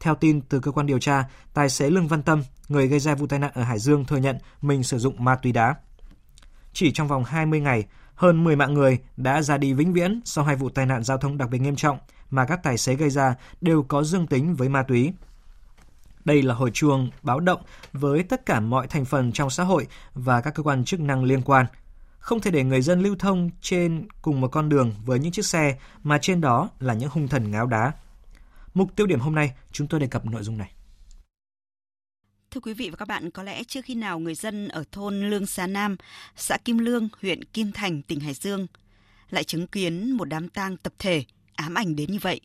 Theo 0.00 0.14
tin 0.14 0.40
từ 0.40 0.60
cơ 0.60 0.70
quan 0.70 0.86
điều 0.86 0.98
tra, 0.98 1.24
tài 1.54 1.70
xế 1.70 1.90
Lương 1.90 2.08
Văn 2.08 2.22
Tâm, 2.22 2.42
người 2.68 2.88
gây 2.88 3.00
ra 3.00 3.14
vụ 3.14 3.26
tai 3.26 3.38
nạn 3.38 3.50
ở 3.54 3.62
Hải 3.62 3.78
Dương 3.78 4.04
thừa 4.04 4.16
nhận 4.16 4.38
mình 4.62 4.82
sử 4.82 4.98
dụng 4.98 5.24
ma 5.24 5.36
túy 5.36 5.52
đá. 5.52 5.74
Chỉ 6.72 6.92
trong 6.92 7.08
vòng 7.08 7.24
20 7.24 7.60
ngày, 7.60 7.84
hơn 8.14 8.44
10 8.44 8.56
mạng 8.56 8.74
người 8.74 8.98
đã 9.16 9.42
ra 9.42 9.58
đi 9.58 9.72
vĩnh 9.72 9.92
viễn 9.92 10.20
sau 10.24 10.44
hai 10.44 10.56
vụ 10.56 10.68
tai 10.68 10.86
nạn 10.86 11.02
giao 11.02 11.18
thông 11.18 11.38
đặc 11.38 11.50
biệt 11.50 11.58
nghiêm 11.58 11.76
trọng 11.76 11.98
mà 12.30 12.44
các 12.44 12.62
tài 12.62 12.78
xế 12.78 12.94
gây 12.94 13.10
ra 13.10 13.34
đều 13.60 13.82
có 13.82 14.02
dương 14.02 14.26
tính 14.26 14.54
với 14.54 14.68
ma 14.68 14.82
túy. 14.82 15.12
Đây 16.24 16.42
là 16.42 16.54
hồi 16.54 16.70
chuông 16.70 17.10
báo 17.22 17.40
động 17.40 17.60
với 17.92 18.22
tất 18.22 18.46
cả 18.46 18.60
mọi 18.60 18.86
thành 18.86 19.04
phần 19.04 19.32
trong 19.32 19.50
xã 19.50 19.64
hội 19.64 19.86
và 20.14 20.40
các 20.40 20.54
cơ 20.54 20.62
quan 20.62 20.84
chức 20.84 21.00
năng 21.00 21.24
liên 21.24 21.42
quan. 21.42 21.66
Không 22.20 22.40
thể 22.40 22.50
để 22.50 22.64
người 22.64 22.82
dân 22.82 23.02
lưu 23.02 23.16
thông 23.18 23.50
trên 23.60 24.08
cùng 24.22 24.40
một 24.40 24.48
con 24.48 24.68
đường 24.68 24.94
với 25.04 25.18
những 25.18 25.32
chiếc 25.32 25.46
xe 25.46 25.78
mà 26.02 26.18
trên 26.22 26.40
đó 26.40 26.70
là 26.78 26.94
những 26.94 27.10
hung 27.10 27.28
thần 27.28 27.50
ngáo 27.50 27.66
đá. 27.66 27.92
Mục 28.74 28.96
tiêu 28.96 29.06
điểm 29.06 29.20
hôm 29.20 29.34
nay 29.34 29.52
chúng 29.72 29.86
tôi 29.86 30.00
đề 30.00 30.06
cập 30.06 30.26
nội 30.26 30.42
dung 30.42 30.58
này. 30.58 30.72
Thưa 32.50 32.60
quý 32.60 32.74
vị 32.74 32.90
và 32.90 32.96
các 32.96 33.08
bạn, 33.08 33.30
có 33.30 33.42
lẽ 33.42 33.64
chưa 33.64 33.82
khi 33.82 33.94
nào 33.94 34.18
người 34.18 34.34
dân 34.34 34.68
ở 34.68 34.84
thôn 34.92 35.30
Lương 35.30 35.46
Xá 35.46 35.66
Nam, 35.66 35.96
xã 36.36 36.56
Kim 36.56 36.78
Lương, 36.78 37.08
huyện 37.22 37.44
Kim 37.44 37.72
Thành, 37.72 38.02
tỉnh 38.02 38.20
Hải 38.20 38.34
Dương 38.34 38.66
lại 39.30 39.44
chứng 39.44 39.66
kiến 39.66 40.10
một 40.10 40.24
đám 40.24 40.48
tang 40.48 40.76
tập 40.76 40.92
thể 40.98 41.24
ám 41.54 41.74
ảnh 41.74 41.96
đến 41.96 42.10
như 42.12 42.18
vậy. 42.22 42.40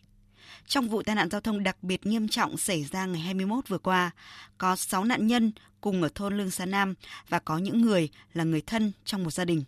Trong 0.68 0.90
vụ 0.90 1.04
tai 1.04 1.16
nạn 1.16 1.30
giao 1.30 1.42
thông 1.42 1.64
đặc 1.64 1.84
biệt 1.84 2.06
nghiêm 2.06 2.28
trọng 2.28 2.58
xảy 2.58 2.84
ra 2.84 3.06
ngày 3.06 3.22
21 3.22 3.68
vừa 3.68 3.78
qua, 3.78 4.12
có 4.58 4.76
6 4.76 5.04
nạn 5.04 5.28
nhân 5.28 5.52
cùng 5.82 6.02
ở 6.02 6.10
thôn 6.16 6.38
Lương 6.38 6.52
Xá 6.52 6.66
Nam 6.66 6.94
và 7.30 7.40
có 7.40 7.58
những 7.58 7.82
người 7.82 8.10
là 8.34 8.44
người 8.44 8.62
thân 8.62 8.92
trong 9.06 9.24
một 9.24 9.32
gia 9.32 9.46
đình 9.46 9.64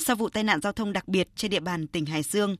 sau 0.00 0.16
vụ 0.16 0.28
tai 0.28 0.44
nạn 0.44 0.60
giao 0.60 0.72
thông 0.72 0.92
đặc 0.92 1.08
biệt 1.08 1.28
trên 1.36 1.50
địa 1.50 1.60
bàn 1.60 1.86
tỉnh 1.86 2.06
Hải 2.06 2.22
Dương 2.22 2.56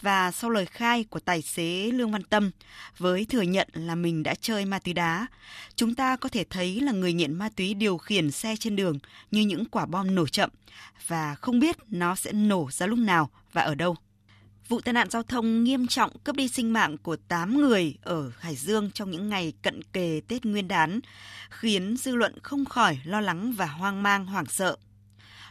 và 0.00 0.30
sau 0.30 0.50
lời 0.50 0.66
khai 0.66 1.04
của 1.04 1.20
tài 1.20 1.42
xế 1.42 1.90
Lương 1.92 2.10
Văn 2.12 2.22
Tâm 2.22 2.50
với 2.98 3.24
thừa 3.24 3.42
nhận 3.42 3.68
là 3.74 3.94
mình 3.94 4.22
đã 4.22 4.34
chơi 4.40 4.64
ma 4.64 4.78
túy 4.78 4.94
đá, 4.94 5.26
chúng 5.74 5.94
ta 5.94 6.16
có 6.16 6.28
thể 6.28 6.44
thấy 6.50 6.80
là 6.80 6.92
người 6.92 7.12
nghiện 7.12 7.34
ma 7.34 7.48
túy 7.56 7.74
điều 7.74 7.98
khiển 7.98 8.30
xe 8.30 8.54
trên 8.60 8.76
đường 8.76 8.98
như 9.30 9.40
những 9.40 9.64
quả 9.64 9.86
bom 9.86 10.14
nổ 10.14 10.26
chậm 10.26 10.50
và 11.06 11.34
không 11.34 11.60
biết 11.60 11.76
nó 11.88 12.14
sẽ 12.14 12.32
nổ 12.32 12.68
ra 12.72 12.86
lúc 12.86 12.98
nào 12.98 13.30
và 13.52 13.62
ở 13.62 13.74
đâu. 13.74 13.96
Vụ 14.72 14.80
tai 14.80 14.92
nạn 14.92 15.10
giao 15.10 15.22
thông 15.22 15.64
nghiêm 15.64 15.86
trọng 15.86 16.18
cướp 16.24 16.36
đi 16.36 16.48
sinh 16.48 16.72
mạng 16.72 16.98
của 16.98 17.16
8 17.16 17.60
người 17.60 17.94
ở 18.02 18.32
Hải 18.38 18.56
Dương 18.56 18.90
trong 18.94 19.10
những 19.10 19.28
ngày 19.28 19.52
cận 19.62 19.82
kề 19.82 20.20
Tết 20.28 20.44
Nguyên 20.44 20.68
đán, 20.68 21.00
khiến 21.50 21.96
dư 21.96 22.14
luận 22.14 22.38
không 22.42 22.64
khỏi 22.64 22.98
lo 23.04 23.20
lắng 23.20 23.52
và 23.52 23.66
hoang 23.66 24.02
mang 24.02 24.26
hoảng 24.26 24.46
sợ. 24.46 24.76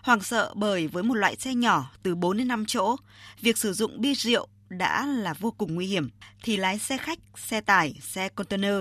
Hoảng 0.04 0.22
sợ 0.22 0.54
bởi 0.56 0.88
với 0.88 1.04
một 1.04 1.14
loại 1.14 1.36
xe 1.36 1.56
nhỏ 1.56 1.92
từ 2.04 2.16
4 2.16 2.38
đến 2.38 2.48
5 2.48 2.66
chỗ, 2.68 2.96
việc 3.42 3.58
sử 3.58 3.74
dụng 3.74 4.02
bia 4.02 4.14
rượu 4.14 4.48
đã 4.70 5.06
là 5.06 5.34
vô 5.34 5.52
cùng 5.52 5.76
nguy 5.76 5.86
hiểm, 5.86 6.10
thì 6.44 6.58
lái 6.58 6.80
xe 6.80 6.98
khách, 6.98 7.20
xe 7.36 7.62
tải, 7.62 7.96
xe 8.02 8.30
container, 8.30 8.76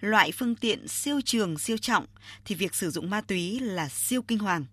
loại 0.00 0.32
phương 0.32 0.54
tiện 0.54 0.88
siêu 0.88 1.20
trường, 1.24 1.58
siêu 1.58 1.76
trọng, 1.78 2.06
thì 2.44 2.54
việc 2.54 2.74
sử 2.74 2.90
dụng 2.90 3.10
ma 3.10 3.20
túy 3.20 3.60
là 3.60 3.88
siêu 3.88 4.22
kinh 4.22 4.38
hoàng. 4.38 4.64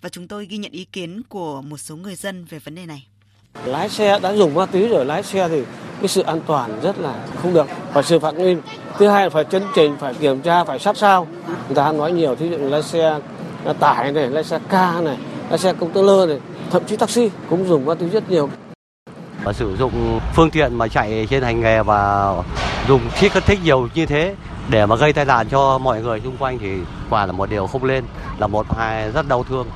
Và 0.00 0.08
chúng 0.08 0.28
tôi 0.28 0.46
ghi 0.46 0.56
nhận 0.56 0.72
ý 0.72 0.84
kiến 0.84 1.22
của 1.28 1.62
một 1.62 1.78
số 1.78 1.96
người 1.96 2.16
dân 2.16 2.44
về 2.44 2.58
vấn 2.58 2.74
đề 2.74 2.86
này. 2.86 3.06
Lái 3.64 3.88
xe 3.88 4.18
đã 4.22 4.32
dùng 4.32 4.54
ma 4.54 4.66
túy 4.66 4.88
rồi, 4.88 5.04
lái 5.04 5.22
xe 5.22 5.48
thì 5.48 5.62
cái 6.00 6.08
sự 6.08 6.22
an 6.22 6.40
toàn 6.46 6.80
rất 6.82 6.98
là 6.98 7.14
không 7.42 7.54
được, 7.54 7.66
phải 7.92 8.02
xử 8.02 8.18
phạt 8.18 8.34
nghiêm. 8.34 8.60
Thứ 8.98 9.08
hai 9.08 9.22
là 9.22 9.30
phải 9.30 9.44
chấn 9.44 9.62
trình 9.74 9.96
phải 10.00 10.14
kiểm 10.14 10.40
tra, 10.40 10.64
phải 10.64 10.78
sát 10.78 10.96
sao. 10.96 11.26
Người 11.46 11.74
ta 11.74 11.92
nói 11.92 12.12
nhiều, 12.12 12.34
thí 12.34 12.48
dụ 12.48 12.56
lái 12.58 12.82
xe 12.82 13.18
tải 13.80 14.12
này, 14.12 14.30
lái 14.30 14.44
xe 14.44 14.58
ca 14.68 15.00
này, 15.00 15.16
lái 15.48 15.58
xe 15.58 15.72
công 15.72 15.90
tơ 15.90 16.02
lơ 16.02 16.26
này, 16.26 16.38
thậm 16.70 16.82
chí 16.86 16.96
taxi 16.96 17.30
cũng 17.50 17.68
dùng 17.68 17.86
ma 17.86 17.94
túy 17.94 18.08
rất 18.08 18.30
nhiều. 18.30 18.48
Và 19.44 19.52
sử 19.52 19.76
dụng 19.76 20.20
phương 20.34 20.50
tiện 20.50 20.74
mà 20.74 20.88
chạy 20.88 21.26
trên 21.30 21.42
hành 21.42 21.60
nghề 21.60 21.82
và 21.82 22.32
dùng 22.88 23.00
chất 23.20 23.32
kích 23.34 23.44
thích 23.46 23.58
nhiều 23.64 23.88
như 23.94 24.06
thế 24.06 24.34
để 24.68 24.86
mà 24.86 24.96
gây 24.96 25.12
tai 25.12 25.24
nạn 25.24 25.48
cho 25.50 25.78
mọi 25.78 26.02
người 26.02 26.20
xung 26.20 26.36
quanh 26.36 26.58
thì 26.58 26.78
quả 27.10 27.26
là 27.26 27.32
một 27.32 27.50
điều 27.50 27.66
không 27.66 27.84
lên, 27.84 28.04
là 28.38 28.46
một 28.46 28.66
hai 28.76 29.10
rất 29.10 29.28
đau 29.28 29.44
thương. 29.48 29.66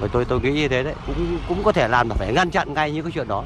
Và 0.00 0.08
tôi 0.12 0.24
tôi 0.24 0.40
nghĩ 0.40 0.52
như 0.52 0.68
thế 0.68 0.82
đấy, 0.82 0.94
cũng 1.06 1.38
cũng 1.48 1.62
có 1.64 1.72
thể 1.72 1.88
làm 1.88 2.08
mà 2.08 2.14
phải 2.14 2.32
ngăn 2.32 2.50
chặn 2.50 2.74
ngay 2.74 2.92
những 2.92 3.04
cái 3.04 3.12
chuyện 3.12 3.28
đó. 3.28 3.44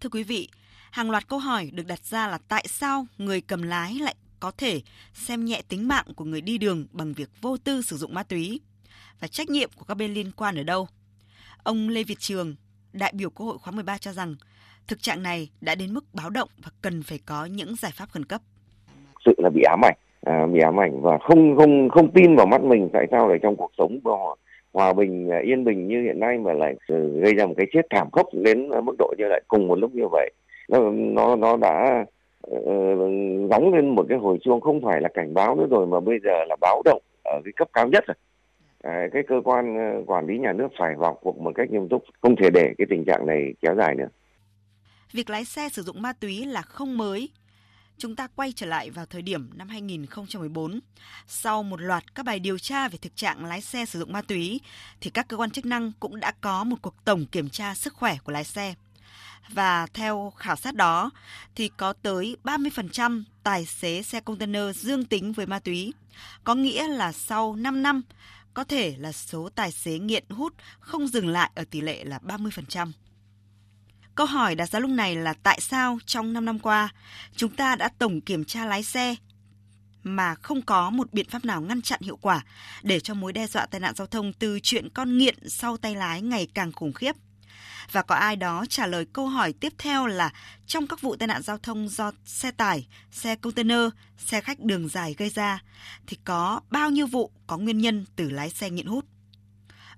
Thưa 0.00 0.08
quý 0.08 0.22
vị, 0.22 0.48
hàng 0.90 1.10
loạt 1.10 1.28
câu 1.28 1.38
hỏi 1.38 1.70
được 1.72 1.86
đặt 1.86 2.04
ra 2.04 2.28
là 2.28 2.38
tại 2.48 2.64
sao 2.68 3.06
người 3.18 3.40
cầm 3.40 3.62
lái 3.62 3.94
lại 3.94 4.14
có 4.40 4.50
thể 4.50 4.80
xem 5.14 5.44
nhẹ 5.44 5.62
tính 5.68 5.88
mạng 5.88 6.04
của 6.16 6.24
người 6.24 6.40
đi 6.40 6.58
đường 6.58 6.86
bằng 6.92 7.12
việc 7.12 7.28
vô 7.40 7.56
tư 7.64 7.82
sử 7.82 7.96
dụng 7.96 8.14
ma 8.14 8.22
túy 8.22 8.60
và 9.20 9.28
trách 9.28 9.50
nhiệm 9.50 9.70
của 9.76 9.84
các 9.84 9.94
bên 9.94 10.14
liên 10.14 10.30
quan 10.36 10.56
ở 10.56 10.62
đâu. 10.62 10.88
Ông 11.62 11.88
Lê 11.88 12.02
Việt 12.02 12.18
Trường, 12.18 12.54
đại 12.92 13.12
biểu 13.16 13.30
Quốc 13.30 13.46
hội 13.46 13.58
khóa 13.58 13.72
13 13.72 13.98
cho 13.98 14.12
rằng 14.12 14.34
thực 14.88 15.02
trạng 15.02 15.22
này 15.22 15.50
đã 15.60 15.74
đến 15.74 15.94
mức 15.94 16.04
báo 16.12 16.30
động 16.30 16.48
và 16.64 16.70
cần 16.82 17.02
phải 17.02 17.18
có 17.26 17.44
những 17.44 17.76
giải 17.76 17.92
pháp 17.94 18.08
khẩn 18.10 18.24
cấp. 18.24 18.40
Sự 19.24 19.32
là 19.38 19.50
bị 19.50 19.62
ám 19.62 19.80
ảnh, 19.84 19.96
à, 20.22 20.46
bị 20.52 20.60
ám 20.60 20.80
ảnh 20.80 21.02
và 21.02 21.18
không 21.28 21.56
không 21.56 21.88
không 21.90 22.12
tin 22.12 22.36
vào 22.36 22.46
mắt 22.46 22.62
mình 22.62 22.88
tại 22.92 23.06
sao 23.10 23.28
lại 23.28 23.38
trong 23.42 23.56
cuộc 23.56 23.70
sống 23.78 24.00
của 24.04 24.34
hòa 24.72 24.92
bình 24.92 25.30
à, 25.30 25.38
yên 25.38 25.64
bình 25.64 25.88
như 25.88 26.02
hiện 26.02 26.20
nay 26.20 26.38
mà 26.38 26.52
lại 26.52 26.74
ừ, 26.88 27.20
gây 27.20 27.34
ra 27.34 27.46
một 27.46 27.54
cái 27.56 27.66
chết 27.72 27.86
thảm 27.90 28.10
khốc 28.12 28.26
đến 28.32 28.68
mức 28.84 28.94
độ 28.98 29.14
như 29.18 29.24
lại 29.28 29.42
cùng 29.48 29.68
một 29.68 29.78
lúc 29.78 29.94
như 29.94 30.08
vậy 30.10 30.30
nó 30.68 30.90
nó 30.90 31.36
nó 31.36 31.56
đã 31.56 32.04
uh, 32.50 33.74
lên 33.74 33.88
một 33.88 34.06
cái 34.08 34.18
hồi 34.18 34.38
chuông 34.42 34.60
không 34.60 34.80
phải 34.80 35.00
là 35.00 35.08
cảnh 35.14 35.34
báo 35.34 35.56
nữa 35.56 35.66
rồi 35.70 35.86
mà 35.86 36.00
bây 36.00 36.18
giờ 36.24 36.44
là 36.48 36.56
báo 36.60 36.82
động 36.84 37.02
ở 37.24 37.40
cái 37.44 37.52
cấp 37.56 37.68
cao 37.72 37.88
nhất 37.88 38.04
rồi 38.06 38.14
à, 38.82 39.08
cái 39.12 39.22
cơ 39.28 39.40
quan 39.44 39.76
ờ, 39.76 40.02
quản 40.06 40.26
lý 40.26 40.38
nhà 40.38 40.52
nước 40.52 40.68
phải 40.78 40.94
vào 40.94 41.18
cuộc 41.22 41.38
một 41.38 41.52
cách 41.54 41.70
nghiêm 41.70 41.88
túc, 41.88 42.04
không 42.20 42.36
thể 42.36 42.50
để 42.50 42.74
cái 42.78 42.86
tình 42.90 43.04
trạng 43.04 43.26
này 43.26 43.54
kéo 43.60 43.74
dài 43.78 43.94
nữa. 43.94 44.08
Việc 45.12 45.30
lái 45.30 45.44
xe 45.44 45.68
sử 45.68 45.82
dụng 45.82 46.02
ma 46.02 46.12
túy 46.20 46.46
là 46.46 46.62
không 46.62 46.98
mới. 46.98 47.28
Chúng 47.98 48.16
ta 48.16 48.26
quay 48.26 48.52
trở 48.52 48.66
lại 48.66 48.90
vào 48.90 49.06
thời 49.06 49.22
điểm 49.22 49.50
năm 49.54 49.68
2014. 49.68 50.80
Sau 51.26 51.62
một 51.62 51.80
loạt 51.80 52.14
các 52.14 52.26
bài 52.26 52.38
điều 52.38 52.58
tra 52.58 52.88
về 52.88 52.98
thực 52.98 53.16
trạng 53.16 53.44
lái 53.44 53.60
xe 53.60 53.84
sử 53.84 53.98
dụng 53.98 54.12
ma 54.12 54.22
túy, 54.22 54.60
thì 55.00 55.10
các 55.10 55.28
cơ 55.28 55.36
quan 55.36 55.50
chức 55.50 55.66
năng 55.66 55.92
cũng 56.00 56.20
đã 56.20 56.32
có 56.40 56.64
một 56.64 56.76
cuộc 56.82 57.04
tổng 57.04 57.26
kiểm 57.26 57.48
tra 57.48 57.74
sức 57.74 57.94
khỏe 57.94 58.16
của 58.24 58.32
lái 58.32 58.44
xe. 58.44 58.74
Và 59.48 59.86
theo 59.86 60.32
khảo 60.36 60.56
sát 60.56 60.74
đó, 60.74 61.10
thì 61.54 61.70
có 61.76 61.92
tới 61.92 62.36
30% 62.44 63.24
tài 63.42 63.66
xế 63.66 64.02
xe 64.02 64.20
container 64.20 64.76
dương 64.76 65.04
tính 65.04 65.32
với 65.32 65.46
ma 65.46 65.58
túy. 65.58 65.92
Có 66.44 66.54
nghĩa 66.54 66.88
là 66.88 67.12
sau 67.12 67.56
5 67.56 67.82
năm, 67.82 68.02
có 68.54 68.64
thể 68.64 68.94
là 68.98 69.12
số 69.12 69.48
tài 69.54 69.72
xế 69.72 69.98
nghiện 69.98 70.24
hút 70.30 70.54
không 70.80 71.08
dừng 71.08 71.28
lại 71.28 71.50
ở 71.54 71.64
tỷ 71.70 71.80
lệ 71.80 72.04
là 72.04 72.18
30%. 72.18 72.92
Câu 74.14 74.26
hỏi 74.26 74.54
đặt 74.54 74.70
ra 74.70 74.78
lúc 74.78 74.90
này 74.90 75.16
là 75.16 75.34
tại 75.42 75.60
sao 75.60 75.98
trong 76.06 76.32
5 76.32 76.44
năm 76.44 76.58
qua 76.58 76.88
chúng 77.36 77.56
ta 77.56 77.76
đã 77.76 77.88
tổng 77.98 78.20
kiểm 78.20 78.44
tra 78.44 78.66
lái 78.66 78.82
xe 78.82 79.14
mà 80.02 80.34
không 80.34 80.62
có 80.62 80.90
một 80.90 81.12
biện 81.12 81.28
pháp 81.30 81.44
nào 81.44 81.60
ngăn 81.60 81.82
chặn 81.82 82.00
hiệu 82.02 82.16
quả 82.16 82.44
để 82.82 83.00
cho 83.00 83.14
mối 83.14 83.32
đe 83.32 83.46
dọa 83.46 83.66
tai 83.66 83.80
nạn 83.80 83.94
giao 83.94 84.06
thông 84.06 84.32
từ 84.32 84.60
chuyện 84.62 84.88
con 84.88 85.18
nghiện 85.18 85.48
sau 85.48 85.76
tay 85.76 85.94
lái 85.94 86.22
ngày 86.22 86.48
càng 86.54 86.72
khủng 86.72 86.92
khiếp 86.92 87.16
và 87.92 88.02
có 88.02 88.14
ai 88.14 88.36
đó 88.36 88.64
trả 88.68 88.86
lời 88.86 89.06
câu 89.12 89.26
hỏi 89.26 89.52
tiếp 89.52 89.72
theo 89.78 90.06
là 90.06 90.32
trong 90.66 90.86
các 90.86 91.00
vụ 91.00 91.16
tai 91.16 91.28
nạn 91.28 91.42
giao 91.42 91.58
thông 91.58 91.88
do 91.88 92.12
xe 92.24 92.50
tải, 92.50 92.86
xe 93.10 93.36
container, 93.36 93.88
xe 94.18 94.40
khách 94.40 94.60
đường 94.60 94.88
dài 94.88 95.14
gây 95.18 95.28
ra 95.28 95.62
thì 96.06 96.16
có 96.24 96.60
bao 96.70 96.90
nhiêu 96.90 97.06
vụ 97.06 97.30
có 97.46 97.58
nguyên 97.58 97.78
nhân 97.78 98.04
từ 98.16 98.30
lái 98.30 98.50
xe 98.50 98.70
nghiện 98.70 98.86
hút? 98.86 99.04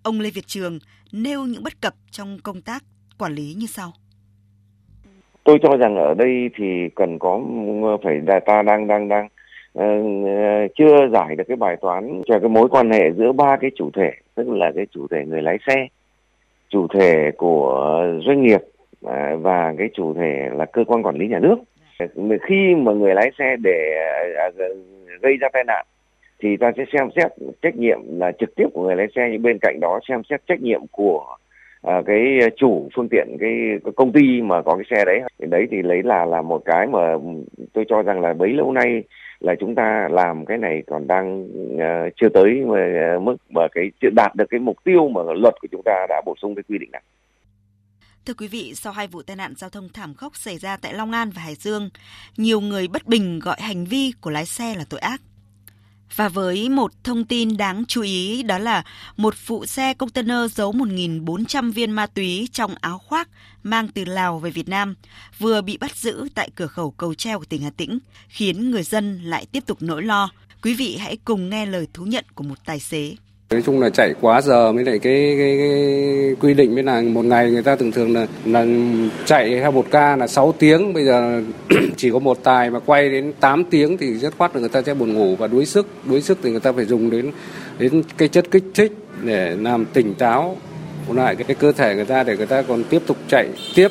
Ông 0.03 0.21
Lê 0.21 0.31
Việt 0.31 0.47
Trường 0.47 0.79
nêu 1.13 1.45
những 1.45 1.63
bất 1.63 1.81
cập 1.81 1.95
trong 2.11 2.39
công 2.39 2.63
tác 2.63 2.85
quản 3.19 3.35
lý 3.35 3.55
như 3.55 3.67
sau. 3.67 3.95
Tôi 5.45 5.59
cho 5.63 5.77
rằng 5.77 5.97
ở 5.97 6.15
đây 6.15 6.51
thì 6.57 6.89
cần 6.95 7.19
có 7.19 7.41
ờ, 7.83 7.97
phải 8.05 8.21
là 8.27 8.41
ta 8.41 8.63
đang 8.63 8.87
đang 8.87 9.09
đang 9.09 9.29
uh, 9.79 10.71
chưa 10.77 11.09
giải 11.13 11.37
được 11.37 11.45
cái 11.49 11.57
bài 11.57 11.77
toán 11.81 12.23
cho 12.27 12.39
cái 12.39 12.49
mối 12.49 12.69
quan 12.69 12.91
hệ 12.91 13.13
giữa 13.13 13.33
ba 13.33 13.57
cái 13.57 13.71
chủ 13.77 13.91
thể 13.95 14.11
tức 14.35 14.49
là 14.49 14.73
cái 14.77 14.87
chủ 14.91 15.07
thể 15.11 15.25
người 15.27 15.43
lái 15.43 15.59
xe 15.67 15.87
chủ 16.69 16.87
thể 16.95 17.31
của 17.37 18.05
doanh 18.27 18.43
nghiệp 18.43 18.61
uh, 19.07 19.13
và 19.43 19.75
cái 19.79 19.89
chủ 19.95 20.15
thể 20.15 20.49
là 20.53 20.65
cơ 20.65 20.85
quan 20.85 21.03
quản 21.03 21.17
lý 21.17 21.29
nhà 21.29 21.39
nước. 21.39 21.57
Khi 22.43 22.75
mà 22.75 22.93
người 22.93 23.15
lái 23.15 23.31
xe 23.39 23.57
để 23.63 23.97
uh, 24.49 24.77
gây 25.23 25.37
ra 25.37 25.49
tai 25.53 25.65
nạn 25.67 25.87
thì 26.39 26.57
ta 26.57 26.73
sẽ 26.77 26.85
xem 26.93 27.09
xét 27.17 27.33
trách 27.63 27.77
nhiệm 27.77 27.99
là 28.19 28.33
trực 28.33 28.55
tiếp 28.55 28.67
của 28.73 28.83
người 28.83 28.97
lái 28.97 29.07
xe 29.17 29.29
nhưng 29.33 29.43
bên 29.43 29.59
cạnh 29.59 29.81
đó 29.81 30.01
xem 30.09 30.23
xét 30.31 30.47
trách 30.47 30.61
nhiệm 30.61 30.81
của 30.93 31.37
à, 31.85 32.03
cái 32.07 32.39
ờ, 32.41 32.49
chủ 32.57 32.89
phương 32.97 33.09
tiện 33.09 33.37
cái, 33.41 33.51
cái 33.85 33.93
công 33.97 34.13
ty 34.13 34.43
mà 34.43 34.63
có 34.63 34.77
cái 34.77 34.85
xe 34.91 35.05
đấy 35.05 35.21
thì 35.39 35.47
đấy 35.51 35.67
thì 35.71 35.83
lấy 35.83 36.03
là 36.03 36.25
là 36.25 36.43
một 36.43 36.63
cái 36.65 36.87
mà 36.87 37.13
ừ, 37.13 37.21
tôi 37.73 37.85
cho 37.89 38.03
rằng 38.03 38.21
là 38.21 38.33
bấy 38.33 38.53
lâu 38.53 38.73
nay 38.73 39.03
là 39.41 39.55
chúng 39.61 39.75
ta 39.75 40.09
làm 40.11 40.47
cái 40.47 40.59
này 40.59 40.83
còn 40.87 41.07
đang 41.07 41.45
uh, 41.75 42.13
chưa 42.17 42.29
tới 42.29 42.63
mà, 42.67 43.15
uh, 43.17 43.23
mức 43.23 43.37
mà 43.51 43.63
cái 43.73 43.91
chưa 44.01 44.11
đạt 44.17 44.35
được 44.35 44.45
cái 44.51 44.61
mục 44.61 44.77
tiêu 44.85 45.09
mà 45.09 45.21
luật 45.23 45.55
của 45.61 45.69
chúng 45.73 45.83
ta 45.85 46.07
đã 46.09 46.23
bổ 46.27 46.35
sung 46.43 46.55
cái 46.55 46.63
quy 46.69 46.79
định 46.79 46.91
này. 46.93 47.03
Thưa 48.27 48.35
quý 48.35 48.49
vị, 48.49 48.73
sau 48.75 48.93
hai 48.93 49.07
vụ 49.07 49.23
tai 49.23 49.37
nạn 49.37 49.55
giao 49.57 49.71
thông 49.71 49.89
thảm 49.95 50.15
khốc 50.15 50.37
xảy 50.37 50.59
ra 50.59 50.77
tại 50.77 50.95
Long 50.95 51.13
An 51.13 51.31
và 51.31 51.43
Hải 51.43 51.55
Dương, 51.55 51.91
nhiều 52.37 52.61
người 52.61 52.89
bất 52.89 53.07
bình 53.07 53.39
gọi 53.43 53.57
hành 53.61 53.85
vi 53.85 54.13
của 54.21 54.31
lái 54.31 54.47
xe 54.47 54.75
là 54.75 54.85
tội 54.91 55.01
ác. 55.01 55.21
Và 56.17 56.29
với 56.29 56.69
một 56.69 56.93
thông 57.05 57.25
tin 57.25 57.57
đáng 57.57 57.85
chú 57.89 58.03
ý 58.03 58.43
đó 58.43 58.59
là 58.59 58.85
một 59.17 59.35
phụ 59.35 59.67
xe 59.67 59.95
container 59.95 60.55
giấu 60.55 60.73
1.400 60.73 61.73
viên 61.73 61.91
ma 61.91 62.07
túy 62.07 62.49
trong 62.53 62.75
áo 62.81 62.99
khoác 62.99 63.29
mang 63.63 63.89
từ 63.89 64.05
Lào 64.05 64.39
về 64.39 64.51
Việt 64.51 64.69
Nam 64.69 64.95
vừa 65.39 65.61
bị 65.61 65.77
bắt 65.77 65.97
giữ 65.97 66.29
tại 66.35 66.51
cửa 66.55 66.67
khẩu 66.67 66.91
Cầu 66.91 67.15
Treo 67.15 67.39
của 67.39 67.45
tỉnh 67.45 67.63
Hà 67.63 67.71
Tĩnh, 67.71 67.99
khiến 68.29 68.71
người 68.71 68.83
dân 68.83 69.23
lại 69.23 69.47
tiếp 69.53 69.67
tục 69.67 69.79
nỗi 69.81 70.03
lo. 70.03 70.31
Quý 70.63 70.75
vị 70.75 70.97
hãy 70.97 71.17
cùng 71.25 71.51
nghe 71.51 71.67
lời 71.67 71.89
thú 71.93 72.05
nhận 72.05 72.25
của 72.35 72.45
một 72.45 72.65
tài 72.65 72.81
xế. 72.81 73.17
Nói 73.51 73.63
chung 73.67 73.81
là 73.81 73.91
chạy 73.91 74.15
quá 74.21 74.41
giờ 74.41 74.73
mới 74.73 74.85
lại 74.85 74.99
cái, 74.99 75.35
cái, 75.39 75.57
cái 75.59 76.35
quy 76.41 76.55
định 76.55 76.75
mới 76.75 76.83
là 76.83 77.01
một 77.01 77.25
ngày 77.25 77.51
người 77.51 77.63
ta 77.63 77.77
thường 77.77 77.93
thường 77.93 78.15
là 78.15 78.27
là 78.45 78.67
chạy 79.25 79.61
theo 79.61 79.73
một 79.73 79.87
ca 79.91 80.17
là 80.17 80.27
6 80.27 80.53
tiếng 80.59 80.93
bây 80.93 81.05
giờ 81.05 81.43
chỉ 81.97 82.11
có 82.11 82.19
một 82.19 82.39
tài 82.45 82.71
mà 82.71 82.81
quay 82.87 83.11
đến 83.11 83.33
8 83.41 83.65
tiếng 83.65 83.99
thì 83.99 84.15
rất 84.15 84.35
khoát 84.39 84.55
là 84.55 84.61
người 84.61 84.69
ta 84.69 84.83
sẽ 84.83 84.95
buồn 84.95 85.15
ngủ 85.15 85.37
và 85.37 85.47
đuối 85.47 85.67
sức 85.67 85.87
đuối 86.05 86.23
sức 86.23 86.39
thì 86.43 86.51
người 86.51 86.61
ta 86.61 86.73
phải 86.73 86.85
dùng 86.85 87.11
đến 87.11 87.33
đến 87.79 88.03
cái 88.19 88.29
chất 88.29 88.51
kích 88.51 88.65
thích 88.75 88.93
để 89.23 89.57
làm 89.57 89.85
tỉnh 89.85 90.15
táo 90.15 90.57
lại 91.09 91.37
cái, 91.37 91.45
cái 91.45 91.55
cơ 91.55 91.73
thể 91.73 91.95
người 91.95 92.05
ta 92.05 92.23
để 92.23 92.37
người 92.37 92.47
ta 92.47 92.63
còn 92.63 92.85
tiếp 92.85 93.03
tục 93.07 93.17
chạy 93.29 93.49
tiếp. 93.75 93.89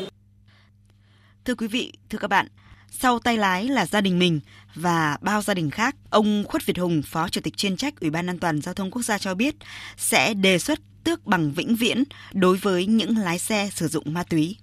Thưa 1.46 1.56
quý 1.56 1.68
vị, 1.68 1.94
thưa 2.10 2.18
các 2.18 2.28
bạn, 2.28 2.48
sau 2.90 3.20
tay 3.20 3.38
lái 3.38 3.68
là 3.68 3.86
gia 3.86 4.02
đình 4.02 4.20
mình 4.20 4.40
và 4.76 5.18
bao 5.22 5.42
gia 5.42 5.54
đình 5.54 5.70
khác, 5.70 5.96
ông 6.10 6.44
Khuất 6.48 6.66
Việt 6.66 6.78
Hùng, 6.78 7.02
Phó 7.06 7.28
Chủ 7.30 7.42
tịch 7.44 7.58
chuyên 7.58 7.76
trách 7.76 7.94
Ủy 8.02 8.10
ban 8.10 8.30
An 8.30 8.40
toàn 8.40 8.62
Giao 8.62 8.74
thông 8.74 8.92
Quốc 8.92 9.02
gia 9.02 9.18
cho 9.18 9.36
biết 9.36 9.56
sẽ 9.98 10.34
đề 10.34 10.58
xuất 10.58 10.80
tước 11.04 11.26
bằng 11.26 11.52
vĩnh 11.52 11.76
viễn 11.80 12.04
đối 12.34 12.58
với 12.58 12.86
những 12.86 13.18
lái 13.18 13.40
xe 13.40 13.68
sử 13.72 13.88
dụng 13.88 14.04
ma 14.08 14.24
túy. 14.30 14.58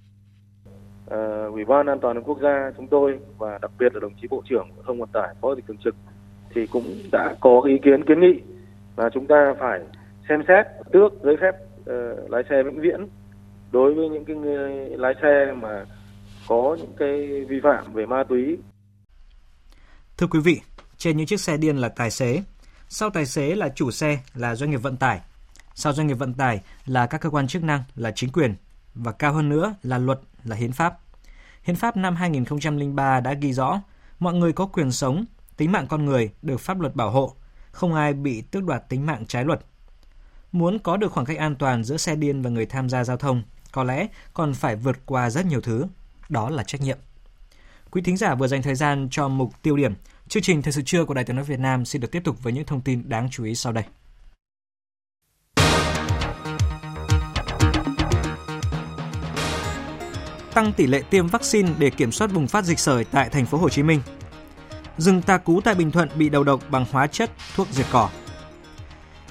À, 1.10 1.44
Ủy 1.52 1.64
ban 1.64 1.86
An 1.86 1.98
toàn 2.02 2.22
Quốc 2.22 2.38
gia 2.42 2.70
chúng 2.76 2.88
tôi 2.88 3.18
và 3.38 3.58
đặc 3.62 3.70
biệt 3.78 3.94
là 3.94 4.00
đồng 4.00 4.14
chí 4.22 4.28
Bộ 4.30 4.42
trưởng 4.48 4.68
Giao 4.76 4.84
thông 4.86 5.00
Vận 5.00 5.08
tải 5.12 5.28
Phó 5.40 5.48
Chủ 5.48 5.54
tịch 5.54 5.64
Thường 5.68 5.76
trực 5.84 5.94
thì 6.54 6.66
cũng 6.66 6.84
đã 7.12 7.34
có 7.40 7.62
ý 7.68 7.74
kiến 7.84 8.04
kiến 8.04 8.20
nghị 8.20 8.40
là 8.96 9.10
chúng 9.14 9.26
ta 9.26 9.54
phải 9.60 9.80
xem 10.28 10.42
xét 10.48 10.66
tước 10.92 11.12
giấy 11.22 11.36
phép 11.40 11.54
uh, 11.80 12.30
lái 12.30 12.42
xe 12.50 12.62
vĩnh 12.62 12.80
viễn 12.80 13.06
đối 13.72 13.94
với 13.94 14.08
những 14.08 14.24
cái 14.24 14.36
người 14.36 14.72
lái 14.98 15.14
xe 15.22 15.52
mà 15.60 15.84
có 16.48 16.76
những 16.80 16.92
cái 16.98 17.44
vi 17.48 17.60
phạm 17.62 17.92
về 17.92 18.06
ma 18.06 18.24
túy. 18.28 18.58
Thưa 20.20 20.26
quý 20.26 20.40
vị, 20.40 20.60
trên 20.98 21.16
những 21.16 21.26
chiếc 21.26 21.40
xe 21.40 21.56
điên 21.56 21.76
là 21.76 21.88
tài 21.88 22.10
xế, 22.10 22.42
sau 22.88 23.10
tài 23.10 23.26
xế 23.26 23.54
là 23.54 23.68
chủ 23.68 23.90
xe 23.90 24.18
là 24.34 24.54
doanh 24.54 24.70
nghiệp 24.70 24.76
vận 24.76 24.96
tải, 24.96 25.20
sau 25.74 25.92
doanh 25.92 26.06
nghiệp 26.06 26.14
vận 26.14 26.34
tải 26.34 26.60
là 26.86 27.06
các 27.06 27.20
cơ 27.20 27.30
quan 27.30 27.46
chức 27.46 27.62
năng 27.62 27.82
là 27.94 28.10
chính 28.10 28.32
quyền 28.32 28.54
và 28.94 29.12
cao 29.12 29.32
hơn 29.32 29.48
nữa 29.48 29.74
là 29.82 29.98
luật 29.98 30.20
là 30.44 30.56
hiến 30.56 30.72
pháp. 30.72 30.98
Hiến 31.62 31.76
pháp 31.76 31.96
năm 31.96 32.16
2003 32.16 33.20
đã 33.20 33.32
ghi 33.32 33.52
rõ 33.52 33.80
mọi 34.18 34.34
người 34.34 34.52
có 34.52 34.66
quyền 34.66 34.92
sống, 34.92 35.24
tính 35.56 35.72
mạng 35.72 35.86
con 35.88 36.04
người 36.04 36.30
được 36.42 36.60
pháp 36.60 36.80
luật 36.80 36.96
bảo 36.96 37.10
hộ, 37.10 37.34
không 37.70 37.94
ai 37.94 38.12
bị 38.12 38.40
tước 38.40 38.64
đoạt 38.64 38.88
tính 38.88 39.06
mạng 39.06 39.26
trái 39.26 39.44
luật. 39.44 39.60
Muốn 40.52 40.78
có 40.78 40.96
được 40.96 41.12
khoảng 41.12 41.26
cách 41.26 41.38
an 41.38 41.54
toàn 41.54 41.84
giữa 41.84 41.96
xe 41.96 42.16
điên 42.16 42.42
và 42.42 42.50
người 42.50 42.66
tham 42.66 42.88
gia 42.88 43.04
giao 43.04 43.16
thông, 43.16 43.42
có 43.72 43.84
lẽ 43.84 44.06
còn 44.34 44.54
phải 44.54 44.76
vượt 44.76 44.96
qua 45.06 45.30
rất 45.30 45.46
nhiều 45.46 45.60
thứ 45.60 45.86
đó 46.28 46.50
là 46.50 46.64
trách 46.64 46.80
nhiệm. 46.80 46.98
Quý 47.90 48.02
thính 48.02 48.16
giả 48.16 48.34
vừa 48.34 48.46
dành 48.46 48.62
thời 48.62 48.74
gian 48.74 49.08
cho 49.10 49.28
mục 49.28 49.62
tiêu 49.62 49.76
điểm. 49.76 49.94
Chương 50.28 50.42
trình 50.42 50.62
Thời 50.62 50.72
sự 50.72 50.82
trưa 50.82 51.04
của 51.04 51.14
Đài 51.14 51.24
tiếng 51.24 51.36
nói 51.36 51.44
Việt 51.44 51.58
Nam 51.58 51.84
xin 51.84 52.00
được 52.00 52.10
tiếp 52.12 52.20
tục 52.24 52.42
với 52.42 52.52
những 52.52 52.64
thông 52.64 52.80
tin 52.80 53.08
đáng 53.08 53.28
chú 53.30 53.44
ý 53.44 53.54
sau 53.54 53.72
đây. 53.72 53.84
Tăng 60.54 60.72
tỷ 60.72 60.86
lệ 60.86 61.02
tiêm 61.10 61.26
vaccine 61.26 61.72
để 61.78 61.90
kiểm 61.90 62.12
soát 62.12 62.32
bùng 62.32 62.46
phát 62.46 62.64
dịch 62.64 62.78
sởi 62.78 63.04
tại 63.04 63.28
thành 63.28 63.46
phố 63.46 63.58
Hồ 63.58 63.68
Chí 63.68 63.82
Minh. 63.82 64.00
Rừng 64.98 65.22
tà 65.22 65.38
cú 65.38 65.60
tại 65.60 65.74
Bình 65.74 65.90
Thuận 65.90 66.08
bị 66.14 66.28
đầu 66.28 66.44
độc 66.44 66.60
bằng 66.70 66.84
hóa 66.90 67.06
chất, 67.06 67.30
thuốc 67.56 67.68
diệt 67.70 67.86
cỏ. 67.92 68.10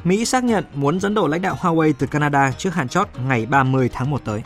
Mỹ 0.04 0.26
xác 0.26 0.44
nhận 0.44 0.66
muốn 0.74 1.00
dẫn 1.00 1.14
độ 1.14 1.28
lãnh 1.28 1.42
đạo 1.42 1.58
Huawei 1.60 1.94
từ 2.00 2.08
Canada 2.08 2.52
trước 2.52 2.74
hạn 2.74 2.88
chót 2.88 3.08
ngày 3.28 3.46
30 3.46 3.90
tháng 3.94 4.10
1 4.10 4.22
tới. 4.26 4.44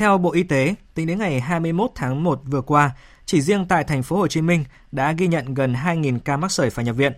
Theo 0.00 0.18
Bộ 0.18 0.32
Y 0.32 0.42
tế, 0.42 0.74
tính 0.94 1.06
đến 1.06 1.18
ngày 1.18 1.40
21 1.40 1.90
tháng 1.94 2.24
1 2.24 2.40
vừa 2.44 2.60
qua, 2.60 2.90
chỉ 3.26 3.40
riêng 3.40 3.66
tại 3.68 3.84
thành 3.84 4.02
phố 4.02 4.16
Hồ 4.16 4.26
Chí 4.26 4.42
Minh 4.42 4.64
đã 4.92 5.12
ghi 5.12 5.26
nhận 5.26 5.54
gần 5.54 5.74
2.000 5.74 6.18
ca 6.18 6.36
mắc 6.36 6.52
sởi 6.52 6.70
phải 6.70 6.84
nhập 6.84 6.96
viện. 6.96 7.12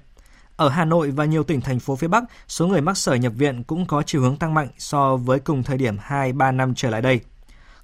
Ở 0.57 0.69
Hà 0.69 0.85
Nội 0.85 1.11
và 1.11 1.25
nhiều 1.25 1.45
tỉnh 1.45 1.61
thành 1.61 1.79
phố 1.79 1.97
phía 1.97 2.09
Bắc, 2.09 2.25
số 2.49 2.67
người 2.67 2.81
mắc 2.81 2.97
sởi 2.97 3.19
nhập 3.19 3.33
viện 3.37 3.63
cũng 3.63 3.87
có 3.87 4.03
chiều 4.07 4.23
hướng 4.23 4.37
tăng 4.37 4.55
mạnh 4.55 4.69
so 4.79 5.17
với 5.17 5.41
cùng 5.41 5.63
thời 5.63 5.79
điểm 5.79 5.97
2-3 6.09 6.57
năm 6.57 6.75
trở 6.75 6.91
lại 6.91 7.03
đây. 7.03 7.21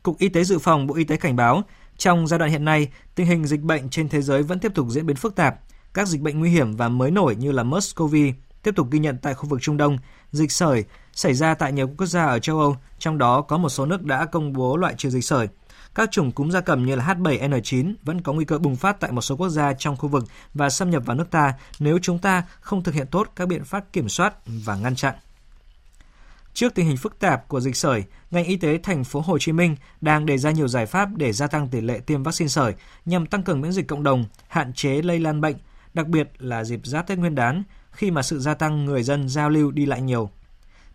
Cục 0.02 0.18
Y 0.18 0.28
tế 0.28 0.44
Dự 0.44 0.58
phòng 0.58 0.86
Bộ 0.86 0.94
Y 0.94 1.04
tế 1.04 1.16
cảnh 1.16 1.36
báo, 1.36 1.62
trong 1.96 2.26
giai 2.26 2.38
đoạn 2.38 2.50
hiện 2.50 2.64
nay, 2.64 2.88
tình 3.14 3.26
hình 3.26 3.46
dịch 3.46 3.60
bệnh 3.60 3.88
trên 3.88 4.08
thế 4.08 4.22
giới 4.22 4.42
vẫn 4.42 4.58
tiếp 4.58 4.72
tục 4.74 4.86
diễn 4.90 5.06
biến 5.06 5.16
phức 5.16 5.34
tạp. 5.34 5.58
Các 5.94 6.08
dịch 6.08 6.20
bệnh 6.20 6.38
nguy 6.38 6.50
hiểm 6.50 6.76
và 6.76 6.88
mới 6.88 7.10
nổi 7.10 7.36
như 7.36 7.52
là 7.52 7.62
MERS-CoV 7.62 8.32
tiếp 8.62 8.76
tục 8.76 8.90
ghi 8.90 8.98
nhận 8.98 9.18
tại 9.18 9.34
khu 9.34 9.48
vực 9.48 9.62
Trung 9.62 9.76
Đông, 9.76 9.98
dịch 10.32 10.52
sởi 10.52 10.84
xảy 11.18 11.34
ra 11.34 11.54
tại 11.54 11.72
nhiều 11.72 11.90
quốc 11.96 12.06
gia 12.06 12.24
ở 12.24 12.38
châu 12.38 12.60
Âu, 12.60 12.76
trong 12.98 13.18
đó 13.18 13.40
có 13.40 13.58
một 13.58 13.68
số 13.68 13.86
nước 13.86 14.02
đã 14.02 14.24
công 14.24 14.52
bố 14.52 14.76
loại 14.76 14.94
trừ 14.98 15.10
dịch 15.10 15.24
sởi. 15.24 15.48
Các 15.94 16.10
chủng 16.10 16.32
cúm 16.32 16.50
gia 16.50 16.60
cầm 16.60 16.86
như 16.86 16.94
là 16.94 17.04
H7N9 17.04 17.94
vẫn 18.02 18.20
có 18.20 18.32
nguy 18.32 18.44
cơ 18.44 18.58
bùng 18.58 18.76
phát 18.76 19.00
tại 19.00 19.12
một 19.12 19.20
số 19.20 19.36
quốc 19.36 19.48
gia 19.48 19.72
trong 19.72 19.96
khu 19.96 20.08
vực 20.08 20.24
và 20.54 20.70
xâm 20.70 20.90
nhập 20.90 21.02
vào 21.06 21.16
nước 21.16 21.30
ta 21.30 21.54
nếu 21.78 21.98
chúng 22.02 22.18
ta 22.18 22.42
không 22.60 22.82
thực 22.82 22.94
hiện 22.94 23.06
tốt 23.06 23.32
các 23.36 23.48
biện 23.48 23.64
pháp 23.64 23.92
kiểm 23.92 24.08
soát 24.08 24.34
và 24.46 24.76
ngăn 24.76 24.94
chặn. 24.96 25.14
Trước 26.54 26.74
tình 26.74 26.86
hình 26.86 26.96
phức 26.96 27.18
tạp 27.18 27.48
của 27.48 27.60
dịch 27.60 27.76
sởi, 27.76 28.04
ngành 28.30 28.44
y 28.44 28.56
tế 28.56 28.78
thành 28.82 29.04
phố 29.04 29.20
Hồ 29.20 29.38
Chí 29.38 29.52
Minh 29.52 29.76
đang 30.00 30.26
đề 30.26 30.38
ra 30.38 30.50
nhiều 30.50 30.68
giải 30.68 30.86
pháp 30.86 31.08
để 31.16 31.32
gia 31.32 31.46
tăng 31.46 31.68
tỷ 31.68 31.80
lệ 31.80 32.00
tiêm 32.00 32.22
vaccine 32.22 32.48
sởi 32.48 32.74
nhằm 33.04 33.26
tăng 33.26 33.42
cường 33.42 33.60
miễn 33.60 33.72
dịch 33.72 33.88
cộng 33.88 34.02
đồng, 34.02 34.24
hạn 34.48 34.72
chế 34.72 35.02
lây 35.02 35.18
lan 35.18 35.40
bệnh, 35.40 35.56
đặc 35.94 36.06
biệt 36.06 36.28
là 36.38 36.64
dịp 36.64 36.80
giáp 36.84 37.06
Tết 37.06 37.18
Nguyên 37.18 37.34
đán 37.34 37.62
khi 37.90 38.10
mà 38.10 38.22
sự 38.22 38.38
gia 38.38 38.54
tăng 38.54 38.84
người 38.84 39.02
dân 39.02 39.28
giao 39.28 39.50
lưu 39.50 39.70
đi 39.70 39.86
lại 39.86 40.00
nhiều. 40.00 40.30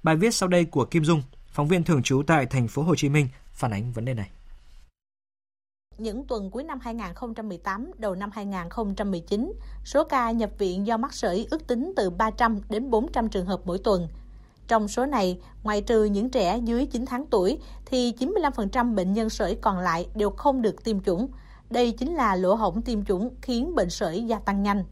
Bài 0.04 0.16
viết 0.16 0.34
sau 0.34 0.50
đây 0.50 0.66
của 0.66 0.86
Kim 0.86 1.04
Dung, 1.04 1.22
phóng 1.48 1.68
viên 1.68 1.84
thường 1.84 2.04
trú 2.04 2.24
tại 2.28 2.46
thành 2.46 2.68
phố 2.68 2.82
Hồ 2.82 2.96
Chí 2.96 3.10
Minh 3.10 3.28
phản 3.52 3.72
ánh 3.72 3.92
vấn 3.92 4.06
đề 4.06 4.14
này. 4.14 4.30
Những 5.98 6.28
tuần 6.28 6.52
cuối 6.52 6.64
năm 6.64 6.80
2018, 6.80 7.92
đầu 7.98 8.16
năm 8.16 8.30
2019, 8.34 9.54
số 9.86 10.04
ca 10.04 10.32
nhập 10.32 10.50
viện 10.58 10.88
do 10.88 10.98
mắc 10.98 11.14
sởi 11.14 11.48
ước 11.52 11.68
tính 11.68 11.94
từ 11.96 12.10
300 12.10 12.60
đến 12.70 12.90
400 12.90 13.30
trường 13.30 13.46
hợp 13.46 13.62
mỗi 13.66 13.78
tuần. 13.78 14.08
Trong 14.68 14.88
số 14.88 15.06
này, 15.06 15.40
ngoại 15.64 15.82
trừ 15.82 16.04
những 16.04 16.30
trẻ 16.30 16.58
dưới 16.58 16.86
9 16.86 17.06
tháng 17.06 17.26
tuổi, 17.26 17.58
thì 17.86 18.14
95% 18.20 18.96
bệnh 18.96 19.14
nhân 19.14 19.30
sởi 19.30 19.56
còn 19.56 19.80
lại 19.80 20.08
đều 20.16 20.30
không 20.30 20.62
được 20.62 20.84
tiêm 20.84 21.00
chủng. 21.00 21.28
Đây 21.70 21.92
chính 21.92 22.16
là 22.16 22.36
lỗ 22.36 22.56
hổng 22.56 22.82
tiêm 22.82 23.06
chủng 23.06 23.36
khiến 23.42 23.76
bệnh 23.76 23.90
sởi 23.90 24.24
gia 24.24 24.40
tăng 24.40 24.64
nhanh. 24.64 24.84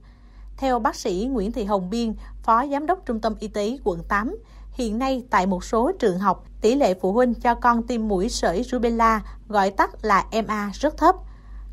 Theo 0.58 0.80
bác 0.80 0.96
sĩ 0.96 1.28
Nguyễn 1.32 1.52
Thị 1.52 1.64
Hồng 1.64 1.90
Biên, 1.90 2.14
Phó 2.44 2.68
Giám 2.68 2.86
đốc 2.86 3.06
Trung 3.06 3.20
tâm 3.20 3.36
Y 3.40 3.48
tế 3.48 3.78
quận 3.84 4.04
8, 4.08 4.36
hiện 4.72 5.00
nay 5.00 5.24
tại 5.30 5.46
một 5.46 5.64
số 5.64 5.92
trường 6.00 6.20
học, 6.20 6.44
tỷ 6.62 6.76
lệ 6.76 6.94
phụ 7.02 7.14
huynh 7.14 7.34
cho 7.34 7.56
con 7.56 7.84
tiêm 7.88 8.08
mũi 8.08 8.30
sởi 8.30 8.64
rubella, 8.64 9.22
gọi 9.48 9.72
tắt 9.72 10.06
là 10.06 10.26
MA 10.48 10.72
rất 10.74 10.98
thấp. 10.98 11.16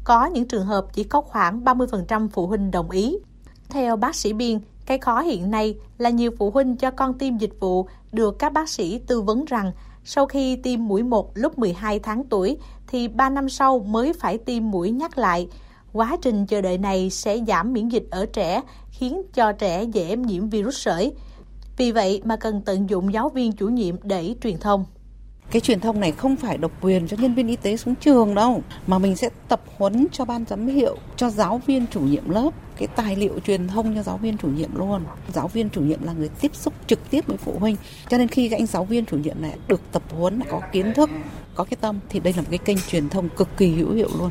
Có 0.05 0.27
những 0.27 0.49
trường 0.49 0.67
hợp 0.67 0.87
chỉ 0.93 1.05
có 1.05 1.21
khoảng 1.21 1.65
30% 1.65 2.29
phụ 2.29 2.47
huynh 2.47 2.71
đồng 2.71 2.91
ý. 2.91 3.17
Theo 3.69 3.97
bác 3.97 4.15
sĩ 4.15 4.33
Biên, 4.33 4.61
cái 4.87 4.99
khó 4.99 5.21
hiện 5.21 5.51
nay 5.51 5.75
là 5.99 6.11
nhiều 6.11 6.31
phụ 6.39 6.51
huynh 6.51 6.77
cho 6.77 6.91
con 6.91 7.19
tiêm 7.19 7.37
dịch 7.37 7.61
vụ 7.61 7.89
được 8.13 8.39
các 8.39 8.53
bác 8.53 8.69
sĩ 8.69 8.99
tư 8.99 9.21
vấn 9.21 9.45
rằng 9.45 9.73
sau 10.05 10.27
khi 10.27 10.57
tiêm 10.57 10.89
mũi 10.89 11.03
1 11.03 11.31
lúc 11.35 11.59
12 11.59 11.99
tháng 11.99 12.25
tuổi 12.25 12.57
thì 12.87 13.09
3 13.09 13.31
năm 13.31 13.49
sau 13.49 13.79
mới 13.79 14.13
phải 14.13 14.39
tiêm 14.39 14.71
mũi 14.71 14.91
nhắc 14.91 15.19
lại. 15.19 15.49
Quá 15.93 16.17
trình 16.23 16.47
chờ 16.47 16.61
đợi 16.61 16.79
này 16.79 17.11
sẽ 17.11 17.39
giảm 17.49 17.73
miễn 17.73 17.89
dịch 17.89 18.07
ở 18.11 18.27
trẻ, 18.27 18.63
khiến 18.91 19.23
cho 19.35 19.53
trẻ 19.53 19.83
dễ 19.83 20.17
nhiễm 20.17 20.49
virus 20.49 20.77
sởi. 20.77 21.13
Vì 21.79 21.93
vậy 21.93 22.21
mà 22.25 22.37
cần 22.37 22.63
tận 22.65 22.91
dụng 22.91 23.13
giáo 23.13 23.29
viên 23.29 23.53
chủ 23.53 23.69
nhiệm 23.69 23.97
để 24.03 24.35
truyền 24.43 24.59
thông. 24.59 24.85
Cái 25.51 25.61
truyền 25.61 25.81
thông 25.81 26.01
này 26.01 26.13
không 26.13 26.37
phải 26.37 26.59
độc 26.59 26.73
quyền 26.81 27.09
cho 27.09 27.17
nhân 27.21 27.35
viên 27.35 27.49
y 27.49 27.57
tế 27.57 27.77
xuống 27.77 27.95
trường 27.95 28.35
đâu, 28.35 28.63
mà 28.87 28.99
mình 28.99 29.17
sẽ 29.17 29.29
tập 29.49 29.61
huấn 29.77 30.07
cho 30.13 30.25
ban 30.25 30.45
giám 30.49 30.67
hiệu, 30.67 30.97
cho 31.17 31.31
giáo 31.31 31.61
viên 31.67 31.87
chủ 31.87 32.01
nhiệm 32.01 32.31
lớp, 32.31 32.51
cái 32.79 32.89
tài 32.89 33.17
liệu 33.17 33.39
truyền 33.47 33.69
thông 33.69 33.95
cho 33.95 34.03
giáo 34.03 34.17
viên 34.17 34.39
chủ 34.39 34.49
nhiệm 34.49 34.77
luôn. 34.77 35.03
Giáo 35.35 35.49
viên 35.49 35.71
chủ 35.71 35.81
nhiệm 35.81 36.03
là 36.03 36.13
người 36.13 36.29
tiếp 36.41 36.51
xúc 36.55 36.75
trực 36.87 37.11
tiếp 37.11 37.27
với 37.27 37.37
phụ 37.37 37.55
huynh. 37.59 37.77
Cho 38.09 38.19
nên 38.19 38.29
khi 38.29 38.49
các 38.49 38.57
anh 38.57 38.67
giáo 38.67 38.85
viên 38.85 39.07
chủ 39.07 39.17
nhiệm 39.17 39.43
này 39.43 39.55
được 39.69 39.81
tập 39.93 40.03
huấn, 40.11 40.41
có 40.51 40.61
kiến 40.73 40.93
thức, 40.95 41.11
có 41.55 41.65
cái 41.65 41.77
tâm 41.81 41.99
thì 42.09 42.21
đây 42.21 42.33
là 42.33 42.43
một 42.43 42.49
cái 42.51 42.59
kênh 42.59 42.79
truyền 42.89 43.09
thông 43.09 43.29
cực 43.29 43.49
kỳ 43.57 43.69
hữu 43.75 43.93
hiệu 43.93 44.09
luôn. 44.19 44.31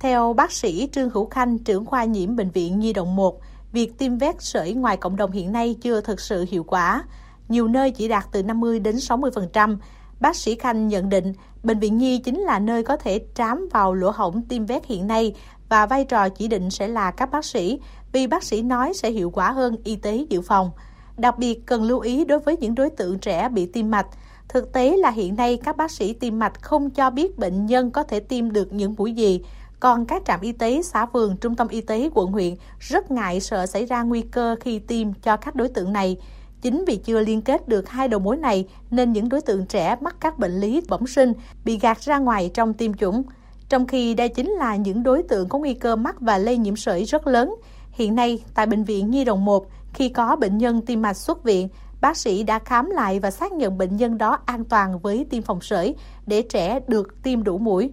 Theo 0.00 0.32
bác 0.32 0.52
sĩ 0.52 0.88
Trương 0.92 1.10
Hữu 1.10 1.26
Khanh, 1.26 1.58
trưởng 1.58 1.86
khoa 1.86 2.04
nhiễm 2.04 2.36
bệnh 2.36 2.50
viện 2.50 2.80
Nhi 2.80 2.92
đồng 2.92 3.16
1, 3.16 3.40
việc 3.72 3.98
tiêm 3.98 4.18
vét 4.18 4.42
sởi 4.42 4.74
ngoài 4.74 4.96
cộng 4.96 5.16
đồng 5.16 5.30
hiện 5.30 5.52
nay 5.52 5.76
chưa 5.80 6.00
thực 6.00 6.20
sự 6.20 6.46
hiệu 6.50 6.64
quả. 6.64 7.04
Nhiều 7.48 7.68
nơi 7.68 7.90
chỉ 7.90 8.08
đạt 8.08 8.24
từ 8.32 8.42
50 8.42 8.80
đến 8.80 8.96
60%. 8.96 9.76
Bác 10.20 10.36
sĩ 10.36 10.54
Khanh 10.54 10.88
nhận 10.88 11.08
định 11.08 11.32
bệnh 11.62 11.78
viện 11.78 11.98
Nhi 11.98 12.18
chính 12.18 12.40
là 12.40 12.58
nơi 12.58 12.82
có 12.82 12.96
thể 12.96 13.20
trám 13.34 13.68
vào 13.72 13.94
lỗ 13.94 14.10
hổng 14.10 14.42
tiêm 14.42 14.66
vét 14.66 14.86
hiện 14.86 15.06
nay 15.06 15.34
và 15.68 15.86
vai 15.86 16.04
trò 16.04 16.28
chỉ 16.28 16.48
định 16.48 16.70
sẽ 16.70 16.88
là 16.88 17.10
các 17.10 17.30
bác 17.30 17.44
sĩ 17.44 17.80
vì 18.12 18.26
bác 18.26 18.42
sĩ 18.42 18.62
nói 18.62 18.94
sẽ 18.94 19.10
hiệu 19.10 19.30
quả 19.30 19.52
hơn 19.52 19.76
y 19.84 19.96
tế 19.96 20.26
dự 20.28 20.40
phòng. 20.40 20.70
Đặc 21.16 21.38
biệt 21.38 21.66
cần 21.66 21.82
lưu 21.82 22.00
ý 22.00 22.24
đối 22.24 22.38
với 22.38 22.56
những 22.56 22.74
đối 22.74 22.90
tượng 22.90 23.18
trẻ 23.18 23.48
bị 23.48 23.66
tim 23.66 23.90
mạch, 23.90 24.06
Thực 24.48 24.72
tế 24.72 24.96
là 24.96 25.10
hiện 25.10 25.36
nay 25.36 25.58
các 25.64 25.76
bác 25.76 25.90
sĩ 25.90 26.12
tim 26.12 26.38
mạch 26.38 26.62
không 26.62 26.90
cho 26.90 27.10
biết 27.10 27.38
bệnh 27.38 27.66
nhân 27.66 27.90
có 27.90 28.02
thể 28.02 28.20
tiêm 28.20 28.52
được 28.52 28.72
những 28.72 28.94
mũi 28.98 29.12
gì, 29.12 29.40
còn 29.80 30.06
các 30.06 30.22
trạm 30.26 30.40
y 30.40 30.52
tế, 30.52 30.82
xã 30.82 31.06
phường, 31.06 31.36
trung 31.36 31.54
tâm 31.54 31.68
y 31.68 31.80
tế 31.80 32.10
quận 32.14 32.32
huyện 32.32 32.54
rất 32.78 33.10
ngại 33.10 33.40
sợ 33.40 33.66
xảy 33.66 33.86
ra 33.86 34.02
nguy 34.02 34.22
cơ 34.22 34.56
khi 34.60 34.78
tiêm 34.78 35.12
cho 35.12 35.36
các 35.36 35.54
đối 35.54 35.68
tượng 35.68 35.92
này. 35.92 36.16
Chính 36.62 36.84
vì 36.86 36.96
chưa 36.96 37.20
liên 37.20 37.42
kết 37.42 37.68
được 37.68 37.88
hai 37.88 38.08
đầu 38.08 38.20
mối 38.20 38.36
này 38.36 38.68
nên 38.90 39.12
những 39.12 39.28
đối 39.28 39.40
tượng 39.40 39.66
trẻ 39.66 39.96
mắc 40.00 40.16
các 40.20 40.38
bệnh 40.38 40.60
lý 40.60 40.80
bẩm 40.88 41.06
sinh 41.06 41.32
bị 41.64 41.78
gạt 41.78 42.00
ra 42.00 42.18
ngoài 42.18 42.50
trong 42.54 42.74
tiêm 42.74 42.94
chủng. 42.94 43.22
Trong 43.68 43.86
khi 43.86 44.14
đây 44.14 44.28
chính 44.28 44.50
là 44.50 44.76
những 44.76 45.02
đối 45.02 45.22
tượng 45.22 45.48
có 45.48 45.58
nguy 45.58 45.74
cơ 45.74 45.96
mắc 45.96 46.20
và 46.20 46.38
lây 46.38 46.56
nhiễm 46.56 46.76
sởi 46.76 47.04
rất 47.04 47.26
lớn. 47.26 47.54
Hiện 47.90 48.14
nay, 48.14 48.42
tại 48.54 48.66
Bệnh 48.66 48.84
viện 48.84 49.10
Nhi 49.10 49.24
Đồng 49.24 49.44
1, 49.44 49.66
khi 49.94 50.08
có 50.08 50.36
bệnh 50.36 50.58
nhân 50.58 50.80
tim 50.86 51.02
mạch 51.02 51.16
xuất 51.16 51.44
viện, 51.44 51.68
bác 52.00 52.16
sĩ 52.16 52.42
đã 52.42 52.58
khám 52.58 52.90
lại 52.90 53.20
và 53.20 53.30
xác 53.30 53.52
nhận 53.52 53.78
bệnh 53.78 53.96
nhân 53.96 54.18
đó 54.18 54.38
an 54.46 54.64
toàn 54.64 54.98
với 54.98 55.26
tiêm 55.30 55.42
phòng 55.42 55.60
sởi 55.60 55.94
để 56.26 56.42
trẻ 56.42 56.80
được 56.88 57.22
tiêm 57.22 57.44
đủ 57.44 57.58
mũi. 57.58 57.90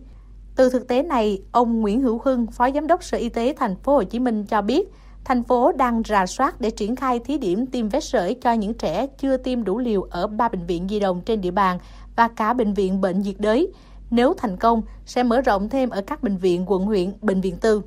Từ 0.56 0.70
thực 0.70 0.88
tế 0.88 1.03
này, 1.03 1.41
ông 1.51 1.82
Nguyễn 1.82 2.01
Hữu 2.01 2.22
Hưng, 2.24 2.47
Phó 2.47 2.72
Giám 2.72 2.88
đốc 2.88 3.03
Sở 3.03 3.18
Y 3.18 3.30
tế 3.30 3.53
Thành 3.58 3.76
phố 3.76 3.93
Hồ 3.93 4.03
Chí 4.03 4.20
Minh 4.20 4.45
cho 4.45 4.62
biết, 4.62 4.91
thành 5.24 5.43
phố 5.43 5.72
đang 5.72 6.01
rà 6.06 6.26
soát 6.26 6.62
để 6.62 6.70
triển 6.70 6.95
khai 6.95 7.20
thí 7.20 7.38
điểm 7.38 7.66
tiêm 7.66 7.89
vét 7.89 8.03
sởi 8.03 8.34
cho 8.34 8.53
những 8.53 8.74
trẻ 8.74 9.08
chưa 9.08 9.38
tiêm 9.38 9.64
đủ 9.64 9.80
liều 9.80 10.01
ở 10.01 10.28
ba 10.28 10.49
bệnh 10.49 10.66
viện 10.66 10.88
di 10.89 10.99
động 10.99 11.22
trên 11.26 11.41
địa 11.41 11.51
bàn 11.51 11.80
và 12.16 12.28
cả 12.28 12.53
bệnh 12.53 12.74
viện 12.74 13.01
bệnh 13.01 13.22
nhiệt 13.22 13.36
đới. 13.39 13.72
Nếu 14.12 14.34
thành 14.34 14.58
công, 14.58 14.82
sẽ 15.06 15.24
mở 15.24 15.41
rộng 15.41 15.70
thêm 15.70 15.89
ở 15.89 16.01
các 16.01 16.24
bệnh 16.24 16.38
viện, 16.38 16.64
quận 16.68 16.84
huyện, 16.84 17.14
bệnh 17.22 17.41
viện 17.41 17.58
tư 17.58 17.82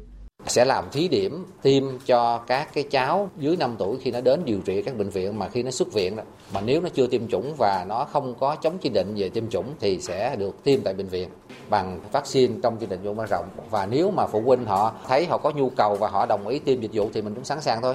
sẽ 0.49 0.65
làm 0.65 0.85
thí 0.93 1.09
điểm 1.09 1.47
tiêm 1.63 1.85
cho 2.07 2.39
các 2.39 2.69
cái 2.75 2.85
cháu 2.91 3.31
dưới 3.39 3.57
5 3.57 3.75
tuổi 3.79 3.99
khi 4.01 4.11
nó 4.11 4.21
đến 4.21 4.41
điều 4.45 4.59
trị 4.65 4.83
các 4.83 4.99
bệnh 4.99 5.11
viện 5.11 5.39
mà 5.39 5.49
khi 5.49 5.63
nó 5.63 5.71
xuất 5.71 5.93
viện 5.93 6.17
đó 6.17 6.23
mà 6.55 6.61
nếu 6.61 6.81
nó 6.81 6.89
chưa 6.89 7.07
tiêm 7.07 7.29
chủng 7.29 7.55
và 7.59 7.85
nó 7.89 8.05
không 8.05 8.35
có 8.41 8.57
chống 8.57 8.79
chỉ 8.79 8.89
định 8.89 9.15
về 9.17 9.29
tiêm 9.29 9.51
chủng 9.51 9.67
thì 9.81 10.01
sẽ 10.01 10.37
được 10.37 10.65
tiêm 10.65 10.81
tại 10.81 10.95
bệnh 10.95 11.09
viện 11.09 11.29
bằng 11.71 12.01
vaccine 12.13 12.55
trong 12.63 12.77
chương 12.81 12.89
trình 12.89 13.17
mở 13.17 13.27
rộng 13.31 13.45
và 13.71 13.87
nếu 13.87 14.11
mà 14.11 14.27
phụ 14.27 14.41
huynh 14.41 14.65
họ 14.65 14.93
thấy 15.09 15.27
họ 15.27 15.39
có 15.39 15.51
nhu 15.51 15.71
cầu 15.71 15.97
và 15.97 16.09
họ 16.09 16.27
đồng 16.27 16.49
ý 16.49 16.59
tiêm 16.59 16.81
dịch 16.81 16.91
vụ 16.93 17.11
thì 17.15 17.23
mình 17.23 17.35
cũng 17.35 17.45
sẵn 17.45 17.61
sàng 17.61 17.83
thôi. 17.83 17.95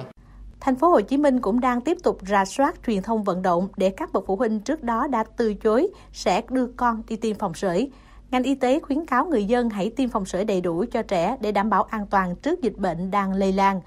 Thành 0.60 0.76
phố 0.76 0.88
Hồ 0.88 1.00
Chí 1.00 1.16
Minh 1.16 1.40
cũng 1.40 1.60
đang 1.60 1.80
tiếp 1.80 1.96
tục 2.02 2.18
rà 2.28 2.44
soát 2.44 2.74
truyền 2.86 3.02
thông 3.02 3.24
vận 3.24 3.42
động 3.42 3.68
để 3.76 3.90
các 3.90 4.12
bậc 4.12 4.24
phụ 4.26 4.36
huynh 4.36 4.60
trước 4.60 4.82
đó 4.82 5.06
đã 5.06 5.24
từ 5.36 5.54
chối 5.54 5.88
sẽ 6.12 6.42
đưa 6.50 6.66
con 6.66 7.02
đi 7.08 7.16
tiêm 7.16 7.38
phòng 7.38 7.54
sởi. 7.54 7.90
Ngành 8.30 8.42
y 8.42 8.54
tế 8.54 8.80
khuyến 8.80 9.06
cáo 9.06 9.26
người 9.26 9.44
dân 9.44 9.70
hãy 9.70 9.90
tiêm 9.96 10.08
phòng 10.08 10.24
sởi 10.24 10.44
đầy 10.44 10.60
đủ 10.60 10.84
cho 10.92 11.02
trẻ 11.02 11.36
để 11.40 11.52
đảm 11.52 11.70
bảo 11.70 11.82
an 11.82 12.06
toàn 12.06 12.36
trước 12.36 12.62
dịch 12.62 12.76
bệnh 12.76 13.10
đang 13.10 13.32
lây 13.32 13.52
lan. 13.52 13.80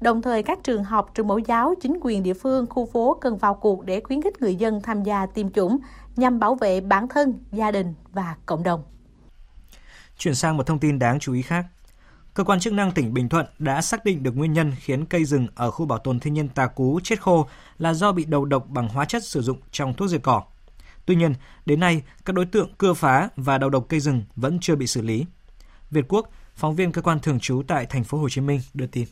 Đồng 0.00 0.22
thời 0.22 0.42
các 0.42 0.58
trường 0.64 0.84
học, 0.84 1.10
trường 1.14 1.26
mẫu 1.26 1.38
giáo, 1.38 1.74
chính 1.82 1.98
quyền 2.02 2.22
địa 2.22 2.34
phương, 2.34 2.66
khu 2.70 2.86
phố 2.86 3.18
cần 3.20 3.36
vào 3.36 3.54
cuộc 3.54 3.84
để 3.84 4.00
khuyến 4.00 4.22
khích 4.22 4.42
người 4.42 4.54
dân 4.54 4.80
tham 4.82 5.02
gia 5.02 5.26
tiêm 5.26 5.50
chủng 5.50 5.78
nhằm 6.16 6.38
bảo 6.38 6.54
vệ 6.54 6.80
bản 6.80 7.08
thân, 7.08 7.38
gia 7.52 7.70
đình 7.70 7.94
và 8.12 8.36
cộng 8.46 8.62
đồng. 8.62 8.84
Chuyển 10.18 10.34
sang 10.34 10.56
một 10.56 10.66
thông 10.66 10.78
tin 10.78 10.98
đáng 10.98 11.18
chú 11.20 11.32
ý 11.32 11.42
khác. 11.42 11.64
Cơ 12.34 12.44
quan 12.44 12.60
chức 12.60 12.72
năng 12.72 12.92
tỉnh 12.92 13.14
Bình 13.14 13.28
Thuận 13.28 13.46
đã 13.58 13.82
xác 13.82 14.04
định 14.04 14.22
được 14.22 14.36
nguyên 14.36 14.52
nhân 14.52 14.72
khiến 14.78 15.06
cây 15.06 15.24
rừng 15.24 15.46
ở 15.54 15.70
khu 15.70 15.86
bảo 15.86 15.98
tồn 15.98 16.20
thiên 16.20 16.34
nhiên 16.34 16.48
Tà 16.48 16.66
Cú 16.66 17.00
chết 17.02 17.20
khô 17.22 17.46
là 17.78 17.94
do 17.94 18.12
bị 18.12 18.24
đầu 18.24 18.44
độc 18.44 18.68
bằng 18.68 18.88
hóa 18.88 19.04
chất 19.04 19.24
sử 19.24 19.42
dụng 19.42 19.58
trong 19.70 19.94
thuốc 19.94 20.08
diệt 20.08 20.20
cỏ. 20.22 20.42
Tuy 21.06 21.14
nhiên, 21.16 21.34
đến 21.66 21.80
nay, 21.80 22.02
các 22.24 22.32
đối 22.32 22.46
tượng 22.46 22.74
cưa 22.78 22.94
phá 22.94 23.28
và 23.36 23.58
đầu 23.58 23.70
độc 23.70 23.86
cây 23.88 24.00
rừng 24.00 24.22
vẫn 24.36 24.58
chưa 24.60 24.76
bị 24.76 24.86
xử 24.86 25.02
lý. 25.02 25.26
Việt 25.90 26.04
Quốc, 26.08 26.28
phóng 26.54 26.76
viên 26.76 26.92
cơ 26.92 27.02
quan 27.02 27.20
thường 27.20 27.40
trú 27.40 27.62
tại 27.68 27.86
thành 27.86 28.04
phố 28.04 28.18
Hồ 28.18 28.28
Chí 28.28 28.40
Minh 28.40 28.60
đưa 28.74 28.86
tin. 28.86 29.06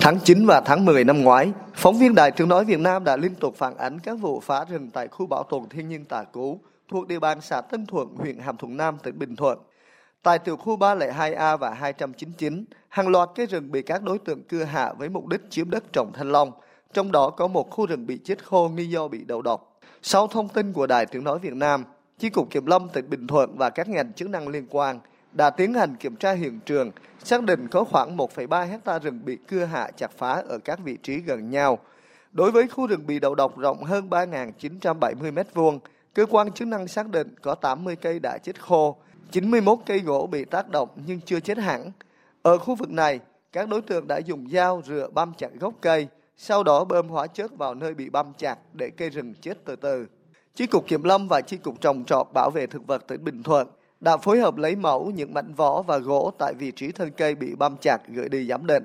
Tháng 0.00 0.18
9 0.24 0.46
và 0.46 0.60
tháng 0.60 0.84
10 0.84 1.04
năm 1.04 1.22
ngoái, 1.22 1.52
phóng 1.74 1.98
viên 1.98 2.14
Đài 2.14 2.30
Tiếng 2.30 2.48
Nói 2.48 2.64
Việt 2.64 2.80
Nam 2.80 3.04
đã 3.04 3.16
liên 3.16 3.34
tục 3.34 3.54
phản 3.56 3.76
ánh 3.76 3.98
các 3.98 4.18
vụ 4.20 4.40
phá 4.40 4.64
rừng 4.64 4.90
tại 4.90 5.08
khu 5.08 5.26
bảo 5.26 5.42
tồn 5.42 5.68
thiên 5.68 5.88
nhiên 5.88 6.04
Tà 6.04 6.24
Cú 6.24 6.60
thuộc 6.88 7.08
địa 7.08 7.18
bàn 7.18 7.40
xã 7.40 7.60
Tân 7.60 7.86
Thuận, 7.86 8.08
huyện 8.16 8.38
Hàm 8.38 8.56
Thuận 8.56 8.76
Nam, 8.76 8.98
tỉnh 9.02 9.18
Bình 9.18 9.36
Thuận. 9.36 9.58
Tại 10.22 10.38
tiểu 10.38 10.56
khu 10.56 10.76
302A 10.76 11.56
và 11.56 11.74
299, 11.74 12.64
hàng 12.88 13.08
loạt 13.08 13.28
cây 13.34 13.46
rừng 13.46 13.70
bị 13.70 13.82
các 13.82 14.02
đối 14.02 14.18
tượng 14.18 14.42
cưa 14.42 14.64
hạ 14.64 14.92
với 14.98 15.08
mục 15.08 15.26
đích 15.26 15.40
chiếm 15.50 15.70
đất 15.70 15.84
trồng 15.92 16.12
thanh 16.14 16.32
long, 16.32 16.52
trong 16.92 17.12
đó 17.12 17.30
có 17.30 17.46
một 17.46 17.70
khu 17.70 17.86
rừng 17.86 18.06
bị 18.06 18.18
chết 18.24 18.44
khô 18.44 18.68
nghi 18.68 18.86
do 18.86 19.08
bị 19.08 19.24
đầu 19.24 19.42
độc. 19.42 19.77
Sau 20.02 20.26
thông 20.26 20.48
tin 20.48 20.72
của 20.72 20.86
Đài 20.86 21.06
Tiếng 21.06 21.24
Nói 21.24 21.38
Việt 21.38 21.54
Nam, 21.54 21.84
Chi 22.18 22.30
cục 22.30 22.50
Kiểm 22.50 22.66
lâm 22.66 22.88
tỉnh 22.88 23.10
Bình 23.10 23.26
Thuận 23.26 23.56
và 23.58 23.70
các 23.70 23.88
ngành 23.88 24.12
chức 24.12 24.28
năng 24.28 24.48
liên 24.48 24.66
quan 24.70 25.00
đã 25.32 25.50
tiến 25.50 25.74
hành 25.74 25.96
kiểm 25.96 26.16
tra 26.16 26.32
hiện 26.32 26.60
trường, 26.66 26.90
xác 27.24 27.42
định 27.42 27.68
có 27.70 27.84
khoảng 27.84 28.16
1,3 28.16 28.66
hecta 28.66 28.98
rừng 28.98 29.20
bị 29.24 29.36
cưa 29.48 29.64
hạ 29.64 29.90
chặt 29.96 30.10
phá 30.18 30.42
ở 30.48 30.58
các 30.58 30.78
vị 30.84 30.96
trí 31.02 31.18
gần 31.18 31.50
nhau. 31.50 31.78
Đối 32.32 32.50
với 32.50 32.68
khu 32.68 32.86
rừng 32.86 33.06
bị 33.06 33.20
đầu 33.20 33.34
độc 33.34 33.58
rộng 33.58 33.84
hơn 33.84 34.08
3.970 34.10 35.34
m2, 35.34 35.78
cơ 36.14 36.26
quan 36.26 36.52
chức 36.52 36.68
năng 36.68 36.88
xác 36.88 37.08
định 37.08 37.34
có 37.42 37.54
80 37.54 37.96
cây 37.96 38.18
đã 38.18 38.38
chết 38.38 38.60
khô, 38.60 38.96
91 39.30 39.78
cây 39.86 40.00
gỗ 40.00 40.26
bị 40.26 40.44
tác 40.44 40.68
động 40.68 40.88
nhưng 41.06 41.20
chưa 41.20 41.40
chết 41.40 41.58
hẳn. 41.58 41.90
Ở 42.42 42.58
khu 42.58 42.74
vực 42.74 42.90
này, 42.90 43.20
các 43.52 43.68
đối 43.68 43.82
tượng 43.82 44.08
đã 44.08 44.18
dùng 44.18 44.50
dao 44.50 44.82
rửa 44.86 45.08
băm 45.14 45.32
chặt 45.38 45.48
gốc 45.60 45.74
cây, 45.80 46.08
sau 46.38 46.62
đó 46.62 46.84
bơm 46.84 47.08
hóa 47.08 47.26
chất 47.26 47.56
vào 47.58 47.74
nơi 47.74 47.94
bị 47.94 48.10
băm 48.10 48.32
chặt 48.38 48.58
để 48.72 48.90
cây 48.96 49.10
rừng 49.10 49.34
chết 49.40 49.64
từ 49.64 49.76
từ. 49.76 50.06
Chi 50.54 50.66
cục 50.66 50.86
Kiểm 50.86 51.02
lâm 51.02 51.28
và 51.28 51.40
Chi 51.40 51.56
cục 51.56 51.80
Trồng 51.80 52.04
trọt 52.04 52.26
Bảo 52.34 52.50
vệ 52.50 52.66
thực 52.66 52.86
vật 52.86 53.06
tỉnh 53.08 53.24
Bình 53.24 53.42
Thuận 53.42 53.68
đã 54.00 54.16
phối 54.16 54.38
hợp 54.38 54.56
lấy 54.56 54.76
mẫu 54.76 55.10
những 55.10 55.34
mảnh 55.34 55.54
vỏ 55.54 55.82
và 55.82 55.98
gỗ 55.98 56.32
tại 56.38 56.54
vị 56.58 56.72
trí 56.76 56.92
thân 56.92 57.10
cây 57.10 57.34
bị 57.34 57.54
băm 57.54 57.76
chặt 57.76 57.98
gửi 58.08 58.28
đi 58.28 58.46
giám 58.46 58.66
định. 58.66 58.84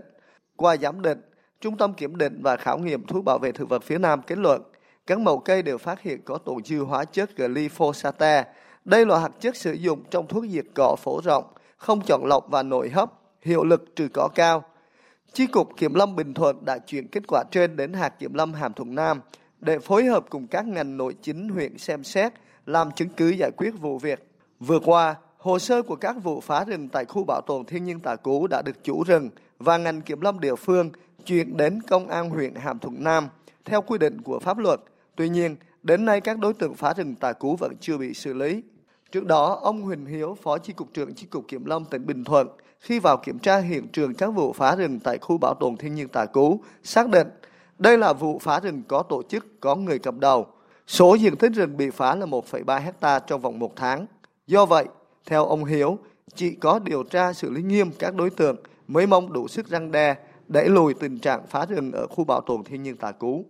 Qua 0.55 0.77
giám 0.77 1.01
định, 1.01 1.21
Trung 1.61 1.77
tâm 1.77 1.93
Kiểm 1.93 2.17
định 2.17 2.41
và 2.43 2.55
Khảo 2.55 2.77
nghiệm 2.77 3.05
Thuốc 3.05 3.25
Bảo 3.25 3.39
vệ 3.39 3.51
Thực 3.51 3.69
vật 3.69 3.83
phía 3.83 3.97
Nam 3.97 4.21
kết 4.21 4.37
luận 4.37 4.61
các 5.07 5.19
mẫu 5.19 5.39
cây 5.39 5.61
đều 5.61 5.77
phát 5.77 6.01
hiện 6.01 6.21
có 6.25 6.37
tồn 6.37 6.63
dư 6.63 6.79
hóa 6.79 7.05
chất 7.05 7.37
glyphosate. 7.37 8.45
Đây 8.85 9.05
là 9.05 9.19
hạt 9.19 9.31
chất 9.39 9.55
sử 9.55 9.73
dụng 9.73 10.03
trong 10.09 10.27
thuốc 10.27 10.43
diệt 10.49 10.65
cỏ 10.75 10.95
phổ 10.99 11.21
rộng, 11.23 11.43
không 11.77 12.01
chọn 12.01 12.25
lọc 12.25 12.47
và 12.49 12.63
nội 12.63 12.89
hấp, 12.89 13.11
hiệu 13.41 13.63
lực 13.63 13.95
trừ 13.95 14.07
cỏ 14.13 14.29
cao, 14.35 14.63
Chi 15.33 15.47
cục 15.47 15.77
Kiểm 15.77 15.93
lâm 15.93 16.15
Bình 16.15 16.33
Thuận 16.33 16.65
đã 16.65 16.77
chuyển 16.77 17.07
kết 17.07 17.23
quả 17.27 17.43
trên 17.51 17.75
đến 17.75 17.93
hạt 17.93 18.09
Kiểm 18.09 18.33
lâm 18.33 18.53
Hàm 18.53 18.73
Thuận 18.73 18.95
Nam 18.95 19.21
để 19.59 19.79
phối 19.79 20.05
hợp 20.05 20.25
cùng 20.29 20.47
các 20.47 20.65
ngành 20.65 20.97
nội 20.97 21.15
chính 21.21 21.49
huyện 21.49 21.77
xem 21.77 22.03
xét, 22.03 22.33
làm 22.65 22.91
chứng 22.91 23.09
cứ 23.09 23.29
giải 23.29 23.51
quyết 23.57 23.71
vụ 23.79 23.97
việc. 23.97 24.27
Vừa 24.59 24.79
qua, 24.79 25.15
hồ 25.37 25.59
sơ 25.59 25.81
của 25.81 25.95
các 25.95 26.15
vụ 26.23 26.41
phá 26.41 26.63
rừng 26.63 26.89
tại 26.89 27.05
khu 27.05 27.23
bảo 27.23 27.41
tồn 27.47 27.65
thiên 27.65 27.83
nhiên 27.83 27.99
Tà 27.99 28.15
Cú 28.15 28.47
đã 28.47 28.61
được 28.61 28.83
chủ 28.83 29.03
rừng 29.03 29.29
và 29.59 29.77
ngành 29.77 30.01
kiểm 30.01 30.21
lâm 30.21 30.39
địa 30.39 30.55
phương 30.55 30.89
chuyển 31.25 31.57
đến 31.57 31.81
công 31.81 32.07
an 32.07 32.29
huyện 32.29 32.55
Hàm 32.55 32.79
Thuận 32.79 33.03
Nam 33.03 33.27
theo 33.65 33.81
quy 33.81 33.97
định 33.97 34.21
của 34.21 34.39
pháp 34.39 34.57
luật. 34.57 34.79
Tuy 35.15 35.29
nhiên, 35.29 35.55
đến 35.83 36.05
nay 36.05 36.21
các 36.21 36.39
đối 36.39 36.53
tượng 36.53 36.75
phá 36.75 36.93
rừng 36.93 37.15
Tà 37.15 37.33
Cú 37.33 37.55
vẫn 37.55 37.73
chưa 37.79 37.97
bị 37.97 38.13
xử 38.13 38.33
lý. 38.33 38.63
Trước 39.11 39.25
đó, 39.25 39.59
ông 39.61 39.81
Huỳnh 39.81 40.05
Hiếu, 40.05 40.37
Phó 40.43 40.57
Chi 40.57 40.73
cục 40.73 40.93
trưởng 40.93 41.13
Chi 41.13 41.25
cục 41.25 41.47
Kiểm 41.47 41.65
lâm 41.65 41.85
tỉnh 41.85 42.05
Bình 42.05 42.23
Thuận 42.23 42.47
khi 42.83 42.99
vào 42.99 43.17
kiểm 43.17 43.39
tra 43.39 43.57
hiện 43.57 43.87
trường 43.87 44.13
các 44.13 44.27
vụ 44.27 44.53
phá 44.53 44.75
rừng 44.75 44.99
tại 44.99 45.17
khu 45.17 45.37
bảo 45.37 45.53
tồn 45.53 45.77
thiên 45.77 45.95
nhiên 45.95 46.07
Tà 46.07 46.25
Cú, 46.25 46.59
xác 46.83 47.09
định 47.09 47.27
đây 47.79 47.97
là 47.97 48.13
vụ 48.13 48.39
phá 48.39 48.59
rừng 48.59 48.81
có 48.87 49.03
tổ 49.03 49.23
chức, 49.29 49.61
có 49.61 49.75
người 49.75 49.99
cầm 49.99 50.19
đầu. 50.19 50.47
Số 50.87 51.15
diện 51.15 51.35
tích 51.35 51.51
rừng 51.51 51.77
bị 51.77 51.89
phá 51.89 52.15
là 52.15 52.25
1,3 52.25 52.79
hecta 52.79 53.19
trong 53.19 53.41
vòng 53.41 53.59
một 53.59 53.75
tháng. 53.75 54.05
Do 54.47 54.65
vậy, 54.65 54.85
theo 55.25 55.45
ông 55.45 55.65
Hiếu, 55.65 55.97
chỉ 56.35 56.55
có 56.55 56.79
điều 56.79 57.03
tra 57.03 57.33
xử 57.33 57.49
lý 57.49 57.61
nghiêm 57.61 57.91
các 57.99 58.15
đối 58.15 58.29
tượng 58.29 58.55
mới 58.87 59.07
mong 59.07 59.33
đủ 59.33 59.47
sức 59.47 59.67
răng 59.67 59.91
đe, 59.91 60.15
đẩy 60.47 60.69
lùi 60.69 60.93
tình 60.93 61.19
trạng 61.19 61.47
phá 61.47 61.65
rừng 61.65 61.91
ở 61.91 62.07
khu 62.07 62.23
bảo 62.23 62.41
tồn 62.41 62.63
thiên 62.63 62.83
nhiên 62.83 62.97
Tà 62.97 63.11
Cú. 63.11 63.45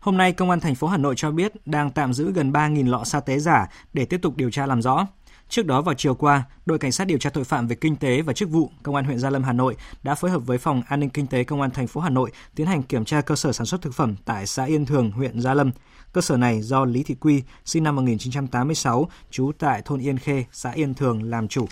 Hôm 0.00 0.16
nay, 0.16 0.32
Công 0.32 0.50
an 0.50 0.60
thành 0.60 0.74
phố 0.74 0.86
Hà 0.86 0.96
Nội 0.96 1.14
cho 1.16 1.30
biết 1.30 1.52
đang 1.66 1.90
tạm 1.90 2.12
giữ 2.12 2.32
gần 2.32 2.52
3.000 2.52 2.90
lọ 2.90 3.04
sa 3.04 3.20
tế 3.20 3.38
giả 3.38 3.68
để 3.92 4.04
tiếp 4.04 4.18
tục 4.22 4.36
điều 4.36 4.50
tra 4.50 4.66
làm 4.66 4.82
rõ. 4.82 5.06
Trước 5.50 5.66
đó 5.66 5.82
vào 5.82 5.94
chiều 5.94 6.14
qua, 6.14 6.42
đội 6.66 6.78
cảnh 6.78 6.92
sát 6.92 7.04
điều 7.04 7.18
tra 7.18 7.30
tội 7.30 7.44
phạm 7.44 7.66
về 7.66 7.76
kinh 7.76 7.96
tế 7.96 8.22
và 8.22 8.32
chức 8.32 8.50
vụ 8.50 8.70
Công 8.82 8.94
an 8.94 9.04
huyện 9.04 9.18
Gia 9.18 9.30
Lâm 9.30 9.42
Hà 9.42 9.52
Nội 9.52 9.76
đã 10.02 10.14
phối 10.14 10.30
hợp 10.30 10.38
với 10.38 10.58
phòng 10.58 10.82
an 10.88 11.00
ninh 11.00 11.10
kinh 11.10 11.26
tế 11.26 11.44
Công 11.44 11.60
an 11.60 11.70
thành 11.70 11.86
phố 11.86 12.00
Hà 12.00 12.10
Nội 12.10 12.30
tiến 12.54 12.66
hành 12.66 12.82
kiểm 12.82 13.04
tra 13.04 13.20
cơ 13.20 13.36
sở 13.36 13.52
sản 13.52 13.66
xuất 13.66 13.82
thực 13.82 13.94
phẩm 13.94 14.16
tại 14.24 14.46
xã 14.46 14.64
Yên 14.64 14.86
Thường, 14.86 15.10
huyện 15.10 15.40
Gia 15.40 15.54
Lâm. 15.54 15.70
Cơ 16.12 16.20
sở 16.20 16.36
này 16.36 16.62
do 16.62 16.84
Lý 16.84 17.02
Thị 17.02 17.14
Quy, 17.14 17.42
sinh 17.64 17.84
năm 17.84 17.96
1986, 17.96 19.08
trú 19.30 19.52
tại 19.58 19.82
thôn 19.84 20.00
Yên 20.00 20.18
Khê, 20.18 20.44
xã 20.52 20.70
Yên 20.70 20.94
Thường 20.94 21.22
làm 21.22 21.48
chủ. 21.48 21.66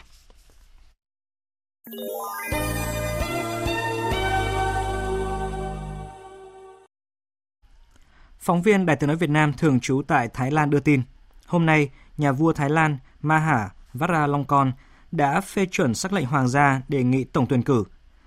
Phóng 8.38 8.62
viên 8.62 8.86
Đài 8.86 8.96
tiếng 8.96 9.08
nói 9.08 9.16
Việt 9.16 9.30
Nam 9.30 9.52
thường 9.52 9.80
trú 9.80 10.02
tại 10.06 10.28
Thái 10.28 10.50
Lan 10.50 10.70
đưa 10.70 10.80
tin, 10.80 11.02
hôm 11.46 11.66
nay, 11.66 11.90
nhà 12.16 12.32
vua 12.32 12.52
Thái 12.52 12.70
Lan 12.70 12.98
Maha 13.22 13.70
Vajiralongkorn 13.94 14.72
đã 15.12 15.40
phê 15.40 15.66
chuẩn 15.66 15.94
sắc 15.94 16.12
lệnh 16.12 16.26
hoàng 16.26 16.48
gia 16.48 16.82
đề 16.88 17.02
nghị 17.02 17.24
tổng 17.24 17.46
tuyển 17.46 17.62
cử. 17.62 17.84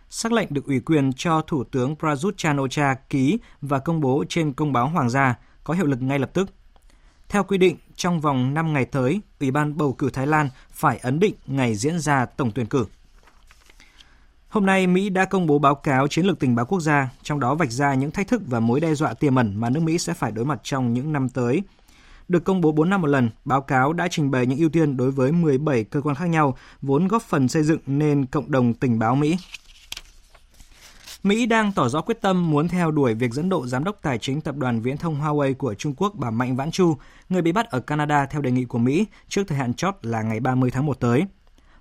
Sắc 0.10 0.32
lệnh 0.32 0.48
được 0.50 0.66
ủy 0.66 0.80
quyền 0.80 1.14
cho 1.14 1.42
Thủ 1.42 1.64
tướng 1.64 1.96
Prayut 1.96 2.38
chan 2.38 2.58
o 2.58 2.68
ký 3.10 3.40
và 3.62 3.80
công 3.80 4.02
bố 4.02 4.24
trên 4.30 4.54
công 4.54 4.74
báo 4.74 4.88
hoàng 4.88 5.10
gia, 5.10 5.36
có 5.64 5.74
hiệu 5.74 5.86
lực 5.86 6.02
ngay 6.02 6.20
lập 6.20 6.30
tức. 6.34 6.50
Theo 7.30 7.44
quy 7.44 7.58
định, 7.58 7.78
trong 7.96 8.22
vòng 8.22 8.54
5 8.54 8.74
ngày 8.74 8.86
tới, 8.86 9.22
Ủy 9.40 9.52
ban 9.52 9.78
bầu 9.78 9.94
cử 9.94 10.10
Thái 10.10 10.28
Lan 10.28 10.50
phải 10.72 10.98
ấn 10.98 11.20
định 11.20 11.34
ngày 11.46 11.76
diễn 11.76 12.00
ra 12.00 12.26
tổng 12.26 12.52
tuyển 12.52 12.66
cử. 12.66 12.86
Hôm 14.50 14.66
nay, 14.66 14.88
Mỹ 14.88 15.10
đã 15.10 15.26
công 15.26 15.48
bố 15.48 15.60
báo 15.60 15.76
cáo 15.76 16.08
chiến 16.08 16.26
lược 16.26 16.40
tình 16.40 16.56
báo 16.56 16.66
quốc 16.66 16.80
gia, 16.80 17.10
trong 17.24 17.40
đó 17.40 17.56
vạch 17.56 17.72
ra 17.72 17.94
những 17.94 18.12
thách 18.12 18.28
thức 18.28 18.42
và 18.48 18.60
mối 18.60 18.80
đe 18.80 18.96
dọa 18.96 19.14
tiềm 19.14 19.36
ẩn 19.36 19.56
mà 19.56 19.70
nước 19.70 19.80
Mỹ 19.80 19.98
sẽ 19.98 20.14
phải 20.14 20.32
đối 20.32 20.46
mặt 20.46 20.60
trong 20.64 20.94
những 20.94 21.14
năm 21.14 21.30
tới– 21.30 21.62
được 22.32 22.44
công 22.44 22.62
bố 22.62 22.72
4 22.72 22.90
năm 22.90 23.02
một 23.02 23.08
lần, 23.08 23.30
báo 23.46 23.62
cáo 23.62 23.94
đã 23.94 24.08
trình 24.12 24.32
bày 24.32 24.46
những 24.46 24.60
ưu 24.60 24.70
tiên 24.70 24.98
đối 24.98 25.12
với 25.12 25.32
17 25.32 25.84
cơ 25.84 26.02
quan 26.02 26.16
khác 26.16 26.26
nhau, 26.26 26.58
vốn 26.82 27.08
góp 27.08 27.22
phần 27.22 27.48
xây 27.48 27.64
dựng 27.64 27.80
nên 27.88 28.26
cộng 28.26 28.52
đồng 28.52 28.74
tình 28.74 29.00
báo 29.00 29.16
Mỹ. 29.16 29.38
Mỹ 31.24 31.46
đang 31.46 31.72
tỏ 31.72 31.90
rõ 31.90 32.02
quyết 32.02 32.22
tâm 32.22 32.52
muốn 32.52 32.68
theo 32.68 32.92
đuổi 32.92 33.14
việc 33.14 33.34
dẫn 33.34 33.50
độ 33.50 33.68
giám 33.68 33.84
đốc 33.84 34.00
tài 34.02 34.18
chính 34.18 34.42
tập 34.42 34.56
đoàn 34.56 34.82
viễn 34.82 34.98
thông 34.98 35.22
Huawei 35.22 35.54
của 35.56 35.74
Trung 35.74 35.94
Quốc 35.98 36.14
bà 36.16 36.30
Mạnh 36.32 36.56
Vãn 36.56 36.72
Chu, 36.72 36.98
người 37.30 37.42
bị 37.42 37.52
bắt 37.52 37.70
ở 37.70 37.80
Canada 37.80 38.26
theo 38.26 38.42
đề 38.42 38.52
nghị 38.52 38.66
của 38.66 38.80
Mỹ 38.80 39.06
trước 39.28 39.44
thời 39.48 39.58
hạn 39.58 39.74
chót 39.74 39.96
là 40.02 40.22
ngày 40.22 40.40
30 40.40 40.72
tháng 40.72 40.86
1 40.86 41.00
tới. 41.00 41.26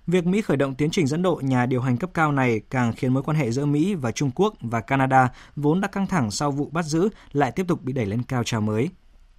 Việc 0.07 0.25
Mỹ 0.25 0.41
khởi 0.41 0.57
động 0.57 0.75
tiến 0.75 0.89
trình 0.89 1.07
dẫn 1.07 1.21
độ 1.21 1.41
nhà 1.43 1.65
điều 1.65 1.81
hành 1.81 1.97
cấp 1.97 2.09
cao 2.13 2.31
này 2.31 2.61
càng 2.69 2.93
khiến 2.93 3.13
mối 3.13 3.23
quan 3.23 3.37
hệ 3.37 3.51
giữa 3.51 3.65
Mỹ 3.65 3.95
và 3.95 4.11
Trung 4.11 4.31
Quốc 4.35 4.53
và 4.61 4.81
Canada 4.81 5.29
vốn 5.55 5.81
đã 5.81 5.87
căng 5.87 6.07
thẳng 6.07 6.31
sau 6.31 6.51
vụ 6.51 6.69
bắt 6.71 6.85
giữ 6.85 7.09
lại 7.31 7.51
tiếp 7.51 7.65
tục 7.67 7.83
bị 7.83 7.93
đẩy 7.93 8.05
lên 8.05 8.23
cao 8.23 8.43
trào 8.43 8.61
mới. 8.61 8.89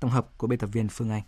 Tổng 0.03 0.11
hợp 0.11 0.39
của 0.39 0.47
biên 0.47 0.59
tập 0.59 0.71
viên 0.73 0.89
Phương 0.89 1.11
Anh. 1.11 1.23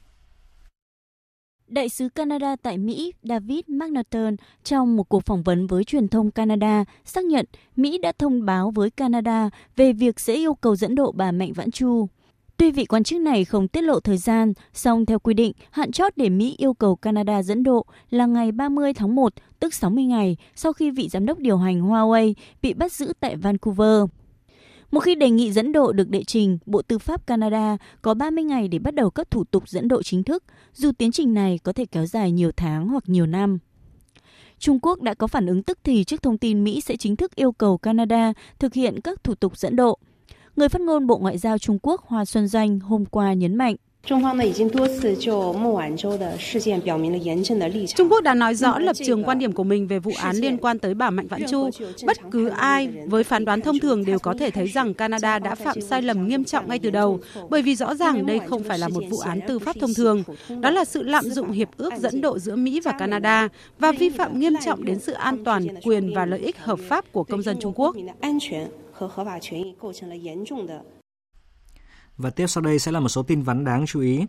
Đại 1.69 1.89
sứ 1.89 2.09
Canada 2.09 2.57
tại 2.57 2.79
Mỹ 2.79 3.13
David 3.23 3.61
McNaughton 3.69 4.37
trong 4.65 4.97
một 4.97 5.09
cuộc 5.09 5.23
phỏng 5.27 5.43
vấn 5.43 5.67
với 5.67 5.85
truyền 5.85 6.09
thông 6.09 6.31
Canada 6.31 6.85
xác 7.05 7.25
nhận 7.25 7.47
Mỹ 7.77 7.99
đã 7.99 8.13
thông 8.19 8.45
báo 8.45 8.71
với 8.71 8.91
Canada 8.91 9.51
về 9.77 9.93
việc 9.93 10.21
sẽ 10.21 10.35
yêu 10.35 10.55
cầu 10.55 10.77
dẫn 10.77 10.95
độ 10.95 11.13
bà 11.13 11.33
Mạnh 11.33 11.53
Vãn 11.53 11.71
Chu. 11.71 12.09
Tuy 12.57 12.71
vị 12.71 12.85
quan 12.85 13.05
chức 13.05 13.21
này 13.21 13.45
không 13.45 13.69
tiết 13.69 13.83
lộ 13.83 14.01
thời 14.01 14.19
gian, 14.19 14.53
song 14.73 15.07
theo 15.07 15.19
quy 15.19 15.35
định, 15.35 15.53
hạn 15.71 15.93
chót 15.93 16.13
để 16.17 16.29
Mỹ 16.29 16.55
yêu 16.59 16.75
cầu 16.75 16.97
Canada 16.97 17.43
dẫn 17.43 17.63
độ 17.63 17.87
là 18.11 18.27
ngày 18.27 18.53
30 18.53 18.95
tháng 18.95 19.15
1, 19.15 19.33
tức 19.61 19.75
60 19.75 20.05
ngày 20.05 20.37
sau 20.55 20.73
khi 20.73 20.91
vị 20.91 21.09
giám 21.09 21.27
đốc 21.27 21.39
điều 21.39 21.57
hành 21.57 21.83
Huawei 21.83 22.35
bị 22.63 22.75
bắt 22.75 22.93
giữ 22.93 23.13
tại 23.21 23.37
Vancouver. 23.37 24.03
Một 24.95 25.01
khi 25.01 25.15
đề 25.15 25.31
nghị 25.31 25.53
dẫn 25.53 25.73
độ 25.73 25.93
được 25.93 26.09
đệ 26.09 26.25
trình, 26.25 26.59
Bộ 26.67 26.83
Tư 26.83 26.99
pháp 26.99 27.27
Canada 27.27 27.77
có 28.03 28.15
30 28.15 28.45
ngày 28.45 28.69
để 28.69 28.79
bắt 28.79 28.95
đầu 28.95 29.11
các 29.11 29.31
thủ 29.31 29.45
tục 29.45 29.69
dẫn 29.69 29.89
độ 29.89 30.03
chính 30.03 30.25
thức, 30.25 30.45
dù 30.75 30.93
tiến 30.99 31.13
trình 31.13 31.35
này 31.35 31.59
có 31.63 31.73
thể 31.73 31.85
kéo 31.87 32.07
dài 32.07 32.33
nhiều 32.33 32.51
tháng 32.57 32.89
hoặc 32.89 33.05
nhiều 33.07 33.27
năm. 33.27 33.59
Trung 34.59 34.79
Quốc 34.83 35.03
đã 35.03 35.15
có 35.15 35.27
phản 35.27 35.47
ứng 35.47 35.63
tức 35.63 35.79
thì 35.85 36.05
trước 36.05 36.23
thông 36.23 36.39
tin 36.39 36.65
Mỹ 36.65 36.81
sẽ 36.81 36.97
chính 36.97 37.17
thức 37.17 37.35
yêu 37.35 37.53
cầu 37.53 37.79
Canada 37.79 38.33
thực 38.59 38.75
hiện 38.75 39.01
các 39.01 39.25
thủ 39.25 39.35
tục 39.35 39.59
dẫn 39.59 39.77
độ. 39.77 39.99
Người 40.57 40.69
phát 40.69 40.81
ngôn 40.81 41.07
Bộ 41.07 41.19
Ngoại 41.19 41.39
giao 41.39 41.59
Trung 41.59 41.79
Quốc 41.83 42.01
Hoa 42.07 42.25
Xuân 42.25 42.49
Doanh 42.49 42.81
hôm 42.81 43.05
qua 43.05 43.33
nhấn 43.33 43.55
mạnh, 43.55 43.77
Trung 44.07 44.23
Quốc 48.11 48.21
đã 48.23 48.35
nói 48.35 48.55
rõ 48.55 48.79
lập 48.79 48.97
trường 49.05 49.25
quan 49.25 49.39
điểm 49.39 49.53
của 49.53 49.65
mình 49.65 49.87
về 49.87 49.99
vụ 49.99 50.13
án 50.19 50.37
liên 50.37 50.57
quan 50.57 50.79
tới 50.79 50.95
bà 50.95 51.11
Mạnh 51.11 51.27
Vãn 51.27 51.43
Chu. 51.51 51.71
Bất 52.07 52.17
cứ 52.31 52.49
ai 52.49 52.89
với 53.07 53.25
phán 53.25 53.45
đoán 53.45 53.61
thông 53.61 53.79
thường 53.79 54.05
đều 54.05 54.19
có 54.19 54.35
thể 54.39 54.51
thấy 54.51 54.67
rằng 54.67 54.95
Canada 54.95 55.39
đã 55.39 55.55
phạm 55.55 55.81
sai 55.81 56.03
lầm 56.03 56.29
nghiêm 56.29 56.45
trọng 56.45 56.69
ngay 56.69 56.79
từ 56.79 56.91
đầu, 56.91 57.21
bởi 57.49 57.63
vì 57.63 57.77
rõ 57.77 57.95
ràng 57.95 58.27
đây 58.27 58.41
không 58.47 58.63
phải 58.63 58.79
là 58.79 58.89
một 58.89 59.03
vụ 59.11 59.19
án 59.19 59.41
tư 59.49 59.59
pháp 59.59 59.77
thông 59.81 59.95
thường. 59.95 60.23
Đó 60.61 60.71
là 60.71 60.85
sự 60.85 61.03
lạm 61.03 61.25
dụng 61.25 61.51
hiệp 61.51 61.69
ước 61.77 61.93
dẫn 61.99 62.21
độ 62.21 62.39
giữa 62.39 62.57
Mỹ 62.57 62.81
và 62.85 62.93
Canada 62.93 63.49
và 63.79 63.93
vi 63.93 64.09
phạm 64.09 64.41
nghiêm 64.41 64.55
trọng 64.65 64.85
đến 64.85 65.01
sự 65.01 65.13
an 65.13 65.45
toàn, 65.45 65.67
quyền 65.85 66.15
và 66.15 66.27
lợi 66.27 66.41
ích 66.41 66.59
hợp 66.59 66.79
pháp 66.89 67.13
của 67.13 67.25
công 67.25 67.43
dân 67.43 67.57
Trung 67.61 67.73
Quốc 67.77 67.97
và 72.19 72.31
tiếp 72.31 72.47
sau 72.47 72.63
đây 72.63 72.79
sẽ 72.79 72.93
là 72.93 73.01
một 73.01 73.09
số 73.09 73.23
tin 73.23 73.43
vắn 73.43 73.65
đáng 73.65 73.87
chú 73.87 74.01
ý. 74.01 74.27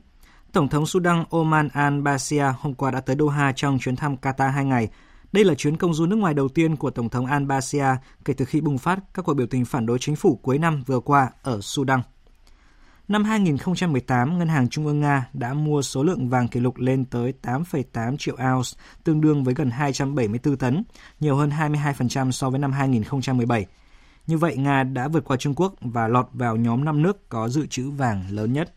Tổng 0.51 0.67
thống 0.67 0.86
Sudan 0.86 1.23
Oman 1.29 1.67
al-Bashir 1.67 2.53
hôm 2.59 2.73
qua 2.73 2.91
đã 2.91 3.01
tới 3.01 3.15
Doha 3.19 3.51
trong 3.55 3.79
chuyến 3.79 3.95
thăm 3.95 4.15
Qatar 4.21 4.51
2 4.51 4.65
ngày. 4.65 4.89
Đây 5.31 5.43
là 5.43 5.55
chuyến 5.55 5.77
công 5.77 5.93
du 5.93 6.05
nước 6.05 6.15
ngoài 6.15 6.33
đầu 6.33 6.47
tiên 6.47 6.75
của 6.75 6.89
Tổng 6.89 7.09
thống 7.09 7.25
al-Bashir 7.25 7.95
kể 8.25 8.33
từ 8.33 8.45
khi 8.45 8.61
bùng 8.61 8.77
phát 8.77 8.99
các 9.13 9.25
cuộc 9.25 9.33
biểu 9.33 9.47
tình 9.47 9.65
phản 9.65 9.86
đối 9.86 9.99
chính 9.99 10.15
phủ 10.15 10.39
cuối 10.41 10.57
năm 10.57 10.83
vừa 10.86 10.99
qua 10.99 11.29
ở 11.43 11.61
Sudan. 11.61 12.01
Năm 13.07 13.23
2018, 13.23 14.39
Ngân 14.39 14.47
hàng 14.47 14.69
Trung 14.69 14.86
ương 14.86 14.99
Nga 14.99 15.29
đã 15.33 15.53
mua 15.53 15.81
số 15.81 16.03
lượng 16.03 16.29
vàng 16.29 16.47
kỷ 16.47 16.59
lục 16.59 16.77
lên 16.77 17.05
tới 17.05 17.33
8,8 17.41 18.17
triệu 18.17 18.36
ounce, 18.36 18.69
tương 19.03 19.21
đương 19.21 19.43
với 19.43 19.53
gần 19.53 19.69
274 19.69 20.57
tấn, 20.57 20.83
nhiều 21.19 21.36
hơn 21.36 21.49
22% 21.49 22.31
so 22.31 22.49
với 22.49 22.59
năm 22.59 22.71
2017. 22.71 23.65
Như 24.28 24.38
vậy, 24.38 24.57
Nga 24.57 24.84
đã 24.84 25.07
vượt 25.07 25.26
qua 25.26 25.38
Trung 25.38 25.53
Quốc 25.55 25.73
và 25.82 26.07
lọt 26.07 26.28
vào 26.34 26.55
nhóm 26.55 26.86
5 26.86 27.01
nước 27.01 27.30
có 27.30 27.49
dự 27.49 27.65
trữ 27.67 27.89
vàng 27.89 28.23
lớn 28.30 28.53
nhất. 28.53 28.73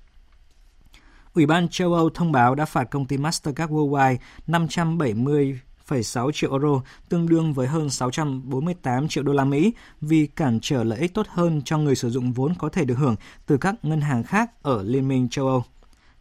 Ủy 1.34 1.46
ban 1.46 1.68
châu 1.68 1.94
Âu 1.94 2.10
thông 2.10 2.32
báo 2.32 2.54
đã 2.54 2.64
phạt 2.64 2.84
công 2.84 3.06
ty 3.06 3.16
Mastercard 3.16 3.72
Worldwide 3.72 4.16
570,6 4.46 6.30
triệu 6.32 6.52
euro, 6.52 6.82
tương 7.08 7.28
đương 7.28 7.52
với 7.52 7.66
hơn 7.66 7.90
648 7.90 9.08
triệu 9.08 9.24
đô 9.24 9.32
la 9.32 9.44
Mỹ 9.44 9.72
vì 10.00 10.26
cản 10.26 10.58
trở 10.62 10.84
lợi 10.84 10.98
ích 10.98 11.14
tốt 11.14 11.26
hơn 11.28 11.62
cho 11.64 11.78
người 11.78 11.94
sử 11.94 12.10
dụng 12.10 12.32
vốn 12.32 12.54
có 12.58 12.68
thể 12.68 12.84
được 12.84 12.98
hưởng 12.98 13.16
từ 13.46 13.56
các 13.56 13.74
ngân 13.82 14.00
hàng 14.00 14.22
khác 14.22 14.50
ở 14.62 14.82
Liên 14.82 15.08
minh 15.08 15.28
châu 15.28 15.46
Âu. 15.46 15.64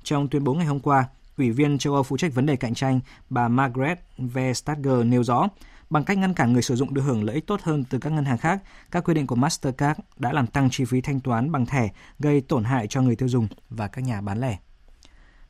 Trong 0.03 0.27
tuyên 0.27 0.43
bố 0.43 0.53
ngày 0.53 0.65
hôm 0.65 0.79
qua, 0.79 1.05
Ủy 1.37 1.51
viên 1.51 1.77
châu 1.77 1.93
Âu 1.93 2.03
phụ 2.03 2.17
trách 2.17 2.33
vấn 2.33 2.45
đề 2.45 2.55
cạnh 2.55 2.73
tranh, 2.73 2.99
bà 3.29 3.47
Margaret 3.47 3.99
Vestager 4.17 5.05
nêu 5.05 5.23
rõ, 5.23 5.49
Bằng 5.89 6.03
cách 6.03 6.17
ngăn 6.17 6.33
cản 6.33 6.53
người 6.53 6.61
sử 6.61 6.75
dụng 6.75 6.93
được 6.93 7.01
hưởng 7.01 7.23
lợi 7.23 7.35
ích 7.35 7.47
tốt 7.47 7.61
hơn 7.63 7.83
từ 7.83 7.99
các 7.99 8.09
ngân 8.09 8.25
hàng 8.25 8.37
khác, 8.37 8.59
các 8.91 9.03
quy 9.03 9.13
định 9.13 9.27
của 9.27 9.35
Mastercard 9.35 9.99
đã 10.17 10.33
làm 10.33 10.47
tăng 10.47 10.69
chi 10.69 10.85
phí 10.85 11.01
thanh 11.01 11.19
toán 11.19 11.51
bằng 11.51 11.65
thẻ, 11.65 11.89
gây 12.19 12.41
tổn 12.41 12.63
hại 12.63 12.87
cho 12.87 13.01
người 13.01 13.15
tiêu 13.15 13.29
dùng 13.29 13.47
và 13.69 13.87
các 13.87 14.01
nhà 14.01 14.21
bán 14.21 14.39
lẻ. 14.39 14.57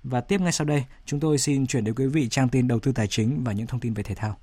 Và 0.04 0.22
tiếp 0.22 0.42
ngay 0.42 0.52
sau 0.52 0.66
đây, 0.66 0.86
chúng 1.06 1.20
tôi 1.20 1.38
xin 1.38 1.68
chuyển 1.68 1.84
đến 1.84 1.96
quý 1.96 2.06
vị 2.06 2.30
trang 2.30 2.50
tin 2.50 2.68
đầu 2.68 2.80
tư 2.80 2.92
tài 2.92 3.08
chính 3.08 3.44
và 3.44 3.52
những 3.52 3.68
thông 3.68 3.80
tin 3.80 3.94
về 3.94 4.04
thể 4.04 4.16
thao. 4.16 4.38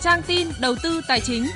Trang 0.00 0.22
tin 0.26 0.48
đầu 0.60 0.74
tư 0.82 1.00
tài 1.08 1.20
chính. 1.20 1.46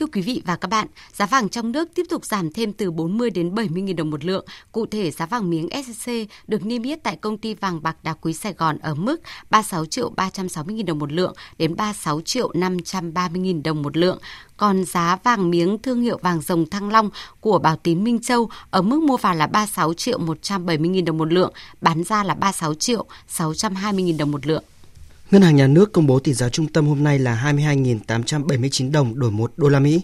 Thưa 0.00 0.06
quý 0.06 0.20
vị 0.20 0.42
và 0.46 0.56
các 0.56 0.68
bạn, 0.68 0.86
giá 1.12 1.26
vàng 1.26 1.48
trong 1.48 1.72
nước 1.72 1.88
tiếp 1.94 2.02
tục 2.08 2.24
giảm 2.24 2.52
thêm 2.52 2.72
từ 2.72 2.90
40 2.90 3.30
đến 3.30 3.54
70 3.54 3.82
000 3.86 3.96
đồng 3.96 4.10
một 4.10 4.24
lượng. 4.24 4.44
Cụ 4.72 4.86
thể, 4.86 5.10
giá 5.10 5.26
vàng 5.26 5.50
miếng 5.50 5.68
SJC 5.68 6.26
được 6.46 6.66
niêm 6.66 6.82
yết 6.82 7.02
tại 7.02 7.16
công 7.16 7.38
ty 7.38 7.54
vàng 7.54 7.82
bạc 7.82 7.96
đá 8.02 8.14
quý 8.14 8.32
Sài 8.32 8.52
Gòn 8.52 8.78
ở 8.78 8.94
mức 8.94 9.20
36 9.50 9.86
triệu 9.86 10.10
360 10.16 10.76
000 10.76 10.86
đồng 10.86 10.98
một 10.98 11.12
lượng 11.12 11.34
đến 11.58 11.76
36 11.76 12.20
triệu 12.20 12.52
530 12.54 13.52
000 13.52 13.62
đồng 13.62 13.82
một 13.82 13.96
lượng. 13.96 14.18
Còn 14.56 14.84
giá 14.84 15.16
vàng 15.24 15.50
miếng 15.50 15.78
thương 15.78 16.02
hiệu 16.02 16.18
vàng 16.22 16.40
rồng 16.40 16.70
Thăng 16.70 16.92
Long 16.92 17.10
của 17.40 17.58
Bảo 17.58 17.76
Tín 17.76 18.04
Minh 18.04 18.20
Châu 18.20 18.50
ở 18.70 18.82
mức 18.82 19.02
mua 19.02 19.16
vào 19.16 19.34
là 19.34 19.46
36 19.46 19.94
triệu 19.94 20.18
170 20.18 20.90
000 20.94 21.04
đồng 21.04 21.18
một 21.18 21.32
lượng, 21.32 21.52
bán 21.80 22.04
ra 22.04 22.24
là 22.24 22.34
36 22.34 22.74
triệu 22.74 23.06
620 23.28 24.04
000 24.04 24.16
đồng 24.16 24.30
một 24.30 24.46
lượng. 24.46 24.64
Ngân 25.30 25.42
hàng 25.42 25.56
Nhà 25.56 25.66
nước 25.66 25.92
công 25.92 26.06
bố 26.06 26.18
tỷ 26.18 26.32
giá 26.32 26.48
trung 26.48 26.66
tâm 26.66 26.86
hôm 26.86 27.04
nay 27.04 27.18
là 27.18 27.52
22.879 27.52 28.92
đồng 28.92 29.18
đổi 29.18 29.30
1 29.30 29.52
đô 29.56 29.68
la 29.68 29.80
Mỹ, 29.80 30.00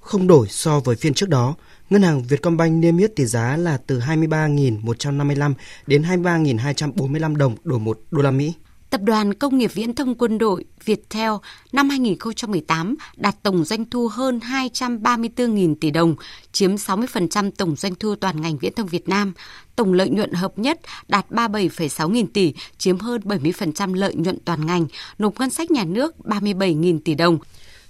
không 0.00 0.26
đổi 0.26 0.46
so 0.48 0.80
với 0.80 0.96
phiên 0.96 1.14
trước 1.14 1.28
đó. 1.28 1.54
Ngân 1.90 2.02
hàng 2.02 2.22
Vietcombank 2.22 2.82
niêm 2.82 2.98
yết 2.98 3.16
tỷ 3.16 3.26
giá 3.26 3.56
là 3.56 3.78
từ 3.86 3.98
23.155 3.98 5.54
đến 5.86 6.02
23.245 6.02 7.36
đồng 7.36 7.56
đổi 7.64 7.78
1 7.78 7.98
đô 8.10 8.22
la 8.22 8.30
Mỹ. 8.30 8.54
Tập 8.90 9.00
đoàn 9.02 9.34
Công 9.34 9.58
nghiệp 9.58 9.74
Viễn 9.74 9.94
thông 9.94 10.14
Quân 10.14 10.38
đội 10.38 10.64
Viettel 10.84 11.30
năm 11.72 11.88
2018 11.88 12.96
đạt 13.16 13.42
tổng 13.42 13.64
doanh 13.64 13.90
thu 13.90 14.08
hơn 14.08 14.38
234.000 14.38 15.74
tỷ 15.80 15.90
đồng, 15.90 16.14
chiếm 16.52 16.74
60% 16.74 17.50
tổng 17.58 17.76
doanh 17.76 17.94
thu 17.94 18.14
toàn 18.14 18.40
ngành 18.40 18.58
viễn 18.58 18.74
thông 18.74 18.86
Việt 18.86 19.08
Nam. 19.08 19.32
Tổng 19.76 19.92
lợi 19.92 20.08
nhuận 20.08 20.32
hợp 20.32 20.58
nhất 20.58 20.80
đạt 21.08 21.30
37,6 21.30 22.10
nghìn 22.10 22.26
tỷ, 22.26 22.54
chiếm 22.78 22.98
hơn 22.98 23.20
70% 23.24 23.94
lợi 23.94 24.14
nhuận 24.14 24.38
toàn 24.44 24.66
ngành, 24.66 24.86
nộp 25.18 25.40
ngân 25.40 25.50
sách 25.50 25.70
nhà 25.70 25.84
nước 25.84 26.14
37.000 26.24 26.98
tỷ 27.04 27.14
đồng. 27.14 27.38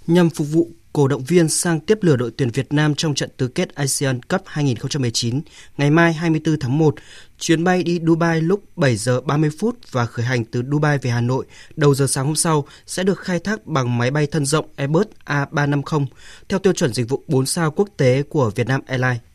Nhằm 0.07 0.31
phục 0.31 0.47
vụ 0.53 0.71
cổ 0.93 1.09
động 1.09 1.25
viên 1.25 1.49
sang 1.49 1.81
tiếp 1.81 1.99
lửa 2.01 2.17
đội 2.17 2.31
tuyển 2.37 2.51
Việt 2.51 2.73
Nam 2.73 2.95
trong 2.95 3.15
trận 3.15 3.31
tứ 3.37 3.49
kết 3.49 3.75
ASEAN 3.75 4.23
Cup 4.23 4.43
2019 4.47 5.41
ngày 5.77 5.91
mai 5.91 6.13
24 6.13 6.59
tháng 6.61 6.79
1. 6.79 6.95
Chuyến 7.41 7.65
bay 7.65 7.83
đi 7.83 8.01
Dubai 8.07 8.41
lúc 8.41 8.63
7 8.77 8.97
giờ 8.97 9.21
30 9.21 9.51
phút 9.59 9.77
và 9.91 10.07
khởi 10.07 10.27
hành 10.27 10.45
từ 10.45 10.63
Dubai 10.71 10.99
về 10.99 11.11
Hà 11.11 11.21
Nội 11.21 11.47
đầu 11.77 11.95
giờ 11.95 12.07
sáng 12.07 12.27
hôm 12.27 12.37
sau 12.37 12.67
sẽ 12.87 13.03
được 13.03 13.19
khai 13.19 13.39
thác 13.39 13.67
bằng 13.67 13.99
máy 13.99 14.11
bay 14.11 14.27
thân 14.27 14.47
rộng 14.47 14.69
Airbus 14.77 15.07
A350 15.27 16.07
theo 16.49 16.59
tiêu 16.59 16.73
chuẩn 16.73 16.93
dịch 16.93 17.09
vụ 17.09 17.23
4 17.29 17.47
sao 17.47 17.71
quốc 17.71 17.89
tế 17.97 18.23
của 18.23 18.51
Vietnam 18.55 18.81
Airlines. 18.87 19.30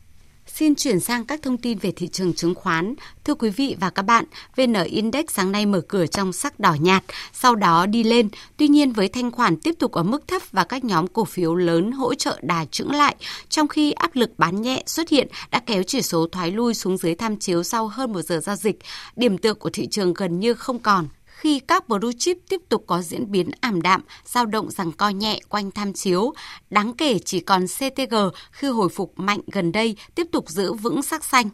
Xin 0.58 0.74
chuyển 0.74 1.00
sang 1.00 1.24
các 1.24 1.42
thông 1.42 1.56
tin 1.56 1.78
về 1.78 1.92
thị 1.96 2.08
trường 2.08 2.34
chứng 2.34 2.54
khoán. 2.54 2.94
Thưa 3.24 3.34
quý 3.34 3.50
vị 3.50 3.76
và 3.80 3.90
các 3.90 4.02
bạn, 4.02 4.24
VN 4.56 4.72
Index 4.84 5.24
sáng 5.28 5.52
nay 5.52 5.66
mở 5.66 5.80
cửa 5.88 6.06
trong 6.06 6.32
sắc 6.32 6.60
đỏ 6.60 6.76
nhạt, 6.80 7.04
sau 7.32 7.54
đó 7.54 7.86
đi 7.86 8.02
lên. 8.02 8.28
Tuy 8.56 8.68
nhiên 8.68 8.92
với 8.92 9.08
thanh 9.08 9.30
khoản 9.30 9.56
tiếp 9.56 9.74
tục 9.78 9.92
ở 9.92 10.02
mức 10.02 10.28
thấp 10.28 10.42
và 10.52 10.64
các 10.64 10.84
nhóm 10.84 11.06
cổ 11.06 11.24
phiếu 11.24 11.54
lớn 11.54 11.92
hỗ 11.92 12.14
trợ 12.14 12.38
đà 12.42 12.64
chững 12.64 12.92
lại, 12.94 13.16
trong 13.48 13.68
khi 13.68 13.92
áp 13.92 14.10
lực 14.14 14.30
bán 14.38 14.62
nhẹ 14.62 14.82
xuất 14.86 15.08
hiện 15.08 15.28
đã 15.50 15.60
kéo 15.66 15.82
chỉ 15.82 16.02
số 16.02 16.26
thoái 16.32 16.50
lui 16.50 16.74
xuống 16.74 16.96
dưới 16.96 17.14
tham 17.14 17.36
chiếu 17.36 17.62
sau 17.62 17.88
hơn 17.88 18.12
một 18.12 18.22
giờ 18.22 18.40
giao 18.42 18.56
dịch. 18.56 18.78
Điểm 19.16 19.38
tựa 19.38 19.54
của 19.54 19.70
thị 19.70 19.86
trường 19.90 20.14
gần 20.14 20.40
như 20.40 20.54
không 20.54 20.78
còn 20.78 21.08
khi 21.36 21.60
các 21.60 21.88
blue 21.88 22.12
chip 22.18 22.38
tiếp 22.48 22.60
tục 22.68 22.84
có 22.86 23.02
diễn 23.02 23.30
biến 23.30 23.50
ảm 23.60 23.82
đạm, 23.82 24.00
dao 24.24 24.46
động 24.46 24.70
rằng 24.70 24.92
co 24.92 25.08
nhẹ 25.08 25.40
quanh 25.48 25.70
tham 25.70 25.92
chiếu. 25.92 26.32
Đáng 26.70 26.94
kể 26.94 27.18
chỉ 27.18 27.40
còn 27.40 27.66
CTG 27.66 28.14
khi 28.50 28.68
hồi 28.68 28.88
phục 28.88 29.12
mạnh 29.16 29.40
gần 29.52 29.72
đây 29.72 29.96
tiếp 30.14 30.26
tục 30.32 30.48
giữ 30.48 30.72
vững 30.72 31.02
sắc 31.02 31.24
xanh. 31.24 31.48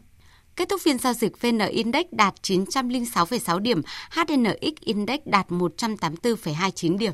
Kết 0.57 0.68
thúc 0.68 0.80
phiên 0.80 0.99
giao 0.99 1.12
dịch 1.12 1.41
VN 1.41 1.59
Index 1.59 2.07
đạt 2.11 2.35
906,6 2.43 3.59
điểm, 3.59 3.83
HNX 4.11 4.74
Index 4.80 5.20
đạt 5.24 5.49
184,29 5.49 6.99
điểm. 6.99 7.12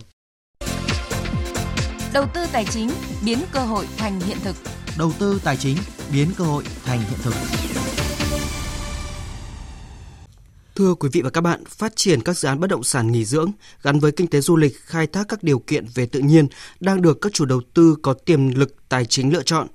Đầu 2.13 2.25
tư 2.35 2.47
tài 2.53 2.65
chính 2.65 2.91
biến 3.25 3.39
cơ 3.53 3.61
hội 3.61 3.87
thành 3.97 4.21
hiện 4.21 4.39
thực. 4.45 4.57
Đầu 4.99 5.13
tư 5.19 5.41
tài 5.45 5.57
chính 5.57 5.77
biến 6.13 6.29
cơ 6.37 6.45
hội 6.45 6.65
thành 6.85 6.99
hiện 6.99 7.19
thực. 7.23 7.35
Thưa 10.79 10.95
quý 10.95 11.09
vị 11.13 11.23
và 11.23 11.31
các 11.31 11.41
bạn, 11.41 11.65
phát 11.65 11.97
triển 11.97 12.23
các 12.23 12.39
dự 12.39 12.49
án 12.49 12.61
bất 12.61 12.67
động 12.67 12.83
sản 12.83 13.13
nghỉ 13.13 13.25
dưỡng 13.25 13.51
gắn 13.83 13.99
với 13.99 14.13
kinh 14.13 14.27
tế 14.27 14.41
du 14.41 14.57
lịch, 14.57 14.81
khai 14.81 15.07
thác 15.07 15.29
các 15.29 15.43
điều 15.43 15.59
kiện 15.59 15.87
về 15.95 16.07
tự 16.07 16.21
nhiên 16.21 16.47
đang 16.81 17.03
được 17.03 17.19
các 17.21 17.33
chủ 17.33 17.45
đầu 17.45 17.61
tư 17.75 17.97
có 18.03 18.13
tiềm 18.13 18.49
lực 18.49 18.77
tài 18.89 19.05
chính 19.05 19.33
lựa 19.33 19.43
chọn. 19.43 19.67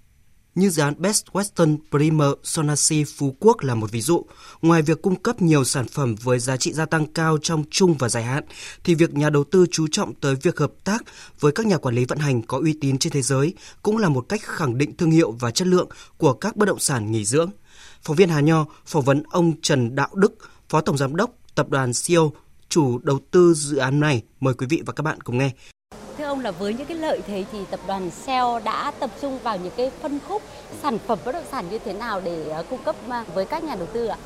Như 0.56 0.70
dự 0.70 0.82
án 0.82 0.94
Best 0.98 1.26
Western 1.32 1.78
Premier 1.92 2.30
Sonasi 2.44 3.04
Phú 3.04 3.36
Quốc 3.40 3.62
là 3.62 3.76
một 3.76 3.92
ví 3.92 4.02
dụ. 4.02 4.26
Ngoài 4.62 4.82
việc 4.82 5.02
cung 5.02 5.16
cấp 5.16 5.42
nhiều 5.42 5.64
sản 5.64 5.88
phẩm 5.88 6.16
với 6.16 6.40
giá 6.40 6.58
trị 6.58 6.74
gia 6.74 6.86
tăng 6.86 7.14
cao 7.14 7.38
trong 7.42 7.64
trung 7.72 7.96
và 8.00 8.10
dài 8.10 8.24
hạn, 8.24 8.44
thì 8.84 8.96
việc 8.96 9.14
nhà 9.14 9.30
đầu 9.30 9.44
tư 9.44 9.66
chú 9.72 9.88
trọng 9.92 10.14
tới 10.14 10.36
việc 10.36 10.60
hợp 10.60 10.72
tác 10.84 11.04
với 11.40 11.52
các 11.52 11.66
nhà 11.66 11.78
quản 11.78 11.96
lý 11.96 12.06
vận 12.06 12.20
hành 12.20 12.42
có 12.42 12.60
uy 12.64 12.74
tín 12.82 12.98
trên 12.98 13.14
thế 13.14 13.22
giới 13.22 13.54
cũng 13.82 13.98
là 13.98 14.10
một 14.10 14.26
cách 14.30 14.42
khẳng 14.44 14.78
định 14.78 14.98
thương 14.98 15.12
hiệu 15.12 15.32
và 15.32 15.52
chất 15.52 15.68
lượng 15.68 15.90
của 16.18 16.34
các 16.34 16.56
bất 16.56 16.66
động 16.66 16.80
sản 16.80 17.12
nghỉ 17.12 17.26
dưỡng. 17.26 17.50
Phóng 18.02 18.16
viên 18.16 18.30
Hà 18.30 18.40
Nho 18.40 18.66
phỏng 18.86 19.04
vấn 19.04 19.24
ông 19.30 19.54
Trần 19.62 19.96
Đạo 19.96 20.10
Đức, 20.14 20.34
Phó 20.74 20.82
Tổng 20.82 20.98
Giám 20.98 21.16
đốc 21.16 21.30
Tập 21.56 21.70
đoàn 21.70 21.92
CEO, 22.08 22.32
chủ 22.70 23.00
đầu 23.04 23.20
tư 23.32 23.54
dự 23.54 23.78
án 23.78 24.00
này. 24.00 24.22
Mời 24.40 24.54
quý 24.54 24.68
vị 24.70 24.82
và 24.86 24.94
các 24.94 25.04
bạn 25.04 25.22
cùng 25.22 25.38
nghe. 25.38 25.52
Thưa 26.18 26.24
ông 26.24 26.40
là 26.40 26.52
với 26.52 26.74
những 26.74 26.88
cái 26.88 26.98
lợi 26.98 27.22
thế 27.28 27.46
thì 27.52 27.60
tập 27.72 27.80
đoàn 27.88 28.12
Shell 28.12 28.46
đã 28.66 28.92
tập 29.00 29.10
trung 29.22 29.40
vào 29.40 29.58
những 29.58 29.74
cái 29.78 29.92
phân 30.02 30.20
khúc 30.28 30.42
sản 30.82 30.98
phẩm 31.08 31.20
bất 31.26 31.32
động 31.32 31.44
sản 31.52 31.66
như 31.70 31.80
thế 31.86 31.94
nào 31.94 32.22
để 32.22 32.50
ờ, 32.50 32.64
cung 32.70 32.84
cấp 32.84 32.96
ờ, 33.10 33.24
với 33.34 33.46
các 33.46 33.64
nhà 33.64 33.76
đầu 33.76 33.88
tư 33.94 34.06
ạ? 34.06 34.18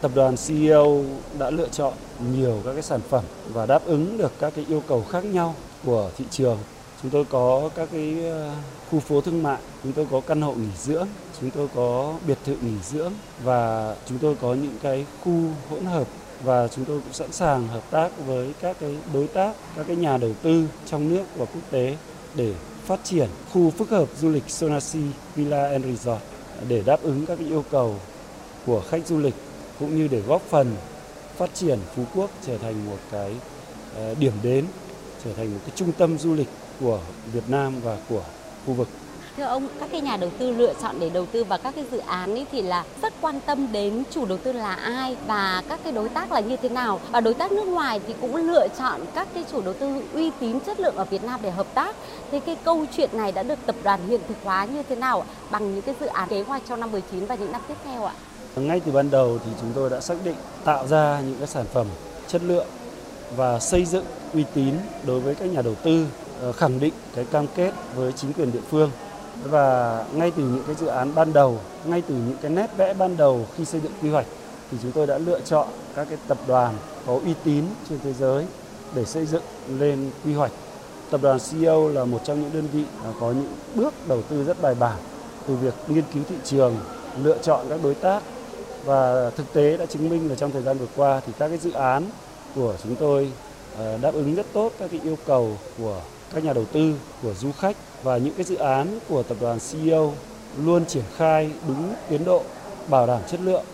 Tập 0.00 0.10
đoàn 0.14 0.34
CEO 0.46 1.04
đã 1.38 1.50
lựa 1.50 1.68
chọn 1.68 1.94
nhiều 2.34 2.62
các 2.64 2.72
cái 2.72 2.82
sản 2.82 3.00
phẩm 3.08 3.24
và 3.52 3.66
đáp 3.66 3.84
ứng 3.84 4.18
được 4.18 4.32
các 4.40 4.52
cái 4.56 4.64
yêu 4.68 4.82
cầu 4.88 5.04
khác 5.10 5.24
nhau 5.24 5.54
của 5.84 6.10
thị 6.16 6.24
trường. 6.30 6.58
Chúng 7.02 7.10
tôi 7.10 7.24
có 7.24 7.70
các 7.74 7.88
cái 7.92 8.24
ờ, 8.24 8.54
khu 8.90 9.00
phố 9.00 9.20
thương 9.20 9.42
mại, 9.42 9.58
chúng 9.82 9.92
tôi 9.92 10.06
có 10.10 10.20
căn 10.20 10.40
hộ 10.40 10.54
nghỉ 10.54 10.68
dưỡng, 10.78 11.08
chúng 11.40 11.50
tôi 11.50 11.68
có 11.74 12.14
biệt 12.26 12.38
thự 12.44 12.56
nghỉ 12.62 12.78
dưỡng 12.82 13.12
và 13.44 13.94
chúng 14.06 14.18
tôi 14.18 14.34
có 14.40 14.54
những 14.54 14.76
cái 14.82 15.06
khu 15.24 15.32
hỗn 15.70 15.84
hợp 15.84 16.08
và 16.44 16.68
chúng 16.68 16.84
tôi 16.84 17.00
cũng 17.00 17.12
sẵn 17.12 17.32
sàng 17.32 17.68
hợp 17.68 17.90
tác 17.90 18.10
với 18.26 18.52
các 18.60 18.76
cái 18.80 18.96
đối 19.14 19.26
tác, 19.26 19.52
các 19.76 19.86
cái 19.86 19.96
nhà 19.96 20.16
đầu 20.16 20.32
tư 20.42 20.66
trong 20.86 21.08
nước 21.08 21.24
và 21.36 21.44
quốc 21.44 21.62
tế 21.70 21.96
để 22.34 22.54
phát 22.84 23.00
triển 23.04 23.28
khu 23.52 23.70
phức 23.70 23.90
hợp 23.90 24.08
du 24.20 24.28
lịch 24.28 24.50
Sonasi 24.50 25.02
Villa 25.36 25.68
and 25.68 25.84
Resort 25.84 26.22
để 26.68 26.82
đáp 26.86 27.02
ứng 27.02 27.26
các 27.26 27.38
cái 27.38 27.46
yêu 27.46 27.64
cầu 27.70 27.96
của 28.66 28.82
khách 28.90 29.06
du 29.06 29.18
lịch 29.18 29.34
cũng 29.78 29.96
như 29.96 30.08
để 30.08 30.20
góp 30.20 30.42
phần 30.42 30.74
phát 31.36 31.54
triển 31.54 31.78
Phú 31.96 32.04
Quốc 32.14 32.30
trở 32.46 32.58
thành 32.58 32.86
một 32.86 32.98
cái 33.10 33.32
ờ, 33.96 34.14
điểm 34.14 34.32
đến, 34.42 34.64
trở 35.24 35.32
thành 35.32 35.52
một 35.52 35.60
cái 35.66 35.72
trung 35.76 35.92
tâm 35.92 36.18
du 36.18 36.34
lịch 36.34 36.48
của 36.80 37.00
Việt 37.32 37.44
Nam 37.48 37.80
và 37.82 37.98
của 38.08 38.22
khu 38.66 38.74
vực. 38.74 38.88
Thưa 39.36 39.42
ông, 39.42 39.68
các 39.80 39.88
cái 39.92 40.00
nhà 40.00 40.16
đầu 40.16 40.30
tư 40.38 40.50
lựa 40.50 40.72
chọn 40.82 40.96
để 41.00 41.10
đầu 41.10 41.26
tư 41.26 41.44
vào 41.44 41.58
các 41.62 41.74
cái 41.74 41.84
dự 41.92 41.98
án 41.98 42.34
ấy 42.34 42.46
thì 42.52 42.62
là 42.62 42.84
rất 43.02 43.12
quan 43.20 43.40
tâm 43.46 43.72
đến 43.72 44.02
chủ 44.10 44.26
đầu 44.26 44.38
tư 44.38 44.52
là 44.52 44.74
ai 44.74 45.16
và 45.26 45.62
các 45.68 45.80
cái 45.84 45.92
đối 45.92 46.08
tác 46.08 46.32
là 46.32 46.40
như 46.40 46.56
thế 46.56 46.68
nào. 46.68 47.00
Và 47.10 47.20
đối 47.20 47.34
tác 47.34 47.52
nước 47.52 47.66
ngoài 47.66 48.00
thì 48.06 48.14
cũng 48.20 48.36
lựa 48.36 48.68
chọn 48.78 49.00
các 49.14 49.28
cái 49.34 49.44
chủ 49.52 49.60
đầu 49.60 49.74
tư 49.74 50.02
uy 50.14 50.30
tín 50.40 50.60
chất 50.60 50.80
lượng 50.80 50.96
ở 50.96 51.04
Việt 51.04 51.24
Nam 51.24 51.40
để 51.42 51.50
hợp 51.50 51.66
tác. 51.74 51.96
Thì 52.30 52.40
cái 52.40 52.56
câu 52.64 52.86
chuyện 52.96 53.10
này 53.12 53.32
đã 53.32 53.42
được 53.42 53.58
tập 53.66 53.76
đoàn 53.82 54.08
hiện 54.08 54.20
thực 54.28 54.36
hóa 54.44 54.64
như 54.64 54.82
thế 54.88 54.96
nào 54.96 55.24
bằng 55.50 55.74
những 55.74 55.82
cái 55.82 55.94
dự 56.00 56.06
án 56.06 56.28
kế 56.28 56.42
hoạch 56.42 56.62
trong 56.68 56.80
năm 56.80 56.92
19 56.92 57.26
và 57.26 57.34
những 57.34 57.52
năm 57.52 57.60
tiếp 57.68 57.76
theo 57.84 58.04
ạ? 58.04 58.12
Ngay 58.56 58.80
từ 58.80 58.92
ban 58.92 59.10
đầu 59.10 59.38
thì 59.44 59.50
chúng 59.60 59.72
tôi 59.74 59.90
đã 59.90 60.00
xác 60.00 60.14
định 60.24 60.36
tạo 60.64 60.86
ra 60.86 61.20
những 61.26 61.36
cái 61.38 61.46
sản 61.46 61.64
phẩm 61.72 61.86
chất 62.28 62.42
lượng 62.42 62.66
và 63.36 63.58
xây 63.58 63.84
dựng 63.84 64.04
uy 64.34 64.44
tín 64.54 64.74
đối 65.06 65.20
với 65.20 65.34
các 65.34 65.44
nhà 65.46 65.62
đầu 65.62 65.74
tư 65.74 66.06
Ờ, 66.42 66.52
khẳng 66.52 66.80
định 66.80 66.94
cái 67.14 67.24
cam 67.24 67.46
kết 67.54 67.72
với 67.94 68.12
chính 68.12 68.32
quyền 68.32 68.52
địa 68.52 68.60
phương 68.70 68.90
và 69.44 70.04
ngay 70.14 70.32
từ 70.36 70.42
những 70.42 70.62
cái 70.66 70.74
dự 70.74 70.86
án 70.86 71.14
ban 71.14 71.32
đầu, 71.32 71.58
ngay 71.84 72.02
từ 72.08 72.14
những 72.14 72.36
cái 72.42 72.50
nét 72.50 72.76
vẽ 72.76 72.94
ban 72.94 73.16
đầu 73.16 73.46
khi 73.56 73.64
xây 73.64 73.80
dựng 73.80 73.92
quy 74.02 74.10
hoạch 74.10 74.26
thì 74.70 74.78
chúng 74.82 74.92
tôi 74.92 75.06
đã 75.06 75.18
lựa 75.18 75.40
chọn 75.40 75.68
các 75.96 76.06
cái 76.08 76.18
tập 76.28 76.38
đoàn 76.46 76.74
có 77.06 77.18
uy 77.24 77.34
tín 77.44 77.64
trên 77.88 77.98
thế 78.04 78.12
giới 78.12 78.46
để 78.94 79.04
xây 79.04 79.26
dựng 79.26 79.42
lên 79.68 80.10
quy 80.24 80.34
hoạch. 80.34 80.52
Tập 81.10 81.20
đoàn 81.22 81.38
CEO 81.50 81.88
là 81.88 82.04
một 82.04 82.20
trong 82.24 82.40
những 82.40 82.50
đơn 82.54 82.68
vị 82.72 82.84
có 83.20 83.32
những 83.32 83.52
bước 83.74 83.94
đầu 84.08 84.22
tư 84.22 84.44
rất 84.44 84.62
bài 84.62 84.74
bản 84.74 84.98
từ 85.46 85.56
việc 85.56 85.74
nghiên 85.88 86.04
cứu 86.14 86.22
thị 86.28 86.36
trường, 86.44 86.76
lựa 87.22 87.38
chọn 87.42 87.66
các 87.68 87.80
đối 87.82 87.94
tác 87.94 88.22
và 88.84 89.30
thực 89.30 89.52
tế 89.52 89.76
đã 89.76 89.86
chứng 89.86 90.08
minh 90.08 90.28
là 90.28 90.34
trong 90.34 90.50
thời 90.50 90.62
gian 90.62 90.78
vừa 90.78 90.86
qua 90.96 91.20
thì 91.26 91.32
các 91.38 91.48
cái 91.48 91.58
dự 91.58 91.72
án 91.72 92.04
của 92.54 92.74
chúng 92.82 92.96
tôi 92.96 93.32
ờ, 93.78 93.98
đáp 94.02 94.14
ứng 94.14 94.34
rất 94.34 94.46
tốt 94.52 94.72
các 94.78 94.90
cái 94.90 95.00
yêu 95.04 95.16
cầu 95.26 95.58
của 95.78 96.00
các 96.34 96.44
nhà 96.44 96.52
đầu 96.52 96.64
tư, 96.64 96.94
của 97.22 97.34
du 97.34 97.52
khách 97.52 97.76
và 98.02 98.16
những 98.16 98.34
cái 98.34 98.44
dự 98.44 98.56
án 98.56 98.98
của 99.08 99.22
tập 99.22 99.36
đoàn 99.40 99.58
CEO 99.72 100.14
luôn 100.64 100.84
triển 100.86 101.04
khai 101.16 101.50
đúng 101.68 101.94
tiến 102.08 102.24
độ, 102.24 102.42
bảo 102.88 103.06
đảm 103.06 103.20
chất 103.30 103.40
lượng 103.40 103.64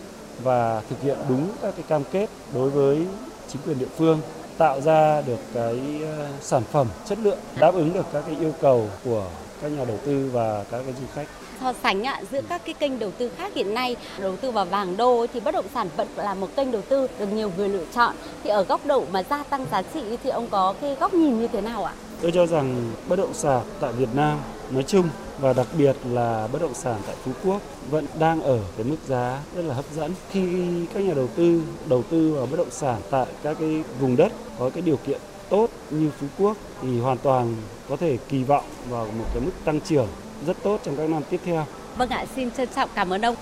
và 0.43 0.81
thực 0.89 1.01
hiện 1.01 1.17
đúng 1.29 1.47
các 1.61 1.73
cái 1.75 1.85
cam 1.87 2.03
kết 2.11 2.29
đối 2.53 2.69
với 2.69 3.05
chính 3.47 3.61
quyền 3.65 3.79
địa 3.79 3.87
phương 3.97 4.21
tạo 4.57 4.81
ra 4.81 5.21
được 5.21 5.39
cái 5.53 5.79
ờ, 6.17 6.27
sản 6.41 6.63
phẩm 6.71 6.87
chất 7.05 7.17
lượng 7.23 7.37
đáp 7.59 7.73
ứng 7.73 7.93
được 7.93 8.05
các 8.13 8.23
cái 8.27 8.35
yêu 8.39 8.53
cầu 8.61 8.87
của 9.05 9.25
các 9.61 9.71
nhà 9.71 9.85
đầu 9.85 9.97
tư 10.05 10.29
và 10.33 10.63
các 10.71 10.81
cái 10.85 10.93
du 11.01 11.07
khách 11.15 11.27
so 11.61 11.73
sánh 11.83 12.07
ạ, 12.07 12.21
giữa 12.31 12.41
các 12.49 12.61
cái 12.65 12.73
kênh 12.73 12.99
đầu 12.99 13.11
tư 13.17 13.31
khác 13.37 13.53
hiện 13.55 13.73
nay 13.73 13.95
đầu 14.19 14.35
tư 14.35 14.51
vào 14.51 14.65
vàng 14.65 14.97
đô 14.97 15.25
thì 15.33 15.39
bất 15.39 15.51
động 15.53 15.65
sản 15.73 15.89
vẫn 15.97 16.07
là 16.15 16.33
một 16.33 16.47
kênh 16.55 16.71
đầu 16.71 16.81
tư 16.81 17.07
được 17.19 17.25
nhiều 17.25 17.51
người 17.57 17.69
lựa 17.69 17.85
chọn 17.95 18.15
thì 18.43 18.49
ở 18.49 18.63
góc 18.63 18.85
độ 18.85 19.03
mà 19.11 19.23
gia 19.29 19.43
tăng 19.43 19.65
giá 19.71 19.81
trị 19.81 20.01
thì 20.23 20.29
ông 20.29 20.47
có 20.49 20.73
cái 20.81 20.95
góc 20.99 21.13
nhìn 21.13 21.39
như 21.39 21.47
thế 21.47 21.61
nào 21.61 21.83
ạ? 21.83 21.93
Tôi 22.21 22.31
cho 22.31 22.45
rằng 22.45 22.91
bất 23.07 23.15
động 23.15 23.33
sản 23.33 23.63
tại 23.79 23.93
Việt 23.93 24.09
Nam 24.13 24.39
nói 24.71 24.83
chung 24.83 25.09
và 25.39 25.53
đặc 25.53 25.67
biệt 25.77 25.95
là 26.09 26.47
bất 26.51 26.61
động 26.61 26.73
sản 26.73 27.01
tại 27.07 27.15
Phú 27.23 27.31
Quốc 27.43 27.61
vẫn 27.89 28.05
đang 28.19 28.41
ở 28.41 28.59
cái 28.77 28.85
mức 28.85 28.97
giá 29.07 29.41
rất 29.55 29.61
là 29.61 29.73
hấp 29.73 29.85
dẫn. 29.95 30.13
Khi 30.31 30.47
các 30.93 30.99
nhà 30.99 31.13
đầu 31.13 31.27
tư 31.35 31.61
đầu 31.89 32.03
tư 32.09 32.33
vào 32.33 32.45
bất 32.45 32.57
động 32.57 32.71
sản 32.71 33.01
tại 33.09 33.25
các 33.43 33.57
cái 33.59 33.83
vùng 33.99 34.15
đất 34.15 34.31
có 34.59 34.69
cái 34.69 34.81
điều 34.81 34.97
kiện 34.97 35.21
tốt 35.49 35.69
như 35.89 36.11
Phú 36.19 36.27
Quốc 36.37 36.57
thì 36.81 36.99
hoàn 36.99 37.17
toàn 37.17 37.55
có 37.89 37.95
thể 37.95 38.17
kỳ 38.29 38.43
vọng 38.43 38.65
vào 38.89 39.05
một 39.05 39.25
cái 39.33 39.43
mức 39.45 39.51
tăng 39.65 39.81
trưởng 39.81 40.07
rất 40.45 40.57
tốt 40.63 40.79
trong 40.83 40.97
các 40.97 41.09
năm 41.09 41.23
tiếp 41.29 41.39
theo. 41.45 41.65
Vâng 41.97 42.09
ạ, 42.09 42.25
xin 42.35 42.51
trân 42.51 42.67
trọng 42.75 42.89
cảm 42.95 43.13
ơn 43.13 43.21
ông. 43.21 43.35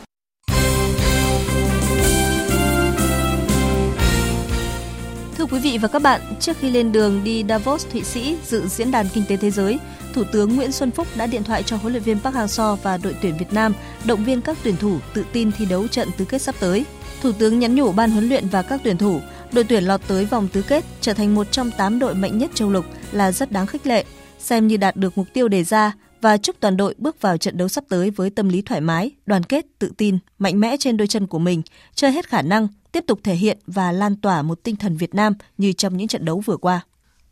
Thưa 5.37 5.45
quý 5.45 5.59
vị 5.59 5.77
và 5.77 5.87
các 5.87 6.01
bạn, 6.01 6.21
trước 6.39 6.57
khi 6.59 6.69
lên 6.69 6.91
đường 6.91 7.23
đi 7.23 7.43
Davos, 7.49 7.87
Thụy 7.91 8.03
Sĩ 8.03 8.37
dự 8.45 8.67
diễn 8.67 8.91
đàn 8.91 9.07
kinh 9.13 9.23
tế 9.27 9.37
thế 9.37 9.51
giới, 9.51 9.79
Thủ 10.13 10.23
tướng 10.31 10.55
Nguyễn 10.55 10.71
Xuân 10.71 10.91
Phúc 10.91 11.07
đã 11.15 11.27
điện 11.27 11.43
thoại 11.43 11.63
cho 11.63 11.77
huấn 11.77 11.93
luyện 11.93 12.03
viên 12.03 12.19
Park 12.19 12.35
Hang-seo 12.35 12.75
và 12.75 12.97
đội 12.97 13.15
tuyển 13.21 13.37
Việt 13.37 13.53
Nam 13.53 13.73
động 14.05 14.23
viên 14.23 14.41
các 14.41 14.57
tuyển 14.63 14.77
thủ 14.77 14.97
tự 15.13 15.25
tin 15.33 15.51
thi 15.51 15.65
đấu 15.65 15.87
trận 15.87 16.09
tứ 16.17 16.25
kết 16.25 16.41
sắp 16.41 16.55
tới. 16.59 16.85
Thủ 17.21 17.31
tướng 17.31 17.59
nhắn 17.59 17.75
nhủ 17.75 17.91
ban 17.91 18.11
huấn 18.11 18.29
luyện 18.29 18.47
và 18.47 18.61
các 18.61 18.81
tuyển 18.83 18.97
thủ, 18.97 19.19
đội 19.51 19.63
tuyển 19.63 19.83
lọt 19.83 20.01
tới 20.07 20.25
vòng 20.25 20.47
tứ 20.53 20.61
kết 20.61 20.85
trở 21.01 21.13
thành 21.13 21.35
một 21.35 21.51
trong 21.51 21.71
8 21.71 21.99
đội 21.99 22.15
mạnh 22.15 22.37
nhất 22.37 22.51
châu 22.53 22.69
lục 22.69 22.85
là 23.11 23.31
rất 23.31 23.51
đáng 23.51 23.67
khích 23.67 23.87
lệ, 23.87 24.05
xem 24.39 24.67
như 24.67 24.77
đạt 24.77 24.95
được 24.95 25.17
mục 25.17 25.27
tiêu 25.33 25.47
đề 25.47 25.63
ra 25.63 25.91
và 26.21 26.37
chúc 26.37 26.55
toàn 26.59 26.77
đội 26.77 26.95
bước 26.97 27.21
vào 27.21 27.37
trận 27.37 27.57
đấu 27.57 27.67
sắp 27.67 27.83
tới 27.89 28.09
với 28.09 28.29
tâm 28.29 28.49
lý 28.49 28.61
thoải 28.61 28.81
mái, 28.81 29.11
đoàn 29.25 29.43
kết, 29.43 29.65
tự 29.79 29.91
tin, 29.97 30.17
mạnh 30.39 30.59
mẽ 30.59 30.77
trên 30.77 30.97
đôi 30.97 31.07
chân 31.07 31.27
của 31.27 31.39
mình, 31.39 31.61
chơi 31.95 32.11
hết 32.11 32.29
khả 32.29 32.41
năng, 32.41 32.67
tiếp 32.95 33.03
tục 33.07 33.19
thể 33.23 33.35
hiện 33.35 33.57
và 33.67 33.91
lan 33.91 34.15
tỏa 34.15 34.41
một 34.41 34.63
tinh 34.63 34.75
thần 34.75 34.97
Việt 34.97 35.15
Nam 35.15 35.33
như 35.57 35.73
trong 35.73 35.97
những 35.97 36.07
trận 36.07 36.25
đấu 36.25 36.39
vừa 36.45 36.57
qua. 36.57 36.81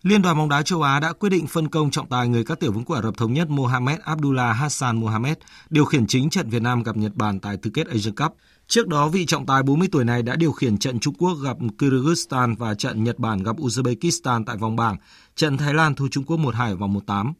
Liên 0.01 0.21
đoàn 0.21 0.37
bóng 0.37 0.49
đá 0.49 0.61
châu 0.61 0.81
Á 0.81 0.99
đã 0.99 1.13
quyết 1.13 1.29
định 1.29 1.47
phân 1.47 1.67
công 1.67 1.91
trọng 1.91 2.09
tài 2.09 2.27
người 2.27 2.43
các 2.43 2.59
tiểu 2.59 2.71
vương 2.71 2.83
quốc 2.83 2.95
Ả 2.95 3.01
Rập 3.01 3.17
thống 3.17 3.33
nhất 3.33 3.49
Mohamed 3.49 3.99
Abdullah 3.99 4.55
Hassan 4.55 4.99
Mohamed 4.99 5.37
điều 5.69 5.85
khiển 5.85 6.07
chính 6.07 6.29
trận 6.29 6.49
Việt 6.49 6.61
Nam 6.61 6.83
gặp 6.83 6.97
Nhật 6.97 7.15
Bản 7.15 7.39
tại 7.39 7.57
tứ 7.57 7.69
kết 7.73 7.87
Asian 7.87 8.15
Cup. 8.15 8.35
Trước 8.67 8.87
đó, 8.87 9.07
vị 9.07 9.25
trọng 9.25 9.45
tài 9.45 9.63
40 9.63 9.87
tuổi 9.91 10.05
này 10.05 10.23
đã 10.23 10.35
điều 10.35 10.51
khiển 10.51 10.77
trận 10.77 10.99
Trung 10.99 11.13
Quốc 11.13 11.33
gặp 11.43 11.57
Kyrgyzstan 11.77 12.55
và 12.55 12.75
trận 12.75 13.03
Nhật 13.03 13.19
Bản 13.19 13.43
gặp 13.43 13.57
Uzbekistan 13.57 14.43
tại 14.45 14.57
vòng 14.57 14.75
bảng, 14.75 14.97
trận 15.35 15.57
Thái 15.57 15.73
Lan 15.73 15.95
thua 15.95 16.07
Trung 16.07 16.23
Quốc 16.23 16.37
1-2 16.37 16.75
vòng 16.75 16.99
1-8. 17.05 17.33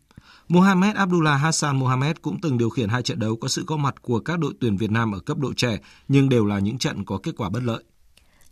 Mohamed 0.47 0.95
Abdullah 0.95 1.41
Hassan 1.41 1.79
Mohamed 1.79 2.15
cũng 2.21 2.41
từng 2.41 2.57
điều 2.57 2.69
khiển 2.69 2.89
hai 2.89 3.01
trận 3.01 3.19
đấu 3.19 3.35
có 3.35 3.47
sự 3.47 3.63
góp 3.67 3.79
mặt 3.79 4.01
của 4.01 4.19
các 4.19 4.39
đội 4.39 4.53
tuyển 4.59 4.77
Việt 4.77 4.91
Nam 4.91 5.11
ở 5.11 5.19
cấp 5.19 5.37
độ 5.37 5.53
trẻ, 5.53 5.77
nhưng 6.07 6.29
đều 6.29 6.45
là 6.45 6.59
những 6.59 6.77
trận 6.77 7.05
có 7.05 7.19
kết 7.23 7.31
quả 7.37 7.49
bất 7.49 7.63
lợi. 7.63 7.83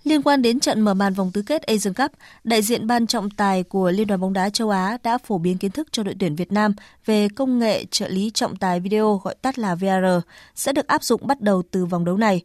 Liên 0.03 0.21
quan 0.21 0.41
đến 0.41 0.59
trận 0.59 0.81
mở 0.81 0.93
màn 0.93 1.13
vòng 1.13 1.31
tứ 1.31 1.41
kết 1.41 1.61
Asian 1.61 1.93
Cup, 1.93 2.11
đại 2.43 2.61
diện 2.61 2.87
ban 2.87 3.07
trọng 3.07 3.29
tài 3.29 3.63
của 3.63 3.91
Liên 3.91 4.07
đoàn 4.07 4.21
bóng 4.21 4.33
đá 4.33 4.49
châu 4.49 4.69
Á 4.69 4.97
đã 5.03 5.17
phổ 5.17 5.37
biến 5.37 5.57
kiến 5.57 5.71
thức 5.71 5.87
cho 5.91 6.03
đội 6.03 6.15
tuyển 6.19 6.35
Việt 6.35 6.51
Nam 6.51 6.73
về 7.05 7.27
công 7.29 7.59
nghệ 7.59 7.85
trợ 7.91 8.07
lý 8.07 8.31
trọng 8.33 8.55
tài 8.55 8.79
video 8.79 9.21
gọi 9.23 9.35
tắt 9.41 9.59
là 9.59 9.75
VR 9.75 10.25
sẽ 10.55 10.73
được 10.73 10.87
áp 10.87 11.03
dụng 11.03 11.27
bắt 11.27 11.41
đầu 11.41 11.63
từ 11.71 11.85
vòng 11.85 12.05
đấu 12.05 12.17
này. 12.17 12.41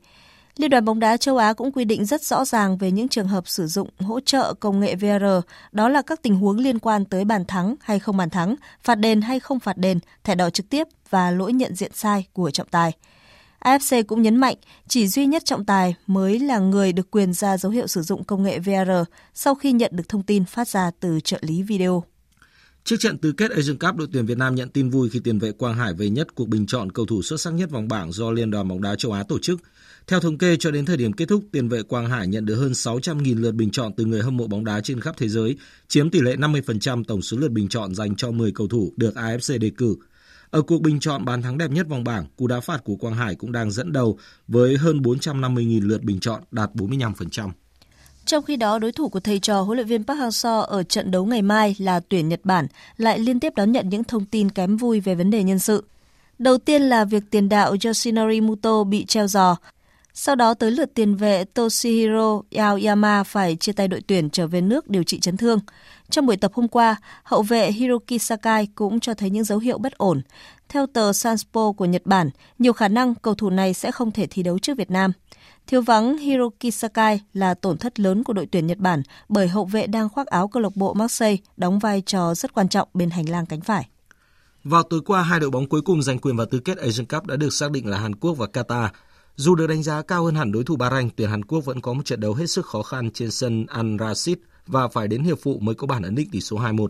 Liên 0.57 0.71
đoàn 0.71 0.85
bóng 0.85 1.01
đá 1.01 1.17
châu 1.17 1.37
Á 1.37 1.53
cũng 1.53 1.73
quy 1.73 1.85
định 1.85 2.05
rất 2.05 2.23
rõ 2.23 2.45
ràng 2.45 2.77
về 2.77 2.91
những 2.91 3.09
trường 3.09 3.29
hợp 3.29 3.49
sử 3.49 3.67
dụng 3.67 3.89
hỗ 3.99 4.21
trợ 4.21 4.55
công 4.55 4.81
nghệ 4.81 4.95
VR, 4.95 5.25
đó 5.73 5.89
là 5.89 6.03
các 6.03 6.23
tình 6.23 6.37
huống 6.37 6.59
liên 6.59 6.79
quan 6.79 7.05
tới 7.05 7.25
bàn 7.25 7.45
thắng 7.45 7.75
hay 7.81 7.99
không 7.99 8.17
bàn 8.17 8.31
thắng, 8.31 8.55
phạt 8.83 8.95
đền 8.95 9.21
hay 9.21 9.41
không 9.41 9.61
phạt 9.61 9.79
đền, 9.79 9.99
thẻ 10.25 10.35
đỏ 10.35 10.51
trực 10.51 10.69
tiếp 10.69 10.89
và 11.11 11.31
lỗi 11.31 11.53
nhận 11.53 11.75
diện 11.75 11.93
sai 11.95 12.27
của 12.33 12.51
trọng 12.51 12.69
tài. 12.69 12.93
AFC 13.67 14.05
cũng 14.05 14.23
nhấn 14.23 14.37
mạnh 14.37 14.57
chỉ 14.89 15.07
duy 15.09 15.27
nhất 15.27 15.45
trọng 15.45 15.65
tài 15.65 15.95
mới 16.07 16.39
là 16.39 16.59
người 16.59 16.93
được 16.93 17.11
quyền 17.11 17.33
ra 17.33 17.57
dấu 17.57 17.73
hiệu 17.73 17.87
sử 17.87 18.03
dụng 18.03 18.25
công 18.25 18.43
nghệ 18.43 18.59
VR 18.59 18.91
sau 19.35 19.55
khi 19.55 19.73
nhận 19.73 19.91
được 19.95 20.09
thông 20.09 20.23
tin 20.23 20.45
phát 20.45 20.69
ra 20.69 20.91
từ 21.01 21.21
trợ 21.25 21.39
lý 21.41 21.63
video. 21.63 22.05
Trước 22.85 22.97
trận 23.01 23.19
tứ 23.19 23.33
kết 23.33 23.51
Asian 23.51 23.79
Cup, 23.79 23.97
đội 23.97 24.09
tuyển 24.13 24.27
Việt 24.27 24.39
Nam 24.39 24.55
nhận 24.55 24.69
tin 24.69 24.91
vui 24.91 25.11
khi 25.11 25.21
tiền 25.25 25.39
vệ 25.39 25.53
Quang 25.53 25.75
Hải 25.75 25.95
về 25.95 26.09
nhất 26.09 26.35
cuộc 26.35 26.49
bình 26.49 26.67
chọn 26.67 26.93
cầu 26.93 27.07
thủ 27.07 27.23
xuất 27.23 27.41
sắc 27.41 27.55
nhất 27.55 27.71
vòng 27.71 27.89
bảng 27.89 28.13
do 28.13 28.31
Liên 28.31 28.51
đoàn 28.51 28.69
bóng 28.69 28.83
đá 28.83 28.97
châu 28.97 29.13
Á 29.13 29.23
tổ 29.29 29.39
chức. 29.39 29.61
Theo 30.07 30.21
thống 30.21 30.39
kê, 30.39 30.57
cho 30.57 30.71
đến 30.71 30.85
thời 30.85 30.97
điểm 30.97 31.13
kết 31.13 31.29
thúc, 31.29 31.45
tiền 31.53 31.69
vệ 31.69 31.83
Quang 31.83 32.07
Hải 32.07 32.27
nhận 32.27 32.47
được 32.47 32.55
hơn 32.55 32.73
600.000 32.73 33.41
lượt 33.41 33.53
bình 33.53 33.71
chọn 33.71 33.93
từ 33.97 34.05
người 34.05 34.23
hâm 34.23 34.37
mộ 34.37 34.47
bóng 34.47 34.65
đá 34.65 34.81
trên 34.81 35.01
khắp 35.01 35.15
thế 35.19 35.29
giới, 35.29 35.57
chiếm 35.89 36.11
tỷ 36.11 36.21
lệ 36.21 36.37
50% 36.37 37.05
tổng 37.05 37.23
số 37.23 37.37
lượt 37.37 37.51
bình 37.51 37.69
chọn 37.69 37.95
dành 37.95 38.17
cho 38.17 38.31
10 38.31 38.53
cầu 38.53 38.69
thủ 38.69 38.93
được 38.97 39.15
AFC 39.15 39.59
đề 39.59 39.71
cử. 39.71 39.97
Ở 40.51 40.63
cuộc 40.63 40.83
bình 40.83 41.01
chọn 41.01 41.25
bàn 41.25 41.43
thắng 41.43 41.59
đẹp 41.59 41.71
nhất 41.71 41.89
vòng 41.89 42.05
bảng, 42.05 42.27
cú 42.37 42.47
đá 42.47 42.61
phạt 42.61 42.85
của 42.85 42.97
Quang 42.97 43.15
Hải 43.15 43.35
cũng 43.35 43.53
đang 43.53 43.71
dẫn 43.71 43.93
đầu 43.93 44.19
với 44.49 44.77
hơn 44.77 44.99
450.000 44.99 45.89
lượt 45.89 46.03
bình 46.03 46.21
chọn, 46.21 46.43
đạt 46.51 46.71
45%. 46.75 47.51
Trong 48.25 48.45
khi 48.45 48.57
đó, 48.57 48.79
đối 48.79 48.93
thủ 48.93 49.09
của 49.09 49.21
thầy 49.21 49.39
trò 49.39 49.61
huấn 49.61 49.77
luyện 49.77 49.87
viên 49.87 50.05
Park 50.05 50.19
Hang-seo 50.19 50.61
ở 50.61 50.83
trận 50.83 51.11
đấu 51.11 51.27
ngày 51.27 51.43
mai 51.43 51.77
là 51.79 52.01
tuyển 52.01 52.29
Nhật 52.29 52.41
Bản 52.45 52.67
lại 52.97 53.19
liên 53.19 53.41
tiếp 53.41 53.53
đón 53.57 53.73
nhận 53.73 53.89
những 53.89 54.05
thông 54.05 54.25
tin 54.25 54.51
kém 54.51 54.77
vui 54.77 55.01
về 55.01 55.15
vấn 55.15 55.31
đề 55.31 55.43
nhân 55.43 55.59
sự. 55.59 55.85
Đầu 56.39 56.59
tiên 56.59 56.83
là 56.83 57.05
việc 57.05 57.23
tiền 57.31 57.49
đạo 57.49 57.77
Yoshinori 57.85 58.41
Muto 58.41 58.85
bị 58.85 59.05
treo 59.05 59.27
giò. 59.27 59.57
Sau 60.19 60.35
đó 60.35 60.55
tới 60.55 60.71
lượt 60.71 60.95
tiền 60.95 61.17
vệ 61.17 61.45
Toshihiro 61.45 62.43
Aoyama 62.57 63.23
phải 63.23 63.57
chia 63.57 63.73
tay 63.73 63.89
đội 63.89 64.01
tuyển 64.07 64.31
trở 64.31 64.47
về 64.47 64.61
nước 64.61 64.91
điều 64.91 65.03
trị 65.03 65.21
chấn 65.21 65.37
thương. 65.37 65.59
Trong 66.11 66.27
buổi 66.27 66.37
tập 66.37 66.53
hôm 66.55 66.69
qua, 66.69 66.97
hậu 67.23 67.43
vệ 67.43 67.73
Hiroki 67.73 68.21
Sakai 68.21 68.69
cũng 68.75 69.01
cho 69.01 69.15
thấy 69.15 69.31
những 69.31 69.45
dấu 69.45 69.59
hiệu 69.59 69.79
bất 69.79 69.93
ổn. 69.93 70.23
Theo 70.69 70.87
tờ 70.87 71.13
Sanspo 71.13 71.73
của 71.73 71.85
Nhật 71.85 72.03
Bản, 72.05 72.31
nhiều 72.59 72.73
khả 72.73 72.89
năng 72.89 73.15
cầu 73.15 73.35
thủ 73.35 73.51
này 73.51 73.75
sẽ 73.75 73.93
không 73.93 74.11
thể 74.11 74.27
thi 74.27 74.43
đấu 74.43 74.59
trước 74.59 74.77
Việt 74.79 74.91
Nam. 74.91 75.13
Thiếu 75.67 75.83
vắng 75.83 76.19
Hiroki 76.19 76.71
Sakai 76.73 77.21
là 77.33 77.55
tổn 77.55 77.79
thất 77.79 78.01
lớn 78.01 78.25
của 78.25 78.33
đội 78.33 78.47
tuyển 78.47 78.67
Nhật 78.67 78.79
Bản 78.79 79.03
bởi 79.29 79.49
hậu 79.49 79.65
vệ 79.65 79.87
đang 79.87 80.09
khoác 80.09 80.27
áo 80.27 80.49
câu 80.49 80.63
lạc 80.63 80.77
bộ 80.77 80.95
Marseille 80.95 81.43
đóng 81.57 81.79
vai 81.79 82.03
trò 82.07 82.35
rất 82.35 82.55
quan 82.55 82.69
trọng 82.69 82.89
bên 82.95 83.11
hành 83.11 83.29
lang 83.29 83.47
cánh 83.47 83.61
phải. 83.61 83.89
Vào 84.65 84.83
tối 84.83 85.01
qua, 85.07 85.23
hai 85.23 85.41
đội 85.41 85.51
bóng 85.51 85.69
cuối 85.69 85.83
cùng 85.83 86.03
giành 86.03 86.19
quyền 86.19 86.37
vào 86.37 86.47
tứ 86.47 86.59
kết 86.59 86.79
Asian 86.79 87.07
Cup 87.07 87.27
đã 87.27 87.37
được 87.37 87.53
xác 87.53 87.71
định 87.71 87.87
là 87.87 87.99
Hàn 87.99 88.15
Quốc 88.15 88.33
và 88.33 88.47
Qatar. 88.53 88.89
Dù 89.39 89.55
được 89.55 89.67
đánh 89.67 89.83
giá 89.83 90.03
cao 90.03 90.25
hơn 90.25 90.35
hẳn 90.35 90.53
đối 90.53 90.65
thủ 90.65 90.77
Bahrain, 90.77 91.11
tuyển 91.17 91.31
Hàn 91.31 91.45
Quốc 91.45 91.65
vẫn 91.65 91.81
có 91.81 91.93
một 91.93 92.05
trận 92.05 92.21
đấu 92.21 92.35
hết 92.35 92.47
sức 92.47 92.67
khó 92.67 92.83
khăn 92.83 93.11
trên 93.11 93.31
sân 93.31 93.67
Al 93.67 93.87
Rashid 94.01 94.37
và 94.67 94.89
phải 94.89 95.09
đến 95.09 95.23
hiệp 95.23 95.39
phụ 95.43 95.59
mới 95.59 95.75
có 95.75 95.87
bản 95.87 96.03
ấn 96.03 96.15
định 96.15 96.29
tỷ 96.31 96.41
số 96.41 96.57
2-1. 96.59 96.87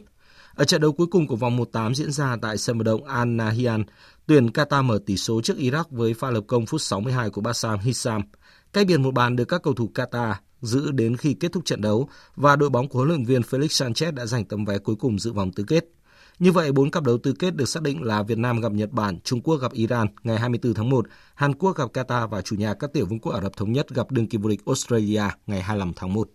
Ở 0.55 0.65
trận 0.65 0.81
đấu 0.81 0.93
cuối 0.93 1.07
cùng 1.07 1.27
của 1.27 1.37
vòng 1.37 1.59
1-8 1.59 1.95
diễn 1.95 2.13
ra 2.13 2.37
tại 2.43 2.59
sân 2.59 2.79
vận 2.79 2.85
động 2.85 3.05
Al 3.05 3.29
Nahyan, 3.29 3.85
tuyển 4.27 4.47
Qatar 4.47 4.85
mở 4.85 4.99
tỷ 5.07 5.17
số 5.17 5.41
trước 5.41 5.57
Iraq 5.57 5.85
với 5.91 6.15
pha 6.15 6.31
lập 6.31 6.45
công 6.47 6.67
phút 6.67 6.81
62 6.81 7.31
của 7.31 7.41
Bassam 7.41 7.79
Hissam. 7.79 8.23
Cách 8.73 8.87
biệt 8.87 8.97
một 8.97 9.15
bàn 9.15 9.37
được 9.37 9.45
các 9.45 9.63
cầu 9.63 9.75
thủ 9.75 9.91
Qatar 9.95 10.35
giữ 10.61 10.91
đến 10.91 11.17
khi 11.17 11.35
kết 11.35 11.53
thúc 11.53 11.65
trận 11.65 11.81
đấu 11.81 12.09
và 12.37 12.57
đội 12.57 12.71
bóng 12.71 12.89
của 12.89 12.99
huấn 12.99 13.09
luyện 13.09 13.25
viên 13.25 13.43
Felix 13.43 13.91
Sanchez 13.91 14.15
đã 14.15 14.27
giành 14.27 14.45
tấm 14.45 14.65
vé 14.65 14.79
cuối 14.79 14.97
cùng 14.97 15.19
dự 15.19 15.33
vòng 15.33 15.53
tứ 15.53 15.65
kết. 15.65 15.96
Như 16.39 16.53
vậy, 16.53 16.73
bốn 16.73 16.91
cặp 16.91 17.05
đấu 17.05 17.19
tứ 17.19 17.33
kết 17.33 17.57
được 17.57 17.69
xác 17.69 17.83
định 17.83 18.03
là 18.03 18.23
Việt 18.23 18.39
Nam 18.39 18.61
gặp 18.61 18.73
Nhật 18.73 18.93
Bản, 18.93 19.21
Trung 19.21 19.41
Quốc 19.41 19.57
gặp 19.57 19.73
Iran 19.73 20.07
ngày 20.23 20.39
24 20.39 20.75
tháng 20.75 20.91
1, 20.91 21.07
Hàn 21.35 21.55
Quốc 21.55 21.77
gặp 21.77 21.93
Qatar 21.93 22.29
và 22.29 22.43
chủ 22.43 22.57
nhà 22.57 22.75
các 22.75 22.93
tiểu 22.93 23.07
vương 23.07 23.19
quốc 23.19 23.33
Ả 23.33 23.41
Rập 23.41 23.57
Thống 23.57 23.73
Nhất 23.73 23.89
gặp 23.89 24.11
đương 24.11 24.29
kim 24.29 24.41
vô 24.41 24.49
địch 24.49 24.61
Australia 24.67 25.23
ngày 25.47 25.63
25 25.63 25.93
tháng 25.97 26.13
1. 26.13 26.29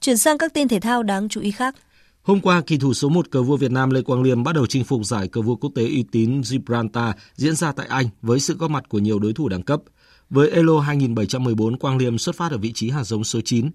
Chuyển 0.00 0.16
sang 0.16 0.38
các 0.38 0.54
tin 0.54 0.68
thể 0.68 0.80
thao 0.80 1.02
đáng 1.02 1.28
chú 1.28 1.40
ý 1.40 1.50
khác. 1.50 1.74
Hôm 2.22 2.40
qua, 2.40 2.60
kỳ 2.60 2.78
thủ 2.78 2.94
số 2.94 3.08
1 3.08 3.30
cờ 3.30 3.42
vua 3.42 3.56
Việt 3.56 3.70
Nam 3.70 3.90
Lê 3.90 4.02
Quang 4.02 4.22
Liêm 4.22 4.42
bắt 4.42 4.54
đầu 4.54 4.66
chinh 4.66 4.84
phục 4.84 5.04
giải 5.04 5.28
cờ 5.28 5.42
vua 5.42 5.56
quốc 5.56 5.72
tế 5.74 5.82
uy 5.82 6.04
tín 6.12 6.42
Gibraltar 6.44 7.14
diễn 7.34 7.56
ra 7.56 7.72
tại 7.72 7.86
Anh 7.86 8.06
với 8.22 8.40
sự 8.40 8.56
góp 8.56 8.70
mặt 8.70 8.88
của 8.88 8.98
nhiều 8.98 9.18
đối 9.18 9.32
thủ 9.32 9.48
đẳng 9.48 9.62
cấp. 9.62 9.80
Với 10.30 10.50
Elo 10.50 10.80
2714, 10.80 11.78
Quang 11.78 11.96
Liêm 11.96 12.18
xuất 12.18 12.36
phát 12.36 12.52
ở 12.52 12.58
vị 12.58 12.72
trí 12.74 12.90
hạt 12.90 13.04
giống 13.04 13.24
số 13.24 13.40
9. 13.44 13.70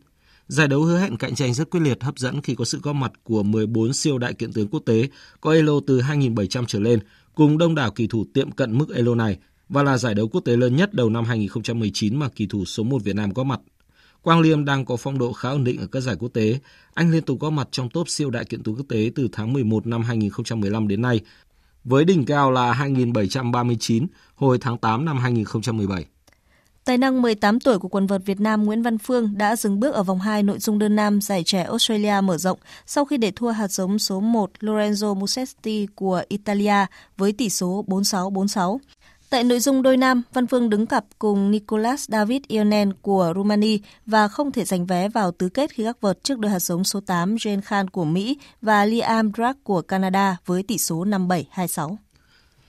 Giải 0.47 0.67
đấu 0.67 0.83
hứa 0.83 0.99
hẹn 0.99 1.17
cạnh 1.17 1.35
tranh 1.35 1.53
rất 1.53 1.69
quyết 1.69 1.79
liệt, 1.79 2.03
hấp 2.03 2.17
dẫn 2.17 2.41
khi 2.41 2.55
có 2.55 2.65
sự 2.65 2.79
góp 2.83 2.95
mặt 2.95 3.11
của 3.23 3.43
14 3.43 3.93
siêu 3.93 4.17
đại 4.17 4.33
kiện 4.33 4.53
tướng 4.53 4.67
quốc 4.67 4.83
tế 4.85 5.09
có 5.41 5.51
Elo 5.51 5.73
từ 5.87 6.01
2.700 6.01 6.65
trở 6.65 6.79
lên, 6.79 6.99
cùng 7.35 7.57
đông 7.57 7.75
đảo 7.75 7.91
kỳ 7.91 8.07
thủ 8.07 8.25
tiệm 8.33 8.51
cận 8.51 8.77
mức 8.77 8.95
Elo 8.95 9.15
này 9.15 9.37
và 9.69 9.83
là 9.83 9.97
giải 9.97 10.15
đấu 10.15 10.27
quốc 10.27 10.41
tế 10.41 10.57
lớn 10.57 10.75
nhất 10.75 10.93
đầu 10.93 11.09
năm 11.09 11.25
2019 11.25 12.15
mà 12.15 12.29
kỳ 12.29 12.47
thủ 12.47 12.65
số 12.65 12.83
1 12.83 13.03
Việt 13.03 13.15
Nam 13.15 13.33
có 13.33 13.43
mặt. 13.43 13.59
Quang 14.21 14.41
Liêm 14.41 14.65
đang 14.65 14.85
có 14.85 14.95
phong 14.95 15.17
độ 15.17 15.33
khá 15.33 15.49
ổn 15.49 15.63
định 15.63 15.79
ở 15.79 15.87
các 15.87 15.99
giải 15.99 16.15
quốc 16.19 16.29
tế. 16.29 16.59
Anh 16.93 17.11
liên 17.11 17.23
tục 17.23 17.37
có 17.41 17.49
mặt 17.49 17.67
trong 17.71 17.89
top 17.89 18.09
siêu 18.09 18.29
đại 18.29 18.45
kiện 18.45 18.63
tướng 18.63 18.75
quốc 18.75 18.85
tế 18.89 19.11
từ 19.15 19.27
tháng 19.31 19.53
11 19.53 19.87
năm 19.87 20.01
2015 20.01 20.87
đến 20.87 21.01
nay, 21.01 21.19
với 21.83 22.05
đỉnh 22.05 22.25
cao 22.25 22.51
là 22.51 22.73
2.739 22.73 24.07
hồi 24.35 24.57
tháng 24.61 24.77
8 24.77 25.05
năm 25.05 25.17
2017. 25.17 26.05
Tài 26.85 26.97
năng 26.97 27.21
18 27.21 27.59
tuổi 27.59 27.79
của 27.79 27.87
quần 27.87 28.07
vợt 28.07 28.21
Việt 28.25 28.39
Nam 28.39 28.63
Nguyễn 28.63 28.81
Văn 28.81 28.97
Phương 28.97 29.37
đã 29.37 29.55
dừng 29.55 29.79
bước 29.79 29.93
ở 29.93 30.03
vòng 30.03 30.19
2 30.19 30.43
nội 30.43 30.59
dung 30.59 30.79
đơn 30.79 30.95
nam 30.95 31.21
giải 31.21 31.43
trẻ 31.43 31.63
Australia 31.63 32.21
mở 32.23 32.37
rộng 32.37 32.59
sau 32.85 33.05
khi 33.05 33.17
để 33.17 33.31
thua 33.31 33.49
hạt 33.49 33.67
giống 33.67 33.99
số 33.99 34.19
1 34.19 34.51
Lorenzo 34.59 35.15
Musetti 35.15 35.87
của 35.95 36.21
Italia 36.27 36.85
với 37.17 37.31
tỷ 37.31 37.49
số 37.49 37.85
46-46. 37.87 38.77
Tại 39.29 39.43
nội 39.43 39.59
dung 39.59 39.81
đôi 39.81 39.97
nam, 39.97 40.21
Văn 40.33 40.47
Phương 40.47 40.69
đứng 40.69 40.85
cặp 40.85 41.05
cùng 41.19 41.51
Nicolas 41.51 42.09
David 42.09 42.41
Ionen 42.47 42.93
của 43.01 43.33
Rumani 43.35 43.79
và 44.05 44.27
không 44.27 44.51
thể 44.51 44.65
giành 44.65 44.85
vé 44.85 45.09
vào 45.09 45.31
tứ 45.31 45.49
kết 45.49 45.71
khi 45.73 45.83
gác 45.83 46.01
vợt 46.01 46.23
trước 46.23 46.39
đôi 46.39 46.51
hạt 46.51 46.59
giống 46.59 46.83
số 46.83 46.99
8 46.99 47.35
Jane 47.35 47.61
Khan 47.61 47.89
của 47.89 48.05
Mỹ 48.05 48.37
và 48.61 48.85
Liam 48.85 49.31
Drake 49.37 49.59
của 49.63 49.81
Canada 49.81 50.37
với 50.45 50.63
tỷ 50.63 50.77
số 50.77 51.05
5-7-2-6. 51.05 51.95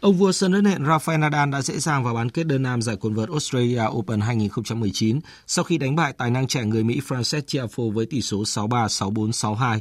Ông 0.06 0.14
vua 0.14 0.32
sân 0.32 0.52
đất 0.52 0.60
nện 0.60 0.84
Rafael 0.84 1.20
Nadal 1.20 1.50
đã 1.50 1.62
dễ 1.62 1.78
dàng 1.78 2.04
vào 2.04 2.14
bán 2.14 2.30
kết 2.30 2.46
đơn 2.46 2.62
nam 2.62 2.82
giải 2.82 2.96
quần 3.00 3.14
vợt 3.14 3.28
Australia 3.28 3.82
Open 3.90 4.20
2019 4.20 5.20
sau 5.46 5.64
khi 5.64 5.78
đánh 5.78 5.96
bại 5.96 6.12
tài 6.12 6.30
năng 6.30 6.46
trẻ 6.46 6.64
người 6.64 6.84
Mỹ 6.84 7.00
Frances 7.08 7.40
Tiafoe 7.40 7.90
với 7.90 8.06
tỷ 8.06 8.22
số 8.22 8.42
6-3, 8.42 8.86
6-4, 8.86 9.30
6-2. 9.30 9.78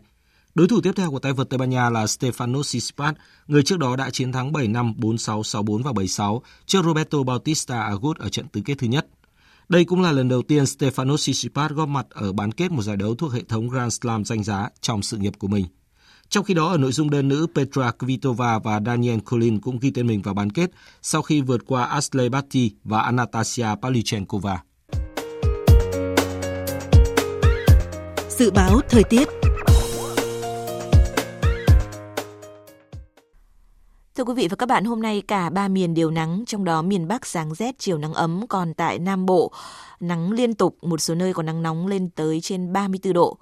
Đối 0.55 0.67
thủ 0.67 0.81
tiếp 0.81 0.91
theo 0.95 1.11
của 1.11 1.19
tay 1.19 1.33
vợt 1.33 1.49
Tây 1.49 1.57
Ban 1.57 1.69
Nha 1.69 1.89
là 1.89 2.05
Stefano 2.05 2.63
Tsitsipas, 2.63 3.15
người 3.47 3.63
trước 3.63 3.79
đó 3.79 3.95
đã 3.95 4.09
chiến 4.09 4.31
thắng 4.31 4.51
7 4.51 4.67
năm 4.67 4.93
4-6, 4.97 5.41
6-4 5.41 5.83
và 5.83 5.91
7-6 5.91 6.39
trước 6.65 6.85
Roberto 6.85 7.23
Bautista 7.23 7.81
Agut 7.81 8.17
ở 8.17 8.29
trận 8.29 8.47
tứ 8.47 8.61
kết 8.65 8.75
thứ 8.77 8.87
nhất. 8.87 9.07
Đây 9.69 9.85
cũng 9.85 10.01
là 10.01 10.11
lần 10.11 10.29
đầu 10.29 10.41
tiên 10.41 10.63
Stefano 10.63 11.17
Tsitsipas 11.17 11.71
góp 11.71 11.89
mặt 11.89 12.05
ở 12.09 12.33
bán 12.33 12.51
kết 12.51 12.71
một 12.71 12.81
giải 12.81 12.97
đấu 12.97 13.15
thuộc 13.15 13.33
hệ 13.33 13.41
thống 13.49 13.69
Grand 13.69 13.99
Slam 14.01 14.25
danh 14.25 14.43
giá 14.43 14.69
trong 14.81 15.01
sự 15.01 15.17
nghiệp 15.17 15.33
của 15.39 15.47
mình. 15.47 15.65
Trong 16.29 16.43
khi 16.43 16.53
đó 16.53 16.67
ở 16.67 16.77
nội 16.77 16.91
dung 16.91 17.09
đơn 17.09 17.27
nữ, 17.27 17.47
Petra 17.55 17.91
Kvitova 17.91 18.59
và 18.59 18.81
Daniel 18.85 19.19
Kolin 19.19 19.59
cũng 19.59 19.79
ghi 19.79 19.91
tên 19.91 20.07
mình 20.07 20.21
vào 20.21 20.33
bán 20.33 20.49
kết 20.49 20.71
sau 21.01 21.21
khi 21.21 21.41
vượt 21.41 21.61
qua 21.67 21.83
Ashley 21.83 22.29
Barty 22.29 22.71
và 22.83 22.99
Anastasia 22.99 23.67
Pavlyuchenkova. 23.81 24.59
Dự 28.29 28.51
báo 28.51 28.79
thời 28.89 29.03
tiết 29.03 29.27
Thưa 34.15 34.23
quý 34.23 34.33
vị 34.33 34.47
và 34.47 34.55
các 34.55 34.69
bạn, 34.69 34.85
hôm 34.85 35.01
nay 35.01 35.21
cả 35.27 35.49
ba 35.49 35.67
miền 35.67 35.93
đều 35.93 36.11
nắng, 36.11 36.43
trong 36.47 36.63
đó 36.63 36.81
miền 36.81 37.07
Bắc 37.07 37.25
sáng 37.25 37.55
rét, 37.55 37.75
chiều 37.79 37.97
nắng 37.97 38.13
ấm, 38.13 38.47
còn 38.49 38.73
tại 38.73 38.99
Nam 38.99 39.25
Bộ 39.25 39.51
nắng 39.99 40.31
liên 40.31 40.53
tục, 40.53 40.77
một 40.81 41.01
số 41.01 41.15
nơi 41.15 41.33
còn 41.33 41.45
nắng 41.45 41.63
nóng 41.63 41.87
lên 41.87 42.09
tới 42.09 42.41
trên 42.41 42.73
34 42.73 43.13
độ. 43.13 43.37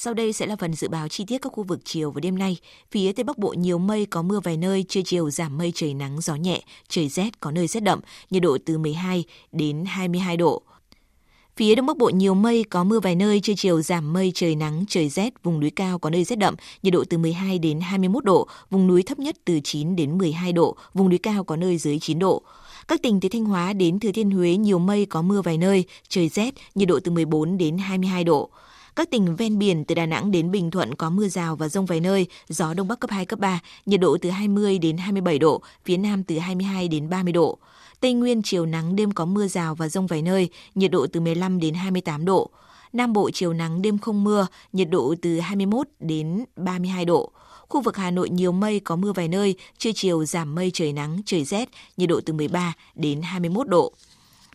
Sau 0.00 0.14
đây 0.14 0.32
sẽ 0.32 0.46
là 0.46 0.56
phần 0.56 0.74
dự 0.74 0.88
báo 0.88 1.08
chi 1.08 1.24
tiết 1.24 1.38
các 1.42 1.52
khu 1.52 1.62
vực 1.62 1.80
chiều 1.84 2.10
và 2.10 2.20
đêm 2.20 2.38
nay. 2.38 2.56
Phía 2.90 3.12
Tây 3.12 3.24
Bắc 3.24 3.38
Bộ 3.38 3.52
nhiều 3.58 3.78
mây, 3.78 4.06
có 4.06 4.22
mưa 4.22 4.40
vài 4.40 4.56
nơi, 4.56 4.84
trưa 4.88 5.00
chiều 5.04 5.30
giảm 5.30 5.58
mây 5.58 5.72
trời 5.74 5.94
nắng, 5.94 6.20
gió 6.20 6.34
nhẹ, 6.34 6.62
trời 6.88 7.08
rét, 7.08 7.40
có 7.40 7.50
nơi 7.50 7.66
rét 7.66 7.80
đậm, 7.80 8.00
nhiệt 8.30 8.42
độ 8.42 8.58
từ 8.64 8.78
12 8.78 9.24
đến 9.52 9.84
22 9.86 10.36
độ. 10.36 10.62
Phía 11.56 11.74
Đông 11.74 11.86
Bắc 11.86 11.96
Bộ 11.96 12.10
nhiều 12.10 12.34
mây, 12.34 12.64
có 12.70 12.84
mưa 12.84 13.00
vài 13.00 13.14
nơi, 13.14 13.40
trưa 13.40 13.52
chiều 13.56 13.82
giảm 13.82 14.12
mây, 14.12 14.32
trời 14.34 14.56
nắng, 14.56 14.84
trời 14.88 15.08
rét, 15.08 15.42
vùng 15.42 15.60
núi 15.60 15.70
cao 15.70 15.98
có 15.98 16.10
nơi 16.10 16.24
rét 16.24 16.36
đậm, 16.36 16.54
nhiệt 16.82 16.92
độ 16.92 17.04
từ 17.10 17.18
12 17.18 17.58
đến 17.58 17.80
21 17.80 18.24
độ, 18.24 18.48
vùng 18.70 18.86
núi 18.86 19.02
thấp 19.02 19.18
nhất 19.18 19.36
từ 19.44 19.60
9 19.64 19.96
đến 19.96 20.18
12 20.18 20.52
độ, 20.52 20.76
vùng 20.94 21.08
núi 21.08 21.18
cao 21.18 21.44
có 21.44 21.56
nơi 21.56 21.78
dưới 21.78 21.98
9 21.98 22.18
độ. 22.18 22.42
Các 22.88 23.02
tỉnh 23.02 23.20
từ 23.20 23.28
Thanh 23.28 23.44
Hóa 23.44 23.72
đến 23.72 24.00
Thừa 24.00 24.12
Thiên 24.12 24.30
Huế 24.30 24.56
nhiều 24.56 24.78
mây 24.78 25.06
có 25.06 25.22
mưa 25.22 25.42
vài 25.42 25.58
nơi, 25.58 25.84
trời 26.08 26.28
rét, 26.28 26.54
nhiệt 26.74 26.88
độ 26.88 27.00
từ 27.04 27.10
14 27.10 27.58
đến 27.58 27.78
22 27.78 28.24
độ. 28.24 28.50
Các 28.98 29.10
tỉnh 29.10 29.36
ven 29.36 29.58
biển 29.58 29.84
từ 29.84 29.94
Đà 29.94 30.06
Nẵng 30.06 30.30
đến 30.30 30.50
Bình 30.50 30.70
Thuận 30.70 30.94
có 30.94 31.10
mưa 31.10 31.28
rào 31.28 31.56
và 31.56 31.68
rông 31.68 31.86
vài 31.86 32.00
nơi, 32.00 32.26
gió 32.48 32.74
đông 32.74 32.88
bắc 32.88 33.00
cấp 33.00 33.10
2 33.10 33.26
cấp 33.26 33.38
3, 33.38 33.60
nhiệt 33.86 34.00
độ 34.00 34.16
từ 34.22 34.30
20 34.30 34.78
đến 34.78 34.96
27 34.96 35.38
độ, 35.38 35.62
phía 35.84 35.96
Nam 35.96 36.24
từ 36.24 36.38
22 36.38 36.88
đến 36.88 37.08
30 37.08 37.32
độ. 37.32 37.58
Tây 38.00 38.12
Nguyên 38.12 38.42
chiều 38.42 38.66
nắng 38.66 38.96
đêm 38.96 39.12
có 39.12 39.24
mưa 39.24 39.46
rào 39.46 39.74
và 39.74 39.88
rông 39.88 40.06
vài 40.06 40.22
nơi, 40.22 40.48
nhiệt 40.74 40.90
độ 40.90 41.06
từ 41.12 41.20
15 41.20 41.60
đến 41.60 41.74
28 41.74 42.24
độ. 42.24 42.50
Nam 42.92 43.12
Bộ 43.12 43.30
chiều 43.30 43.52
nắng 43.52 43.82
đêm 43.82 43.98
không 43.98 44.24
mưa, 44.24 44.46
nhiệt 44.72 44.90
độ 44.90 45.14
từ 45.22 45.40
21 45.40 45.88
đến 46.00 46.44
32 46.56 47.04
độ. 47.04 47.32
Khu 47.68 47.80
vực 47.80 47.96
Hà 47.96 48.10
Nội 48.10 48.30
nhiều 48.30 48.52
mây 48.52 48.80
có 48.80 48.96
mưa 48.96 49.12
vài 49.12 49.28
nơi, 49.28 49.54
trưa 49.78 49.92
chiều 49.94 50.24
giảm 50.24 50.54
mây 50.54 50.70
trời 50.74 50.92
nắng, 50.92 51.20
trời 51.26 51.44
rét, 51.44 51.68
nhiệt 51.96 52.08
độ 52.08 52.20
từ 52.26 52.32
13 52.32 52.72
đến 52.94 53.22
21 53.22 53.68
độ. 53.68 53.92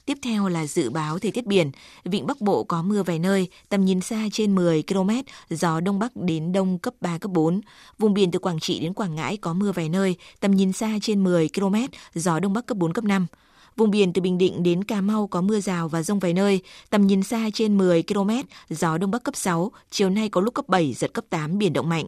Tiếp 0.06 0.18
theo 0.22 0.48
là 0.48 0.66
dự 0.66 0.90
báo 0.90 1.20
thời 1.20 1.32
tiết 1.32 1.46
biển. 1.46 1.72
Vịnh 2.04 2.28
Bắc 2.28 2.42
Bộ 2.42 2.64
có 2.64 2.82
mưa 2.82 3.04
vài 3.04 3.20
nơi, 3.20 3.48
tầm 3.70 3.86
nhìn 3.86 4.02
xa 4.02 4.28
trên 4.32 4.56
10 4.56 4.84
km, 4.88 5.10
gió 5.50 5.80
Đông 5.80 6.00
Bắc 6.00 6.16
đến 6.16 6.52
Đông 6.52 6.80
cấp 6.80 6.94
3, 7.02 7.18
cấp 7.18 7.32
4. 7.32 7.62
Vùng 8.00 8.14
biển 8.14 8.32
từ 8.32 8.40
Quảng 8.40 8.60
Trị 8.60 8.80
đến 8.80 8.94
Quảng 8.94 9.16
Ngãi 9.16 9.38
có 9.38 9.54
mưa 9.54 9.72
vài 9.72 9.90
nơi, 9.90 10.16
tầm 10.40 10.52
nhìn 10.52 10.74
xa 10.74 10.98
trên 11.02 11.24
10 11.24 11.50
km, 11.56 11.76
gió 12.14 12.40
Đông 12.40 12.54
Bắc 12.54 12.66
cấp 12.66 12.78
4, 12.78 12.94
cấp 12.94 13.04
5. 13.04 13.28
Vùng 13.76 13.92
biển 13.92 14.14
từ 14.14 14.22
Bình 14.22 14.38
Định 14.38 14.64
đến 14.64 14.84
Cà 14.84 15.02
Mau 15.02 15.28
có 15.28 15.42
mưa 15.42 15.60
rào 15.60 15.88
và 15.88 16.04
rông 16.04 16.20
vài 16.20 16.34
nơi, 16.34 16.62
tầm 16.90 17.08
nhìn 17.08 17.24
xa 17.24 17.50
trên 17.54 17.78
10 17.78 18.04
km, 18.04 18.30
gió 18.70 18.98
Đông 18.98 19.12
Bắc 19.12 19.24
cấp 19.24 19.36
6, 19.36 19.72
chiều 19.92 20.10
nay 20.10 20.30
có 20.30 20.42
lúc 20.42 20.54
cấp 20.54 20.68
7, 20.68 20.94
giật 20.94 21.14
cấp 21.14 21.26
8, 21.30 21.58
biển 21.58 21.74
động 21.74 21.90
mạnh. 21.90 22.06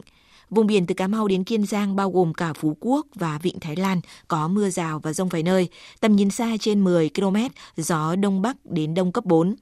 Vùng 0.50 0.68
biển 0.68 0.86
từ 0.86 0.96
Cà 0.96 1.08
Mau 1.08 1.28
đến 1.28 1.44
Kiên 1.44 1.66
Giang 1.66 1.96
bao 1.96 2.12
gồm 2.12 2.34
cả 2.34 2.54
Phú 2.54 2.78
Quốc 2.80 3.08
và 3.16 3.40
Vịnh 3.42 3.60
Thái 3.60 3.76
Lan 3.76 4.02
có 4.28 4.48
mưa 4.48 4.70
rào 4.70 5.00
và 5.00 5.14
rông 5.14 5.30
vài 5.30 5.44
nơi, 5.44 5.70
tầm 6.00 6.16
nhìn 6.16 6.30
xa 6.30 6.52
trên 6.60 6.84
10 6.84 7.10
km, 7.10 7.36
gió 7.78 8.16
Đông 8.16 8.42
Bắc 8.42 8.58
đến 8.64 8.94
Đông 8.94 9.12
cấp 9.12 9.26
4. 9.26 9.56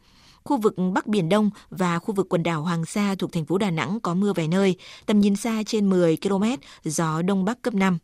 Khu 0.43 0.57
vực 0.57 0.75
Bắc 0.93 1.07
Biển 1.07 1.29
Đông 1.29 1.49
và 1.69 1.99
khu 1.99 2.13
vực 2.13 2.27
quần 2.29 2.43
đảo 2.43 2.61
Hoàng 2.61 2.85
Sa 2.85 3.15
thuộc 3.19 3.31
thành 3.31 3.45
phố 3.45 3.57
Đà 3.57 3.69
Nẵng 3.71 3.99
có 3.99 4.13
mưa 4.13 4.33
vài 4.33 4.47
nơi, 4.47 4.75
tầm 5.05 5.19
nhìn 5.19 5.35
xa 5.35 5.63
trên 5.65 5.89
10 5.89 6.17
km, 6.17 6.43
gió 6.83 7.21
Đông 7.21 7.45
Bắc 7.45 7.61
cấp 7.61 7.73
5. 7.73 7.97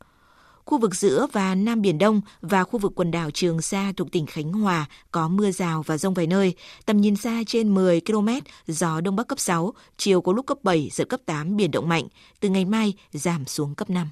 Khu 0.69 0.77
vực 0.77 0.95
giữa 0.95 1.27
và 1.31 1.55
Nam 1.55 1.81
Biển 1.81 1.97
Đông 1.97 2.21
và 2.41 2.63
khu 2.63 2.79
vực 2.79 2.91
quần 2.95 3.11
đảo 3.11 3.31
Trường 3.31 3.61
Sa 3.61 3.93
thuộc 3.97 4.11
tỉnh 4.11 4.25
Khánh 4.25 4.53
Hòa 4.53 4.85
có 5.11 5.27
mưa 5.27 5.51
rào 5.51 5.83
và 5.83 5.97
rông 5.97 6.13
vài 6.13 6.27
nơi, 6.27 6.53
tầm 6.85 7.01
nhìn 7.01 7.15
xa 7.15 7.43
trên 7.47 7.73
10 7.73 8.01
km, 8.01 8.29
gió 8.67 9.01
Đông 9.01 9.15
Bắc 9.15 9.27
cấp 9.27 9.39
6, 9.39 9.73
chiều 9.97 10.21
có 10.21 10.33
lúc 10.33 10.45
cấp 10.45 10.57
7, 10.63 10.89
giật 10.91 11.09
cấp 11.09 11.19
8, 11.25 11.55
biển 11.57 11.71
động 11.71 11.89
mạnh, 11.89 12.07
từ 12.39 12.49
ngày 12.49 12.65
mai 12.65 12.93
giảm 13.11 13.45
xuống 13.45 13.75
cấp 13.75 13.89
5. 13.89 14.07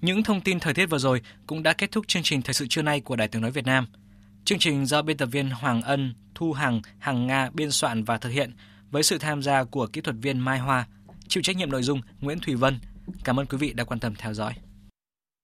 Những 0.00 0.22
thông 0.22 0.40
tin 0.40 0.60
thời 0.60 0.74
tiết 0.74 0.86
vừa 0.86 0.98
rồi 0.98 1.20
cũng 1.46 1.62
đã 1.62 1.72
kết 1.72 1.92
thúc 1.92 2.08
chương 2.08 2.22
trình 2.22 2.42
Thời 2.42 2.54
sự 2.54 2.66
trưa 2.66 2.82
nay 2.82 3.00
của 3.00 3.16
Đài 3.16 3.28
Tiếng 3.28 3.42
Nói 3.42 3.50
Việt 3.50 3.66
Nam. 3.66 3.86
Chương 4.44 4.58
trình 4.58 4.86
do 4.86 5.02
biên 5.02 5.16
tập 5.16 5.28
viên 5.32 5.50
Hoàng 5.50 5.82
Ân, 5.82 6.14
Thu 6.34 6.52
Hằng, 6.52 6.80
Hằng 6.98 7.26
Nga 7.26 7.50
biên 7.54 7.70
soạn 7.70 8.04
và 8.04 8.18
thực 8.18 8.30
hiện 8.30 8.52
với 8.90 9.02
sự 9.02 9.18
tham 9.18 9.42
gia 9.42 9.64
của 9.64 9.86
kỹ 9.86 10.00
thuật 10.00 10.16
viên 10.22 10.38
Mai 10.38 10.58
Hoa, 10.58 10.86
chịu 11.28 11.42
trách 11.42 11.56
nhiệm 11.56 11.70
nội 11.70 11.82
dung 11.82 12.00
Nguyễn 12.20 12.38
Thùy 12.38 12.54
Vân. 12.54 12.78
Cảm 13.24 13.40
ơn 13.40 13.46
quý 13.46 13.58
vị 13.58 13.72
đã 13.72 13.84
quan 13.84 14.00
tâm 14.00 14.14
theo 14.18 14.34
dõi. 14.34 14.54